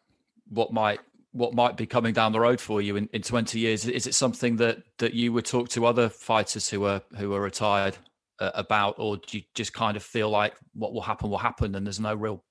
What 0.48 0.72
might 0.72 1.00
what 1.32 1.54
might 1.54 1.76
be 1.76 1.86
coming 1.86 2.14
down 2.14 2.32
the 2.32 2.40
road 2.40 2.60
for 2.60 2.80
you 2.80 2.96
in, 2.96 3.08
in 3.12 3.20
20 3.20 3.58
years? 3.58 3.86
Is 3.86 4.06
it 4.06 4.14
something 4.14 4.56
that 4.56 4.78
that 4.98 5.12
you 5.12 5.32
would 5.32 5.44
talk 5.44 5.68
to 5.70 5.84
other 5.84 6.08
fighters 6.08 6.68
who 6.68 6.84
are 6.84 7.02
who 7.16 7.34
are 7.34 7.40
retired 7.40 7.96
uh, 8.40 8.50
about, 8.54 8.96
or 8.98 9.18
do 9.18 9.38
you 9.38 9.44
just 9.54 9.72
kind 9.72 9.96
of 9.96 10.02
feel 10.02 10.30
like 10.30 10.54
what 10.74 10.92
will 10.92 11.02
happen 11.02 11.30
will 11.30 11.38
happen, 11.38 11.74
and 11.74 11.86
there's 11.86 12.00
no 12.00 12.14
real 12.14 12.42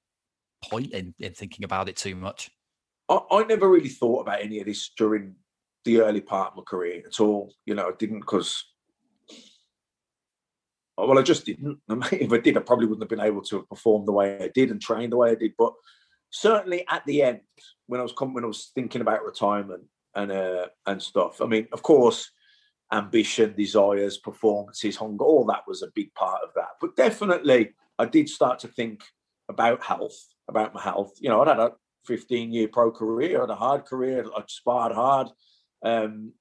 point 0.69 0.91
in, 0.93 1.13
in 1.19 1.33
thinking 1.33 1.65
about 1.65 1.89
it 1.89 1.95
too 1.95 2.15
much? 2.15 2.51
I, 3.09 3.19
I 3.31 3.43
never 3.43 3.69
really 3.69 3.89
thought 3.89 4.21
about 4.21 4.41
any 4.41 4.59
of 4.59 4.65
this 4.65 4.91
during 4.97 5.35
the 5.83 6.01
early 6.01 6.21
part 6.21 6.51
of 6.51 6.57
my 6.57 6.63
career 6.63 7.03
at 7.05 7.19
all. 7.19 7.53
You 7.65 7.75
know, 7.75 7.87
I 7.87 7.91
didn't 7.97 8.21
because 8.21 8.63
well, 10.97 11.19
I 11.19 11.23
just 11.23 11.45
didn't. 11.45 11.79
If 12.11 12.31
I 12.31 12.37
did, 12.37 12.57
I 12.57 12.61
probably 12.61 12.87
wouldn't 12.87 13.03
have 13.03 13.17
been 13.17 13.25
able 13.25 13.41
to 13.43 13.63
perform 13.63 14.05
the 14.05 14.13
way 14.13 14.37
I 14.39 14.49
did 14.53 14.71
and 14.71 14.81
train 14.81 15.09
the 15.09 15.17
way 15.17 15.31
I 15.31 15.35
did. 15.35 15.51
But 15.57 15.73
certainly 16.29 16.85
at 16.89 17.05
the 17.05 17.21
end, 17.21 17.41
when 17.87 17.99
I 17.99 18.03
was 18.03 18.13
when 18.17 18.43
I 18.43 18.47
was 18.47 18.71
thinking 18.73 19.01
about 19.01 19.25
retirement 19.25 19.83
and 20.15 20.31
uh, 20.31 20.67
and 20.85 21.01
stuff. 21.01 21.41
I 21.41 21.45
mean, 21.45 21.67
of 21.73 21.83
course, 21.83 22.31
ambition, 22.91 23.53
desires, 23.55 24.17
performances, 24.17 24.95
hunger, 24.95 25.25
all 25.25 25.45
that 25.45 25.63
was 25.67 25.83
a 25.83 25.91
big 25.93 26.13
part 26.13 26.41
of 26.43 26.49
that. 26.55 26.69
But 26.79 26.95
definitely, 26.95 27.73
I 27.99 28.05
did 28.05 28.29
start 28.29 28.59
to 28.59 28.67
think 28.67 29.03
about 29.49 29.83
health, 29.83 30.17
about 30.47 30.73
my 30.73 30.81
health. 30.81 31.13
You 31.19 31.29
know, 31.29 31.41
I'd 31.41 31.47
had 31.47 31.59
a 31.59 31.71
15 32.05 32.51
year 32.51 32.67
pro 32.67 32.91
career, 32.91 33.41
had 33.41 33.49
a 33.49 33.55
hard 33.55 33.85
career, 33.85 34.25
I'd 34.35 34.49
sparred 34.49 34.93
hard. 34.93 35.27
Um, 35.83 36.33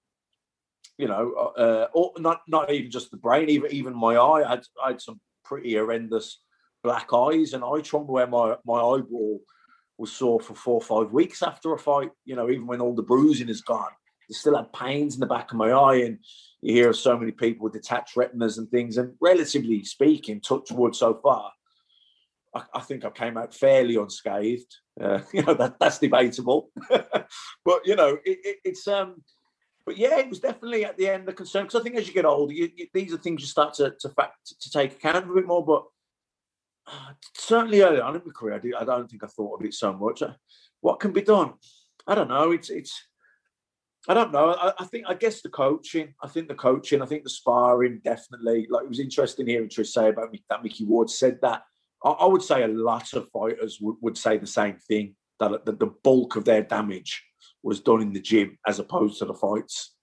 you 0.96 1.08
know, 1.08 1.52
uh, 1.58 1.86
or 1.92 2.12
not 2.18 2.42
not 2.46 2.70
even 2.72 2.90
just 2.90 3.10
the 3.10 3.16
brain, 3.16 3.48
even 3.48 3.72
even 3.72 3.94
my 3.94 4.14
eye. 4.14 4.44
I 4.46 4.50
had, 4.50 4.64
I 4.82 4.88
had 4.88 5.00
some 5.00 5.20
pretty 5.44 5.74
horrendous 5.74 6.40
black 6.82 7.08
eyes 7.12 7.52
and 7.52 7.64
eye 7.64 7.80
trauma 7.80 8.06
where 8.06 8.26
my 8.26 8.56
my 8.64 8.80
eyeball 8.80 9.40
was 9.98 10.12
sore 10.12 10.40
for 10.40 10.54
four 10.54 10.74
or 10.74 10.80
five 10.80 11.12
weeks 11.12 11.42
after 11.42 11.72
a 11.72 11.78
fight. 11.78 12.10
You 12.24 12.36
know, 12.36 12.48
even 12.50 12.66
when 12.66 12.80
all 12.80 12.94
the 12.94 13.02
bruising 13.02 13.48
is 13.48 13.60
gone, 13.60 13.90
I 13.90 14.32
still 14.32 14.56
had 14.56 14.72
pains 14.72 15.14
in 15.14 15.20
the 15.20 15.26
back 15.26 15.50
of 15.50 15.58
my 15.58 15.70
eye. 15.70 15.96
And 15.96 16.18
you 16.62 16.74
hear 16.74 16.90
of 16.90 16.96
so 16.96 17.16
many 17.18 17.32
people 17.32 17.64
with 17.64 17.72
detached 17.72 18.16
retinas 18.16 18.58
and 18.58 18.68
things. 18.70 18.96
And 18.96 19.14
relatively 19.20 19.84
speaking, 19.84 20.40
touch 20.40 20.70
wood 20.70 20.94
so 20.94 21.14
far, 21.22 21.52
I, 22.54 22.62
I 22.74 22.80
think 22.80 23.04
I 23.04 23.10
came 23.10 23.36
out 23.36 23.54
fairly 23.54 23.96
unscathed. 23.96 24.74
Uh, 25.00 25.20
you 25.32 25.42
know, 25.42 25.54
that, 25.54 25.78
that's 25.78 25.98
debatable. 25.98 26.70
but 26.88 27.80
you 27.84 27.96
know, 27.96 28.18
it, 28.24 28.38
it, 28.44 28.56
it's 28.64 28.86
um 28.88 29.22
but 29.86 29.98
yeah, 29.98 30.18
it 30.18 30.28
was 30.28 30.40
definitely 30.40 30.84
at 30.84 30.96
the 30.96 31.08
end 31.08 31.26
the 31.26 31.32
concern 31.32 31.64
because 31.64 31.80
I 31.80 31.82
think 31.82 31.96
as 31.96 32.08
you 32.08 32.14
get 32.14 32.24
older, 32.24 32.52
you, 32.52 32.70
you, 32.74 32.86
these 32.94 33.12
are 33.12 33.18
things 33.18 33.42
you 33.42 33.46
start 33.46 33.74
to 33.74 33.94
to, 34.00 34.08
fact, 34.10 34.54
to 34.60 34.70
take 34.70 34.92
account 34.92 35.24
of 35.24 35.30
a 35.30 35.34
bit 35.34 35.46
more. 35.46 35.64
But 35.64 35.84
uh, 36.86 37.12
certainly 37.36 37.82
early 37.82 38.00
on 38.00 38.16
in 38.16 38.22
my 38.24 38.32
career, 38.32 38.54
I, 38.54 38.58
did, 38.58 38.74
I 38.74 38.84
don't 38.84 39.10
think 39.10 39.24
I 39.24 39.26
thought 39.26 39.60
of 39.60 39.66
it 39.66 39.74
so 39.74 39.92
much. 39.92 40.22
Uh, 40.22 40.32
what 40.80 41.00
can 41.00 41.12
be 41.12 41.22
done? 41.22 41.54
I 42.06 42.14
don't 42.14 42.28
know. 42.28 42.52
It's 42.52 42.70
it's. 42.70 43.08
I 44.06 44.12
don't 44.12 44.32
know. 44.32 44.52
I, 44.52 44.72
I, 44.78 44.84
think 44.84 45.06
I 45.08 45.14
guess 45.14 45.40
the 45.40 45.48
coaching. 45.48 46.12
I 46.22 46.28
think 46.28 46.48
the 46.48 46.54
coaching. 46.54 47.00
I 47.00 47.06
think 47.06 47.24
the 47.24 47.30
sparring 47.30 48.00
definitely. 48.04 48.66
Like 48.70 48.84
it 48.84 48.88
was 48.88 49.00
interesting 49.00 49.46
hearing 49.46 49.68
Tris 49.68 49.92
say 49.92 50.08
about 50.08 50.32
me 50.32 50.44
that 50.48 50.62
Micky 50.62 50.84
Ward 50.84 51.10
said 51.10 51.38
that. 51.42 51.62
I, 52.04 52.10
I 52.10 52.26
would 52.26 52.42
say 52.42 52.62
a 52.62 52.68
lot 52.68 53.12
of 53.14 53.28
fighters 53.30 53.78
would, 53.80 53.96
would 54.00 54.18
say 54.18 54.38
the 54.38 54.46
same 54.46 54.76
thing 54.76 55.16
that 55.40 55.64
the, 55.64 55.72
the 55.72 55.86
bulk 55.86 56.36
of 56.36 56.44
their 56.44 56.62
damage 56.62 57.24
was 57.62 57.80
done 57.80 58.02
in 58.02 58.12
the 58.12 58.20
gym 58.20 58.58
as 58.66 58.78
opposed 58.78 59.18
to 59.18 59.24
the 59.24 59.34
fights. 59.34 59.94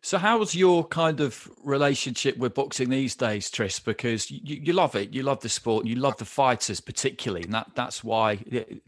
So, 0.00 0.16
how's 0.18 0.54
your 0.54 0.86
kind 0.86 1.20
of 1.20 1.50
relationship 1.64 2.38
with 2.38 2.54
boxing 2.54 2.88
these 2.88 3.16
days, 3.16 3.50
Tris? 3.50 3.80
Because 3.80 4.30
you, 4.30 4.60
you 4.62 4.72
love 4.72 4.94
it, 4.94 5.12
you 5.12 5.24
love 5.24 5.40
the 5.40 5.48
sport, 5.48 5.84
and 5.84 5.90
you 5.90 6.00
love 6.00 6.16
the 6.18 6.24
fighters 6.24 6.80
particularly, 6.80 7.44
and 7.44 7.52
that 7.52 7.72
that's 7.74 8.04
why 8.04 8.38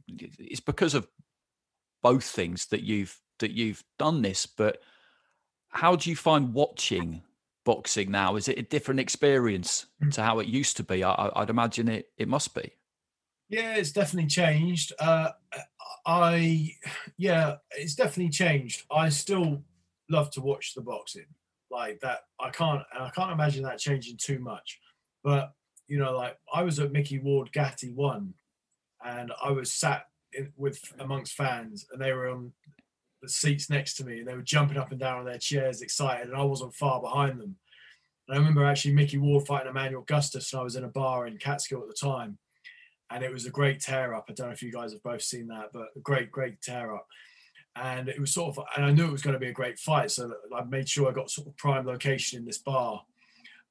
it's 0.07 0.61
because 0.61 0.95
of 0.95 1.09
both 2.01 2.25
things 2.25 2.67
that 2.67 2.83
you've 2.83 3.19
that 3.41 3.51
you've 3.51 3.83
done 3.99 4.23
this. 4.23 4.47
But 4.47 4.81
how 5.71 5.97
do 5.97 6.11
you 6.11 6.17
find 6.17 6.55
watching 6.55 7.23
boxing 7.71 8.11
now? 8.11 8.35
Is 8.35 8.49
it 8.49 8.59
a 8.59 8.63
different 8.63 8.99
experience 8.99 9.87
hmm. 10.03 10.11
to 10.11 10.23
how 10.23 10.41
it 10.41 10.49
used 10.49 10.77
to 10.79 10.83
be? 10.83 11.05
I, 11.05 11.31
would 11.37 11.51
imagine 11.51 11.89
it 11.89 12.07
it 12.19 12.27
must 12.27 12.53
be. 12.53 12.73
Yeah, 13.49 13.75
it's 13.75 13.93
definitely 13.93 14.29
changed. 14.29 14.93
Uh, 14.99 15.31
I, 16.05 16.71
yeah, 17.17 17.57
it's 17.77 17.95
definitely 17.95 18.31
changed. 18.31 18.85
I 18.91 19.09
still 19.09 19.63
love 20.09 20.33
to 20.33 20.41
watch 20.41 20.75
the 20.75 20.81
boxing 20.81 21.27
like 21.71 22.01
that. 22.01 22.21
I 22.41 22.51
can't, 22.51 22.83
I 22.99 23.11
can't 23.11 23.31
imagine 23.31 23.63
that 23.65 23.79
changing 23.79 24.17
too 24.17 24.41
much. 24.41 24.81
But 25.23 25.53
you 25.87 25.99
know, 25.99 26.17
like 26.17 26.37
I 26.53 26.63
was 26.63 26.81
at 26.81 26.93
Micky 26.93 27.21
Ward 27.21 27.53
Gatti 27.53 27.93
one, 27.93 28.35
and 29.05 29.31
I 29.43 29.53
was 29.53 29.71
sat 29.71 30.07
in, 30.33 30.53
with 30.57 30.81
amongst 30.99 31.35
fans, 31.35 31.87
and 31.93 32.03
they 32.03 32.13
were 32.13 32.29
on 32.29 32.53
the 33.23 33.29
seats 33.29 33.71
next 33.71 33.95
to 33.95 34.05
me, 34.05 34.21
and 34.21 34.29
they 34.29 34.35
were 34.35 34.43
jumping 34.43 34.79
up 34.79 34.91
and 34.91 35.01
down 35.01 35.19
on 35.19 35.25
their 35.25 35.39
chairs, 35.39 35.83
excited, 35.83 36.29
and 36.29 36.37
I 36.37 36.43
wasn't 36.43 36.75
far 36.75 37.01
behind 37.01 37.41
them. 37.41 37.57
And 38.29 38.37
I 38.37 38.39
remember 38.39 38.65
actually 38.65 38.95
Micky 38.95 39.19
Ward 39.19 39.47
fighting 39.47 39.69
Emmanuel 39.69 40.03
Augustus, 40.03 40.53
and 40.53 40.61
I 40.61 40.65
was 40.65 40.77
in 40.77 40.85
a 40.85 40.89
bar 40.89 41.27
in 41.27 41.37
Catskill 41.37 41.83
at 41.83 41.89
the 41.89 41.95
time 41.95 42.39
and 43.11 43.25
it 43.25 43.33
was 43.33 43.47
a 43.47 43.51
great 43.51 43.81
tear 43.81 44.15
up. 44.15 44.27
I 44.29 44.33
don't 44.33 44.47
know 44.47 44.53
if 44.53 44.63
you 44.63 44.73
guys 44.73 44.93
have 44.93 45.03
both 45.03 45.23
seen 45.23 45.49
that, 45.49 45.71
but 45.73 45.89
a 45.97 46.01
great, 46.01 46.31
great 46.31 46.63
tear 46.63 46.95
up. 46.95 47.07
And 47.77 48.09
it 48.09 48.21
was 48.21 48.33
sort 48.33 48.57
of, 48.57 48.65
and 48.77 48.85
I 48.85 48.93
knew 48.93 49.07
it 49.07 49.13
was 49.13 49.23
going 49.23 49.35
to 49.35 49.41
be 49.41 49.49
a 49.49 49.53
great 49.53 49.79
fight, 49.79 50.11
so 50.11 50.33
I 50.55 50.65
made 50.65 50.89
sure 50.89 51.09
I 51.09 51.13
got 51.13 51.31
sort 51.31 51.49
of 51.49 51.57
prime 51.57 51.87
location 51.87 52.39
in 52.39 52.47
this 52.47 52.59
bar. 52.59 53.03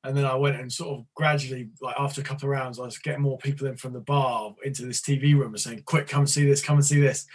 And 0.04 0.16
then 0.16 0.26
I 0.26 0.36
went 0.36 0.60
and 0.60 0.72
sort 0.72 0.98
of 0.98 1.06
gradually, 1.14 1.70
like 1.82 1.96
after 2.00 2.22
a 2.22 2.24
couple 2.24 2.46
of 2.46 2.52
rounds, 2.52 2.80
I 2.80 2.84
was 2.84 2.98
getting 2.98 3.22
more 3.22 3.38
people 3.38 3.68
in 3.68 3.76
from 3.76 3.94
the 3.94 4.00
bar 4.00 4.56
into 4.64 4.86
this 4.86 5.02
TV 5.02 5.34
room 5.34 5.54
and 5.54 5.60
saying, 5.60 5.84
"Quick, 5.84 6.08
come 6.08 6.26
see 6.26 6.46
this, 6.46 6.64
come 6.64 6.78
and 6.78 6.86
see 6.86 7.02
this." 7.02 7.28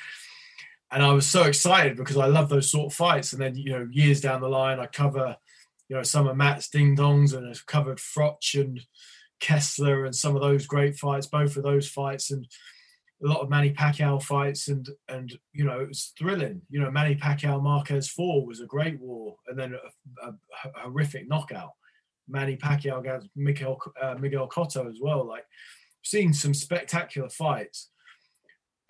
And 0.94 1.02
I 1.02 1.12
was 1.12 1.26
so 1.26 1.42
excited 1.42 1.96
because 1.96 2.16
I 2.16 2.26
love 2.26 2.48
those 2.48 2.70
sort 2.70 2.92
of 2.92 2.96
fights. 2.96 3.32
And 3.32 3.42
then 3.42 3.56
you 3.56 3.72
know, 3.72 3.88
years 3.90 4.20
down 4.20 4.40
the 4.40 4.48
line, 4.48 4.78
I 4.78 4.86
cover, 4.86 5.36
you 5.88 5.96
know, 5.96 6.04
some 6.04 6.28
of 6.28 6.36
Matt's 6.36 6.68
ding 6.68 6.96
dongs 6.96 7.36
and 7.36 7.48
I've 7.48 7.66
covered 7.66 7.98
Froch 7.98 8.60
and 8.60 8.80
Kessler 9.40 10.04
and 10.04 10.14
some 10.14 10.36
of 10.36 10.42
those 10.42 10.66
great 10.66 10.96
fights, 10.96 11.26
both 11.26 11.56
of 11.56 11.64
those 11.64 11.88
fights, 11.88 12.30
and 12.30 12.46
a 13.22 13.28
lot 13.28 13.40
of 13.40 13.50
Manny 13.50 13.72
Pacquiao 13.72 14.22
fights, 14.22 14.68
and 14.68 14.88
and 15.08 15.36
you 15.52 15.64
know 15.64 15.80
it 15.80 15.88
was 15.88 16.12
thrilling. 16.18 16.62
You 16.70 16.80
know 16.80 16.90
Manny 16.90 17.16
Pacquiao 17.16 17.62
Marquez 17.62 18.08
four 18.08 18.46
was 18.46 18.60
a 18.60 18.66
great 18.66 18.98
war, 19.00 19.36
and 19.48 19.58
then 19.58 19.74
a, 19.74 20.28
a, 20.28 20.34
a 20.64 20.80
horrific 20.80 21.28
knockout. 21.28 21.72
Manny 22.28 22.56
Pacquiao 22.56 23.00
against 23.00 23.28
Miguel 23.36 23.78
uh, 24.00 24.14
Miguel 24.18 24.48
Cotto 24.48 24.88
as 24.88 24.98
well. 25.00 25.26
Like 25.26 25.44
seen 26.02 26.32
some 26.32 26.54
spectacular 26.54 27.28
fights, 27.28 27.90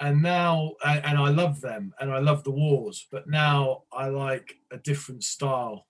and 0.00 0.22
now 0.22 0.74
and, 0.84 1.18
I 1.18 1.28
love 1.30 1.60
them, 1.60 1.94
and 2.00 2.10
I 2.12 2.18
love 2.18 2.44
the 2.44 2.50
wars. 2.50 3.06
But 3.10 3.28
now 3.28 3.84
I 3.92 4.08
like 4.08 4.54
a 4.72 4.78
different 4.78 5.24
style 5.24 5.86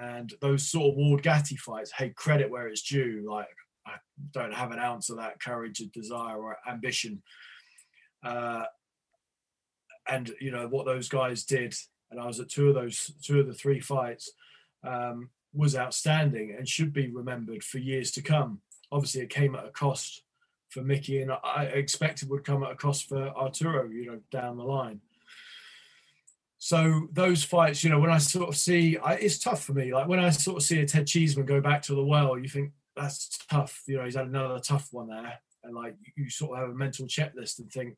and 0.00 0.32
those 0.40 0.68
sort 0.68 0.90
of 0.90 0.96
Ward 0.96 1.22
Gatti 1.22 1.56
fights, 1.56 1.92
hey, 1.92 2.10
credit 2.10 2.50
where 2.50 2.68
it's 2.68 2.82
due. 2.82 3.26
Like 3.28 3.48
I 3.86 3.94
don't 4.32 4.54
have 4.54 4.70
an 4.70 4.78
ounce 4.78 5.10
of 5.10 5.16
that 5.16 5.40
courage 5.40 5.80
or 5.80 5.86
desire 5.92 6.38
or 6.38 6.56
ambition. 6.68 7.22
Uh, 8.24 8.64
and 10.08 10.32
you 10.40 10.50
know 10.50 10.66
what 10.68 10.86
those 10.86 11.08
guys 11.08 11.44
did, 11.44 11.74
and 12.10 12.20
I 12.20 12.26
was 12.26 12.40
at 12.40 12.48
two 12.48 12.68
of 12.68 12.74
those, 12.74 13.12
two 13.22 13.40
of 13.40 13.46
the 13.46 13.54
three 13.54 13.80
fights, 13.80 14.30
um, 14.84 15.30
was 15.54 15.76
outstanding 15.76 16.54
and 16.56 16.68
should 16.68 16.92
be 16.92 17.10
remembered 17.10 17.62
for 17.62 17.78
years 17.78 18.10
to 18.12 18.22
come. 18.22 18.60
Obviously, 18.90 19.22
it 19.22 19.30
came 19.30 19.54
at 19.54 19.66
a 19.66 19.70
cost 19.70 20.22
for 20.72 20.82
Micky, 20.82 21.20
and 21.20 21.32
I 21.32 21.64
expect 21.64 22.22
it 22.22 22.28
would 22.28 22.44
come 22.44 22.62
at 22.62 22.72
a 22.72 22.76
cost 22.76 23.08
for 23.08 23.28
Arturo. 23.28 23.88
You 23.88 24.06
know, 24.06 24.20
down 24.30 24.56
the 24.56 24.64
line. 24.64 25.00
So 26.58 27.08
those 27.12 27.42
fights, 27.42 27.82
you 27.82 27.90
know, 27.90 27.98
when 27.98 28.10
I 28.10 28.18
sort 28.18 28.48
of 28.48 28.56
see, 28.56 28.96
I, 28.96 29.14
it's 29.14 29.38
tough 29.38 29.64
for 29.64 29.72
me. 29.72 29.92
Like 29.92 30.06
when 30.06 30.20
I 30.20 30.30
sort 30.30 30.58
of 30.58 30.62
see 30.62 30.80
a 30.80 30.86
Ted 30.86 31.08
Cheeseman 31.08 31.44
go 31.44 31.60
back 31.60 31.82
to 31.82 31.94
the 31.96 32.04
well, 32.04 32.38
you 32.38 32.48
think 32.48 32.70
that's 32.96 33.36
tough. 33.50 33.82
You 33.86 33.96
know, 33.96 34.04
he's 34.04 34.14
had 34.14 34.28
another 34.28 34.60
tough 34.60 34.88
one 34.92 35.08
there, 35.08 35.40
and 35.64 35.74
like 35.74 35.96
you 36.16 36.30
sort 36.30 36.52
of 36.52 36.64
have 36.64 36.70
a 36.70 36.78
mental 36.78 37.06
checklist 37.06 37.58
and 37.58 37.70
think, 37.70 37.96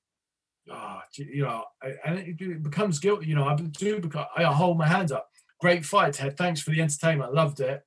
ah, 0.70 1.03
oh, 1.05 1.22
you 1.22 1.43
know, 1.43 1.64
and 2.05 2.18
it 2.18 2.62
becomes 2.62 2.99
guilty. 2.99 3.27
You 3.27 3.35
know, 3.35 3.47
I 3.47 3.55
do 3.55 4.01
because 4.01 4.27
I 4.37 4.45
hold 4.45 4.79
my 4.79 4.89
hands 4.89 5.12
up. 5.12 5.29
Great 5.61 5.85
fight, 5.85 6.14
Ted. 6.14 6.37
Thanks 6.37 6.61
for 6.61 6.70
the 6.70 6.81
entertainment. 6.81 7.35
Loved 7.35 7.61
it. 7.61 7.83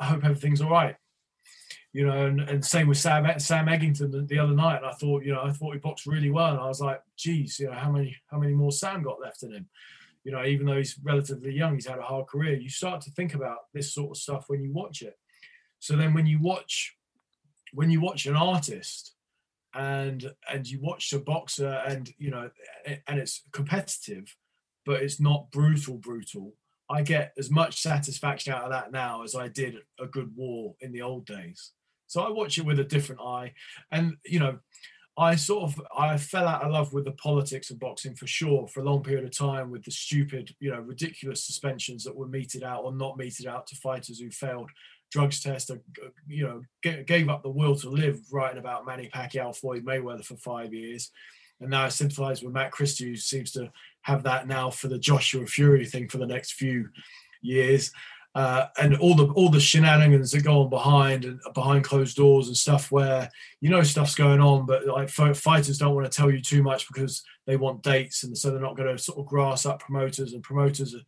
I 0.00 0.06
hope 0.06 0.24
everything's 0.24 0.60
all 0.60 0.70
right. 0.70 0.96
You 1.92 2.06
know, 2.06 2.26
and, 2.26 2.40
and 2.40 2.64
same 2.64 2.88
with 2.88 2.96
Sam 2.96 3.38
Sam 3.38 3.66
Eggington 3.66 4.10
the, 4.10 4.22
the 4.22 4.38
other 4.38 4.54
night. 4.54 4.78
And 4.78 4.86
I 4.86 4.92
thought, 4.92 5.24
you 5.24 5.32
know, 5.32 5.42
I 5.42 5.50
thought 5.50 5.74
he 5.74 5.78
boxed 5.78 6.06
really 6.06 6.30
well, 6.30 6.52
and 6.52 6.60
I 6.60 6.66
was 6.66 6.80
like, 6.80 7.02
geez, 7.16 7.58
you 7.58 7.66
know, 7.66 7.74
how 7.74 7.90
many 7.90 8.16
how 8.30 8.38
many 8.38 8.54
more 8.54 8.72
Sam 8.72 9.02
got 9.02 9.20
left 9.20 9.42
in 9.42 9.52
him? 9.52 9.68
You 10.24 10.32
know, 10.32 10.44
even 10.44 10.66
though 10.66 10.76
he's 10.76 10.98
relatively 11.02 11.52
young, 11.52 11.74
he's 11.74 11.86
had 11.86 11.98
a 11.98 12.02
hard 12.02 12.28
career. 12.28 12.56
You 12.56 12.70
start 12.70 13.00
to 13.02 13.10
think 13.10 13.34
about 13.34 13.58
this 13.74 13.92
sort 13.92 14.12
of 14.12 14.16
stuff 14.16 14.44
when 14.46 14.62
you 14.62 14.72
watch 14.72 15.02
it. 15.02 15.18
So 15.80 15.96
then 15.96 16.14
when 16.14 16.26
you 16.26 16.38
watch 16.40 16.96
when 17.72 17.90
you 17.90 18.00
watch 18.00 18.26
an 18.26 18.36
artist 18.36 19.14
and 19.74 20.30
and 20.50 20.68
you 20.68 20.78
watch 20.80 21.12
a 21.12 21.18
boxer 21.18 21.82
and 21.86 22.12
you 22.18 22.30
know 22.30 22.50
and 23.06 23.18
it's 23.18 23.42
competitive 23.52 24.36
but 24.84 25.02
it's 25.02 25.20
not 25.20 25.50
brutal 25.50 25.96
brutal 25.96 26.54
i 26.90 27.00
get 27.00 27.32
as 27.38 27.50
much 27.50 27.80
satisfaction 27.80 28.52
out 28.52 28.64
of 28.64 28.70
that 28.70 28.92
now 28.92 29.22
as 29.22 29.34
i 29.34 29.48
did 29.48 29.76
a 29.98 30.06
good 30.06 30.34
war 30.36 30.74
in 30.80 30.92
the 30.92 31.00
old 31.00 31.24
days 31.24 31.72
so 32.12 32.20
i 32.20 32.30
watch 32.30 32.58
it 32.58 32.64
with 32.64 32.78
a 32.78 32.84
different 32.84 33.20
eye 33.20 33.52
and 33.90 34.16
you 34.24 34.38
know 34.38 34.58
i 35.16 35.34
sort 35.34 35.64
of 35.64 35.80
i 35.96 36.16
fell 36.16 36.46
out 36.46 36.62
of 36.62 36.70
love 36.70 36.92
with 36.92 37.04
the 37.04 37.12
politics 37.12 37.70
of 37.70 37.78
boxing 37.78 38.14
for 38.14 38.26
sure 38.26 38.66
for 38.68 38.80
a 38.80 38.84
long 38.84 39.02
period 39.02 39.24
of 39.24 39.36
time 39.36 39.70
with 39.70 39.82
the 39.84 39.90
stupid 39.90 40.54
you 40.60 40.70
know 40.70 40.80
ridiculous 40.80 41.44
suspensions 41.44 42.04
that 42.04 42.14
were 42.14 42.28
meted 42.28 42.62
out 42.62 42.84
or 42.84 42.92
not 42.92 43.16
meted 43.16 43.46
out 43.46 43.66
to 43.66 43.76
fighters 43.76 44.20
who 44.20 44.30
failed 44.30 44.70
drugs 45.10 45.40
test, 45.40 45.70
uh, 45.70 45.76
you 46.26 46.42
know, 46.42 46.62
gave 47.04 47.28
up 47.28 47.42
the 47.42 47.50
will 47.50 47.76
to 47.76 47.90
live, 47.90 48.18
writing 48.32 48.56
about 48.56 48.86
Manny 48.86 49.10
Pacquiao, 49.14 49.54
Floyd 49.54 49.84
Mayweather 49.84 50.24
for 50.24 50.36
five 50.36 50.72
years, 50.72 51.10
and 51.62 51.70
now 51.70 51.84
I 51.84 51.88
sympathise 51.90 52.42
with 52.42 52.52
Matt 52.52 52.72
Christie, 52.72 53.10
who 53.10 53.16
seems 53.16 53.52
to 53.52 53.70
have 54.02 54.24
that 54.24 54.48
now 54.48 54.68
for 54.68 54.88
the 54.88 54.98
Joshua 54.98 55.46
Fury 55.46 55.86
thing 55.86 56.08
for 56.08 56.18
the 56.18 56.26
next 56.26 56.54
few 56.54 56.88
years. 57.40 57.92
Uh, 58.34 58.66
and 58.78 58.96
all 58.96 59.14
the 59.14 59.26
all 59.34 59.50
the 59.50 59.60
shenanigans 59.60 60.30
that 60.30 60.42
go 60.42 60.62
on 60.62 60.70
behind 60.70 61.26
and 61.26 61.38
behind 61.52 61.84
closed 61.84 62.16
doors 62.16 62.48
and 62.48 62.56
stuff 62.56 62.90
where 62.90 63.28
you 63.60 63.68
know 63.68 63.82
stuff's 63.82 64.14
going 64.14 64.40
on, 64.40 64.64
but 64.64 64.86
like 64.86 65.10
fighters 65.10 65.76
don't 65.76 65.94
want 65.94 66.10
to 66.10 66.16
tell 66.16 66.30
you 66.30 66.40
too 66.40 66.62
much 66.62 66.88
because 66.88 67.22
they 67.46 67.56
want 67.56 67.82
dates, 67.82 68.24
and 68.24 68.36
so 68.36 68.50
they're 68.50 68.60
not 68.60 68.76
going 68.76 68.88
to 68.88 69.02
sort 69.02 69.18
of 69.18 69.26
grass 69.26 69.66
up 69.66 69.80
promoters, 69.80 70.32
and 70.32 70.42
promoters 70.42 70.94
are 70.94 71.02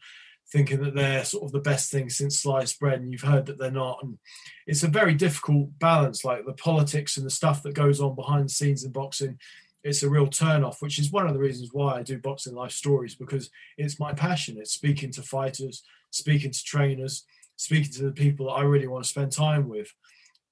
thinking 0.53 0.83
that 0.83 0.95
they're 0.95 1.25
sort 1.25 1.45
of 1.45 1.53
the 1.53 1.61
best 1.61 1.91
thing 1.91 2.11
since 2.11 2.41
sliced 2.41 2.79
bread 2.79 3.01
and 3.01 3.11
you've 3.11 3.22
heard 3.22 3.47
that 3.47 3.59
they're 3.59 3.70
not. 3.70 3.99
And 4.03 4.18
it's 4.66 4.83
a 4.83 4.89
very 4.89 5.14
difficult 5.14 5.70
balance 5.79 6.25
like 6.25 6.45
the 6.45 6.53
politics 6.53 7.16
and 7.16 7.25
the 7.25 7.31
stuff 7.31 7.62
that 7.62 7.75
goes 7.75 8.01
on 8.01 8.14
behind 8.14 8.45
the 8.45 8.53
scenes 8.53 8.85
in 8.85 8.93
boxing 8.93 9.39
it's 9.83 10.03
a 10.03 10.09
real 10.09 10.27
turn 10.27 10.64
off 10.64 10.81
which 10.81 10.99
is 10.99 11.12
one 11.12 11.27
of 11.27 11.35
the 11.35 11.39
reasons 11.39 11.68
why 11.72 11.97
i 11.97 12.03
do 12.03 12.18
boxing 12.18 12.55
life 12.55 12.72
stories 12.72 13.14
because 13.14 13.51
it's 13.77 14.01
my 14.01 14.12
passion. 14.12 14.57
It's 14.59 14.72
speaking 14.72 15.12
to 15.12 15.22
fighters 15.22 15.83
speaking 16.15 16.51
to 16.51 16.62
trainers 16.65 17.25
speaking 17.57 17.93
to 17.93 18.05
the 18.05 18.12
people 18.12 18.47
that 18.47 18.53
i 18.53 18.62
really 18.62 18.87
want 18.87 19.05
to 19.05 19.11
spend 19.11 19.31
time 19.31 19.69
with 19.69 19.93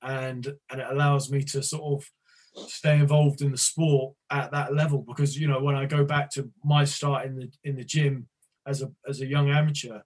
and 0.03 0.53
and 0.71 0.81
it 0.81 0.87
allows 0.91 1.31
me 1.31 1.43
to 1.43 1.63
sort 1.63 1.83
of 1.83 2.69
stay 2.69 2.99
involved 2.99 3.41
in 3.41 3.51
the 3.51 3.57
sport 3.57 4.15
at 4.31 4.51
that 4.53 4.75
level 4.75 4.99
because 5.07 5.39
you 5.39 5.49
know 5.49 5.61
when 5.61 5.75
i 5.75 5.87
go 5.87 6.05
back 6.05 6.31
to 6.31 6.51
my 6.65 6.85
start 6.85 7.27
in 7.27 7.37
the 7.37 7.51
in 7.65 7.77
the 7.77 7.85
gym 7.85 8.29
as 8.67 8.83
a 8.83 8.91
as 9.09 9.21
a 9.21 9.27
young 9.27 9.51
amateur. 9.51 10.01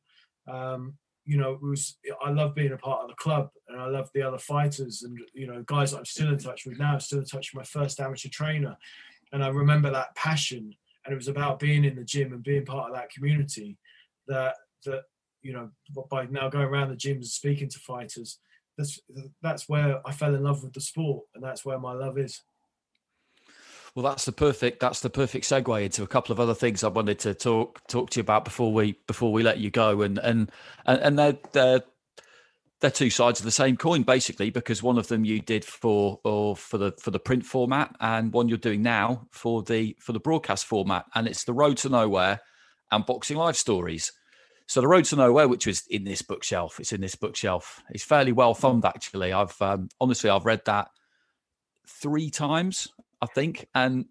Um, 0.48 0.94
you 1.24 1.36
know, 1.36 1.52
it 1.52 1.62
was 1.62 1.98
I 2.24 2.30
love 2.30 2.54
being 2.54 2.72
a 2.72 2.76
part 2.76 3.02
of 3.02 3.08
the 3.08 3.14
club, 3.16 3.48
and 3.68 3.80
I 3.80 3.88
love 3.88 4.08
the 4.14 4.22
other 4.22 4.38
fighters, 4.38 5.02
and 5.02 5.18
you 5.34 5.46
know, 5.46 5.62
guys 5.66 5.92
I'm 5.92 6.04
still 6.04 6.28
in 6.28 6.38
touch 6.38 6.66
with 6.66 6.78
now. 6.78 6.94
I'm 6.94 7.00
still 7.00 7.18
in 7.18 7.24
touch 7.24 7.52
with 7.52 7.60
my 7.60 7.64
first 7.64 8.00
amateur 8.00 8.28
trainer, 8.28 8.76
and 9.32 9.42
I 9.42 9.48
remember 9.48 9.90
that 9.90 10.14
passion, 10.14 10.72
and 11.04 11.12
it 11.12 11.16
was 11.16 11.28
about 11.28 11.58
being 11.58 11.84
in 11.84 11.96
the 11.96 12.04
gym 12.04 12.32
and 12.32 12.42
being 12.42 12.64
part 12.64 12.90
of 12.90 12.96
that 12.96 13.10
community. 13.10 13.76
That 14.28 14.54
that 14.84 15.02
you 15.46 15.52
know, 15.52 15.70
by 16.10 16.26
now 16.26 16.48
going 16.48 16.66
around 16.66 16.90
the 16.90 16.96
gyms 16.96 17.16
and 17.16 17.26
speaking 17.26 17.68
to 17.68 17.78
fighters, 17.78 18.38
that's 18.76 19.00
that's 19.42 19.68
where 19.68 20.00
I 20.06 20.12
fell 20.12 20.34
in 20.34 20.42
love 20.42 20.62
with 20.62 20.72
the 20.72 20.80
sport, 20.80 21.24
and 21.34 21.42
that's 21.42 21.64
where 21.64 21.78
my 21.78 21.92
love 21.92 22.18
is. 22.18 22.42
Well, 23.94 24.04
that's 24.04 24.24
the 24.24 24.32
perfect 24.32 24.80
that's 24.80 25.00
the 25.00 25.08
perfect 25.08 25.46
segue 25.46 25.84
into 25.84 26.02
a 26.02 26.08
couple 26.08 26.32
of 26.32 26.40
other 26.40 26.52
things 26.52 26.82
I 26.82 26.88
wanted 26.88 27.20
to 27.20 27.32
talk 27.32 27.86
talk 27.86 28.10
to 28.10 28.18
you 28.18 28.22
about 28.22 28.44
before 28.44 28.72
we 28.72 28.98
before 29.06 29.32
we 29.32 29.42
let 29.44 29.58
you 29.58 29.70
go, 29.70 30.02
and 30.02 30.18
and 30.18 30.50
and 30.84 31.18
they're 31.18 31.38
they're 31.52 31.82
they're 32.80 32.90
two 32.90 33.08
sides 33.08 33.40
of 33.40 33.44
the 33.44 33.50
same 33.50 33.76
coin 33.76 34.02
basically 34.02 34.50
because 34.50 34.82
one 34.82 34.98
of 34.98 35.08
them 35.08 35.24
you 35.24 35.40
did 35.40 35.64
for 35.64 36.20
or 36.24 36.56
for 36.56 36.76
the 36.76 36.92
for 37.00 37.10
the 37.10 37.20
print 37.20 37.44
format 37.44 37.94
and 38.00 38.32
one 38.32 38.48
you're 38.48 38.58
doing 38.58 38.82
now 38.82 39.26
for 39.30 39.62
the 39.62 39.96
for 40.00 40.12
the 40.12 40.20
broadcast 40.20 40.66
format. 40.66 41.06
And 41.14 41.26
it's 41.26 41.44
the 41.44 41.54
road 41.54 41.78
to 41.78 41.88
nowhere 41.88 42.40
and 42.90 43.06
boxing 43.06 43.36
live 43.38 43.56
stories 43.56 44.12
so 44.66 44.80
the 44.80 44.88
road 44.88 45.04
to 45.04 45.16
nowhere 45.16 45.48
which 45.48 45.66
was 45.66 45.86
in 45.88 46.04
this 46.04 46.22
bookshelf 46.22 46.78
it's 46.80 46.92
in 46.92 47.00
this 47.00 47.14
bookshelf 47.14 47.82
it's 47.90 48.04
fairly 48.04 48.32
well 48.32 48.54
thumbed 48.54 48.84
actually 48.84 49.32
i've 49.32 49.60
um, 49.62 49.88
honestly 50.00 50.28
i've 50.28 50.46
read 50.46 50.62
that 50.64 50.88
three 51.86 52.30
times 52.30 52.88
I 53.20 53.26
think, 53.26 53.66
and 53.74 54.06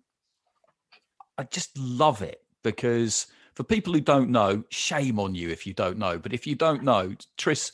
I 1.37 1.43
just 1.43 1.77
love 1.77 2.21
it 2.21 2.41
because 2.63 3.27
for 3.53 3.63
people 3.63 3.93
who 3.93 4.01
don't 4.01 4.29
know, 4.29 4.63
shame 4.69 5.19
on 5.19 5.35
you 5.35 5.49
if 5.49 5.67
you 5.67 5.73
don't 5.73 5.97
know. 5.97 6.17
But 6.17 6.33
if 6.33 6.47
you 6.47 6.55
don't 6.55 6.83
know, 6.83 7.13
Tris 7.37 7.71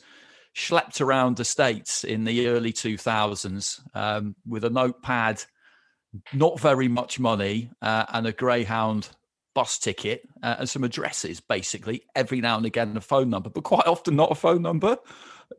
schlepped 0.54 1.00
around 1.00 1.36
the 1.36 1.44
states 1.44 2.04
in 2.04 2.24
the 2.24 2.46
early 2.48 2.72
2000s 2.72 3.80
um, 3.96 4.36
with 4.46 4.64
a 4.64 4.70
notepad, 4.70 5.42
not 6.34 6.60
very 6.60 6.88
much 6.88 7.18
money, 7.18 7.70
uh, 7.80 8.04
and 8.10 8.26
a 8.26 8.32
Greyhound 8.32 9.08
bus 9.54 9.78
ticket 9.78 10.28
uh, 10.42 10.56
and 10.60 10.68
some 10.68 10.84
addresses, 10.84 11.40
basically. 11.40 12.02
Every 12.14 12.40
now 12.40 12.56
and 12.56 12.66
again, 12.66 12.96
a 12.96 13.00
phone 13.00 13.30
number, 13.30 13.50
but 13.50 13.64
quite 13.64 13.86
often 13.86 14.16
not 14.16 14.32
a 14.32 14.34
phone 14.34 14.62
number 14.62 14.98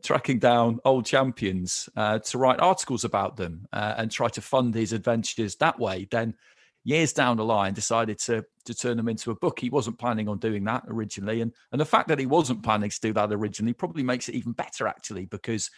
tracking 0.02 0.38
down 0.38 0.80
old 0.84 1.06
champions 1.06 1.88
uh, 1.96 2.18
to 2.18 2.38
write 2.38 2.60
articles 2.60 3.04
about 3.04 3.36
them 3.36 3.66
uh, 3.72 3.94
and 3.96 4.10
try 4.10 4.28
to 4.28 4.40
fund 4.40 4.74
his 4.74 4.92
adventures 4.92 5.56
that 5.56 5.78
way. 5.78 6.08
Then, 6.10 6.34
years 6.84 7.12
down 7.12 7.36
the 7.36 7.44
line, 7.44 7.74
decided 7.74 8.18
to 8.20 8.44
to 8.64 8.74
turn 8.74 8.96
them 8.96 9.08
into 9.08 9.30
a 9.30 9.34
book. 9.34 9.58
He 9.58 9.70
wasn't 9.70 9.98
planning 9.98 10.28
on 10.28 10.38
doing 10.38 10.64
that 10.64 10.84
originally, 10.88 11.40
and 11.40 11.52
and 11.72 11.80
the 11.80 11.86
fact 11.86 12.08
that 12.08 12.18
he 12.18 12.26
wasn't 12.26 12.62
planning 12.62 12.90
to 12.90 13.00
do 13.00 13.12
that 13.12 13.32
originally 13.32 13.72
probably 13.72 14.02
makes 14.02 14.28
it 14.28 14.34
even 14.34 14.52
better, 14.52 14.86
actually, 14.86 15.26
because 15.26 15.70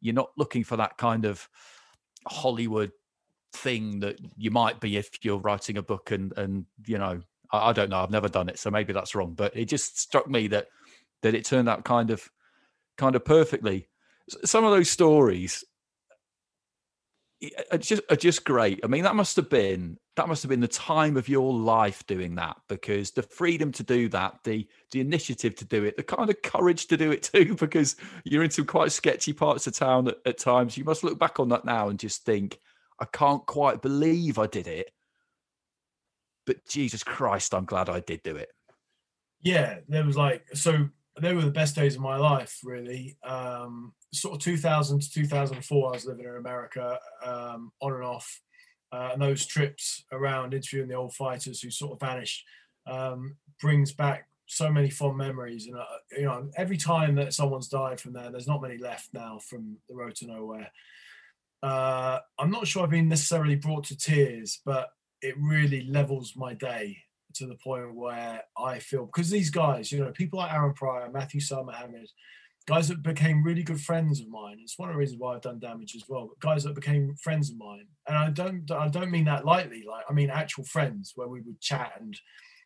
you're 0.00 0.14
not 0.14 0.30
looking 0.36 0.64
for 0.64 0.76
that 0.76 0.98
kind 0.98 1.24
of 1.24 1.48
Hollywood 2.26 2.92
thing 3.52 4.00
that 4.00 4.18
you 4.36 4.50
might 4.50 4.80
be 4.80 4.96
if 4.96 5.10
you're 5.22 5.38
writing 5.38 5.76
a 5.76 5.82
book 5.82 6.10
and 6.10 6.32
and 6.36 6.64
you 6.86 6.98
know 6.98 7.20
I, 7.52 7.70
I 7.70 7.72
don't 7.72 7.90
know 7.90 8.02
I've 8.02 8.10
never 8.10 8.28
done 8.28 8.48
it 8.48 8.58
so 8.58 8.70
maybe 8.70 8.92
that's 8.92 9.14
wrong 9.14 9.34
but 9.34 9.56
it 9.56 9.66
just 9.66 10.00
struck 10.00 10.28
me 10.28 10.48
that 10.48 10.68
that 11.22 11.34
it 11.34 11.44
turned 11.44 11.68
out 11.68 11.84
kind 11.84 12.10
of 12.10 12.28
kind 12.96 13.16
of 13.16 13.24
perfectly. 13.24 13.88
Some 14.44 14.64
of 14.64 14.70
those 14.70 14.90
stories 14.90 15.64
are 17.72 17.78
just 17.78 18.02
are 18.10 18.16
just 18.16 18.44
great. 18.44 18.80
I 18.84 18.86
mean, 18.86 19.02
that 19.02 19.16
must 19.16 19.36
have 19.36 19.50
been 19.50 19.98
that 20.14 20.28
must 20.28 20.42
have 20.42 20.50
been 20.50 20.60
the 20.60 20.68
time 20.68 21.16
of 21.16 21.28
your 21.28 21.52
life 21.52 22.06
doing 22.06 22.34
that 22.36 22.56
because 22.68 23.12
the 23.12 23.22
freedom 23.22 23.72
to 23.72 23.82
do 23.82 24.08
that, 24.10 24.38
the 24.44 24.68
the 24.92 25.00
initiative 25.00 25.56
to 25.56 25.64
do 25.64 25.84
it, 25.84 25.96
the 25.96 26.02
kind 26.02 26.30
of 26.30 26.42
courage 26.42 26.86
to 26.88 26.96
do 26.96 27.10
it 27.10 27.22
too, 27.34 27.54
because 27.56 27.96
you're 28.24 28.44
in 28.44 28.50
some 28.50 28.66
quite 28.66 28.92
sketchy 28.92 29.32
parts 29.32 29.66
of 29.66 29.74
town 29.74 30.08
at, 30.08 30.18
at 30.26 30.38
times. 30.38 30.76
You 30.76 30.84
must 30.84 31.04
look 31.04 31.18
back 31.18 31.40
on 31.40 31.48
that 31.48 31.64
now 31.64 31.88
and 31.88 31.98
just 31.98 32.24
think, 32.24 32.58
I 33.00 33.06
can't 33.06 33.44
quite 33.46 33.82
believe 33.82 34.38
I 34.38 34.46
did 34.46 34.68
it. 34.68 34.92
But 36.46 36.64
Jesus 36.66 37.02
Christ, 37.04 37.54
I'm 37.54 37.64
glad 37.64 37.88
I 37.88 38.00
did 38.00 38.22
do 38.22 38.36
it. 38.36 38.50
Yeah, 39.42 39.78
there 39.88 40.04
was 40.04 40.16
like 40.16 40.44
so 40.54 40.88
they 41.20 41.34
were 41.34 41.42
the 41.42 41.50
best 41.50 41.76
days 41.76 41.96
of 41.96 42.00
my 42.00 42.16
life, 42.16 42.60
really. 42.64 43.16
Um, 43.22 43.92
sort 44.12 44.34
of 44.34 44.40
2000 44.40 45.00
to 45.00 45.10
2004, 45.10 45.88
I 45.88 45.92
was 45.92 46.06
living 46.06 46.24
in 46.24 46.36
America 46.36 46.98
um, 47.24 47.72
on 47.80 47.92
and 47.92 48.04
off. 48.04 48.40
Uh, 48.90 49.10
and 49.12 49.22
those 49.22 49.46
trips 49.46 50.04
around 50.12 50.52
interviewing 50.52 50.88
the 50.88 50.94
old 50.94 51.14
fighters 51.14 51.60
who 51.60 51.70
sort 51.70 51.92
of 51.92 52.00
vanished 52.00 52.44
um, 52.86 53.36
brings 53.60 53.92
back 53.92 54.28
so 54.46 54.70
many 54.70 54.90
fond 54.90 55.16
memories. 55.16 55.66
And, 55.66 55.76
uh, 55.76 55.84
you 56.16 56.24
know, 56.24 56.50
every 56.56 56.76
time 56.76 57.14
that 57.16 57.32
someone's 57.32 57.68
died 57.68 58.00
from 58.00 58.12
there, 58.12 58.30
there's 58.30 58.48
not 58.48 58.62
many 58.62 58.76
left 58.76 59.08
now 59.12 59.38
from 59.38 59.78
the 59.88 59.94
road 59.94 60.14
to 60.16 60.26
nowhere. 60.26 60.70
Uh, 61.62 62.18
I'm 62.38 62.50
not 62.50 62.66
sure 62.66 62.82
I've 62.82 62.90
been 62.90 63.08
necessarily 63.08 63.54
brought 63.54 63.84
to 63.84 63.96
tears, 63.96 64.60
but 64.64 64.88
it 65.22 65.36
really 65.38 65.84
levels 65.84 66.34
my 66.36 66.54
day 66.54 66.98
to 67.34 67.46
the 67.46 67.56
point 67.56 67.94
where 67.94 68.42
I 68.58 68.78
feel 68.78 69.06
because 69.06 69.30
these 69.30 69.50
guys, 69.50 69.90
you 69.90 70.00
know, 70.00 70.10
people 70.10 70.38
like 70.38 70.52
Aaron 70.52 70.74
Pryor, 70.74 71.10
Matthew 71.10 71.40
Muhammad, 71.64 72.08
guys 72.66 72.88
that 72.88 73.02
became 73.02 73.42
really 73.42 73.62
good 73.62 73.80
friends 73.80 74.20
of 74.20 74.28
mine. 74.28 74.58
It's 74.60 74.78
one 74.78 74.88
of 74.88 74.94
the 74.94 74.98
reasons 74.98 75.20
why 75.20 75.34
I've 75.34 75.40
done 75.40 75.58
damage 75.58 75.94
as 75.96 76.04
well. 76.08 76.28
But 76.28 76.46
guys 76.46 76.64
that 76.64 76.74
became 76.74 77.14
friends 77.22 77.50
of 77.50 77.56
mine, 77.56 77.86
and 78.06 78.16
I 78.16 78.30
don't, 78.30 78.70
I 78.70 78.88
don't 78.88 79.10
mean 79.10 79.24
that 79.26 79.44
lightly. 79.44 79.84
Like 79.88 80.04
I 80.08 80.12
mean 80.12 80.30
actual 80.30 80.64
friends 80.64 81.12
where 81.14 81.28
we 81.28 81.40
would 81.40 81.60
chat 81.60 81.92
and, 82.00 82.14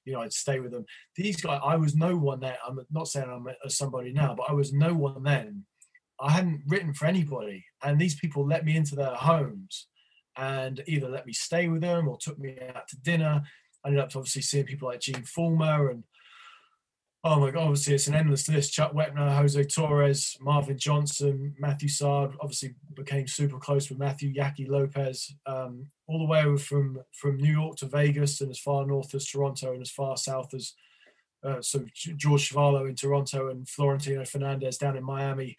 you 0.04 0.12
know, 0.12 0.20
I'd 0.20 0.32
stay 0.32 0.60
with 0.60 0.72
them. 0.72 0.84
These 1.14 1.40
guys, 1.40 1.60
I 1.64 1.76
was 1.76 1.94
no 1.94 2.16
one 2.16 2.40
then. 2.40 2.54
I'm 2.66 2.78
not 2.90 3.08
saying 3.08 3.28
I'm 3.30 3.46
a, 3.46 3.70
somebody 3.70 4.12
now, 4.12 4.34
but 4.34 4.46
I 4.48 4.52
was 4.52 4.72
no 4.72 4.94
one 4.94 5.22
then. 5.22 5.64
I 6.18 6.32
hadn't 6.32 6.62
written 6.66 6.94
for 6.94 7.06
anybody, 7.06 7.64
and 7.84 8.00
these 8.00 8.18
people 8.18 8.46
let 8.46 8.64
me 8.64 8.76
into 8.76 8.96
their 8.96 9.14
homes 9.14 9.88
and 10.36 10.82
either 10.86 11.08
let 11.08 11.26
me 11.26 11.32
stay 11.32 11.68
with 11.68 11.80
them 11.80 12.08
or 12.08 12.18
took 12.18 12.38
me 12.38 12.56
out 12.74 12.86
to 12.88 12.96
dinner 13.00 13.42
I 13.86 13.88
ended 13.88 14.02
up 14.02 14.16
obviously 14.16 14.42
seeing 14.42 14.64
people 14.64 14.88
like 14.88 14.98
Gene 14.98 15.22
Fullmer 15.22 15.92
and 15.92 16.02
oh 17.22 17.38
my 17.38 17.52
god, 17.52 17.62
obviously 17.62 17.94
it's 17.94 18.08
an 18.08 18.16
endless 18.16 18.48
list. 18.48 18.72
Chuck 18.72 18.92
Wepner, 18.92 19.36
Jose 19.36 19.62
Torres, 19.64 20.36
Marvin 20.40 20.76
Johnson, 20.76 21.54
Matthew 21.58 21.88
Saad. 21.88 22.34
Obviously 22.40 22.74
became 22.94 23.28
super 23.28 23.58
close 23.58 23.88
with 23.88 24.00
Matthew 24.00 24.30
Yaqui 24.30 24.66
Lopez, 24.66 25.32
um, 25.46 25.86
all 26.08 26.18
the 26.18 26.24
way 26.24 26.56
from 26.56 26.98
from 27.12 27.36
New 27.36 27.52
York 27.52 27.76
to 27.76 27.86
Vegas 27.86 28.40
and 28.40 28.50
as 28.50 28.58
far 28.58 28.84
north 28.84 29.14
as 29.14 29.24
Toronto 29.26 29.72
and 29.72 29.82
as 29.82 29.90
far 29.90 30.16
south 30.16 30.52
as 30.52 30.74
uh, 31.44 31.62
so 31.62 31.84
George 31.94 32.50
Chuvalo 32.50 32.88
in 32.88 32.96
Toronto 32.96 33.50
and 33.50 33.68
Florentino 33.68 34.24
Fernandez 34.24 34.78
down 34.78 34.96
in 34.96 35.04
Miami. 35.04 35.56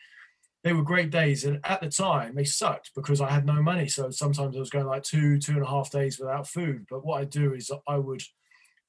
They 0.63 0.73
were 0.73 0.84
great 0.84 1.11
days. 1.11 1.45
And 1.45 1.59
at 1.63 1.81
the 1.81 1.89
time, 1.89 2.35
they 2.35 2.43
sucked 2.43 2.91
because 2.95 3.21
I 3.21 3.29
had 3.29 3.45
no 3.45 3.61
money. 3.61 3.88
So 3.88 4.09
sometimes 4.09 4.55
I 4.55 4.59
was 4.59 4.69
going 4.69 4.88
like 4.88 5.03
two, 5.03 5.39
two 5.39 5.53
and 5.53 5.63
a 5.63 5.69
half 5.69 5.91
days 5.91 6.19
without 6.19 6.47
food. 6.47 6.85
But 6.89 7.05
what 7.05 7.21
I 7.21 7.25
do 7.25 7.53
is 7.53 7.71
I 7.88 7.97
would 7.97 8.23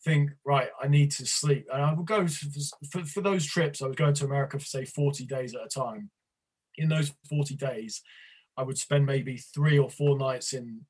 think, 0.04 0.30
right, 0.44 0.68
I 0.82 0.88
need 0.88 1.10
to 1.12 1.26
sleep. 1.26 1.66
And 1.72 1.82
I 1.82 1.92
would 1.92 2.06
go 2.06 2.26
for, 2.26 3.04
for 3.04 3.20
those 3.20 3.46
trips, 3.46 3.82
I 3.82 3.86
was 3.86 3.96
going 3.96 4.14
to 4.14 4.24
America 4.24 4.58
for 4.58 4.64
say 4.64 4.84
40 4.84 5.26
days 5.26 5.54
at 5.54 5.64
a 5.64 5.68
time. 5.68 6.10
In 6.76 6.88
those 6.88 7.12
40 7.28 7.56
days, 7.56 8.02
I 8.56 8.62
would 8.62 8.78
spend 8.78 9.06
maybe 9.06 9.36
three 9.36 9.78
or 9.78 9.90
four 9.90 10.18
nights 10.18 10.52
in 10.52 10.80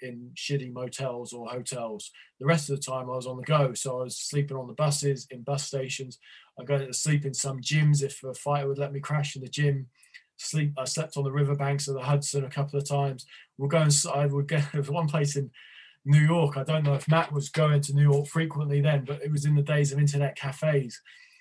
in 0.00 0.30
shitty 0.36 0.72
motels 0.72 1.32
or 1.32 1.48
hotels. 1.48 2.10
The 2.40 2.46
rest 2.46 2.70
of 2.70 2.76
the 2.76 2.82
time 2.82 3.10
I 3.10 3.16
was 3.16 3.26
on 3.26 3.36
the 3.36 3.42
go. 3.42 3.74
So 3.74 4.00
I 4.00 4.04
was 4.04 4.16
sleeping 4.16 4.56
on 4.56 4.66
the 4.66 4.74
buses, 4.74 5.26
in 5.30 5.42
bus 5.42 5.64
stations. 5.64 6.18
I'd 6.58 6.66
go 6.66 6.78
to 6.78 6.92
sleep 6.92 7.24
in 7.24 7.34
some 7.34 7.60
gyms 7.60 8.02
if 8.02 8.22
a 8.22 8.34
fighter 8.34 8.68
would 8.68 8.78
let 8.78 8.92
me 8.92 9.00
crash 9.00 9.36
in 9.36 9.42
the 9.42 9.48
gym. 9.48 9.86
Sleep. 10.38 10.72
I 10.78 10.84
slept 10.84 11.16
on 11.16 11.24
the 11.24 11.32
riverbanks 11.32 11.88
of 11.88 11.94
the 11.94 12.02
Hudson 12.02 12.44
a 12.44 12.50
couple 12.50 12.78
of 12.78 12.88
times. 12.88 13.26
We'll 13.56 13.68
go 13.68 13.78
and 13.78 13.94
I 14.14 14.26
would 14.26 14.48
get 14.48 14.64
there 14.72 14.80
was 14.80 14.90
one 14.90 15.08
place 15.08 15.36
in 15.36 15.50
New 16.04 16.20
York. 16.20 16.56
I 16.56 16.64
don't 16.64 16.84
know 16.84 16.94
if 16.94 17.08
Matt 17.08 17.32
was 17.32 17.48
going 17.48 17.80
to 17.82 17.94
New 17.94 18.10
York 18.10 18.26
frequently 18.28 18.80
then, 18.80 19.04
but 19.04 19.22
it 19.22 19.30
was 19.30 19.44
in 19.44 19.54
the 19.54 19.62
days 19.62 19.92
of 19.92 19.98
internet 19.98 20.36
cafes. 20.36 21.00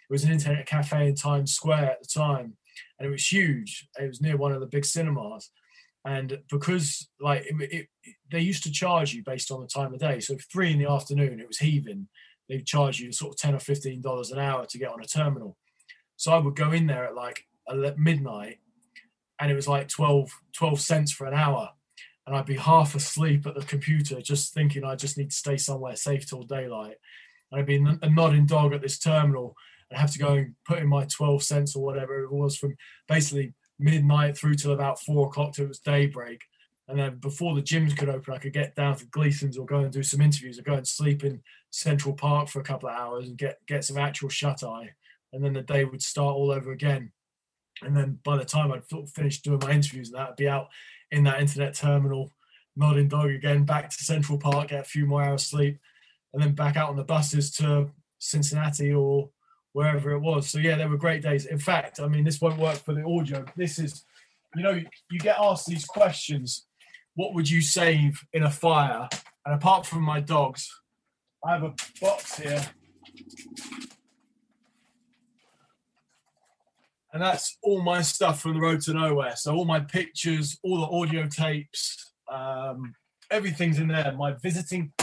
It 0.10 0.14
was 0.14 0.24
an 0.24 0.32
internet 0.32 0.66
cafe 0.66 1.08
in 1.08 1.16
Times 1.16 1.54
Square 1.54 1.92
at 1.92 2.02
the 2.02 2.08
time, 2.08 2.56
and 2.98 3.08
it 3.08 3.12
was 3.12 3.32
huge. 3.32 3.88
It 4.00 4.08
was 4.08 4.22
near 4.22 4.38
one 4.38 4.52
of 4.52 4.62
the 4.62 4.68
big 4.68 4.86
cinemas 4.86 5.52
and 6.08 6.40
because 6.50 7.10
like 7.20 7.46
it, 7.46 7.88
it, 8.04 8.16
they 8.32 8.40
used 8.40 8.64
to 8.64 8.72
charge 8.72 9.14
you 9.14 9.24
based 9.24 9.52
on 9.52 9.62
the 9.62 9.68
time 9.68 9.94
of 9.94 10.00
day 10.00 10.20
so 10.20 10.34
if 10.34 10.46
three 10.52 10.72
in 10.72 10.80
the 10.80 10.90
afternoon 10.90 11.40
it 11.40 11.48
was 11.48 11.58
heaving 11.58 12.08
they'd 12.48 12.66
charge 12.66 13.00
you 13.00 13.12
sort 13.12 13.34
of 13.34 13.38
10 13.38 13.56
or 13.56 13.60
15 13.60 14.02
dollars 14.02 14.32
an 14.32 14.40
hour 14.40 14.66
to 14.66 14.78
get 14.78 14.90
on 14.90 15.02
a 15.02 15.06
terminal 15.06 15.58
so 16.16 16.32
i 16.32 16.38
would 16.38 16.56
go 16.56 16.72
in 16.72 16.88
there 16.88 17.06
at 17.06 17.16
like 17.16 17.46
midnight 17.98 18.60
and 19.40 19.52
it 19.52 19.56
was 19.56 19.68
like 19.68 19.88
12 19.88 20.30
12 20.54 20.80
cents 20.80 21.12
for 21.12 21.28
an 21.28 21.34
hour 21.34 21.70
and 22.26 22.36
i'd 22.36 22.46
be 22.46 22.56
half 22.56 22.96
asleep 22.96 23.46
at 23.46 23.56
the 23.56 23.66
computer 23.66 24.22
just 24.22 24.54
thinking 24.54 24.84
i 24.84 24.96
just 24.96 25.18
need 25.18 25.30
to 25.30 25.36
stay 25.36 25.58
somewhere 25.58 25.96
safe 25.96 26.28
till 26.28 26.44
daylight 26.44 26.96
and 27.52 27.60
i'd 27.60 27.66
be 27.66 27.84
a 28.02 28.10
nodding 28.10 28.46
dog 28.46 28.74
at 28.74 28.82
this 28.82 29.00
terminal 29.00 29.56
and 29.90 30.00
have 30.00 30.12
to 30.12 30.20
go 30.20 30.34
and 30.34 30.56
put 30.66 30.80
in 30.80 30.88
my 30.88 31.06
12 31.06 31.44
cents 31.44 31.76
or 31.76 31.84
whatever 31.84 32.24
it 32.24 32.32
was 32.32 32.58
from 32.58 32.76
basically 33.08 33.54
midnight 33.80 34.38
through 34.38 34.56
till 34.56 34.74
about 34.74 35.00
four 35.00 35.28
o'clock 35.28 35.54
till 35.54 35.66
it 35.66 35.70
was 35.70 35.80
daybreak. 35.80 36.42
And 36.88 36.98
then 36.98 37.18
before 37.18 37.54
the 37.54 37.62
gyms 37.62 37.98
could 37.98 38.10
open, 38.10 38.34
I 38.34 38.38
could 38.38 38.54
get 38.54 38.76
down 38.76 38.96
to 38.96 39.06
Gleason's 39.08 39.58
or 39.58 39.66
go 39.66 39.80
and 39.80 39.92
do 39.92 40.04
some 40.04 40.22
interviews 40.22 40.58
or 40.58 40.64
go 40.64 40.76
and 40.76 40.88
sleep 40.88 41.24
in 41.24 41.42
Central 41.70 42.14
Park 42.14 42.48
for 42.48 42.62
a 42.62 42.64
couple 42.64 42.88
of 42.88 42.96
hours 42.96 43.28
and 43.28 43.38
get, 43.38 43.58
get 43.68 43.84
some 43.84 43.98
actual 43.98 44.30
shut 44.30 44.64
eye. 44.64 44.92
And 45.34 45.44
then 45.44 45.54
the 45.54 45.62
day 45.62 45.84
would 45.84 46.02
start 46.02 46.36
all 46.36 46.52
over 46.52 46.72
again. 46.72 47.12
And 47.84 47.96
then 47.96 48.20
by 48.24 48.38
the 48.38 48.46
time 48.46 48.72
I'd 48.72 48.84
finished 49.10 49.44
doing 49.44 49.60
my 49.62 49.72
interviews 49.72 50.10
and 50.10 50.18
that, 50.18 50.30
I'd 50.30 50.36
be 50.36 50.48
out 50.48 50.70
in 51.12 51.24
that 51.24 51.42
internet 51.42 51.74
terminal, 51.74 52.32
nodding 52.76 53.08
dog 53.08 53.30
again, 53.30 53.66
back 53.66 53.90
to 53.90 54.04
Central 54.04 54.38
Park, 54.38 54.70
get 54.70 54.82
a 54.82 54.84
few 54.84 55.06
more 55.06 55.24
hours 55.24 55.46
sleep, 55.46 55.78
and 56.34 56.42
then 56.42 56.54
back 56.54 56.76
out 56.76 56.90
on 56.90 56.96
the 56.96 57.04
buses 57.04 57.52
to 57.58 57.90
Cincinnati 58.20 58.94
or 58.94 59.30
wherever 59.74 60.12
it 60.12 60.20
was. 60.20 60.50
So 60.50 60.60
yeah, 60.60 60.76
they 60.76 60.86
were 60.86 60.98
great 60.98 61.22
days. 61.22 61.46
In 61.46 61.60
fact, 61.60 62.00
I 62.00 62.08
mean, 62.08 62.24
this 62.24 62.42
won't 62.42 62.60
work 62.60 62.78
for 62.78 62.94
the 62.94 63.06
audio. 63.06 63.46
This 63.56 63.80
is, 63.80 64.06
you 64.56 64.64
know, 64.64 64.82
you 65.10 65.20
get 65.20 65.38
asked 65.40 65.68
these 65.68 65.86
questions. 65.86 66.66
What 67.16 67.34
would 67.34 67.50
you 67.50 67.62
save 67.62 68.24
in 68.34 68.44
a 68.44 68.52
fire? 68.52 69.08
And 69.46 69.56
apart 69.56 69.86
from 69.86 70.02
my 70.02 70.20
dogs, 70.20 70.70
I 71.46 71.54
have 71.54 71.64
a 71.64 71.74
box 72.02 72.38
here. 72.38 72.66
And 77.18 77.26
that's 77.26 77.58
all 77.64 77.82
my 77.82 78.04
stuff 78.04 78.42
from 78.42 78.54
the 78.54 78.60
road 78.60 78.80
to 78.82 78.94
nowhere. 78.94 79.36
So 79.36 79.56
all 79.56 79.66
my 79.66 79.80
pictures, 79.80 80.56
all 80.62 80.78
the 80.78 80.96
audio 80.96 81.26
tapes, 81.28 82.14
um, 82.32 82.94
everything's 83.32 83.80
in 83.80 83.88
there. 83.88 84.14
My 84.16 84.34
visiting, 84.34 84.94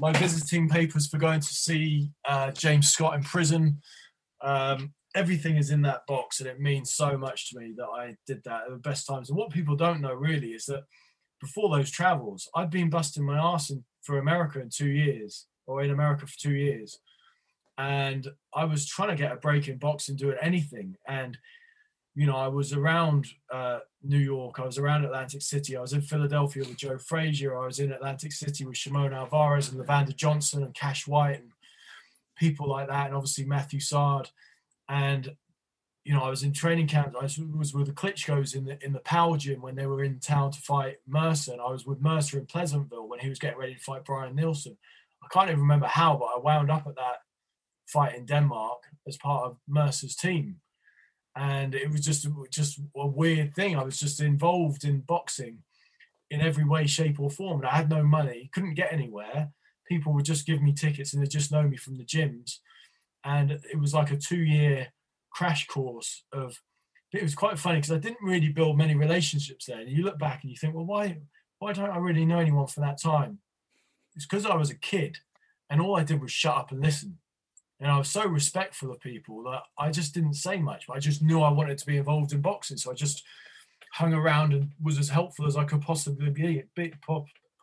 my 0.00 0.12
visiting 0.12 0.70
papers 0.70 1.08
for 1.08 1.18
going 1.18 1.40
to 1.40 1.46
see 1.46 2.08
uh, 2.26 2.52
James 2.52 2.88
Scott 2.88 3.16
in 3.16 3.22
prison. 3.22 3.82
Um, 4.40 4.94
everything 5.14 5.58
is 5.58 5.68
in 5.68 5.82
that 5.82 6.06
box, 6.06 6.40
and 6.40 6.48
it 6.48 6.58
means 6.58 6.94
so 6.94 7.18
much 7.18 7.50
to 7.50 7.58
me 7.58 7.74
that 7.76 7.88
I 7.94 8.16
did 8.26 8.42
that 8.44 8.62
at 8.62 8.70
the 8.70 8.76
best 8.78 9.06
times. 9.06 9.28
And 9.28 9.36
what 9.36 9.50
people 9.50 9.76
don't 9.76 10.00
know 10.00 10.14
really 10.14 10.52
is 10.52 10.64
that 10.66 10.84
before 11.42 11.68
those 11.68 11.90
travels, 11.90 12.48
I'd 12.54 12.70
been 12.70 12.88
busting 12.88 13.26
my 13.26 13.36
ass 13.36 13.68
in, 13.68 13.84
for 14.00 14.16
America 14.16 14.58
in 14.58 14.70
two 14.70 14.88
years, 14.88 15.44
or 15.66 15.82
in 15.82 15.90
America 15.90 16.26
for 16.26 16.38
two 16.38 16.54
years, 16.54 16.98
and 17.76 18.26
I 18.54 18.64
was 18.64 18.86
trying 18.86 19.10
to 19.10 19.22
get 19.22 19.32
a 19.32 19.36
break 19.36 19.68
in 19.68 19.76
boxing, 19.76 20.16
doing 20.16 20.38
anything, 20.40 20.96
and 21.06 21.36
you 22.18 22.26
know, 22.26 22.36
I 22.36 22.48
was 22.48 22.72
around 22.72 23.28
uh, 23.48 23.78
New 24.02 24.18
York, 24.18 24.58
I 24.58 24.66
was 24.66 24.76
around 24.76 25.04
Atlantic 25.04 25.40
City, 25.40 25.76
I 25.76 25.80
was 25.80 25.92
in 25.92 26.00
Philadelphia 26.00 26.64
with 26.66 26.76
Joe 26.76 26.98
Frazier, 26.98 27.56
I 27.56 27.64
was 27.64 27.78
in 27.78 27.92
Atlantic 27.92 28.32
City 28.32 28.64
with 28.64 28.76
Shimon 28.76 29.12
Alvarez 29.12 29.70
and 29.70 29.80
Evander 29.80 30.10
Johnson 30.10 30.64
and 30.64 30.74
Cash 30.74 31.06
White 31.06 31.38
and 31.38 31.52
people 32.36 32.68
like 32.68 32.88
that, 32.88 33.06
and 33.06 33.14
obviously 33.14 33.44
Matthew 33.44 33.78
Saad. 33.78 34.30
And 34.88 35.30
you 36.04 36.12
know, 36.12 36.24
I 36.24 36.28
was 36.28 36.42
in 36.42 36.52
training 36.52 36.88
camp. 36.88 37.14
I 37.16 37.22
was 37.22 37.72
with 37.72 37.86
the 37.86 37.92
Klitschko's 37.92 38.54
in 38.54 38.64
the 38.64 38.84
in 38.84 38.92
the 38.92 39.00
Power 39.00 39.38
Gym 39.38 39.62
when 39.62 39.76
they 39.76 39.86
were 39.86 40.02
in 40.02 40.18
town 40.18 40.50
to 40.50 40.60
fight 40.60 40.96
Mercer. 41.06 41.52
And 41.52 41.60
I 41.60 41.70
was 41.70 41.86
with 41.86 42.00
Mercer 42.00 42.40
in 42.40 42.46
Pleasantville 42.46 43.08
when 43.08 43.20
he 43.20 43.28
was 43.28 43.38
getting 43.38 43.60
ready 43.60 43.74
to 43.74 43.80
fight 43.80 44.04
Brian 44.04 44.34
Nielsen. 44.34 44.76
I 45.22 45.28
can't 45.32 45.50
even 45.50 45.60
remember 45.60 45.86
how, 45.86 46.16
but 46.16 46.30
I 46.34 46.40
wound 46.40 46.68
up 46.68 46.88
at 46.88 46.96
that 46.96 47.18
fight 47.86 48.16
in 48.16 48.26
Denmark 48.26 48.78
as 49.06 49.16
part 49.16 49.44
of 49.44 49.58
Mercer's 49.68 50.16
team, 50.16 50.56
and 51.38 51.74
it 51.74 51.90
was 51.90 52.00
just 52.00 52.26
just 52.50 52.80
a 52.96 53.06
weird 53.06 53.54
thing. 53.54 53.76
I 53.76 53.84
was 53.84 53.98
just 53.98 54.20
involved 54.20 54.84
in 54.84 55.00
boxing 55.00 55.58
in 56.30 56.40
every 56.40 56.64
way, 56.64 56.86
shape, 56.86 57.20
or 57.20 57.30
form, 57.30 57.60
and 57.60 57.68
I 57.68 57.76
had 57.76 57.88
no 57.88 58.02
money, 58.02 58.50
couldn't 58.52 58.74
get 58.74 58.92
anywhere, 58.92 59.50
people 59.86 60.12
would 60.12 60.24
just 60.24 60.46
give 60.46 60.60
me 60.60 60.72
tickets 60.72 61.14
and 61.14 61.22
they 61.22 61.28
just 61.28 61.52
know 61.52 61.62
me 61.62 61.76
from 61.76 61.96
the 61.96 62.04
gyms. 62.04 62.58
And 63.24 63.52
it 63.52 63.80
was 63.80 63.94
like 63.94 64.10
a 64.10 64.16
two 64.16 64.42
year 64.42 64.88
crash 65.30 65.66
course 65.66 66.24
of 66.32 66.60
it 67.12 67.22
was 67.22 67.34
quite 67.34 67.58
funny 67.58 67.76
because 67.76 67.92
I 67.92 67.98
didn't 67.98 68.18
really 68.22 68.48
build 68.48 68.76
many 68.76 68.94
relationships 68.94 69.66
there. 69.66 69.80
And 69.80 69.88
you 69.88 70.02
look 70.02 70.18
back 70.18 70.42
and 70.42 70.50
you 70.50 70.56
think, 70.56 70.74
well, 70.74 70.84
why 70.84 71.18
why 71.60 71.72
don't 71.72 71.90
I 71.90 71.98
really 71.98 72.26
know 72.26 72.38
anyone 72.38 72.66
for 72.66 72.80
that 72.80 73.00
time? 73.00 73.38
It's 74.14 74.26
because 74.26 74.44
I 74.44 74.56
was 74.56 74.70
a 74.70 74.78
kid 74.78 75.18
and 75.70 75.80
all 75.80 75.96
I 75.96 76.04
did 76.04 76.20
was 76.20 76.32
shut 76.32 76.56
up 76.56 76.72
and 76.72 76.82
listen. 76.82 77.18
And 77.80 77.90
I 77.90 77.98
was 77.98 78.08
so 78.08 78.26
respectful 78.26 78.90
of 78.90 79.00
people 79.00 79.42
that 79.44 79.62
I 79.78 79.90
just 79.90 80.12
didn't 80.14 80.34
say 80.34 80.58
much. 80.58 80.86
I 80.90 80.98
just 80.98 81.22
knew 81.22 81.40
I 81.42 81.50
wanted 81.50 81.78
to 81.78 81.86
be 81.86 81.96
involved 81.96 82.32
in 82.32 82.40
boxing. 82.40 82.76
So 82.76 82.90
I 82.90 82.94
just 82.94 83.22
hung 83.92 84.12
around 84.12 84.52
and 84.52 84.70
was 84.82 84.98
as 84.98 85.08
helpful 85.08 85.46
as 85.46 85.56
I 85.56 85.64
could 85.64 85.80
possibly 85.80 86.30
be, 86.30 86.64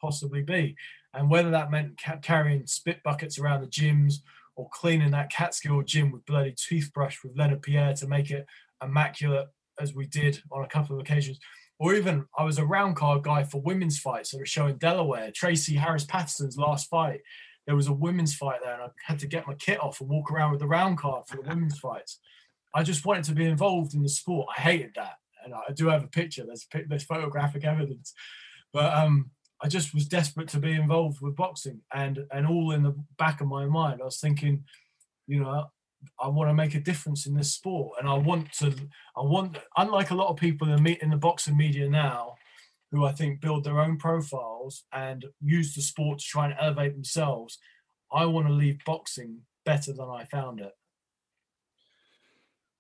possibly 0.02 0.42
be. 0.42 0.76
And 1.14 1.30
whether 1.30 1.52
that 1.52 1.72
meant 1.72 2.02
ca- 2.02 2.18
carrying 2.18 2.66
spit 2.66 3.04
buckets 3.04 3.40
around 3.40 3.62
the 3.62 3.68
gyms 3.68 4.16
or 4.56 4.70
cleaning 4.72 5.12
that 5.12 5.32
Catskill 5.32 5.82
gym 5.84 6.12
with 6.12 6.26
bloody 6.26 6.54
toothbrush 6.56 7.24
with 7.24 7.38
Leonard 7.38 7.62
Pierre 7.62 7.94
to 7.96 8.08
make 8.08 8.32
it 8.32 8.46
immaculate, 8.82 9.48
as 9.80 9.94
we 9.94 10.06
did 10.08 10.42
on 10.52 10.64
a 10.64 10.68
couple 10.68 10.96
of 10.96 11.02
occasions. 11.02 11.40
Or 11.78 11.94
even 11.94 12.26
I 12.38 12.44
was 12.44 12.58
a 12.58 12.66
round 12.66 12.96
card 12.96 13.24
guy 13.24 13.44
for 13.44 13.62
women's 13.62 14.00
fights 14.00 14.32
that 14.32 14.40
were 14.40 14.46
showing 14.46 14.78
Delaware. 14.78 15.32
Tracy 15.32 15.76
Harris 15.76 16.06
Patterson's 16.06 16.58
last 16.58 16.90
fight, 16.90 17.20
there 17.66 17.76
was 17.76 17.88
a 17.88 17.94
women's 17.94 18.36
fight 18.36 18.60
there, 18.64 18.74
and 18.74 18.84
I 18.84 18.88
had 19.06 19.20
to 19.20 19.28
get 19.28 19.48
my 19.48 19.56
kit 19.56 19.82
off 19.82 20.00
and 20.00 20.10
walk 20.10 20.32
around 20.32 20.52
with 20.52 20.60
the 20.60 20.68
round 20.68 20.98
card 20.98 21.26
for 21.28 21.38
the 21.38 21.42
women's 21.48 21.80
fights. 21.80 22.20
I 22.74 22.84
just 22.84 23.06
wanted 23.06 23.24
to 23.26 23.34
be 23.34 23.46
involved 23.46 23.94
in 23.94 24.04
the 24.04 24.10
sport. 24.10 24.48
I 24.56 24.62
hated 24.62 24.92
that, 24.96 25.16
and 25.44 25.54
I 25.54 25.72
do 25.74 25.88
have 25.88 26.04
a 26.04 26.08
picture. 26.08 26.46
There's 26.46 26.68
there's 26.88 27.04
photographic 27.04 27.64
evidence, 27.64 28.14
but 28.74 28.94
um, 28.94 29.32
I 29.62 29.68
just 29.68 29.94
was 29.94 30.08
desperate 30.08 30.50
to 30.50 30.60
be 30.60 30.74
involved 30.74 31.22
with 31.22 31.36
boxing, 31.36 31.82
and 31.94 32.20
and 32.32 32.46
all 32.46 32.72
in 32.72 32.84
the 32.84 32.96
back 33.18 33.42
of 33.42 33.48
my 33.48 33.66
mind, 33.66 34.02
I 34.02 34.06
was 34.06 34.20
thinking, 34.20 34.66
you 35.28 35.40
know, 35.40 35.72
I 36.22 36.28
want 36.28 36.50
to 36.50 36.54
make 36.54 36.76
a 36.76 36.80
difference 36.80 37.26
in 37.26 37.34
this 37.34 37.54
sport, 37.54 37.98
and 38.00 38.08
I 38.08 38.14
want 38.14 38.52
to. 38.60 38.74
I 39.18 39.22
want, 39.22 39.58
unlike 39.78 40.12
a 40.12 40.16
lot 40.16 40.30
of 40.30 40.38
people 40.38 40.72
in 40.72 40.84
the 40.84 40.98
in 41.02 41.10
the 41.10 41.18
boxing 41.18 41.58
media 41.58 41.90
now, 41.90 42.36
who 42.96 43.06
I 43.06 43.12
think 43.12 43.42
build 43.42 43.64
their 43.64 43.80
own 43.80 43.98
profiles 43.98 44.84
and 44.94 45.26
use 45.42 45.76
the 45.76 45.82
sport 45.82 46.20
to 46.20 46.26
try 46.26 46.46
and 46.46 46.56
elevate 46.60 46.94
themselves. 46.94 47.58
I 48.12 48.26
want 48.26 48.48
to 48.48 48.54
leave 48.54 48.80
boxing 48.86 49.40
better 49.66 49.92
than 49.92 50.10
I 50.10 50.24
found 50.26 50.62
it. 50.62 50.72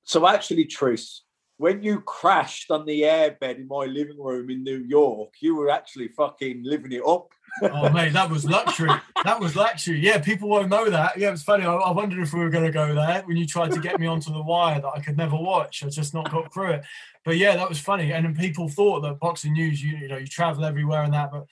So 0.03 0.27
actually, 0.27 0.65
Tris, 0.65 1.21
when 1.57 1.81
you 1.81 2.01
crashed 2.01 2.69
on 2.69 2.85
the 2.85 3.03
airbed 3.03 3.57
in 3.57 3.67
my 3.67 3.85
living 3.85 4.19
room 4.19 4.49
in 4.49 4.63
New 4.63 4.83
York, 4.87 5.33
you 5.39 5.55
were 5.55 5.69
actually 5.69 6.09
fucking 6.09 6.61
living 6.63 6.91
it 6.91 7.01
up. 7.07 7.29
oh 7.61 7.89
mate, 7.89 8.11
that 8.11 8.29
was 8.29 8.43
luxury. 8.43 8.91
That 9.23 9.39
was 9.39 9.55
luxury. 9.55 9.99
Yeah, 9.99 10.19
people 10.19 10.49
won't 10.49 10.67
know 10.69 10.89
that. 10.89 11.17
Yeah, 11.17 11.29
it 11.29 11.31
was 11.31 11.43
funny. 11.43 11.65
I, 11.65 11.73
I 11.73 11.91
wondered 11.91 12.21
if 12.21 12.33
we 12.33 12.41
were 12.41 12.49
going 12.49 12.65
to 12.65 12.71
go 12.71 12.93
there 12.93 13.23
when 13.25 13.37
you 13.37 13.45
tried 13.45 13.71
to 13.71 13.79
get 13.79 13.99
me 13.99 14.07
onto 14.07 14.33
the 14.33 14.41
wire 14.41 14.81
that 14.81 14.91
I 14.93 14.99
could 14.99 15.15
never 15.15 15.37
watch. 15.37 15.81
I 15.83 15.87
just 15.87 16.13
not 16.13 16.29
got 16.29 16.53
through 16.53 16.71
it. 16.71 16.85
But 17.23 17.37
yeah, 17.37 17.55
that 17.55 17.69
was 17.69 17.79
funny. 17.79 18.11
And 18.11 18.25
then 18.25 18.35
people 18.35 18.67
thought 18.67 19.01
that 19.01 19.19
boxing 19.19 19.53
news, 19.53 19.81
you, 19.81 19.95
you 19.95 20.09
know, 20.09 20.17
you 20.17 20.27
travel 20.27 20.65
everywhere 20.65 21.03
and 21.03 21.13
that, 21.13 21.31
but 21.31 21.45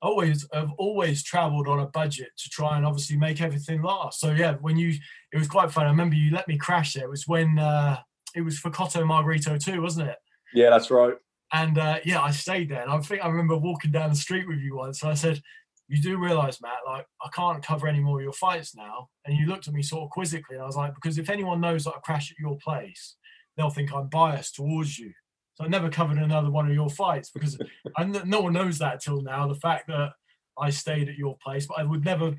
always 0.00 0.46
have 0.54 0.70
always 0.78 1.22
traveled 1.22 1.68
on 1.68 1.80
a 1.80 1.86
budget 1.86 2.30
to 2.38 2.48
try 2.48 2.78
and 2.78 2.86
obviously 2.86 3.18
make 3.18 3.42
everything 3.42 3.82
last. 3.82 4.18
So 4.20 4.32
yeah, 4.32 4.54
when 4.62 4.78
you, 4.78 4.94
it 5.30 5.36
was 5.36 5.48
quite 5.48 5.70
fun. 5.70 5.84
I 5.84 5.90
remember 5.90 6.16
you 6.16 6.32
let 6.32 6.48
me 6.48 6.56
crash 6.56 6.94
there. 6.94 7.04
It 7.04 7.10
was 7.10 7.28
when. 7.28 7.58
uh 7.58 7.98
it 8.34 8.42
was 8.42 8.58
for 8.58 8.70
Cotto 8.70 9.02
Margarito 9.02 9.62
too, 9.62 9.82
wasn't 9.82 10.08
it? 10.08 10.16
Yeah, 10.54 10.70
that's 10.70 10.90
right. 10.90 11.14
And 11.52 11.78
uh, 11.78 11.98
yeah, 12.04 12.22
I 12.22 12.30
stayed 12.30 12.68
there. 12.68 12.82
And 12.82 12.90
I 12.90 12.98
think 12.98 13.24
I 13.24 13.28
remember 13.28 13.56
walking 13.56 13.90
down 13.90 14.10
the 14.10 14.16
street 14.16 14.46
with 14.46 14.58
you 14.58 14.76
once. 14.76 15.02
And 15.02 15.10
I 15.10 15.14
said, 15.14 15.40
You 15.88 16.00
do 16.00 16.18
realize, 16.18 16.60
Matt, 16.60 16.78
like 16.86 17.06
I 17.22 17.28
can't 17.34 17.64
cover 17.64 17.88
any 17.88 18.00
more 18.00 18.18
of 18.18 18.24
your 18.24 18.32
fights 18.32 18.74
now. 18.74 19.08
And 19.24 19.36
you 19.36 19.46
looked 19.46 19.68
at 19.68 19.74
me 19.74 19.82
sort 19.82 20.04
of 20.04 20.10
quizzically. 20.10 20.56
And 20.56 20.62
I 20.62 20.66
was 20.66 20.76
like, 20.76 20.94
Because 20.94 21.18
if 21.18 21.30
anyone 21.30 21.60
knows 21.60 21.84
that 21.84 21.94
I 21.96 22.00
crash 22.00 22.30
at 22.30 22.38
your 22.38 22.56
place, 22.58 23.16
they'll 23.56 23.70
think 23.70 23.92
I'm 23.92 24.08
biased 24.08 24.54
towards 24.54 24.98
you. 24.98 25.12
So 25.54 25.64
I 25.64 25.68
never 25.68 25.90
covered 25.90 26.18
another 26.18 26.50
one 26.50 26.68
of 26.68 26.74
your 26.74 26.88
fights 26.88 27.30
because 27.30 27.58
I, 27.96 28.04
no 28.04 28.40
one 28.40 28.52
knows 28.52 28.78
that 28.78 29.02
till 29.02 29.20
now. 29.20 29.48
The 29.48 29.54
fact 29.56 29.88
that 29.88 30.12
I 30.58 30.70
stayed 30.70 31.08
at 31.08 31.16
your 31.16 31.36
place, 31.42 31.66
but 31.66 31.78
I 31.78 31.82
would 31.82 32.04
never 32.04 32.36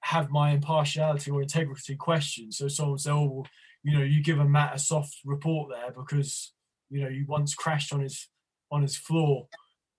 have 0.00 0.30
my 0.30 0.50
impartiality 0.50 1.30
or 1.30 1.42
integrity 1.42 1.96
questioned. 1.96 2.54
So 2.54 2.68
someone 2.68 2.98
say, 2.98 3.10
"Oh, 3.10 3.24
well, 3.24 3.46
you 3.82 3.98
know, 3.98 4.04
you 4.04 4.22
give 4.22 4.38
a 4.38 4.44
Matt 4.44 4.74
a 4.74 4.78
soft 4.78 5.18
report 5.24 5.70
there 5.70 5.92
because 5.92 6.52
you 6.90 7.02
know 7.02 7.08
you 7.08 7.24
once 7.28 7.54
crashed 7.54 7.92
on 7.92 8.00
his 8.00 8.28
on 8.70 8.82
his 8.82 8.96
floor." 8.96 9.48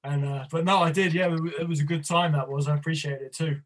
And 0.03 0.25
uh, 0.25 0.45
but 0.51 0.65
no, 0.65 0.79
I 0.79 0.91
did. 0.91 1.13
Yeah, 1.13 1.35
it 1.59 1.67
was 1.67 1.79
a 1.79 1.85
good 1.85 2.05
time. 2.05 2.33
That 2.33 2.49
was. 2.49 2.67
I 2.67 2.75
appreciate 2.75 3.21
it 3.21 3.33
too. 3.33 3.59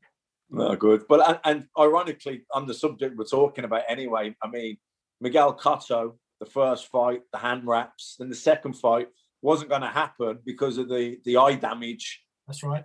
No, 0.50 0.76
good. 0.76 1.06
But 1.08 1.28
and, 1.28 1.40
and 1.44 1.68
ironically, 1.78 2.44
on 2.54 2.68
the 2.68 2.74
subject 2.74 3.18
we're 3.18 3.26
talking 3.26 3.66
about 3.66 3.84
anyway, 3.90 4.36
I 4.44 4.48
mean, 4.48 4.78
Miguel 5.20 5.58
Cotto 5.58 6.14
the 6.40 6.46
first 6.46 6.88
fight, 6.88 7.22
the 7.32 7.38
hand 7.38 7.64
wraps. 7.66 8.16
Then 8.20 8.30
the 8.30 8.36
second 8.36 8.74
fight 8.74 9.08
wasn't 9.42 9.70
going 9.70 9.82
to 9.82 9.88
happen 9.88 10.40
because 10.46 10.78
of 10.78 10.90
the 10.90 11.20
the 11.26 11.38
eye 11.38 11.56
damage. 11.56 12.24
That's 12.48 12.64
right. 12.64 12.84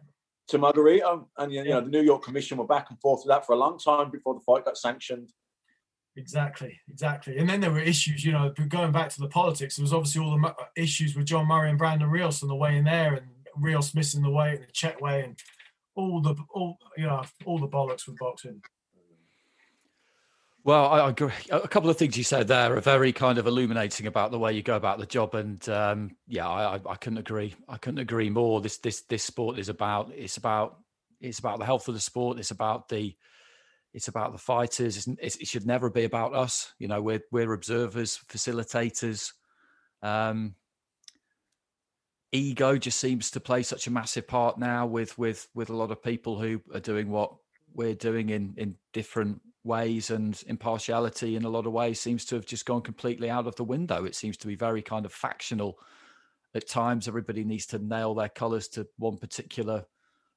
To 0.48 0.58
Margarito, 0.58 1.26
and 1.38 1.52
you 1.52 1.64
know 1.64 1.80
the 1.80 1.90
New 1.90 2.02
York 2.02 2.22
Commission 2.22 2.58
were 2.58 2.66
back 2.66 2.90
and 2.90 3.00
forth 3.00 3.22
with 3.24 3.28
that 3.28 3.46
for 3.46 3.52
a 3.54 3.58
long 3.58 3.78
time 3.78 4.10
before 4.10 4.34
the 4.34 4.40
fight 4.40 4.64
got 4.64 4.76
sanctioned. 4.76 5.30
Exactly, 6.16 6.78
exactly. 6.90 7.38
And 7.38 7.48
then 7.48 7.60
there 7.60 7.70
were 7.70 7.80
issues, 7.80 8.24
you 8.24 8.32
know, 8.32 8.52
going 8.68 8.92
back 8.92 9.08
to 9.10 9.20
the 9.20 9.28
politics. 9.28 9.76
There 9.76 9.82
was 9.82 9.94
obviously 9.94 10.22
all 10.22 10.38
the 10.38 10.54
issues 10.76 11.16
with 11.16 11.26
John 11.26 11.46
Murray 11.46 11.70
and 11.70 11.78
Brandon 11.78 12.10
Rios 12.10 12.42
on 12.42 12.48
the 12.48 12.54
way 12.54 12.76
in 12.76 12.84
there, 12.84 13.14
and 13.14 13.26
Rios 13.56 13.94
missing 13.94 14.22
the 14.22 14.30
way 14.30 14.50
and 14.50 14.62
the 14.62 14.72
check 14.72 15.00
way, 15.00 15.22
and 15.22 15.38
all 15.94 16.20
the 16.20 16.34
all 16.52 16.76
you 16.98 17.06
know 17.06 17.22
all 17.46 17.58
the 17.58 17.68
bollocks 17.68 18.06
with 18.06 18.18
boxing. 18.18 18.60
Well, 20.64 20.86
I, 20.86 21.08
agree. 21.08 21.32
A 21.50 21.66
couple 21.66 21.90
of 21.90 21.96
things 21.96 22.16
you 22.16 22.22
said 22.22 22.46
there 22.46 22.76
are 22.76 22.80
very 22.80 23.12
kind 23.12 23.38
of 23.38 23.48
illuminating 23.48 24.06
about 24.06 24.30
the 24.30 24.38
way 24.38 24.52
you 24.52 24.62
go 24.62 24.76
about 24.76 24.98
the 24.98 25.06
job, 25.06 25.34
and 25.34 25.66
um, 25.68 26.16
yeah, 26.28 26.48
I, 26.48 26.74
I, 26.74 26.94
couldn't 26.94 27.18
agree. 27.18 27.56
I 27.68 27.78
couldn't 27.78 27.98
agree 27.98 28.30
more. 28.30 28.60
This 28.60 28.78
this 28.78 29.00
this 29.02 29.24
sport 29.24 29.58
is 29.58 29.68
about 29.68 30.12
it's 30.14 30.36
about 30.36 30.78
it's 31.20 31.40
about 31.40 31.58
the 31.58 31.64
health 31.64 31.88
of 31.88 31.94
the 31.94 32.00
sport. 32.00 32.38
It's 32.38 32.52
about 32.52 32.88
the 32.88 33.16
it's 33.94 34.08
about 34.08 34.32
the 34.32 34.38
fighters. 34.38 35.06
It's, 35.20 35.36
it 35.36 35.46
should 35.46 35.66
never 35.66 35.90
be 35.90 36.04
about 36.04 36.34
us. 36.34 36.72
You 36.78 36.88
know, 36.88 37.02
we're 37.02 37.22
we're 37.30 37.52
observers, 37.52 38.18
facilitators. 38.28 39.32
Um, 40.02 40.54
ego 42.32 42.78
just 42.78 42.98
seems 42.98 43.30
to 43.32 43.40
play 43.40 43.62
such 43.62 43.86
a 43.86 43.90
massive 43.90 44.26
part 44.26 44.58
now 44.58 44.86
with 44.86 45.16
with 45.18 45.48
with 45.54 45.70
a 45.70 45.76
lot 45.76 45.90
of 45.90 46.02
people 46.02 46.40
who 46.40 46.60
are 46.74 46.80
doing 46.80 47.10
what 47.10 47.34
we're 47.74 47.94
doing 47.94 48.30
in 48.30 48.54
in 48.56 48.76
different 48.92 49.40
ways 49.64 50.10
and 50.10 50.42
impartiality 50.48 51.36
in 51.36 51.44
a 51.44 51.48
lot 51.48 51.66
of 51.66 51.72
ways 51.72 52.00
seems 52.00 52.24
to 52.24 52.34
have 52.34 52.46
just 52.46 52.66
gone 52.66 52.82
completely 52.82 53.30
out 53.30 53.46
of 53.46 53.54
the 53.56 53.64
window. 53.64 54.04
It 54.04 54.16
seems 54.16 54.36
to 54.38 54.46
be 54.46 54.56
very 54.56 54.82
kind 54.82 55.06
of 55.06 55.12
factional 55.12 55.78
at 56.54 56.68
times. 56.68 57.06
Everybody 57.06 57.44
needs 57.44 57.66
to 57.66 57.78
nail 57.78 58.14
their 58.14 58.28
colours 58.28 58.68
to 58.68 58.88
one 58.96 59.18
particular 59.18 59.84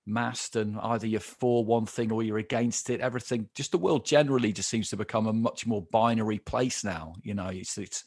mast, 0.06 0.56
and 0.56 0.77
either 0.80 1.07
you're 1.07 1.19
for 1.19 1.65
one 1.65 1.86
thing 1.86 2.11
or 2.11 2.23
you're 2.23 2.38
against 2.38 2.90
it. 2.90 3.02
Everything, 3.02 3.49
just 3.56 3.72
the 3.72 3.77
world 3.77 4.06
generally, 4.06 4.53
just 4.53 4.69
seems 4.69 4.90
to 4.90 4.98
become 4.98 5.27
a 5.27 5.34
much 5.34 5.65
more 5.65 5.82
binary 5.91 6.40
place 6.40 6.84
now. 6.84 7.15
You 7.23 7.34
know, 7.34 7.48
it's 7.48 7.77
it's 7.77 8.03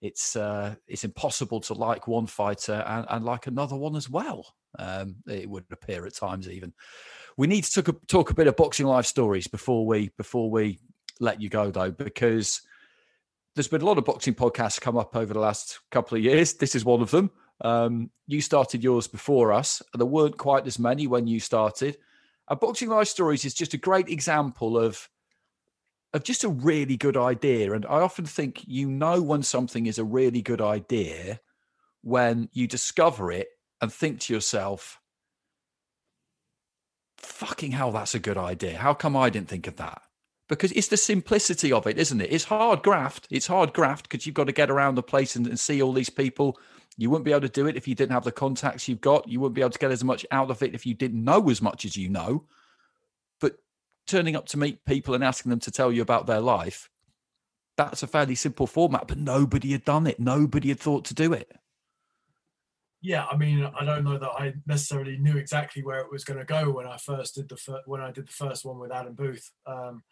it's 0.00 0.36
uh, 0.36 0.74
it's 0.86 1.04
impossible 1.04 1.60
to 1.62 1.74
like 1.74 2.06
one 2.08 2.26
fighter 2.26 2.84
and, 2.86 3.06
and 3.08 3.24
like 3.24 3.46
another 3.46 3.76
one 3.76 3.96
as 3.96 4.08
well. 4.08 4.54
Um, 4.78 5.16
it 5.26 5.48
would 5.48 5.64
appear 5.70 6.06
at 6.06 6.14
times 6.14 6.48
even 6.48 6.74
we 7.38 7.46
need 7.46 7.64
to 7.64 7.82
talk 7.82 7.88
a, 7.88 8.06
talk 8.06 8.30
a 8.30 8.34
bit 8.34 8.48
of 8.48 8.56
boxing 8.56 8.86
live 8.86 9.06
stories 9.06 9.46
before 9.46 9.86
we 9.86 10.10
before 10.18 10.50
we 10.50 10.78
let 11.20 11.40
you 11.40 11.48
go 11.48 11.70
though, 11.70 11.90
because 11.90 12.60
there's 13.54 13.68
been 13.68 13.82
a 13.82 13.86
lot 13.86 13.98
of 13.98 14.04
boxing 14.04 14.34
podcasts 14.34 14.80
come 14.80 14.96
up 14.96 15.16
over 15.16 15.32
the 15.32 15.40
last 15.40 15.80
couple 15.90 16.18
of 16.18 16.22
years. 16.22 16.54
This 16.54 16.74
is 16.74 16.84
one 16.84 17.00
of 17.00 17.10
them. 17.10 17.30
Um, 17.60 18.10
you 18.26 18.40
started 18.40 18.84
yours 18.84 19.08
before 19.08 19.52
us. 19.52 19.82
There 19.94 20.06
weren't 20.06 20.38
quite 20.38 20.66
as 20.66 20.78
many 20.78 21.06
when 21.06 21.26
you 21.26 21.40
started. 21.40 21.98
And 22.48 22.60
boxing 22.60 22.88
Life 22.88 23.08
stories 23.08 23.44
is 23.44 23.54
just 23.54 23.74
a 23.74 23.78
great 23.78 24.08
example 24.08 24.78
of 24.78 25.08
of 26.14 26.24
just 26.24 26.44
a 26.44 26.48
really 26.48 26.96
good 26.96 27.16
idea. 27.18 27.72
And 27.72 27.84
I 27.84 28.00
often 28.00 28.24
think 28.24 28.62
you 28.66 28.88
know 28.88 29.20
when 29.20 29.42
something 29.42 29.86
is 29.86 29.98
a 29.98 30.04
really 30.04 30.40
good 30.40 30.62
idea 30.62 31.40
when 32.02 32.48
you 32.52 32.66
discover 32.66 33.30
it 33.30 33.48
and 33.80 33.92
think 33.92 34.20
to 34.20 34.32
yourself, 34.32 35.00
fucking 37.18 37.72
hell, 37.72 37.92
that's 37.92 38.14
a 38.14 38.18
good 38.18 38.38
idea. 38.38 38.78
How 38.78 38.94
come 38.94 39.16
I 39.16 39.30
didn't 39.30 39.48
think 39.48 39.66
of 39.66 39.76
that? 39.76 40.02
Because 40.48 40.72
it's 40.72 40.88
the 40.88 40.96
simplicity 40.96 41.72
of 41.72 41.86
it, 41.86 41.98
isn't 41.98 42.20
it? 42.20 42.32
It's 42.32 42.44
hard 42.44 42.82
graft. 42.82 43.28
It's 43.30 43.46
hard 43.46 43.74
graft 43.74 44.08
because 44.08 44.24
you've 44.24 44.34
got 44.34 44.46
to 44.46 44.52
get 44.52 44.70
around 44.70 44.94
the 44.94 45.02
place 45.02 45.36
and, 45.36 45.46
and, 45.46 45.60
see 45.60 45.82
all 45.82 45.92
these 45.92 46.08
people. 46.08 46.58
You 46.98 47.08
wouldn't 47.08 47.24
be 47.24 47.30
able 47.30 47.42
to 47.42 47.48
do 47.48 47.66
it 47.66 47.76
if 47.76 47.88
you 47.88 47.94
didn't 47.94 48.12
have 48.12 48.24
the 48.24 48.32
contacts 48.32 48.88
you've 48.88 49.00
got. 49.00 49.26
You 49.26 49.40
wouldn't 49.40 49.54
be 49.54 49.62
able 49.62 49.70
to 49.70 49.78
get 49.78 49.90
as 49.90 50.04
much 50.04 50.26
out 50.30 50.50
of 50.50 50.62
it 50.62 50.74
if 50.74 50.84
you 50.84 50.92
didn't 50.92 51.24
know 51.24 51.48
as 51.48 51.62
much 51.62 51.86
as 51.86 51.96
you 51.96 52.10
know. 52.10 52.44
But 53.40 53.56
turning 54.06 54.36
up 54.36 54.46
to 54.48 54.58
meet 54.58 54.84
people 54.84 55.14
and 55.14 55.24
asking 55.24 55.50
them 55.50 55.60
to 55.60 55.70
tell 55.70 55.90
you 55.90 56.02
about 56.02 56.26
their 56.26 56.40
life, 56.40 56.90
that's 57.78 58.02
a 58.02 58.06
fairly 58.06 58.34
simple 58.34 58.66
format. 58.66 59.08
But 59.08 59.18
nobody 59.18 59.72
had 59.72 59.84
done 59.84 60.06
it. 60.06 60.20
Nobody 60.20 60.68
had 60.68 60.80
thought 60.80 61.06
to 61.06 61.14
do 61.14 61.32
it 61.32 61.50
yeah, 63.00 63.26
I 63.30 63.36
mean, 63.36 63.68
I 63.78 63.84
don't 63.84 64.04
know 64.04 64.18
that 64.18 64.30
I 64.30 64.54
necessarily 64.66 65.18
knew 65.18 65.36
exactly 65.36 65.82
where 65.82 66.00
it 66.00 66.10
was 66.10 66.24
going 66.24 66.38
to 66.38 66.44
go 66.44 66.70
when 66.70 66.86
I 66.86 66.96
first 66.96 67.36
did 67.36 67.48
the 67.48 67.56
fir- 67.56 67.82
when 67.86 68.00
I 68.00 68.10
did 68.10 68.26
the 68.26 68.32
first 68.32 68.64
one 68.64 68.78
with 68.78 68.90
Adam 68.90 69.14
Booth. 69.14 69.52
Um, 69.66 70.02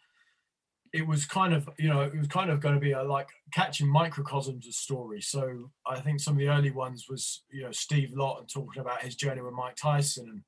it 0.97 1.07
was 1.07 1.25
kind 1.25 1.53
of 1.53 1.69
you 1.77 1.87
know 1.87 2.01
it 2.01 2.17
was 2.17 2.27
kind 2.27 2.49
of 2.49 2.59
going 2.59 2.73
to 2.73 2.81
be 2.81 2.93
a, 2.93 3.03
like 3.03 3.29
catching 3.53 3.87
microcosms 3.87 4.65
of 4.67 4.73
stories. 4.73 5.27
So 5.27 5.69
I 5.85 5.99
think 5.99 6.19
some 6.19 6.33
of 6.33 6.39
the 6.39 6.49
early 6.49 6.71
ones 6.71 7.05
was 7.07 7.43
you 7.51 7.63
know 7.63 7.71
Steve 7.71 8.13
Lott 8.15 8.49
talking 8.51 8.81
about 8.81 9.03
his 9.03 9.15
journey 9.15 9.41
with 9.41 9.53
Mike 9.53 9.75
Tyson 9.75 10.27
and 10.27 10.41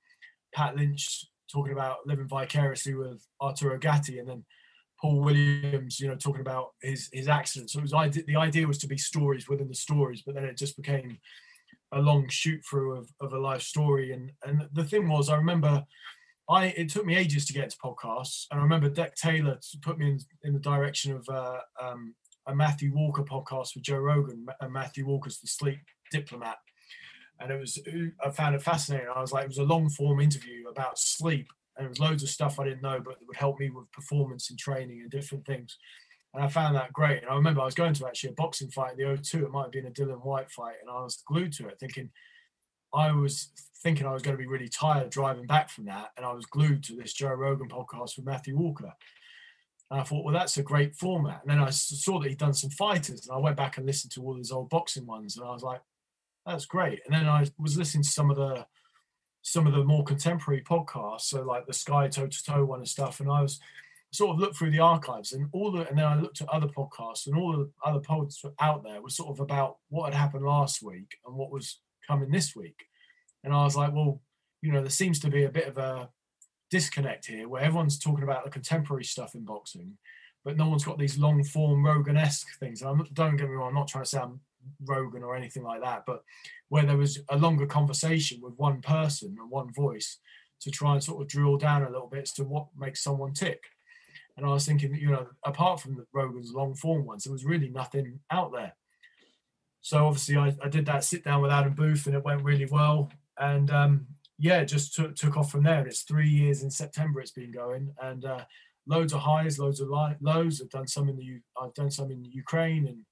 Pat 0.53 0.76
Lynch 0.76 1.26
talking 1.51 1.73
about 1.73 2.07
living 2.07 2.27
vicariously 2.27 2.95
with 2.95 3.26
Arturo 3.41 3.77
Gatti 3.77 4.19
and 4.19 4.27
then 4.27 4.43
Paul 4.99 5.21
Williams, 5.21 5.99
you 5.99 6.07
know, 6.07 6.15
talking 6.15 6.41
about 6.41 6.71
his 6.81 7.09
his 7.13 7.27
accident. 7.27 7.69
So 7.69 7.80
it 7.80 7.84
was 7.84 8.15
the 8.26 8.35
idea 8.35 8.67
was 8.67 8.80
to 8.80 8.88
be 8.88 8.97
stories 8.97 9.47
within 9.47 9.67
the 9.67 9.76
stories, 9.76 10.23
but 10.26 10.34
then 10.34 10.45
it 10.45 10.57
just 10.57 10.76
became 10.76 11.19
a 11.91 11.99
long 11.99 12.27
shoot 12.30 12.61
through 12.67 12.97
of, 12.97 13.09
of 13.21 13.34
a 13.34 13.39
life 13.39 13.61
story. 13.61 14.13
And 14.13 14.31
and 14.43 14.67
the 14.73 14.84
thing 14.84 15.07
was, 15.07 15.30
I 15.30 15.35
remember 15.35 15.85
I 16.49 16.67
it 16.67 16.89
took 16.89 17.05
me 17.05 17.15
ages 17.15 17.45
to 17.45 17.53
get 17.53 17.65
into 17.65 17.77
podcasts, 17.77 18.45
and 18.49 18.59
I 18.59 18.63
remember 18.63 18.89
Deck 18.89 19.15
Taylor 19.15 19.59
put 19.81 19.99
me 19.99 20.07
in, 20.07 20.19
in 20.43 20.53
the 20.53 20.59
direction 20.59 21.15
of 21.15 21.27
uh, 21.30 21.59
um, 21.81 22.15
a 22.47 22.55
Matthew 22.55 22.91
Walker 22.93 23.23
podcast 23.23 23.76
with 23.76 23.84
Joe 23.84 23.99
Rogan, 23.99 24.45
and 24.59 24.73
Matthew 24.73 25.05
Walker's 25.05 25.39
the 25.39 25.47
sleep 25.47 25.80
diplomat. 26.11 26.57
And 27.39 27.51
it 27.51 27.59
was 27.59 27.80
I 28.26 28.31
found 28.31 28.55
it 28.55 28.63
fascinating. 28.63 29.07
I 29.15 29.21
was 29.21 29.31
like, 29.31 29.43
it 29.43 29.49
was 29.49 29.59
a 29.59 29.63
long 29.63 29.89
form 29.89 30.19
interview 30.19 30.67
about 30.67 30.97
sleep, 30.97 31.47
and 31.77 31.85
it 31.85 31.89
was 31.89 31.99
loads 31.99 32.23
of 32.23 32.30
stuff 32.30 32.59
I 32.59 32.65
didn't 32.65 32.81
know, 32.81 32.99
but 32.99 33.19
that 33.19 33.27
would 33.27 33.38
help 33.38 33.59
me 33.59 33.69
with 33.69 33.91
performance 33.91 34.49
and 34.49 34.57
training 34.57 35.01
and 35.01 35.11
different 35.11 35.45
things. 35.45 35.77
And 36.34 36.43
I 36.43 36.47
found 36.47 36.76
that 36.76 36.93
great. 36.93 37.21
And 37.21 37.31
I 37.31 37.35
remember 37.35 37.61
I 37.61 37.65
was 37.65 37.76
going 37.76 37.93
to 37.93 38.07
actually 38.07 38.31
a 38.31 38.34
boxing 38.34 38.69
fight 38.69 38.97
the 38.97 39.03
O2. 39.03 39.43
It 39.43 39.51
might 39.51 39.63
have 39.63 39.71
been 39.71 39.88
a 39.88 39.91
Dillian 39.91 40.23
Whyte 40.23 40.51
fight. 40.51 40.76
And 40.81 40.89
I 40.89 41.01
was 41.01 41.23
glued 41.27 41.53
to 41.53 41.67
it, 41.67 41.80
thinking, 41.80 42.11
I 42.94 43.11
was 43.11 43.49
thinking 43.82 44.06
I 44.06 44.14
was 44.14 44.22
going 44.22 44.36
to 44.36 44.41
be 44.41 44.48
really 44.48 44.68
tired 44.68 45.10
driving 45.10 45.45
back 45.45 45.70
from 45.70 45.86
that. 45.86 46.10
And 46.18 46.26
I 46.26 46.34
was 46.34 46.45
glued 46.45 46.84
to 46.86 46.95
this 46.95 47.14
Joe 47.14 47.34
Rogan 47.34 47.70
podcast 47.70 48.18
with 48.18 48.26
Matthew 48.26 48.57
Walker. 48.57 48.94
And 49.91 49.99
I 49.99 50.03
thought, 50.03 50.24
well, 50.24 50.34
that's 50.34 50.57
a 50.57 50.64
great 50.64 50.95
format. 50.95 51.41
And 51.41 51.52
then 51.52 51.60
I 51.60 51.70
saw 51.70 52.20
that 52.20 52.30
he'd 52.30 52.38
done 52.38 52.53
some 52.53 52.70
fighters. 52.70 53.28
And 53.28 53.36
I 53.36 53.40
went 53.40 53.57
back 53.57 53.78
and 53.78 53.86
listened 53.86 54.11
to 54.14 54.24
all 54.24 54.36
his 54.36 54.52
old 54.52 54.70
boxing 54.70 55.06
ones. 55.06 55.38
And 55.38 55.48
I 55.48 55.52
was 55.52 55.64
like, 55.64 55.82
that's 56.45 56.66
great. 56.66 57.02
And 57.06 57.14
then 57.14 57.28
I 57.28 57.45
was 57.57 57.78
listening 57.78 58.03
to 58.03 58.10
some 58.10 58.30
of 58.30 58.38
the 58.38 58.66
some 59.41 59.66
of 59.66 59.74
the 59.74 59.84
more 59.84 60.03
contemporary 60.03 60.61
podcasts, 60.61 61.22
so 61.22 61.41
like 61.44 61.66
the 61.66 61.74
Sky 61.74 62.10
Toe 62.10 62.28
to 62.28 62.44
Toe 62.44 62.66
one 62.66 62.80
and 62.80 62.88
stuff. 62.88 63.22
And 63.22 63.32
I 63.32 63.41
was 63.41 63.60
sort 64.11 64.32
of 64.32 64.40
looked 64.40 64.57
through 64.57 64.72
the 64.72 64.80
archives 64.80 65.32
and 65.32 65.48
all 65.53 65.72
the 65.72 65.88
and 65.88 65.98
then 65.98 66.06
I 66.06 66.20
looked 66.20 66.41
at 66.41 66.49
other 66.49 66.68
podcasts 66.68 67.28
and 67.28 67.38
all 67.38 67.52
the 67.53 67.70
other 67.86 67.99
pods 67.99 68.44
out 68.60 68.84
there 68.84 69.02
was 69.02 69.16
sort 69.16 69.30
of 69.30 69.40
about 69.40 69.78
what 69.90 70.11
had 70.11 70.20
happened 70.20 70.45
last 70.45 70.82
week 70.82 71.18
and 71.26 71.36
what 71.36 71.52
was 71.52 71.80
coming 72.10 72.31
this 72.31 72.56
week. 72.56 72.86
And 73.44 73.53
I 73.53 73.64
was 73.64 73.76
like, 73.76 73.94
well, 73.94 74.22
you 74.61 74.72
know, 74.72 74.81
there 74.81 74.90
seems 74.90 75.19
to 75.19 75.30
be 75.30 75.44
a 75.44 75.49
bit 75.49 75.68
of 75.68 75.77
a 75.77 76.10
disconnect 76.72 77.27
here 77.27 77.48
where 77.48 77.61
everyone's 77.61 77.99
talking 77.99 78.23
about 78.23 78.44
the 78.44 78.49
contemporary 78.49 79.03
stuff 79.06 79.36
in 79.36 79.45
boxing, 79.45 79.98
but 80.44 80.57
no 80.57 80.68
one's 80.68 80.84
got 80.84 80.98
these 80.98 81.18
long 81.18 81.44
form 81.44 81.86
Rogan-esque 81.86 82.48
things. 82.60 82.81
And 82.81 82.90
I'm, 82.90 83.07
don't 83.14 83.38
get 83.38 83.48
me 83.48 83.56
wrong, 83.56 83.69
I'm 83.69 83.76
not 83.76 83.88
trying 83.88 84.03
to 84.03 84.10
sound 84.10 84.40
Rogan 84.86 85.23
or 85.23 85.36
anything 85.36 85.64
like 85.64 85.81
that, 85.81 86.03
but 86.06 86.23
where 86.68 86.86
there 86.86 86.98
was 86.98 87.19
a 87.30 87.38
longer 87.38 87.65
conversation 87.65 88.41
with 88.41 88.53
one 88.57 88.81
person 88.81 89.36
and 89.40 89.49
one 89.49 89.72
voice 89.73 90.19
to 90.61 90.72
try 90.72 90.94
and 90.94 91.03
sort 91.03 91.22
of 91.22 91.30
drill 91.30 91.57
down 91.57 91.84
a 91.84 91.90
little 91.90 92.10
bit 92.11 92.23
as 92.23 92.34
to 92.34 92.44
what 92.44 92.68
makes 92.77 93.03
someone 93.03 93.34
tick. 93.34 93.64
And 94.36 94.45
I 94.45 94.49
was 94.49 94.65
thinking, 94.65 94.91
that, 94.91 95.02
you 95.02 95.11
know, 95.11 95.27
apart 95.45 95.80
from 95.80 95.95
the 95.95 96.06
Rogan's 96.14 96.53
long 96.53 96.73
form 96.76 97.06
ones, 97.06 97.23
there 97.23 97.34
was 97.34 97.45
really 97.45 97.69
nothing 97.69 98.19
out 98.31 98.52
there. 98.53 98.73
So 99.81 100.06
obviously 100.06 100.38
I, 100.38 100.56
I 100.64 100.68
did 100.68 100.85
that 100.88 101.03
sit 101.03 101.23
down 101.23 101.41
with 101.41 101.51
Adam 101.51 101.73
Booth 101.73 102.06
and 102.06 102.15
it 102.15 102.23
went 102.23 102.43
really 102.43 102.65
well. 102.65 103.11
And 103.38 103.72
um, 103.72 104.07
yeah, 104.38 104.64
just 104.64 104.93
took, 104.93 105.15
took 105.15 105.38
off 105.38 105.51
from 105.51 105.64
there. 105.64 105.80
And 105.80 105.88
it's 105.88 106.01
three 106.01 106.30
years 106.30 106.64
in 106.64 106.69
September 106.69 107.22
it's 107.22 107.31
been 107.31 107.51
going 107.51 107.93
and 108.01 108.26
uh, 108.26 108.45
loads 108.88 109.14
of 109.14 109.22
highs, 109.22 109.60
loads 109.60 109.80
of 109.80 109.89
li- 109.89 110.15
lows. 110.22 110.61
I've 110.61 110.69
done 110.69 110.88
some 110.88 111.10
in 111.10 111.15
the 111.15 111.23
U- 111.23 111.41
I've 111.61 111.73
done 111.73 111.91
some 111.91 112.11
in 112.11 112.23
Ukraine 112.26 112.88
and 112.88 113.06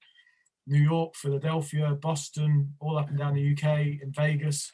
New 0.65 0.81
York, 0.81 1.15
Philadelphia, 1.15 1.97
Boston, 2.01 2.73
all 2.79 2.97
up 2.97 3.09
and 3.09 3.17
down 3.17 3.35
the 3.35 3.53
UK, 3.53 4.01
in 4.01 4.11
Vegas. 4.11 4.73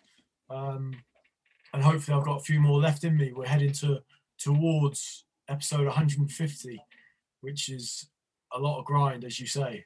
Um, 0.49 0.94
and 1.74 1.84
hopefully 1.84 2.18
I've 2.18 2.26
got 2.26 2.40
a 2.40 2.44
few 2.44 2.60
more 2.60 2.80
left 2.80 3.03
in 3.03 3.15
me. 3.15 3.32
We're 3.32 3.45
heading 3.45 3.74
to 3.74 3.99
towards 4.40 5.26
episode 5.48 5.86
150, 5.86 6.82
which 7.41 7.70
is 7.70 8.10
a 8.52 8.60
lot 8.60 8.80
of 8.80 8.86
grind, 8.86 9.24
as 9.24 9.40
you 9.40 9.48
say. 9.48 9.86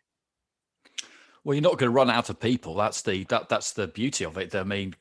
Well, 1.48 1.56
you're 1.56 1.62
not 1.62 1.78
going 1.78 1.90
to 1.90 1.96
run 1.96 2.10
out 2.10 2.30
of 2.30 2.42
people. 2.42 2.76
That's 2.76 3.04
the 3.04 3.24
that 3.30 3.48
that's 3.48 3.72
the 3.72 3.88
beauty 3.88 4.26
of 4.26 4.38
it. 4.38 4.54
I 4.54 4.64
mean, 4.64 4.94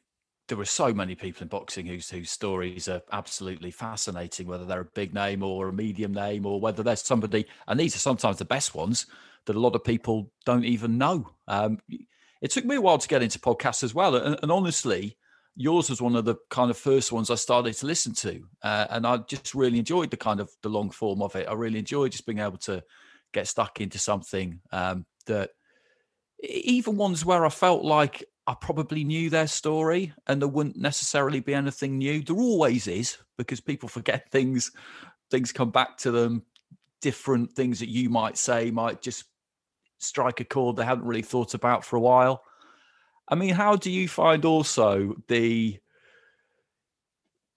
there 0.47 0.57
were 0.57 0.65
so 0.65 0.95
many 0.95 1.17
people 1.17 1.43
in 1.43 1.49
boxing 1.49 1.87
whose 1.87 2.09
whose 2.09 2.31
stories 2.31 2.87
are 2.87 3.03
absolutely 3.11 3.73
fascinating, 3.73 4.47
whether 4.47 4.65
they're 4.65 4.83
a 4.83 4.95
big 4.95 5.13
name 5.13 5.43
or 5.43 5.67
a 5.67 5.73
medium 5.73 6.15
name, 6.15 6.47
or 6.47 6.61
whether 6.61 6.85
there's 6.85 7.03
somebody, 7.03 7.47
and 7.67 7.81
these 7.81 7.97
are 7.97 7.99
sometimes 7.99 8.37
the 8.37 8.45
best 8.45 8.77
ones 8.77 9.07
that 9.47 9.57
a 9.57 9.59
lot 9.59 9.75
of 9.75 9.83
people 9.83 10.31
don't 10.45 10.65
even 10.65 10.97
know. 10.97 11.29
Um, 11.49 11.81
it 12.41 12.53
took 12.53 12.65
me 12.65 12.77
a 12.77 12.81
while 12.81 12.99
to 12.99 13.09
get 13.09 13.25
into 13.25 13.41
podcasts 13.41 13.83
as 13.83 13.93
well, 13.93 14.15
and, 14.15 14.39
and, 14.41 14.53
honestly, 14.53 15.17
yours 15.57 15.91
was 15.91 16.01
one 16.01 16.15
of 16.15 16.27
the 16.27 16.37
kind 16.51 16.71
of 16.71 16.77
first 16.77 17.11
ones 17.11 17.29
I 17.29 17.35
started 17.35 17.75
to 17.75 17.87
listen 17.87 18.15
to, 18.15 18.45
uh, 18.63 18.87
and 18.91 19.05
I 19.05 19.17
just 19.17 19.53
really 19.53 19.81
enjoyed 19.81 20.13
the 20.13 20.17
kind 20.17 20.39
of 20.39 20.49
the 20.63 20.69
long 20.69 20.91
form 20.91 21.23
of 21.23 21.35
it. 21.35 21.49
I 21.49 21.55
really 21.55 21.81
enjoyed 21.81 22.13
just 22.13 22.25
being 22.25 22.39
able 22.39 22.59
to 22.59 22.85
get 23.33 23.49
stuck 23.49 23.81
into 23.81 23.99
something 23.99 24.61
um, 24.71 25.07
that 25.27 25.51
even 26.43 26.97
ones 26.97 27.25
where 27.25 27.45
I 27.45 27.49
felt 27.49 27.85
like 27.85 28.25
I 28.47 28.55
probably 28.55 29.05
knew 29.05 29.29
their 29.29 29.47
story 29.47 30.13
and 30.27 30.41
there 30.41 30.49
wouldn't 30.49 30.77
necessarily 30.77 31.41
be 31.41 31.55
anything 31.55 31.99
new. 31.99 32.23
There 32.23 32.37
always 32.37 32.87
is 32.87 33.19
because 33.37 33.61
people 33.61 33.89
forget 33.91 34.31
things, 34.31 34.73
things 35.31 35.53
come 35.53 35.71
back 35.71 35.97
to 35.99 36.11
them. 36.11 36.45
Different 37.01 37.53
things 37.53 37.81
that 37.81 37.89
you 37.89 38.09
might 38.09 38.39
say 38.39 38.71
might 38.71 39.03
just 39.03 39.25
strike 39.99 40.41
a 40.41 40.45
chord 40.45 40.77
they 40.77 40.85
hadn't 40.85 41.05
really 41.05 41.23
thought 41.23 41.55
about 41.55 41.85
for 41.85 41.97
a 41.97 42.01
while. 42.01 42.43
I 43.29 43.35
mean, 43.35 43.55
how 43.55 43.77
do 43.77 43.91
you 43.91 44.09
find 44.09 44.45
also 44.45 45.17
the 45.29 45.79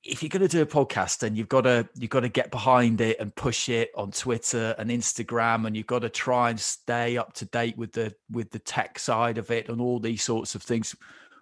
if 0.03 0.23
you're 0.23 0.29
going 0.29 0.41
to 0.41 0.47
do 0.47 0.61
a 0.61 0.65
podcast 0.65 1.19
then 1.19 1.35
you've 1.35 1.49
got 1.49 1.61
to 1.61 1.87
you've 1.95 2.09
got 2.09 2.21
to 2.21 2.29
get 2.29 2.51
behind 2.51 3.01
it 3.01 3.19
and 3.19 3.35
push 3.35 3.67
it 3.67 3.91
on 3.95 4.11
twitter 4.11 4.73
and 4.77 4.89
instagram 4.89 5.67
and 5.67 5.75
you've 5.75 5.87
got 5.87 5.99
to 5.99 6.09
try 6.09 6.49
and 6.49 6.59
stay 6.59 7.17
up 7.17 7.33
to 7.33 7.45
date 7.45 7.77
with 7.77 7.91
the 7.91 8.13
with 8.31 8.49
the 8.51 8.59
tech 8.59 8.97
side 8.97 9.37
of 9.37 9.51
it 9.51 9.69
and 9.69 9.81
all 9.81 9.99
these 9.99 10.23
sorts 10.23 10.55
of 10.55 10.61
things. 10.61 10.95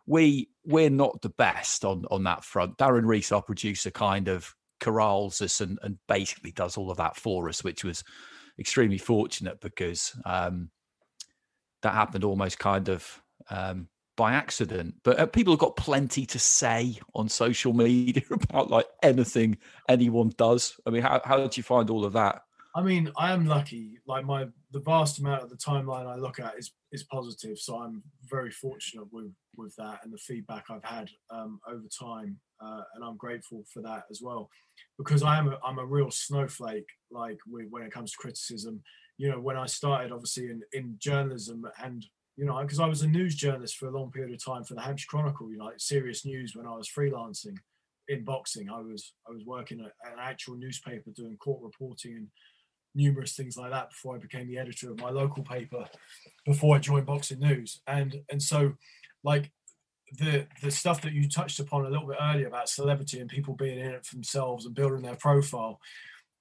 We 0.05 0.49
we're 0.65 0.89
not 0.89 1.21
the 1.21 1.29
best 1.29 1.83
on 1.85 2.05
on 2.09 2.23
that 2.23 2.43
front. 2.43 2.77
Darren 2.77 3.05
reese 3.05 3.31
our 3.31 3.41
producer 3.41 3.91
kind 3.91 4.27
of 4.27 4.53
corrals 4.79 5.41
us 5.41 5.59
and, 5.59 5.79
and 5.81 5.97
basically 6.07 6.51
does 6.51 6.77
all 6.77 6.91
of 6.91 6.97
that 6.97 7.15
for 7.15 7.49
us 7.49 7.63
which 7.63 7.83
was 7.83 8.03
extremely 8.59 8.99
fortunate 8.99 9.59
because 9.59 10.15
um 10.23 10.69
that 11.81 11.93
happened 11.93 12.23
almost 12.23 12.59
kind 12.59 12.87
of 12.87 13.21
um 13.49 13.87
by 14.17 14.33
accident. 14.33 14.95
But 15.03 15.19
uh, 15.19 15.25
people 15.27 15.53
have 15.53 15.59
got 15.59 15.77
plenty 15.77 16.25
to 16.25 16.39
say 16.39 16.99
on 17.15 17.29
social 17.29 17.71
media 17.71 18.23
about 18.31 18.69
like 18.69 18.87
anything 19.01 19.57
anyone 19.87 20.33
does. 20.35 20.77
I 20.85 20.89
mean, 20.89 21.03
how 21.03 21.21
how 21.23 21.37
did 21.37 21.55
you 21.55 21.63
find 21.63 21.89
all 21.89 22.03
of 22.03 22.11
that? 22.13 22.41
I 22.75 22.81
mean, 22.81 23.11
I 23.17 23.31
am 23.31 23.45
lucky. 23.45 23.99
Like 24.05 24.25
my 24.25 24.47
the 24.71 24.81
vast 24.81 25.19
amount 25.19 25.43
of 25.43 25.49
the 25.49 25.55
timeline 25.55 26.05
I 26.05 26.15
look 26.15 26.39
at 26.39 26.57
is 26.57 26.73
is 26.91 27.03
positive, 27.03 27.57
so 27.57 27.77
I'm 27.79 28.03
very 28.29 28.51
fortunate 28.51 29.07
with 29.11 29.31
with 29.55 29.75
that 29.77 29.99
and 30.03 30.13
the 30.13 30.17
feedback 30.17 30.65
I've 30.69 30.83
had 30.83 31.09
um, 31.31 31.59
over 31.67 31.87
time, 31.99 32.37
uh, 32.61 32.81
and 32.95 33.03
I'm 33.03 33.17
grateful 33.17 33.63
for 33.73 33.81
that 33.83 34.03
as 34.11 34.21
well, 34.21 34.49
because 34.97 35.23
I 35.23 35.37
am 35.37 35.47
a, 35.47 35.59
I'm 35.65 35.79
a 35.79 35.85
real 35.85 36.11
snowflake. 36.11 36.87
Like 37.09 37.37
when 37.47 37.83
it 37.83 37.91
comes 37.91 38.11
to 38.11 38.17
criticism, 38.17 38.83
you 39.17 39.29
know, 39.31 39.39
when 39.39 39.57
I 39.57 39.65
started 39.65 40.11
obviously 40.11 40.49
in 40.49 40.61
in 40.73 40.95
journalism 40.99 41.67
and 41.83 42.05
you 42.37 42.45
know, 42.45 42.61
because 42.61 42.79
I 42.79 42.85
was 42.85 43.01
a 43.01 43.07
news 43.07 43.35
journalist 43.35 43.77
for 43.77 43.87
a 43.87 43.97
long 43.97 44.11
period 44.11 44.33
of 44.33 44.43
time 44.43 44.63
for 44.63 44.75
the 44.75 44.81
Hampshire 44.81 45.07
Chronicle, 45.09 45.51
you 45.51 45.57
know, 45.57 45.65
like 45.65 45.79
serious 45.79 46.23
news 46.23 46.55
when 46.55 46.67
I 46.67 46.75
was 46.75 46.87
freelancing 46.87 47.57
in 48.07 48.23
boxing. 48.23 48.69
I 48.69 48.79
was 48.79 49.13
I 49.27 49.31
was 49.31 49.43
working 49.43 49.79
at 49.81 50.11
an 50.11 50.19
actual 50.19 50.55
newspaper 50.55 51.09
doing 51.15 51.35
court 51.37 51.61
reporting 51.63 52.13
and 52.13 52.27
numerous 52.93 53.35
things 53.35 53.57
like 53.57 53.71
that 53.71 53.89
before 53.89 54.15
I 54.15 54.19
became 54.19 54.47
the 54.47 54.59
editor 54.59 54.91
of 54.91 55.01
my 55.01 55.09
local 55.09 55.43
paper 55.43 55.85
before 56.45 56.75
I 56.75 56.79
joined 56.79 57.07
Boxing 57.07 57.39
News. 57.39 57.81
And 57.87 58.21
and 58.29 58.41
so 58.41 58.73
like 59.23 59.51
the 60.19 60.45
the 60.61 60.71
stuff 60.71 61.01
that 61.01 61.13
you 61.13 61.27
touched 61.27 61.59
upon 61.59 61.85
a 61.85 61.89
little 61.89 62.07
bit 62.07 62.17
earlier 62.21 62.47
about 62.47 62.69
celebrity 62.69 63.19
and 63.19 63.29
people 63.29 63.55
being 63.55 63.79
in 63.79 63.91
it 63.91 64.05
for 64.05 64.15
themselves 64.15 64.65
and 64.65 64.75
building 64.75 65.01
their 65.01 65.15
profile, 65.15 65.79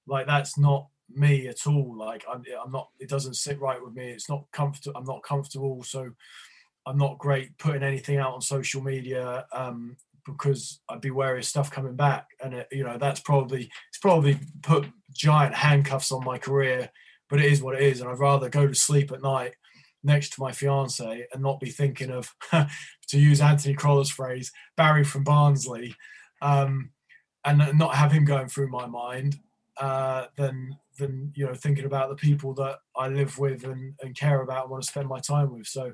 like 0.05 0.27
that's 0.27 0.59
not 0.59 0.87
me 1.09 1.47
at 1.47 1.65
all. 1.67 1.95
Like 1.97 2.25
I'm, 2.31 2.43
I'm 2.63 2.71
not. 2.71 2.89
It 2.99 3.09
doesn't 3.09 3.35
sit 3.35 3.59
right 3.59 3.83
with 3.83 3.95
me. 3.95 4.09
It's 4.09 4.29
not 4.29 4.45
comfortable. 4.51 4.97
I'm 4.97 5.05
not 5.05 5.23
comfortable. 5.23 5.83
So 5.83 6.11
I'm 6.85 6.97
not 6.97 7.17
great 7.17 7.57
putting 7.57 7.83
anything 7.83 8.17
out 8.17 8.33
on 8.33 8.41
social 8.41 8.81
media 8.81 9.45
um, 9.53 9.97
because 10.25 10.79
I'd 10.89 11.01
be 11.01 11.11
wary 11.11 11.39
of 11.39 11.45
stuff 11.45 11.71
coming 11.71 11.95
back. 11.95 12.27
And 12.43 12.53
it, 12.53 12.67
you 12.71 12.83
know 12.83 12.97
that's 12.97 13.19
probably 13.19 13.69
it's 13.89 13.99
probably 14.01 14.39
put 14.61 14.87
giant 15.11 15.55
handcuffs 15.55 16.11
on 16.11 16.23
my 16.23 16.37
career. 16.37 16.89
But 17.29 17.39
it 17.41 17.51
is 17.51 17.61
what 17.61 17.75
it 17.75 17.81
is, 17.81 17.99
and 17.99 18.09
I'd 18.09 18.19
rather 18.19 18.47
go 18.49 18.67
to 18.67 18.73
sleep 18.73 19.11
at 19.11 19.21
night 19.21 19.55
next 20.03 20.33
to 20.33 20.41
my 20.41 20.51
fiance 20.51 21.27
and 21.31 21.43
not 21.43 21.59
be 21.59 21.69
thinking 21.69 22.09
of, 22.09 22.33
to 22.51 23.19
use 23.19 23.41
Anthony 23.41 23.75
Crolla's 23.75 24.09
phrase, 24.09 24.51
Barry 24.75 25.03
from 25.03 25.23
Barnsley, 25.23 25.95
um, 26.41 26.91
and 27.45 27.77
not 27.77 27.95
have 27.95 28.11
him 28.11 28.25
going 28.25 28.47
through 28.47 28.69
my 28.69 28.85
mind. 28.85 29.39
Uh, 29.79 30.25
than 30.35 30.75
than 30.97 31.31
you 31.35 31.45
know 31.45 31.53
thinking 31.53 31.85
about 31.85 32.09
the 32.09 32.15
people 32.15 32.51
that 32.51 32.79
I 32.95 33.09
live 33.09 33.37
with 33.37 33.63
and, 33.63 33.93
and 34.01 34.15
care 34.15 34.41
about 34.41 34.63
and 34.63 34.71
want 34.71 34.83
to 34.83 34.89
spend 34.89 35.07
my 35.07 35.19
time 35.19 35.53
with. 35.53 35.67
So 35.67 35.93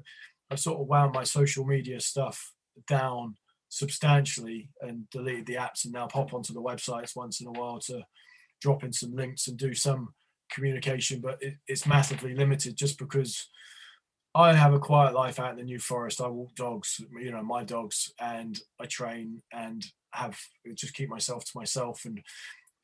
I've 0.49 0.59
sort 0.59 0.79
of 0.79 0.87
wound 0.87 1.13
my 1.13 1.25
social 1.25 1.65
media 1.65 1.99
stuff 1.99 2.53
down 2.87 3.35
substantially 3.67 4.69
and 4.81 5.09
deleted 5.09 5.47
the 5.47 5.55
apps 5.55 5.83
and 5.83 5.93
now 5.93 6.07
pop 6.07 6.33
onto 6.33 6.53
the 6.53 6.61
websites 6.61 7.15
once 7.15 7.41
in 7.41 7.47
a 7.47 7.51
while 7.51 7.79
to 7.79 8.05
drop 8.61 8.83
in 8.83 8.93
some 8.93 9.15
links 9.15 9.47
and 9.47 9.57
do 9.57 9.73
some 9.73 10.13
communication, 10.51 11.19
but 11.19 11.37
it, 11.41 11.55
it's 11.67 11.87
massively 11.87 12.35
limited 12.35 12.77
just 12.77 12.97
because 12.97 13.49
I 14.35 14.53
have 14.53 14.73
a 14.73 14.79
quiet 14.79 15.13
life 15.13 15.39
out 15.39 15.51
in 15.51 15.57
the 15.57 15.63
New 15.63 15.79
Forest. 15.79 16.21
I 16.21 16.27
walk 16.27 16.55
dogs, 16.55 17.01
you 17.19 17.31
know, 17.31 17.43
my 17.43 17.63
dogs, 17.63 18.13
and 18.19 18.59
I 18.79 18.85
train 18.85 19.41
and 19.51 19.85
have 20.11 20.39
just 20.75 20.93
keep 20.93 21.09
myself 21.09 21.43
to 21.45 21.51
myself 21.55 22.05
and 22.05 22.21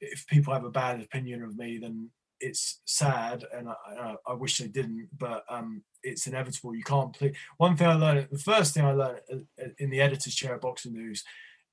if 0.02 0.26
people 0.28 0.54
have 0.54 0.66
a 0.66 0.72
bad 0.72 1.02
opinion 1.02 1.44
of 1.44 1.58
me, 1.58 1.78
then 1.78 2.10
it's 2.40 2.80
sad, 2.86 3.44
and 3.54 3.68
I, 3.70 4.16
I 4.26 4.34
wish 4.34 4.58
they 4.58 4.68
didn't, 4.68 5.10
but 5.18 5.44
um, 5.50 5.84
it's 6.04 6.28
inevitable. 6.28 6.76
You 6.76 6.84
can't 6.84 7.14
please. 7.14 7.36
One 7.58 7.76
thing 7.76 7.88
I 7.88 7.96
learned, 7.96 8.30
the 8.32 8.40
first 8.40 8.74
thing 8.74 8.86
I 8.86 8.94
learned 8.94 9.20
uh, 9.32 9.36
uh, 9.62 9.68
in 9.78 9.90
the 9.90 10.02
editor's 10.02 10.36
chair 10.36 10.56
at 10.56 10.62
Boxing 10.62 10.94
News, 10.94 11.24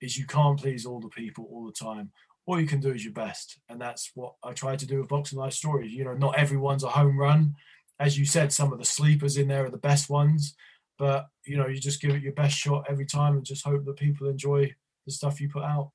is 0.00 0.18
you 0.18 0.26
can't 0.26 0.58
please 0.58 0.84
all 0.84 1.00
the 1.00 1.08
people 1.08 1.48
all 1.50 1.64
the 1.66 1.72
time. 1.72 2.10
All 2.46 2.60
you 2.60 2.66
can 2.66 2.80
do 2.80 2.92
is 2.92 3.04
your 3.04 3.14
best, 3.14 3.58
and 3.68 3.80
that's 3.80 4.10
what 4.14 4.34
I 4.42 4.52
try 4.52 4.76
to 4.76 4.86
do 4.86 4.98
with 4.98 5.08
Boxing 5.08 5.38
Life 5.38 5.52
Stories. 5.52 5.92
You 5.92 6.04
know, 6.04 6.14
not 6.14 6.38
everyone's 6.38 6.84
a 6.84 6.88
home 6.88 7.18
run, 7.18 7.54
as 8.00 8.18
you 8.18 8.24
said. 8.24 8.52
Some 8.52 8.72
of 8.72 8.78
the 8.78 8.84
sleepers 8.84 9.36
in 9.36 9.48
there 9.48 9.66
are 9.66 9.70
the 9.70 9.78
best 9.78 10.10
ones, 10.10 10.54
but 10.98 11.28
you 11.44 11.56
know, 11.56 11.66
you 11.66 11.78
just 11.80 12.00
give 12.00 12.12
it 12.12 12.22
your 12.22 12.32
best 12.32 12.56
shot 12.56 12.86
every 12.88 13.06
time, 13.06 13.36
and 13.36 13.44
just 13.44 13.64
hope 13.64 13.84
that 13.84 13.96
people 13.96 14.28
enjoy 14.28 14.74
the 15.06 15.12
stuff 15.12 15.40
you 15.40 15.48
put 15.48 15.62
out. 15.62 15.92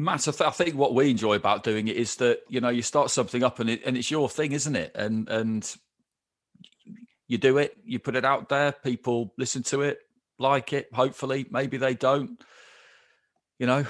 Matt, 0.00 0.26
I, 0.26 0.30
th- 0.30 0.48
I, 0.48 0.50
think 0.50 0.76
what 0.76 0.94
we 0.94 1.10
enjoy 1.10 1.34
about 1.34 1.62
doing 1.62 1.88
it 1.88 1.96
is 1.96 2.16
that 2.16 2.40
you 2.48 2.60
know 2.60 2.70
you 2.70 2.82
start 2.82 3.10
something 3.10 3.42
up 3.42 3.60
and 3.60 3.68
it, 3.68 3.82
and 3.84 3.96
it's 3.96 4.10
your 4.10 4.28
thing, 4.28 4.52
isn't 4.52 4.74
it? 4.74 4.92
And 4.94 5.28
and 5.28 5.76
you 7.28 7.38
do 7.38 7.58
it, 7.58 7.76
you 7.84 7.98
put 7.98 8.16
it 8.16 8.24
out 8.24 8.48
there, 8.48 8.72
people 8.72 9.34
listen 9.36 9.62
to 9.64 9.82
it, 9.82 9.98
like 10.38 10.72
it. 10.72 10.88
Hopefully, 10.92 11.46
maybe 11.50 11.76
they 11.76 11.94
don't. 11.94 12.42
You 13.58 13.66
know, 13.66 13.84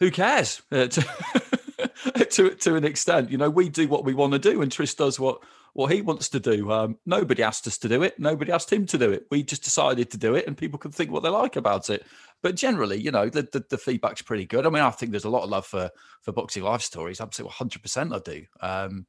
who 0.00 0.10
cares? 0.10 0.62
To, 2.04 2.24
to 2.24 2.50
to 2.50 2.76
an 2.76 2.84
extent, 2.84 3.30
you 3.30 3.38
know, 3.38 3.50
we 3.50 3.68
do 3.68 3.88
what 3.88 4.04
we 4.04 4.14
want 4.14 4.32
to 4.32 4.38
do, 4.38 4.62
and 4.62 4.70
Tris 4.70 4.94
does 4.94 5.18
what 5.18 5.40
what 5.74 5.92
he 5.92 6.02
wants 6.02 6.28
to 6.30 6.40
do. 6.40 6.70
Um, 6.72 6.98
nobody 7.06 7.42
asked 7.42 7.66
us 7.66 7.78
to 7.78 7.88
do 7.88 8.02
it. 8.02 8.18
Nobody 8.18 8.52
asked 8.52 8.72
him 8.72 8.86
to 8.86 8.98
do 8.98 9.12
it. 9.12 9.26
We 9.30 9.42
just 9.42 9.62
decided 9.62 10.10
to 10.10 10.18
do 10.18 10.34
it, 10.34 10.46
and 10.46 10.56
people 10.56 10.78
can 10.78 10.90
think 10.90 11.10
what 11.10 11.22
they 11.22 11.28
like 11.28 11.56
about 11.56 11.90
it. 11.90 12.04
But 12.42 12.56
generally, 12.56 13.00
you 13.00 13.10
know, 13.10 13.28
the, 13.28 13.42
the, 13.42 13.64
the 13.68 13.78
feedback's 13.78 14.22
pretty 14.22 14.46
good. 14.46 14.66
I 14.66 14.70
mean, 14.70 14.82
I 14.82 14.90
think 14.90 15.12
there's 15.12 15.24
a 15.24 15.30
lot 15.30 15.44
of 15.44 15.50
love 15.50 15.66
for 15.66 15.90
for 16.22 16.32
boxing 16.32 16.62
life 16.62 16.82
stories. 16.82 17.20
I'd 17.20 17.34
say 17.34 17.42
100 17.42 17.82
percent 17.82 18.12
I 18.12 18.18
do. 18.18 18.44
Um, 18.60 19.06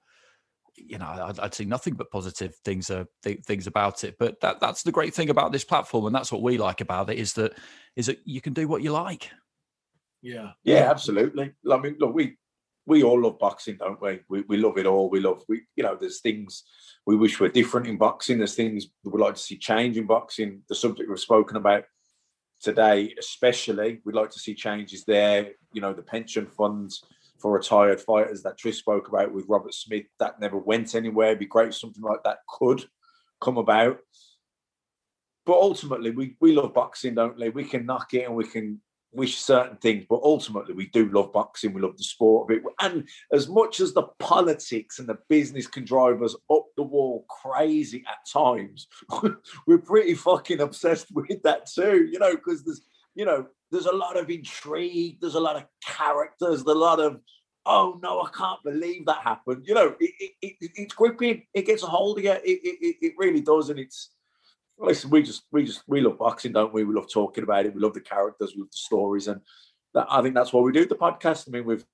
you 0.76 0.98
know, 0.98 1.08
I'd, 1.08 1.40
I'd, 1.40 1.54
see 1.54 1.66
nothing 1.66 1.96
but 1.96 2.12
positive 2.12 2.56
things 2.64 2.90
uh, 2.90 3.06
th- 3.24 3.44
things 3.44 3.68
about 3.68 4.04
it. 4.04 4.16
But 4.18 4.40
that 4.42 4.60
that's 4.60 4.84
the 4.84 4.92
great 4.92 5.14
thing 5.14 5.30
about 5.30 5.52
this 5.52 5.64
platform, 5.64 6.06
and 6.06 6.16
that's 6.16 6.32
what 6.32 6.42
we 6.42 6.58
like 6.58 6.82
about 6.82 7.10
it 7.10 7.18
is 7.18 7.34
that 7.34 7.54
is 7.96 8.08
that 8.08 8.20
you 8.26 8.42
can 8.42 8.54
do 8.54 8.68
what 8.68 8.82
you 8.82 8.92
like. 8.92 9.30
Yeah, 10.22 10.52
yeah, 10.64 10.90
absolutely. 10.90 11.54
I 11.70 11.78
mean, 11.78 11.96
look, 12.00 12.14
we 12.14 12.38
we 12.90 13.04
all 13.04 13.22
love 13.22 13.38
boxing, 13.38 13.78
don't 13.78 14.02
we? 14.02 14.20
We 14.28 14.42
we 14.42 14.58
love 14.58 14.78
it 14.78 14.88
all. 14.88 15.10
We 15.10 15.22
love 15.22 15.44
we 15.48 15.62
you 15.76 15.84
know 15.84 15.96
there's 15.96 16.20
things 16.20 16.64
we 17.06 17.16
wish 17.16 17.40
were 17.40 17.48
different 17.48 17.88
in 17.88 17.98
boxing. 17.98 18.40
There's 18.40 18.56
things 18.56 18.88
we'd 19.04 19.22
like 19.22 19.36
to 19.36 19.42
see 19.42 19.58
change 19.58 19.98
in 19.98 20.08
boxing. 20.08 20.64
The 20.68 20.76
subject 20.76 21.08
we've 21.08 21.20
spoken 21.20 21.56
about 21.56 21.86
today, 22.60 23.14
especially, 23.18 24.02
we'd 24.04 24.16
like 24.16 24.32
to 24.32 24.40
see 24.40 24.56
changes 24.56 25.06
there. 25.06 25.52
You 25.72 25.82
know, 25.82 25.94
the 25.94 26.02
pension 26.02 26.48
funds 26.48 27.04
for 27.40 27.52
retired 27.52 28.02
fighters 28.02 28.44
that 28.44 28.58
Tris 28.58 28.80
spoke 28.80 29.08
about 29.08 29.34
with 29.34 29.46
Robert 29.48 29.74
Smith, 29.74 30.06
that 30.20 30.42
never 30.42 30.58
went 30.58 30.96
anywhere. 30.96 31.28
It'd 31.28 31.40
be 31.40 31.46
great 31.46 31.70
if 31.70 31.76
something 31.78 32.04
like 32.04 32.24
that 32.24 32.40
could 32.50 32.84
come 33.40 33.58
about. 33.58 34.00
But 35.46 35.54
ultimately, 35.54 36.12
we, 36.12 36.36
we 36.42 36.54
love 36.54 36.74
boxing, 36.74 37.16
don't 37.16 37.38
we? 37.38 37.50
We 37.50 37.64
can 37.64 37.86
knock 37.86 38.14
it 38.14 38.26
and 38.26 38.36
we 38.36 38.46
can 38.46 38.82
wish 39.12 39.38
certain 39.38 39.78
things, 39.78 40.06
but 40.10 40.22
ultimately, 40.24 40.74
we 40.74 40.88
do 40.88 41.10
love 41.10 41.34
boxing. 41.34 41.74
We 41.74 41.82
love 41.82 41.98
the 41.98 42.04
sport 42.04 42.50
of 42.50 42.58
it. 42.58 42.64
And 42.80 43.08
as 43.34 43.48
much 43.48 43.80
as 43.80 43.94
the 43.94 44.04
politics 44.20 45.00
and 45.00 45.08
the 45.08 45.18
business 45.30 45.68
can 45.68 45.86
drive 45.86 46.22
us 46.22 46.36
up 46.52 46.66
the 46.76 46.84
wall 46.84 47.26
crazy 47.30 48.04
at 48.08 48.30
times, 48.32 48.88
we're 49.68 49.80
pretty 49.80 50.14
fucking 50.14 50.62
obsessed 50.62 51.08
with 51.14 51.42
that 51.44 51.68
too, 51.68 52.08
you 52.12 52.20
know, 52.20 52.36
because 52.36 52.64
there's, 52.64 52.82
you 53.16 53.26
know, 53.26 53.48
there's 53.72 53.88
a 53.88 53.96
lot 53.96 54.18
of 54.18 54.30
intrigue, 54.30 55.18
there's 55.22 55.36
a 55.36 55.40
lot 55.40 55.56
of 55.56 55.66
characters, 55.86 56.64
there's 56.64 56.76
a 56.76 56.80
lot 56.80 57.00
of, 57.00 57.20
oh 57.66 58.00
no, 58.02 58.22
I 58.22 58.30
can't 58.36 58.64
believe 58.64 59.06
that 59.06 59.24
happened. 59.24 59.66
You 59.68 59.74
know, 59.74 59.96
it, 60.00 60.12
it, 60.20 60.56
it, 60.62 60.72
it's 60.76 60.94
gripping, 60.94 61.44
it 61.54 61.66
gets 61.66 61.84
a 61.84 61.88
hold 61.88 62.20
of 62.20 62.24
you, 62.24 62.32
it, 62.32 62.42
it, 62.44 62.96
it 63.02 63.14
really 63.18 63.42
does. 63.42 63.70
And 63.70 63.80
it's, 63.80 64.12
listen, 64.80 65.10
we 65.10 65.24
just, 65.24 65.44
we 65.52 65.66
just, 65.66 65.84
we 65.88 66.02
love 66.02 66.18
boxing, 66.18 66.54
don't 66.54 66.74
we? 66.74 66.84
We 66.84 66.96
love 66.96 67.12
talking 67.12 67.44
about 67.44 67.66
it, 67.66 67.74
we 67.74 67.82
love 67.82 67.94
the 67.94 68.02
characters, 68.02 68.54
we 68.56 68.62
love 68.62 68.72
the 68.72 68.78
stories. 68.78 69.28
And 69.28 69.42
that, 69.94 70.08
I 70.10 70.22
think 70.22 70.36
that's 70.36 70.54
why 70.54 70.62
we 70.62 70.72
do 70.72 70.86
the 70.86 70.96
podcast. 70.96 71.48
I 71.48 71.52
mean, 71.52 71.66
we've, 71.66 71.86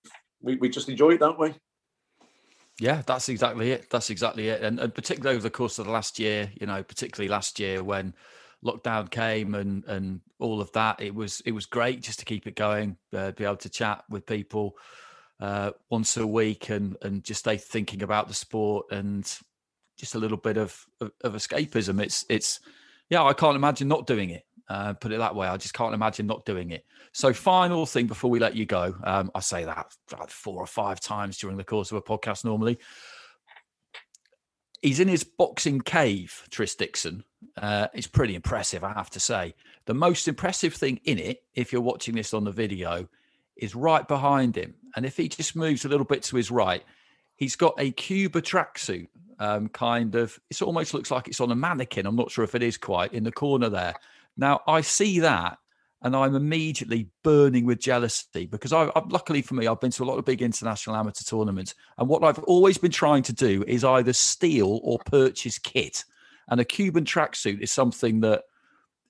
we, 0.41 0.55
we 0.55 0.69
just 0.69 0.89
enjoy 0.89 1.11
it, 1.11 1.19
don't 1.19 1.39
we? 1.39 1.53
Yeah, 2.79 3.01
that's 3.05 3.29
exactly 3.29 3.71
it. 3.71 3.89
That's 3.89 4.09
exactly 4.09 4.49
it. 4.49 4.61
And, 4.61 4.79
and 4.79 4.93
particularly 4.93 5.35
over 5.35 5.43
the 5.43 5.49
course 5.49 5.79
of 5.79 5.85
the 5.85 5.91
last 5.91 6.19
year, 6.19 6.51
you 6.59 6.67
know, 6.67 6.83
particularly 6.83 7.29
last 7.29 7.59
year 7.59 7.83
when 7.83 8.13
lockdown 8.65 9.09
came 9.09 9.53
and 9.53 9.85
and 9.85 10.21
all 10.39 10.59
of 10.59 10.71
that 10.71 10.99
it 10.99 11.13
was 11.13 11.41
it 11.45 11.51
was 11.51 11.65
great 11.65 12.01
just 12.01 12.19
to 12.19 12.25
keep 12.25 12.47
it 12.47 12.55
going 12.55 12.97
uh, 13.13 13.31
be 13.31 13.43
able 13.43 13.55
to 13.55 13.69
chat 13.69 14.03
with 14.09 14.25
people 14.25 14.75
uh, 15.39 15.71
once 15.89 16.17
a 16.17 16.25
week 16.25 16.69
and 16.69 16.97
and 17.03 17.23
just 17.23 17.41
stay 17.41 17.57
thinking 17.57 18.01
about 18.01 18.27
the 18.27 18.33
sport 18.33 18.85
and 18.91 19.37
just 19.97 20.15
a 20.15 20.19
little 20.19 20.37
bit 20.37 20.57
of, 20.57 20.85
of, 21.01 21.11
of 21.21 21.33
escapism 21.33 22.01
it's 22.01 22.25
it's 22.29 22.59
yeah 23.09 23.23
i 23.23 23.33
can't 23.33 23.55
imagine 23.55 23.87
not 23.87 24.07
doing 24.07 24.29
it 24.29 24.45
uh, 24.67 24.93
put 24.93 25.11
it 25.11 25.19
that 25.19 25.35
way 25.35 25.47
i 25.47 25.57
just 25.57 25.75
can't 25.75 25.93
imagine 25.93 26.25
not 26.25 26.43
doing 26.43 26.71
it 26.71 26.85
so 27.11 27.31
final 27.31 27.85
thing 27.85 28.07
before 28.07 28.31
we 28.31 28.39
let 28.39 28.55
you 28.55 28.65
go 28.65 28.95
um, 29.03 29.29
i 29.35 29.39
say 29.39 29.63
that 29.63 29.93
like 30.17 30.29
four 30.29 30.59
or 30.59 30.67
five 30.67 30.99
times 30.99 31.37
during 31.37 31.55
the 31.55 31.63
course 31.63 31.91
of 31.91 31.97
a 31.97 32.01
podcast 32.01 32.43
normally 32.43 32.79
he's 34.85 34.99
in 34.99 35.07
his 35.07 35.23
boxing 35.23 35.81
cave, 35.81 36.43
Tris 36.51 36.75
Dixon. 36.75 37.23
Uh, 37.57 37.87
it's 37.93 38.07
pretty 38.07 38.35
impressive, 38.35 38.83
I 38.83 38.93
have 38.93 39.09
to 39.11 39.19
say. 39.19 39.55
The 39.85 39.93
most 39.93 40.27
impressive 40.27 40.75
thing 40.75 40.99
in 41.05 41.17
it, 41.17 41.43
if 41.55 41.73
you're 41.73 41.81
watching 41.81 42.15
this 42.15 42.33
on 42.33 42.43
the 42.43 42.51
video, 42.51 43.07
is 43.57 43.73
right 43.73 44.07
behind 44.07 44.55
him. 44.55 44.75
And 44.95 45.05
if 45.05 45.17
he 45.17 45.27
just 45.27 45.55
moves 45.55 45.85
a 45.85 45.89
little 45.89 46.05
bit 46.05 46.23
to 46.23 46.35
his 46.35 46.51
right, 46.51 46.83
he's 47.35 47.55
got 47.55 47.73
a 47.77 47.91
Cuba 47.91 48.41
tracksuit, 48.41 49.07
um, 49.39 49.69
kind 49.69 50.15
of. 50.15 50.39
It 50.49 50.61
almost 50.61 50.93
looks 50.93 51.11
like 51.11 51.27
it's 51.27 51.41
on 51.41 51.51
a 51.51 51.55
mannequin. 51.55 52.05
I'm 52.05 52.15
not 52.15 52.31
sure 52.31 52.43
if 52.43 52.55
it 52.55 52.63
is 52.63 52.77
quite 52.77 53.13
in 53.13 53.23
the 53.23 53.31
corner 53.31 53.69
there. 53.69 53.93
Now 54.37 54.61
I 54.67 54.81
see 54.81 55.19
that 55.19 55.57
and 56.05 56.15
I'm 56.15 56.35
immediately 56.35 57.09
burning 57.23 57.65
with 57.65 57.79
jealousy 57.79 58.45
because 58.45 58.71
I, 58.71 58.83
I, 58.95 59.01
luckily 59.07 59.41
for 59.41 59.55
me, 59.55 59.65
I've 59.65 59.79
been 59.79 59.89
to 59.91 60.03
a 60.03 60.05
lot 60.05 60.19
of 60.19 60.25
big 60.25 60.43
international 60.43 60.95
amateur 60.95 61.23
tournaments, 61.23 61.73
and 61.97 62.07
what 62.07 62.23
I've 62.23 62.39
always 62.43 62.77
been 62.77 62.91
trying 62.91 63.23
to 63.23 63.33
do 63.33 63.63
is 63.67 63.83
either 63.83 64.13
steal 64.13 64.79
or 64.83 64.99
purchase 64.99 65.57
kit. 65.57 66.05
And 66.47 66.61
a 66.61 66.65
Cuban 66.65 67.05
tracksuit 67.05 67.59
is 67.59 67.71
something 67.71 68.19
that, 68.19 68.43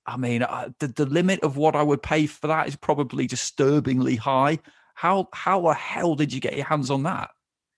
I 0.06 0.16
mean, 0.16 0.42
uh, 0.42 0.70
the, 0.78 0.88
the 0.88 1.04
limit 1.04 1.40
of 1.42 1.58
what 1.58 1.76
I 1.76 1.82
would 1.82 2.02
pay 2.02 2.26
for 2.26 2.46
that 2.46 2.66
is 2.66 2.76
probably 2.76 3.26
disturbingly 3.26 4.16
high. 4.16 4.58
How 4.94 5.28
how 5.34 5.60
the 5.60 5.74
hell 5.74 6.14
did 6.14 6.32
you 6.32 6.40
get 6.40 6.56
your 6.56 6.64
hands 6.64 6.90
on 6.90 7.02
that? 7.02 7.28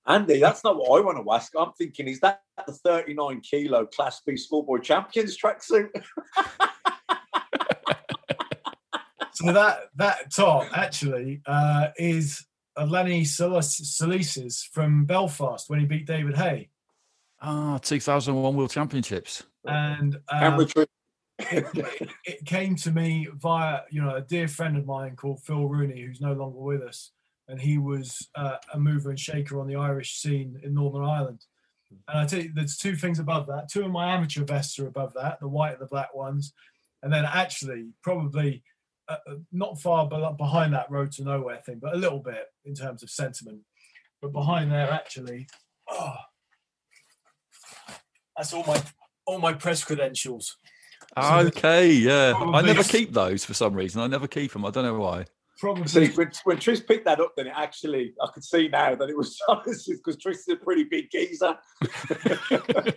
Andy, 0.08 0.40
that's 0.40 0.64
not 0.64 0.76
what 0.76 0.98
I 0.98 1.04
want 1.04 1.22
to 1.22 1.32
ask. 1.32 1.52
I'm 1.56 1.72
thinking, 1.76 2.08
is 2.08 2.20
that 2.20 2.40
the 2.66 2.72
39 2.72 3.42
kilo 3.42 3.84
Class 3.84 4.22
B 4.26 4.38
schoolboy 4.38 4.78
champions 4.78 5.36
tracksuit? 5.36 5.90
so 9.34 9.52
that 9.52 9.80
that 9.96 10.32
top 10.34 10.66
actually 10.76 11.42
uh, 11.46 11.88
is 11.98 12.46
a 12.76 12.86
Odlanier 12.86 13.26
Solis's 13.26 14.62
from 14.72 15.04
Belfast 15.04 15.68
when 15.68 15.80
he 15.80 15.84
beat 15.84 16.06
David 16.06 16.38
Haye. 16.38 16.70
Ah, 17.42 17.78
2001 17.78 18.56
World 18.56 18.70
Championships. 18.70 19.44
And 19.66 20.18
um, 20.30 20.66
it, 21.38 22.10
it, 22.24 22.44
came 22.46 22.74
to 22.76 22.90
me 22.90 23.28
via, 23.34 23.80
you 23.90 24.02
know, 24.02 24.14
a 24.14 24.22
dear 24.22 24.48
friend 24.48 24.76
of 24.76 24.86
mine 24.86 25.14
called 25.16 25.42
Phil 25.42 25.68
Rooney, 25.68 26.00
who's 26.00 26.20
no 26.20 26.32
longer 26.32 26.58
with 26.58 26.82
us. 26.82 27.12
And 27.48 27.60
he 27.60 27.78
was 27.78 28.28
uh, 28.34 28.56
a 28.74 28.78
mover 28.78 29.10
and 29.10 29.18
shaker 29.18 29.58
on 29.58 29.66
the 29.66 29.76
Irish 29.76 30.16
scene 30.16 30.60
in 30.62 30.74
Northern 30.74 31.04
Ireland. 31.04 31.44
And 32.08 32.18
I 32.18 32.26
tell 32.26 32.42
you, 32.42 32.52
there's 32.54 32.76
two 32.76 32.96
things 32.96 33.18
above 33.18 33.46
that. 33.46 33.70
Two 33.70 33.84
of 33.84 33.90
my 33.90 34.14
amateur 34.14 34.44
vests 34.44 34.78
are 34.78 34.86
above 34.86 35.14
that, 35.14 35.40
the 35.40 35.48
white 35.48 35.72
and 35.72 35.80
the 35.80 35.86
black 35.86 36.14
ones. 36.14 36.52
And 37.02 37.12
then 37.12 37.24
actually, 37.24 37.88
probably 38.02 38.62
uh, 39.08 39.16
uh, 39.26 39.34
not 39.52 39.80
far 39.80 40.06
behind 40.06 40.74
that 40.74 40.90
road 40.90 41.12
to 41.12 41.24
nowhere 41.24 41.62
thing, 41.64 41.78
but 41.80 41.94
a 41.94 41.98
little 41.98 42.18
bit 42.18 42.46
in 42.64 42.74
terms 42.74 43.02
of 43.02 43.08
sentiment. 43.08 43.60
But 44.20 44.32
behind 44.32 44.70
there, 44.70 44.90
actually, 44.90 45.46
oh, 45.88 46.16
that's 48.36 48.52
all 48.52 48.64
my 48.64 48.82
all 49.24 49.38
my 49.38 49.52
press 49.52 49.82
credentials. 49.84 50.56
Okay, 51.16 51.92
yeah, 51.92 52.34
I 52.34 52.60
never 52.62 52.82
keep 52.82 53.12
those 53.12 53.44
for 53.44 53.54
some 53.54 53.74
reason. 53.74 54.02
I 54.02 54.06
never 54.08 54.26
keep 54.26 54.52
them. 54.52 54.66
I 54.66 54.70
don't 54.70 54.84
know 54.84 54.98
why. 54.98 55.24
Probably. 55.58 55.88
See, 55.88 56.06
when, 56.08 56.30
when 56.44 56.58
Tris 56.58 56.80
picked 56.80 57.04
that 57.06 57.20
up, 57.20 57.32
then 57.36 57.48
it 57.48 57.52
actually, 57.56 58.14
I 58.22 58.28
could 58.32 58.44
see 58.44 58.68
now 58.68 58.94
that 58.94 59.10
it 59.10 59.16
was 59.16 59.36
because 59.64 60.16
Tris 60.16 60.40
is 60.40 60.48
a 60.48 60.56
pretty 60.56 60.84
big 60.84 61.10
geezer. 61.10 61.58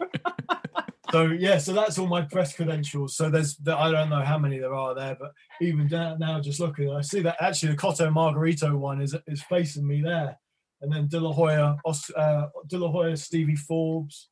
so 1.12 1.26
yeah, 1.26 1.58
so 1.58 1.74
that's 1.74 1.98
all 1.98 2.06
my 2.06 2.22
press 2.22 2.56
credentials. 2.56 3.16
So 3.16 3.32
there's, 3.32 3.58
I 3.68 3.90
don't 3.90 4.12
know 4.12 4.22
how 4.22 4.38
many 4.38 4.60
there 4.60 4.76
are 4.76 4.94
there, 4.94 5.18
but 5.20 5.32
even 5.60 5.88
now, 5.88 6.40
just 6.40 6.60
looking, 6.60 6.92
I 6.92 7.02
see 7.02 7.22
that 7.22 7.38
actually 7.42 7.72
the 7.72 7.78
Cotto 7.80 8.14
Margarito 8.14 8.78
one 8.78 9.02
is 9.02 9.16
is 9.26 9.42
facing 9.44 9.88
me 9.88 10.04
there, 10.04 10.38
and 10.82 10.94
then 10.94 11.08
De 11.08 11.20
La 11.20 11.34
Hoya, 11.34 11.78
uh, 12.16 12.46
De 12.68 12.78
La 12.78 12.92
Hoya, 12.92 13.18
Stevie 13.18 13.56
Forbes, 13.56 14.30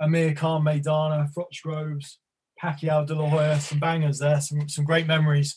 Amir 0.00 0.34
Khan 0.34 0.62
Maidana, 0.62 1.28
Froch 1.34 1.60
Groves, 1.64 2.20
Pacquiao, 2.62 3.04
De 3.04 3.14
La 3.14 3.28
Hoya, 3.28 3.58
some 3.58 3.80
bangers 3.80 4.20
there, 4.20 4.40
some 4.40 4.68
some 4.68 4.84
great 4.84 5.08
memories. 5.08 5.56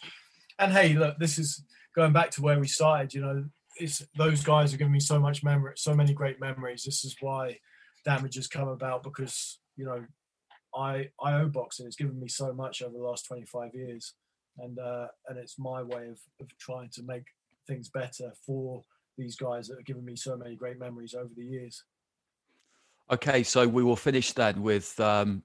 And 0.58 0.72
hey, 0.72 0.94
look, 0.94 1.20
this 1.20 1.38
is 1.38 1.64
going 1.96 2.14
back 2.14 2.32
to 2.32 2.42
where 2.42 2.60
we 2.60 2.68
started. 2.68 3.14
You 3.14 3.22
know, 3.22 3.46
it's 3.78 4.06
those 4.18 4.44
guys 4.44 4.74
are 4.74 4.78
giving 4.78 4.94
me 4.94 5.00
so 5.00 5.20
much 5.20 5.44
memory, 5.44 5.74
so 5.78 5.94
many 5.94 6.14
great 6.14 6.40
memories. 6.40 6.84
This 6.84 7.06
is 7.06 7.16
why 7.22 7.58
damage 8.04 8.36
has 8.36 8.48
come 8.48 8.68
about 8.68 9.04
because 9.04 9.60
you 9.76 9.86
know 9.86 10.06
I 10.76 11.10
I 11.22 11.34
owe 11.34 11.48
boxing. 11.48 11.88
It's 11.88 11.96
given 11.96 12.20
me 12.20 12.28
so 12.28 12.54
much 12.54 12.82
over 12.82 12.94
the 12.94 13.04
last 13.04 13.26
25 13.26 13.74
years, 13.74 14.14
and 14.58 14.78
uh, 14.80 15.08
and 15.28 15.38
it's 15.38 15.58
my 15.58 15.82
way 15.82 16.08
of, 16.10 16.20
of 16.40 16.58
trying 16.60 16.90
to 16.94 17.04
make 17.04 17.24
things 17.68 17.90
better 17.90 18.32
for 18.46 18.84
these 19.18 19.36
guys 19.36 19.68
that 19.68 19.78
have 19.78 19.86
given 19.86 20.06
me 20.06 20.16
so 20.16 20.36
many 20.36 20.56
great 20.56 20.78
memories 20.78 21.14
over 21.14 21.32
the 21.36 21.46
years. 21.46 21.84
Okay, 23.12 23.44
so 23.44 23.68
we 23.68 23.84
will 23.84 23.96
finish 23.96 24.34
then 24.34 24.62
with 24.62 25.00
um, 25.00 25.44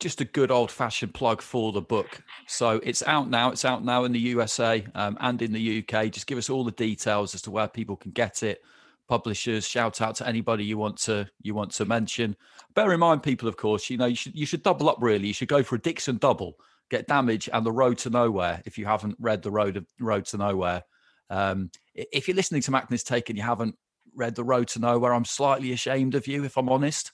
just 0.00 0.20
a 0.20 0.24
good 0.24 0.50
old 0.50 0.70
fashioned 0.70 1.12
plug 1.12 1.42
for 1.42 1.72
the 1.72 1.80
book. 1.80 2.22
So 2.46 2.80
it's 2.82 3.02
out 3.02 3.28
now. 3.28 3.50
It's 3.50 3.64
out 3.64 3.84
now 3.84 4.04
in 4.04 4.12
the 4.12 4.20
USA 4.20 4.86
um, 4.94 5.16
and 5.20 5.42
in 5.42 5.52
the 5.52 5.84
UK. 5.84 6.10
Just 6.10 6.26
give 6.26 6.38
us 6.38 6.48
all 6.48 6.64
the 6.64 6.70
details 6.70 7.34
as 7.34 7.42
to 7.42 7.50
where 7.50 7.68
people 7.68 7.96
can 7.96 8.12
get 8.12 8.42
it 8.42 8.62
publishers 9.08 9.66
shout 9.66 10.00
out 10.02 10.14
to 10.14 10.28
anybody 10.28 10.62
you 10.62 10.76
want 10.76 10.96
to 10.96 11.26
you 11.42 11.54
want 11.54 11.70
to 11.70 11.84
mention 11.86 12.36
bear 12.74 12.92
in 12.92 13.00
mind 13.00 13.22
people 13.22 13.48
of 13.48 13.56
course 13.56 13.88
you 13.88 13.96
know 13.96 14.04
you 14.04 14.14
should 14.14 14.34
you 14.34 14.44
should 14.44 14.62
double 14.62 14.88
up 14.88 14.98
really 15.00 15.26
you 15.26 15.32
should 15.32 15.48
go 15.48 15.62
for 15.62 15.76
a 15.76 15.80
dixon 15.80 16.18
double 16.18 16.58
get 16.90 17.06
damage 17.06 17.48
and 17.52 17.64
the 17.64 17.72
road 17.72 17.96
to 17.96 18.10
nowhere 18.10 18.62
if 18.66 18.76
you 18.76 18.84
haven't 18.84 19.16
read 19.18 19.42
the 19.42 19.50
road 19.50 19.78
of 19.78 19.86
road 19.98 20.26
to 20.26 20.36
nowhere 20.36 20.84
um, 21.30 21.70
if 21.94 22.26
you're 22.26 22.34
listening 22.34 22.62
to 22.62 22.70
Macklin's 22.70 23.02
Take 23.02 23.28
and 23.28 23.36
you 23.36 23.44
haven't 23.44 23.76
read 24.14 24.34
the 24.34 24.44
road 24.44 24.68
to 24.68 24.78
nowhere 24.78 25.14
i'm 25.14 25.24
slightly 25.24 25.72
ashamed 25.72 26.14
of 26.14 26.26
you 26.26 26.44
if 26.44 26.58
i'm 26.58 26.68
honest 26.68 27.12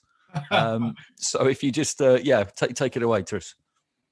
um, 0.51 0.95
so 1.17 1.47
if 1.47 1.63
you 1.63 1.71
just 1.71 2.01
uh, 2.01 2.19
yeah 2.23 2.43
take 2.43 2.75
take 2.75 2.95
it 2.95 3.03
away 3.03 3.21
tris 3.21 3.55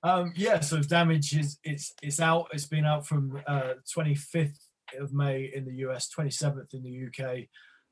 um, 0.03 0.33
yeah 0.35 0.59
so 0.59 0.79
damage 0.81 1.35
is 1.35 1.57
it's 1.63 1.93
it's 2.01 2.19
out 2.19 2.47
it's 2.51 2.65
been 2.65 2.85
out 2.85 3.07
from 3.07 3.41
uh, 3.47 3.73
25th 3.95 4.57
of 4.99 5.13
may 5.13 5.51
in 5.55 5.65
the 5.65 5.73
us 5.73 6.09
27th 6.15 6.73
in 6.73 6.83
the 6.83 7.07
uk 7.07 7.47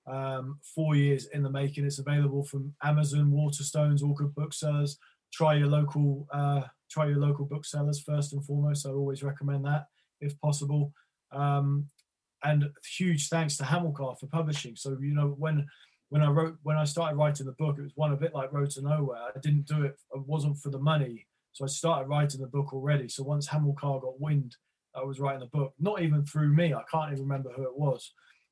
um, 0.08 0.60
four 0.76 0.96
years 0.96 1.28
in 1.28 1.44
the 1.44 1.50
making. 1.50 1.86
It's 1.86 2.00
available 2.00 2.44
from 2.44 2.74
Amazon, 2.84 3.32
Waterstones, 3.32 4.04
all 4.04 4.14
good 4.14 4.34
booksellers. 4.36 4.98
Try 5.32 5.56
your 5.56 5.68
local, 5.68 6.28
uh, 6.34 6.62
try 6.90 7.08
your 7.08 7.20
local 7.20 7.46
booksellers 7.46 8.02
first 8.02 8.34
and 8.34 8.44
foremost. 8.44 8.86
I 8.86 8.90
always 8.90 9.24
recommend 9.24 9.66
that 9.66 9.86
if 10.20 10.40
possible. 10.40 10.94
Um, 11.32 11.88
and 12.44 12.70
huge 12.98 13.30
thanks 13.30 13.56
to 13.58 13.64
Hamilcar 13.64 14.20
for 14.20 14.28
publishing. 14.28 14.76
So 14.76 14.98
you 15.00 15.14
know 15.14 15.36
when 15.38 15.68
when 16.12 16.22
I 16.22 16.30
wrote 16.30 16.58
when 16.64 16.76
I 16.76 16.84
started 16.84 17.16
writing 17.16 17.46
the 17.46 17.54
book, 17.54 17.78
it 17.80 17.84
was 17.84 17.94
one 17.96 18.12
a 18.12 18.18
bit 18.18 18.36
like 18.36 18.52
Road 18.52 18.70
to 18.72 18.82
Nowhere. 18.82 19.18
I 19.18 19.40
didn't 19.42 19.66
do 19.66 19.84
it; 19.84 19.98
it 20.14 20.28
wasn't 20.28 20.58
for 20.58 20.70
the 20.70 20.78
money. 20.78 21.26
So 21.54 21.64
I 21.64 21.70
started 21.70 22.10
writing 22.10 22.42
the 22.42 22.48
book 22.48 22.74
already. 22.74 23.08
So 23.08 23.24
once 23.24 23.48
Hamilcar 23.48 24.02
got 24.02 24.20
wind 24.20 24.58
I 24.94 25.04
was 25.04 25.22
writing 25.22 25.40
the 25.40 25.46
book, 25.46 25.74
not 25.80 26.02
even 26.02 26.26
through 26.26 26.54
me, 26.54 26.74
I 26.74 26.84
can't 26.92 27.14
even 27.14 27.24
remember 27.24 27.52
who 27.56 27.64
it 27.64 27.78
was, 27.78 28.12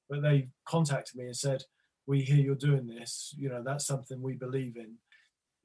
but 0.10 0.22
they 0.22 0.48
contacted 0.66 1.18
me 1.18 1.26
and 1.26 1.36
said, 1.36 1.64
"We 2.08 2.22
hear 2.22 2.38
you're 2.38 2.56
doing 2.56 2.88
this. 2.88 3.34
You 3.38 3.50
know 3.50 3.62
that's 3.62 3.86
something 3.86 4.22
we 4.22 4.36
believe 4.36 4.78
in. 4.78 4.96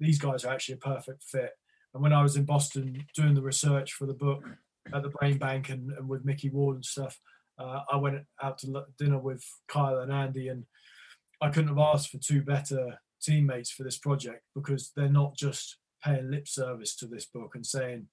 These 0.01 0.19
guys 0.19 0.45
are 0.45 0.53
actually 0.53 0.75
a 0.75 0.79
perfect 0.79 1.23
fit." 1.23 1.53
And 1.95 2.03
when 2.03 2.13
I 2.13 2.25
was 2.25 2.35
in 2.35 2.45
Boston 2.45 3.07
doing 3.15 3.35
the 3.35 3.43
research 3.43 3.93
for 3.93 4.07
the 4.07 4.15
book 4.15 4.43
at 4.93 5.05
the 5.05 5.11
Brain 5.11 5.39
Bank 5.39 5.69
and, 5.69 5.93
and 5.93 6.09
with 6.09 6.25
Micky 6.25 6.51
Ward 6.51 6.75
and 6.75 6.85
stuff, 6.85 7.21
uh, 7.57 7.83
I 7.89 7.97
went 7.99 8.25
out 8.43 8.59
to 8.59 8.85
dinner 8.99 9.19
with 9.19 9.45
Kyle 9.69 10.01
and 10.01 10.13
Andy, 10.13 10.49
and 10.49 10.67
I 11.41 11.51
couldn't 11.51 11.69
have 11.69 11.79
asked 11.79 12.11
for 12.11 12.19
two 12.19 12.43
better 12.43 12.99
teammates 13.23 13.71
for 13.71 13.83
this 13.83 13.99
project 13.99 14.45
because 14.55 14.93
they're 14.95 15.09
not 15.09 15.37
just 15.37 15.79
paying 16.03 16.31
lip 16.31 16.47
service 16.47 16.95
to 16.97 17.07
this 17.07 17.27
book 17.27 17.55
and 17.55 17.65
saying, 17.65 18.09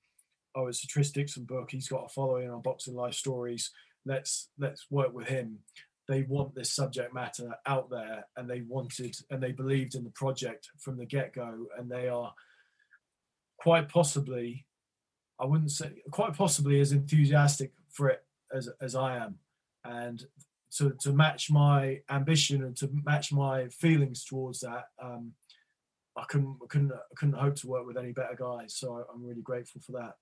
"Oh, 0.55 0.67
it's 0.67 0.83
a 0.83 0.87
Tris 0.87 1.11
Dixon 1.11 1.45
book. 1.45 1.71
He's 1.71 1.87
got 1.87 2.05
a 2.05 2.09
following 2.09 2.49
on 2.49 2.61
Boxing 2.61 2.95
Life 2.95 3.15
Stories. 3.15 3.71
Let's 4.05 4.49
let's 4.57 4.89
work 4.89 5.13
with 5.13 5.27
him." 5.27 5.59
They 6.07 6.23
want 6.23 6.55
this 6.55 6.73
subject 6.73 7.13
matter 7.13 7.55
out 7.65 7.89
there, 7.89 8.27
and 8.35 8.49
they 8.49 8.61
wanted 8.61 9.15
and 9.29 9.41
they 9.41 9.51
believed 9.51 9.95
in 9.95 10.03
the 10.03 10.11
project 10.11 10.69
from 10.79 10.97
the 10.97 11.05
get 11.05 11.33
go, 11.33 11.67
and 11.77 11.89
they 11.89 12.07
are 12.09 12.33
quite 13.57 13.87
possibly, 13.87 14.65
I 15.39 15.45
wouldn't 15.45 15.71
say 15.71 16.01
quite 16.11 16.33
possibly 16.33 16.81
as 16.81 16.91
enthusiastic 16.91 17.73
for 17.89 18.09
it 18.09 18.25
as 18.53 18.69
as 18.81 18.95
I 18.95 19.17
am, 19.17 19.39
and 19.83 20.25
to 20.77 20.91
to 21.01 21.11
match 21.11 21.51
my 21.51 21.99
ambition 22.09 22.63
and 22.63 22.75
to 22.77 22.89
match 23.03 23.31
my 23.31 23.67
feelings 23.67 24.23
towards 24.23 24.61
that, 24.61 24.85
um, 25.01 25.33
I 26.17 26.23
couldn't 26.25 26.57
couldn't 26.69 26.91
couldn't 27.15 27.35
hope 27.35 27.55
to 27.57 27.67
work 27.67 27.85
with 27.85 27.97
any 27.97 28.11
better 28.11 28.35
guys. 28.37 28.75
So 28.75 29.05
I'm 29.13 29.23
really 29.23 29.41
grateful 29.41 29.81
for 29.81 29.93
that. 29.93 30.15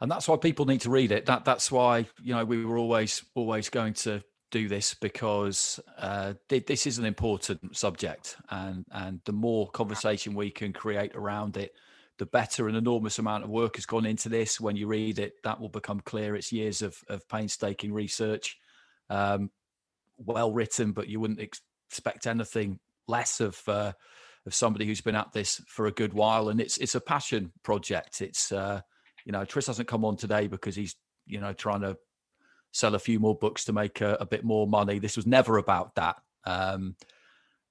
And 0.00 0.10
that's 0.10 0.26
why 0.26 0.36
people 0.36 0.66
need 0.66 0.80
to 0.80 0.90
read 0.90 1.12
it. 1.12 1.26
That 1.26 1.44
that's 1.44 1.70
why 1.70 2.06
you 2.22 2.34
know 2.34 2.44
we 2.44 2.64
were 2.64 2.78
always 2.78 3.24
always 3.34 3.68
going 3.68 3.94
to 3.94 4.22
do 4.50 4.68
this 4.68 4.94
because 4.94 5.80
uh, 5.98 6.34
this 6.48 6.86
is 6.86 6.98
an 6.98 7.04
important 7.04 7.76
subject, 7.76 8.36
and 8.50 8.84
and 8.92 9.20
the 9.24 9.32
more 9.32 9.68
conversation 9.70 10.34
we 10.34 10.50
can 10.50 10.72
create 10.72 11.14
around 11.14 11.56
it, 11.56 11.74
the 12.18 12.26
better. 12.26 12.68
An 12.68 12.76
enormous 12.76 13.18
amount 13.18 13.44
of 13.44 13.50
work 13.50 13.76
has 13.76 13.86
gone 13.86 14.06
into 14.06 14.28
this. 14.28 14.60
When 14.60 14.76
you 14.76 14.86
read 14.86 15.18
it, 15.18 15.42
that 15.42 15.60
will 15.60 15.68
become 15.68 16.00
clear. 16.00 16.36
It's 16.36 16.52
years 16.52 16.82
of, 16.82 16.96
of 17.08 17.28
painstaking 17.28 17.92
research, 17.92 18.58
um, 19.12 19.50
well 20.16 20.52
written, 20.52 20.92
but 20.92 21.08
you 21.08 21.20
wouldn't 21.20 21.40
expect 21.40 22.26
anything 22.26 22.80
less 23.06 23.40
of 23.40 23.60
uh, 23.68 23.92
of 24.46 24.54
somebody 24.54 24.86
who's 24.86 25.00
been 25.00 25.14
at 25.14 25.32
this 25.32 25.60
for 25.68 25.86
a 25.86 25.92
good 25.92 26.14
while. 26.14 26.48
And 26.48 26.60
it's 26.60 26.78
it's 26.78 26.94
a 26.94 27.00
passion 27.00 27.52
project. 27.62 28.22
It's 28.22 28.50
uh, 28.50 28.80
you 29.24 29.32
know 29.32 29.44
Tris 29.44 29.66
hasn't 29.66 29.88
come 29.88 30.04
on 30.04 30.16
today 30.16 30.46
because 30.46 30.74
he's 30.74 30.96
you 31.26 31.40
know 31.40 31.52
trying 31.52 31.82
to 31.82 31.96
sell 32.72 32.94
a 32.94 32.98
few 32.98 33.20
more 33.20 33.36
books 33.36 33.66
to 33.66 33.72
make 33.72 34.00
a, 34.00 34.16
a 34.18 34.26
bit 34.26 34.44
more 34.44 34.66
money. 34.66 34.98
This 34.98 35.16
was 35.16 35.26
never 35.26 35.58
about 35.58 35.94
that. 35.96 36.16
Um, 36.44 36.96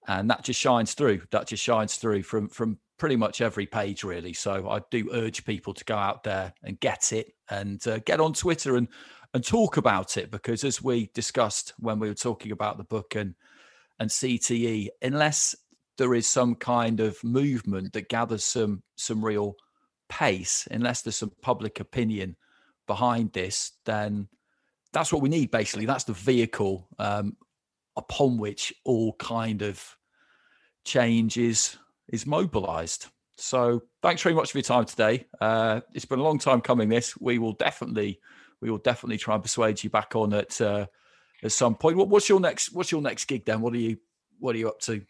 and 0.08 0.30
that 0.30 0.44
just 0.44 0.60
shines 0.60 0.94
through. 0.94 1.22
That 1.32 1.48
just 1.48 1.64
shines 1.64 1.96
through 1.96 2.24
from 2.24 2.50
from 2.50 2.78
pretty 2.98 3.16
much 3.16 3.42
every 3.42 3.66
page, 3.66 4.04
really. 4.04 4.34
So 4.34 4.70
I 4.70 4.82
do 4.92 5.10
urge 5.12 5.44
people 5.44 5.74
to 5.74 5.86
go 5.86 5.96
out 5.96 6.24
there 6.24 6.54
and 6.64 6.80
get 6.80 7.12
it 7.12 7.34
and 7.50 7.86
uh, 7.88 7.98
get 8.00 8.20
on 8.20 8.34
Twitter 8.34 8.76
and 8.76 8.88
and 9.34 9.46
talk 9.46 9.78
about 9.78 10.18
it 10.18 10.32
because, 10.32 10.64
as 10.64 10.82
we 10.82 11.10
discussed 11.14 11.74
when 11.80 12.00
we 12.00 12.10
were 12.10 12.16
talking 12.16 12.52
about 12.52 12.78
the 12.78 12.84
book 12.84 13.16
and 13.16 13.36
and 14.00 14.10
CTE, 14.10 14.90
unless 15.02 15.56
there 15.98 16.16
is 16.16 16.28
some 16.28 16.56
kind 16.56 17.00
of 17.00 17.24
movement 17.24 17.94
that 17.94 18.10
gathers 18.10 18.44
some 18.44 18.84
some 18.96 19.24
real 19.24 19.56
pace, 20.10 20.68
unless 20.72 21.02
there's 21.02 21.16
some 21.16 21.32
public 21.42 21.80
opinion 21.80 22.36
behind 22.88 23.32
this, 23.32 23.74
then 23.86 24.28
that's 24.92 25.14
what 25.14 25.22
we 25.22 25.30
need. 25.30 25.52
Basically, 25.52 25.86
that's 25.86 26.04
the 26.04 26.14
vehicle 26.14 26.88
um, 27.00 27.38
upon 27.96 28.38
which 28.38 28.74
all 28.84 29.14
kind 29.14 29.62
of 29.62 29.84
change 30.84 31.38
is 31.38 31.78
is 32.10 32.26
mobilized. 32.26 33.08
So 33.38 33.82
thanks 34.02 34.22
very 34.22 34.36
much 34.36 34.52
for 34.52 34.60
your 34.60 34.64
time 34.64 34.86
today. 34.86 35.26
Uh, 35.40 35.82
it's 35.94 36.06
been 36.06 36.20
a 36.20 36.24
long 36.24 36.38
time 36.38 36.62
coming. 36.62 36.90
This 36.90 37.18
we 37.18 37.40
will 37.40 37.54
definitely 37.54 38.20
we 38.62 38.70
will 38.70 38.78
definitely 38.78 39.18
try 39.18 39.34
and 39.34 39.44
persuade 39.44 39.84
you 39.84 39.90
back 39.90 40.16
on 40.16 40.34
at 40.34 40.60
uh, 40.62 40.86
at 41.44 41.52
some 41.52 41.76
point. 41.76 41.98
What, 41.98 42.10
what's 42.10 42.30
your 42.30 42.40
next 42.40 42.74
What's 42.74 42.92
your 42.92 43.02
next 43.02 43.26
gig 43.26 43.46
then? 43.46 43.62
What 43.62 43.74
are 43.74 43.78
you 43.78 43.98
What 44.40 44.56
are 44.56 44.60
you 44.60 44.70
up 44.70 44.80
to? 44.82 45.02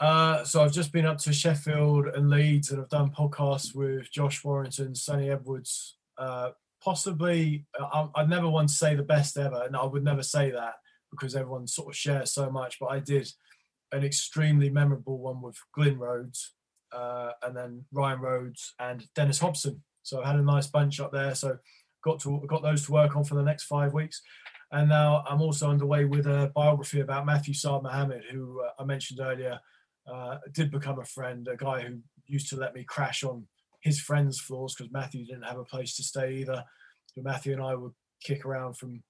Uh, 0.00 0.44
so 0.44 0.62
I've 0.64 0.72
just 0.72 0.92
been 0.92 1.04
up 1.04 1.18
to 1.18 1.32
Sheffield 1.32 2.06
and 2.06 2.30
Leeds, 2.30 2.70
and 2.70 2.80
I've 2.80 2.88
done 2.88 3.10
podcasts 3.10 3.74
with 3.74 4.10
Josh 4.10 4.42
Warrington, 4.42 4.94
Sunny 4.94 5.30
Edwards. 5.30 5.98
Uh, 6.16 6.50
possibly, 6.82 7.66
I, 7.78 8.08
I 8.14 8.24
never 8.24 8.48
want 8.48 8.70
to 8.70 8.74
say 8.74 8.94
the 8.94 9.02
best 9.02 9.36
ever, 9.36 9.62
and 9.64 9.76
I 9.76 9.84
would 9.84 10.02
never 10.02 10.22
say 10.22 10.50
that 10.52 10.74
because 11.10 11.36
everyone 11.36 11.66
sort 11.66 11.88
of 11.88 11.96
shares 11.96 12.32
so 12.32 12.50
much. 12.50 12.78
But 12.80 12.86
I 12.86 13.00
did 13.00 13.30
an 13.92 14.02
extremely 14.02 14.70
memorable 14.70 15.18
one 15.18 15.42
with 15.42 15.58
Glyn 15.74 15.98
Rhodes, 15.98 16.54
uh, 16.92 17.32
and 17.42 17.54
then 17.54 17.84
Ryan 17.92 18.20
Rhodes 18.20 18.74
and 18.78 19.04
Dennis 19.14 19.38
Hobson. 19.38 19.82
So 20.02 20.22
I 20.22 20.28
had 20.28 20.36
a 20.36 20.42
nice 20.42 20.66
bunch 20.66 20.98
up 20.98 21.12
there. 21.12 21.34
So 21.34 21.58
got 22.02 22.20
to 22.20 22.42
got 22.48 22.62
those 22.62 22.84
to 22.86 22.92
work 22.92 23.16
on 23.16 23.24
for 23.24 23.34
the 23.34 23.42
next 23.42 23.64
five 23.64 23.92
weeks. 23.92 24.20
And 24.72 24.88
now 24.88 25.24
I'm 25.28 25.40
also 25.40 25.68
underway 25.68 26.04
with 26.04 26.26
a 26.26 26.52
biography 26.54 27.00
about 27.00 27.26
Matthew 27.26 27.54
Saad 27.54 27.82
Muhammad, 27.82 28.22
who 28.30 28.62
uh, 28.62 28.70
I 28.78 28.84
mentioned 28.84 29.18
earlier, 29.20 29.58
uh, 30.10 30.38
did 30.52 30.70
become 30.70 31.00
a 31.00 31.04
friend, 31.04 31.48
a 31.48 31.56
guy 31.56 31.82
who 31.82 31.98
used 32.26 32.48
to 32.50 32.56
let 32.56 32.74
me 32.74 32.84
crash 32.84 33.24
on 33.24 33.46
his 33.80 34.00
friends' 34.00 34.38
floors 34.38 34.74
because 34.74 34.92
Matthew 34.92 35.26
didn't 35.26 35.44
have 35.44 35.58
a 35.58 35.64
place 35.64 35.96
to 35.96 36.04
stay 36.04 36.34
either. 36.34 36.64
So 37.14 37.22
Matthew 37.22 37.52
and 37.52 37.62
I 37.62 37.74
would 37.74 37.92
kick 38.22 38.44
around 38.44 38.76
from 38.76 39.02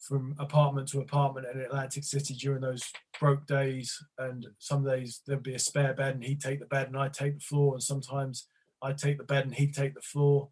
from 0.00 0.34
apartment 0.38 0.88
to 0.88 1.00
apartment 1.00 1.46
in 1.52 1.60
Atlantic 1.60 2.04
City 2.04 2.34
during 2.34 2.60
those 2.60 2.82
broke 3.18 3.46
days. 3.46 3.98
And 4.18 4.46
some 4.58 4.84
days 4.84 5.22
there'd 5.26 5.42
be 5.42 5.54
a 5.54 5.58
spare 5.58 5.94
bed 5.94 6.14
and 6.14 6.24
he'd 6.24 6.40
take 6.40 6.60
the 6.60 6.66
bed 6.66 6.86
and 6.86 6.96
I'd 6.96 7.14
take 7.14 7.34
the 7.34 7.40
floor. 7.40 7.74
And 7.74 7.82
sometimes 7.82 8.46
I'd 8.82 8.98
take 8.98 9.18
the 9.18 9.24
bed 9.24 9.44
and 9.44 9.54
he'd 9.54 9.74
take 9.74 9.94
the 9.94 10.00
floor. 10.00 10.50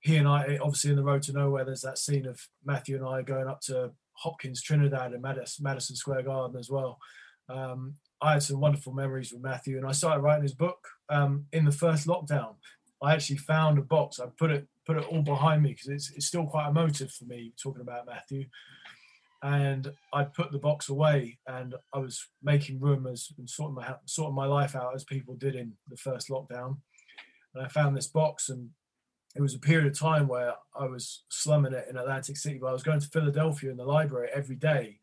He 0.00 0.16
and 0.16 0.26
I, 0.26 0.58
obviously 0.62 0.90
in 0.90 0.96
the 0.96 1.04
road 1.04 1.22
to 1.22 1.32
nowhere, 1.32 1.64
there's 1.64 1.82
that 1.82 1.98
scene 1.98 2.26
of 2.26 2.40
Matthew 2.64 2.96
and 2.96 3.06
I 3.06 3.22
going 3.22 3.48
up 3.48 3.60
to 3.62 3.92
Hopkins 4.14 4.62
Trinidad 4.62 5.12
and 5.12 5.22
Madison 5.22 5.96
Square 5.96 6.22
Garden 6.22 6.58
as 6.58 6.70
well. 6.70 6.98
Um, 7.48 7.94
I 8.22 8.34
had 8.34 8.42
some 8.42 8.60
wonderful 8.60 8.92
memories 8.92 9.32
with 9.32 9.42
Matthew 9.42 9.76
and 9.76 9.86
I 9.86 9.92
started 9.92 10.20
writing 10.20 10.42
his 10.42 10.54
book 10.54 10.78
um, 11.08 11.46
in 11.52 11.64
the 11.64 11.72
first 11.72 12.06
lockdown. 12.06 12.54
I 13.02 13.14
actually 13.14 13.38
found 13.38 13.78
a 13.78 13.82
box. 13.82 14.20
I 14.20 14.26
put 14.38 14.50
it 14.50 14.66
put 14.86 14.96
it 14.96 15.06
all 15.06 15.22
behind 15.22 15.62
me 15.62 15.70
because 15.70 15.88
it's, 15.88 16.10
it's 16.16 16.26
still 16.26 16.46
quite 16.46 16.68
emotive 16.68 17.12
for 17.12 17.24
me 17.24 17.52
talking 17.62 17.82
about 17.82 18.06
Matthew. 18.06 18.46
And 19.42 19.92
I 20.12 20.24
put 20.24 20.52
the 20.52 20.58
box 20.58 20.90
away 20.90 21.38
and 21.46 21.74
I 21.94 21.98
was 21.98 22.26
making 22.42 22.80
room 22.80 23.06
as 23.06 23.28
and 23.38 23.48
sorting 23.48 23.74
my 23.74 23.94
sorting 24.04 24.34
my 24.34 24.46
life 24.46 24.76
out 24.76 24.94
as 24.94 25.04
people 25.04 25.34
did 25.34 25.54
in 25.54 25.72
the 25.88 25.96
first 25.96 26.28
lockdown. 26.28 26.78
And 27.54 27.64
I 27.64 27.68
found 27.68 27.96
this 27.96 28.06
box 28.06 28.48
and 28.50 28.70
it 29.34 29.40
was 29.40 29.54
a 29.54 29.60
period 29.60 29.86
of 29.86 29.98
time 29.98 30.26
where 30.26 30.54
I 30.74 30.86
was 30.86 31.22
slumming 31.28 31.72
it 31.72 31.86
in 31.88 31.96
Atlantic 31.96 32.36
City, 32.36 32.58
but 32.60 32.68
I 32.68 32.72
was 32.72 32.82
going 32.82 33.00
to 33.00 33.08
Philadelphia 33.08 33.70
in 33.70 33.76
the 33.76 33.84
library 33.84 34.28
every 34.34 34.56
day, 34.56 34.98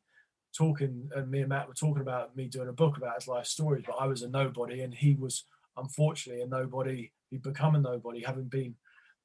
talking, 0.56 1.10
and 1.16 1.32
me 1.32 1.40
and 1.40 1.50
Matt 1.50 1.68
were 1.68 1.74
talking 1.74 2.02
about 2.02 2.36
me 2.36 2.48
doing 2.48 2.68
a 2.68 2.74
book 2.74 2.98
about 2.98 3.16
his 3.16 3.28
life 3.28 3.46
stories. 3.46 3.86
But 3.88 3.98
I 4.00 4.08
was 4.08 4.24
a 4.24 4.30
nobody, 4.30 4.82
and 4.82 4.94
he 4.94 5.16
was 5.16 5.46
unfortunately 5.78 6.44
a 6.44 6.48
nobody. 6.48 7.12
He'd 7.30 7.44
become 7.44 7.76
a 7.76 7.80
nobody, 7.80 8.22
having 8.22 8.46
been 8.46 8.76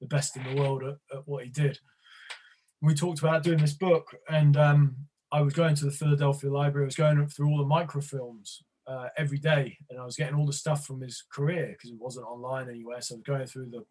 the 0.00 0.06
best 0.06 0.36
in 0.36 0.44
the 0.44 0.60
world 0.60 0.84
at, 0.84 0.96
at 1.12 1.26
what 1.26 1.44
he 1.44 1.50
did. 1.50 1.78
We 2.80 2.94
talked 2.94 3.20
about 3.20 3.42
doing 3.42 3.58
this 3.58 3.74
book, 3.74 4.14
and 4.28 4.56
um, 4.56 4.96
I 5.32 5.40
was 5.40 5.54
going 5.54 5.74
to 5.76 5.84
the 5.84 5.90
Philadelphia 5.90 6.50
Library. 6.50 6.84
I 6.84 6.86
was 6.86 6.96
going 6.96 7.26
through 7.28 7.48
all 7.48 7.58
the 7.58 7.64
microfilms 7.64 8.58
uh, 8.86 9.08
every 9.16 9.38
day, 9.38 9.78
and 9.90 10.00
I 10.00 10.04
was 10.04 10.16
getting 10.16 10.36
all 10.36 10.46
the 10.46 10.52
stuff 10.52 10.86
from 10.86 11.00
his 11.00 11.24
career 11.32 11.68
because 11.72 11.90
it 11.90 12.00
wasn't 12.00 12.26
online 12.26 12.68
anywhere. 12.68 13.00
So 13.00 13.14
I 13.14 13.16
was 13.16 13.24
going 13.24 13.46
through 13.46 13.70
the 13.70 13.84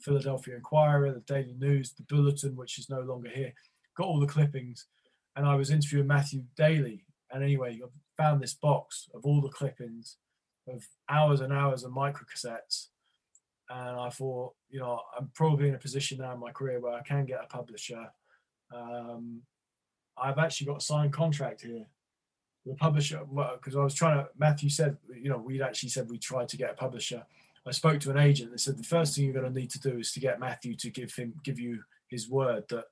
Philadelphia 0.00 0.56
Inquirer, 0.56 1.12
the 1.12 1.20
Daily 1.20 1.54
News, 1.58 1.92
the 1.92 2.04
Bulletin, 2.08 2.56
which 2.56 2.78
is 2.78 2.90
no 2.90 3.00
longer 3.00 3.28
here. 3.28 3.52
Got 3.96 4.06
all 4.06 4.20
the 4.20 4.26
clippings, 4.26 4.86
and 5.34 5.46
I 5.46 5.54
was 5.54 5.70
interviewing 5.70 6.06
Matthew 6.06 6.44
daily. 6.56 7.04
And 7.30 7.42
anyway, 7.42 7.80
I 7.82 7.88
found 8.22 8.40
this 8.40 8.54
box 8.54 9.08
of 9.14 9.24
all 9.24 9.40
the 9.40 9.48
clippings 9.48 10.16
of 10.68 10.86
hours 11.08 11.40
and 11.40 11.52
hours 11.52 11.84
of 11.84 11.92
microcassettes 11.92 12.88
and 13.68 13.98
I 13.98 14.10
thought, 14.10 14.54
you 14.70 14.78
know, 14.78 15.00
I'm 15.18 15.30
probably 15.34 15.68
in 15.68 15.74
a 15.74 15.78
position 15.78 16.18
now 16.18 16.34
in 16.34 16.40
my 16.40 16.52
career 16.52 16.80
where 16.80 16.92
I 16.92 17.02
can 17.02 17.24
get 17.24 17.42
a 17.42 17.46
publisher. 17.46 18.06
Um, 18.74 19.42
I've 20.16 20.38
actually 20.38 20.68
got 20.68 20.78
a 20.78 20.84
signed 20.84 21.12
contract 21.12 21.62
here. 21.62 21.86
The 22.64 22.74
publisher, 22.74 23.20
because 23.54 23.76
I 23.76 23.82
was 23.82 23.94
trying 23.94 24.18
to. 24.18 24.28
Matthew 24.36 24.68
said, 24.68 24.96
you 25.14 25.30
know, 25.30 25.38
we'd 25.38 25.62
actually 25.62 25.88
said 25.90 26.10
we 26.10 26.18
tried 26.18 26.48
to 26.48 26.56
get 26.56 26.70
a 26.70 26.74
publisher. 26.74 27.24
I 27.66 27.72
spoke 27.72 28.00
to 28.00 28.10
an 28.10 28.18
agent. 28.18 28.52
They 28.52 28.58
said 28.58 28.78
the 28.78 28.84
first 28.84 29.14
thing 29.14 29.24
you're 29.24 29.34
going 29.34 29.52
to 29.52 29.60
need 29.60 29.70
to 29.70 29.80
do 29.80 29.98
is 29.98 30.12
to 30.12 30.20
get 30.20 30.38
Matthew 30.38 30.76
to 30.76 30.90
give 30.90 31.14
him 31.14 31.34
give 31.42 31.58
you 31.58 31.82
his 32.08 32.28
word 32.28 32.64
that 32.68 32.84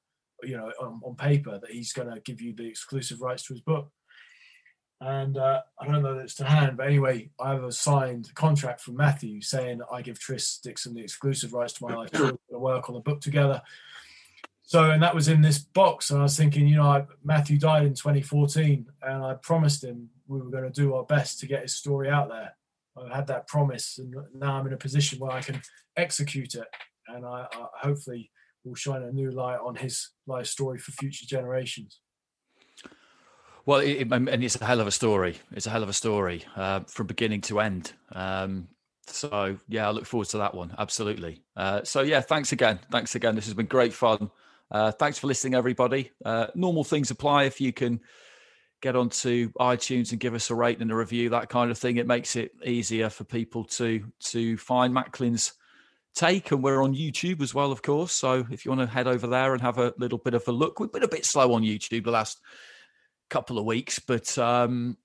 you 0.42 0.56
know, 0.56 0.70
on, 0.80 1.01
on 1.05 1.14
paper 1.14 1.59
that 1.59 1.70
he's 1.70 1.92
going 1.92 2.12
to 2.12 2.20
give 2.20 2.40
you 2.40 2.52
the 2.52 2.66
exclusive 2.66 3.20
rights 3.20 3.44
to 3.44 3.55
his 3.55 3.60
book. 3.60 3.90
And 5.01 5.36
uh, 5.36 5.60
I 5.78 5.86
don't 5.86 6.02
know 6.02 6.14
that 6.14 6.22
it's 6.22 6.36
to 6.36 6.44
hand, 6.44 6.76
but 6.76 6.86
anyway, 6.86 7.30
I 7.38 7.51
have 7.51 7.64
a 7.64 7.72
signed 7.72 8.34
contract 8.34 8.80
from 8.80 8.96
Matthew 8.96 9.40
saying 9.40 9.80
I 9.92 10.02
give 10.02 10.18
Tris 10.18 10.59
Dixon 10.59 10.94
the 10.94 11.02
exclusive 11.02 11.52
rights 11.52 11.74
to 11.74 11.86
my 11.86 11.94
life. 11.94 12.10
To 12.12 12.38
work 12.51 12.88
on 12.88 12.94
the 12.94 13.01
book 13.01 13.20
together. 13.20 13.60
So, 14.62 14.90
and 14.92 15.02
that 15.02 15.14
was 15.14 15.28
in 15.28 15.42
this 15.42 15.59
box. 15.59 16.10
And 16.10 16.20
I 16.20 16.22
was 16.22 16.36
thinking, 16.36 16.66
you 16.66 16.76
know, 16.76 16.88
I, 16.88 17.05
Matthew 17.22 17.59
died 17.59 17.84
in 17.84 17.92
2014, 17.92 18.86
and 19.02 19.24
I 19.24 19.34
promised 19.34 19.84
him 19.84 20.09
we 20.26 20.40
were 20.40 20.51
going 20.51 20.64
to 20.64 20.70
do 20.70 20.94
our 20.94 21.05
best 21.05 21.38
to 21.40 21.46
get 21.46 21.62
his 21.62 21.74
story 21.74 22.09
out 22.09 22.30
there. 22.30 22.56
I 22.96 23.16
had 23.16 23.26
that 23.26 23.48
promise, 23.48 23.98
and 23.98 24.14
now 24.34 24.58
I'm 24.58 24.66
in 24.66 24.72
a 24.72 24.76
position 24.78 25.18
where 25.18 25.32
I 25.32 25.40
can 25.40 25.60
execute 25.96 26.54
it. 26.54 26.66
And 27.08 27.26
I, 27.26 27.46
I 27.52 27.66
hopefully 27.86 28.30
will 28.64 28.74
shine 28.74 29.02
a 29.02 29.12
new 29.12 29.30
light 29.30 29.58
on 29.58 29.74
his 29.74 30.10
life 30.26 30.46
story 30.46 30.78
for 30.78 30.92
future 30.92 31.26
generations. 31.26 32.00
Well, 33.66 33.80
it, 33.80 34.10
and 34.10 34.28
it's 34.44 34.60
a 34.60 34.64
hell 34.64 34.80
of 34.80 34.86
a 34.86 34.90
story. 34.90 35.38
It's 35.52 35.66
a 35.66 35.70
hell 35.70 35.82
of 35.82 35.88
a 35.88 35.94
story 35.94 36.44
uh, 36.56 36.80
from 36.80 37.06
beginning 37.06 37.40
to 37.42 37.60
end. 37.60 37.92
Um, 38.12 38.68
so 39.06 39.58
yeah, 39.68 39.88
I 39.88 39.90
look 39.90 40.06
forward 40.06 40.28
to 40.28 40.38
that 40.38 40.54
one. 40.54 40.74
Absolutely. 40.78 41.42
Uh, 41.56 41.82
so 41.82 42.02
yeah, 42.02 42.20
thanks 42.20 42.52
again. 42.52 42.78
Thanks 42.90 43.14
again. 43.14 43.34
This 43.34 43.46
has 43.46 43.54
been 43.54 43.66
great 43.66 43.92
fun. 43.92 44.30
Uh, 44.70 44.92
thanks 44.92 45.18
for 45.18 45.26
listening, 45.26 45.54
everybody. 45.54 46.10
Uh, 46.24 46.48
normal 46.54 46.84
things 46.84 47.10
apply 47.10 47.44
if 47.44 47.60
you 47.60 47.72
can 47.72 48.00
get 48.85 48.97
onto 48.97 49.51
iTunes 49.52 50.11
and 50.11 50.20
give 50.20 50.35
us 50.35 50.51
a 50.51 50.55
rate 50.55 50.78
and 50.78 50.93
a 50.93 50.94
review, 50.94 51.31
that 51.31 51.48
kind 51.48 51.70
of 51.70 51.78
thing. 51.78 51.97
It 51.97 52.06
makes 52.06 52.36
it 52.36 52.52
easier 52.65 53.09
for 53.09 53.24
people 53.24 53.65
to 53.65 54.05
to 54.27 54.59
find 54.59 54.94
Macklin's 54.94 55.55
take, 56.15 56.52
and 56.52 56.62
we're 56.62 56.85
on 56.85 56.94
YouTube 56.94 57.40
as 57.40 57.55
well, 57.55 57.73
of 57.73 57.81
course. 57.81 58.12
So 58.12 58.47
if 58.51 58.65
you 58.65 58.70
want 58.70 58.82
to 58.82 58.94
head 58.94 59.06
over 59.06 59.27
there 59.27 59.55
and 59.55 59.62
have 59.62 59.78
a 59.78 59.94
little 59.97 60.19
bit 60.19 60.35
of 60.35 60.47
a 60.48 60.52
look, 60.52 60.78
we've 60.78 60.93
been 60.93 61.02
a 61.02 61.09
bit 61.09 61.24
slow 61.24 61.55
on 61.55 61.62
YouTube 61.62 62.05
the 62.05 62.11
last 62.11 62.40
couple 63.31 63.59
of 63.59 63.65
weeks, 63.65 63.98
but 63.98 64.36
um, 64.36 64.98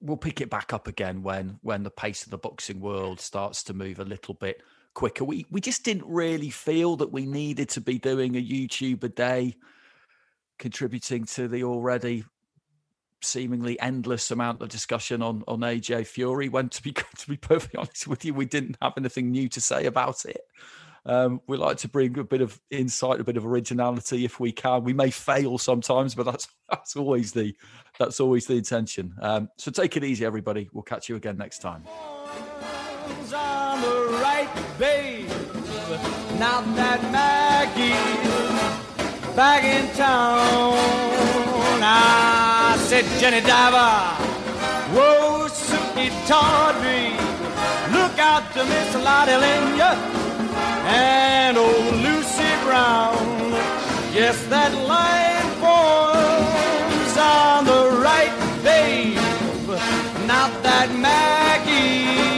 we'll 0.00 0.16
pick 0.16 0.40
it 0.40 0.48
back 0.48 0.72
up 0.72 0.86
again 0.86 1.24
when 1.24 1.58
when 1.62 1.82
the 1.82 1.90
pace 1.90 2.22
of 2.22 2.30
the 2.30 2.38
boxing 2.38 2.78
world 2.78 3.18
starts 3.20 3.64
to 3.64 3.74
move 3.74 3.98
a 3.98 4.04
little 4.04 4.34
bit 4.34 4.62
quicker. 4.94 5.24
We 5.24 5.44
we 5.50 5.60
just 5.60 5.84
didn't 5.84 6.06
really 6.06 6.50
feel 6.50 6.94
that 6.98 7.10
we 7.10 7.26
needed 7.26 7.68
to 7.70 7.80
be 7.80 7.98
doing 7.98 8.36
a 8.36 8.42
YouTube 8.42 9.02
a 9.02 9.08
day, 9.08 9.56
contributing 10.60 11.24
to 11.24 11.48
the 11.48 11.64
already 11.64 12.24
seemingly 13.22 13.78
endless 13.80 14.30
amount 14.30 14.62
of 14.62 14.68
discussion 14.68 15.22
on 15.22 15.42
on 15.48 15.60
AJ 15.60 16.06
Fury. 16.06 16.48
When 16.48 16.68
to 16.68 16.82
be 16.82 16.92
to 17.18 17.28
be 17.28 17.36
perfectly 17.36 17.78
honest 17.78 18.06
with 18.06 18.24
you, 18.24 18.32
we 18.32 18.46
didn't 18.46 18.76
have 18.80 18.92
anything 18.96 19.32
new 19.32 19.48
to 19.48 19.60
say 19.60 19.86
about 19.86 20.24
it. 20.24 20.42
Um, 21.06 21.40
we 21.48 21.56
like 21.56 21.78
to 21.78 21.88
bring 21.88 22.18
a 22.18 22.24
bit 22.24 22.42
of 22.42 22.60
insight, 22.70 23.20
a 23.20 23.24
bit 23.24 23.38
of 23.38 23.46
originality 23.46 24.26
if 24.26 24.38
we 24.38 24.52
can. 24.52 24.84
We 24.84 24.92
may 24.92 25.10
fail 25.10 25.56
sometimes, 25.56 26.14
but 26.14 26.26
that's 26.26 26.46
that's 26.70 26.94
always 26.94 27.32
the 27.32 27.54
that's 27.98 28.20
always 28.20 28.46
the 28.46 28.54
intention. 28.54 29.14
Um, 29.20 29.48
so 29.56 29.70
take 29.70 29.96
it 29.96 30.04
easy, 30.04 30.24
everybody. 30.24 30.68
We'll 30.72 30.82
catch 30.82 31.08
you 31.08 31.16
again 31.16 31.36
next 31.36 31.58
time. 31.58 31.84
that 36.74 37.02
Maggie's 37.12 38.19
back 39.36 39.64
in 39.64 39.86
town, 39.94 40.74
I 41.82 42.76
said, 42.78 43.04
Jenny 43.20 43.40
Diver, 43.40 44.16
whoa, 44.94 45.48
Sukey 45.48 46.10
Tawdry, 46.26 47.12
look 47.92 48.18
out 48.18 48.52
to 48.54 48.64
Miss 48.64 48.94
Lotte 48.96 49.38
Lenya 49.40 49.96
and 50.86 51.56
old 51.56 51.94
Lucy 51.96 52.50
Brown. 52.64 53.16
Yes, 54.12 54.44
that 54.46 54.72
line 54.86 55.48
forms 55.60 57.16
on 57.16 57.64
the 57.64 58.00
right, 58.02 58.34
babe. 58.62 59.16
Not 60.26 60.50
that 60.62 60.90
Maggie's 60.98 62.30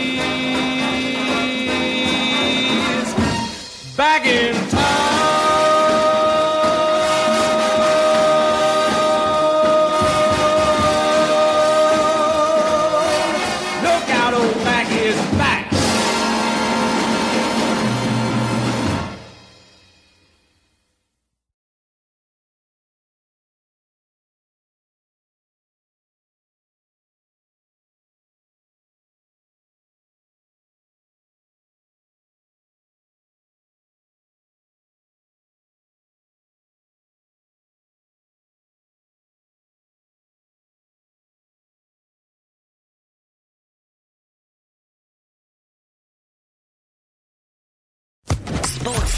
back 3.97 4.27
in 4.27 4.62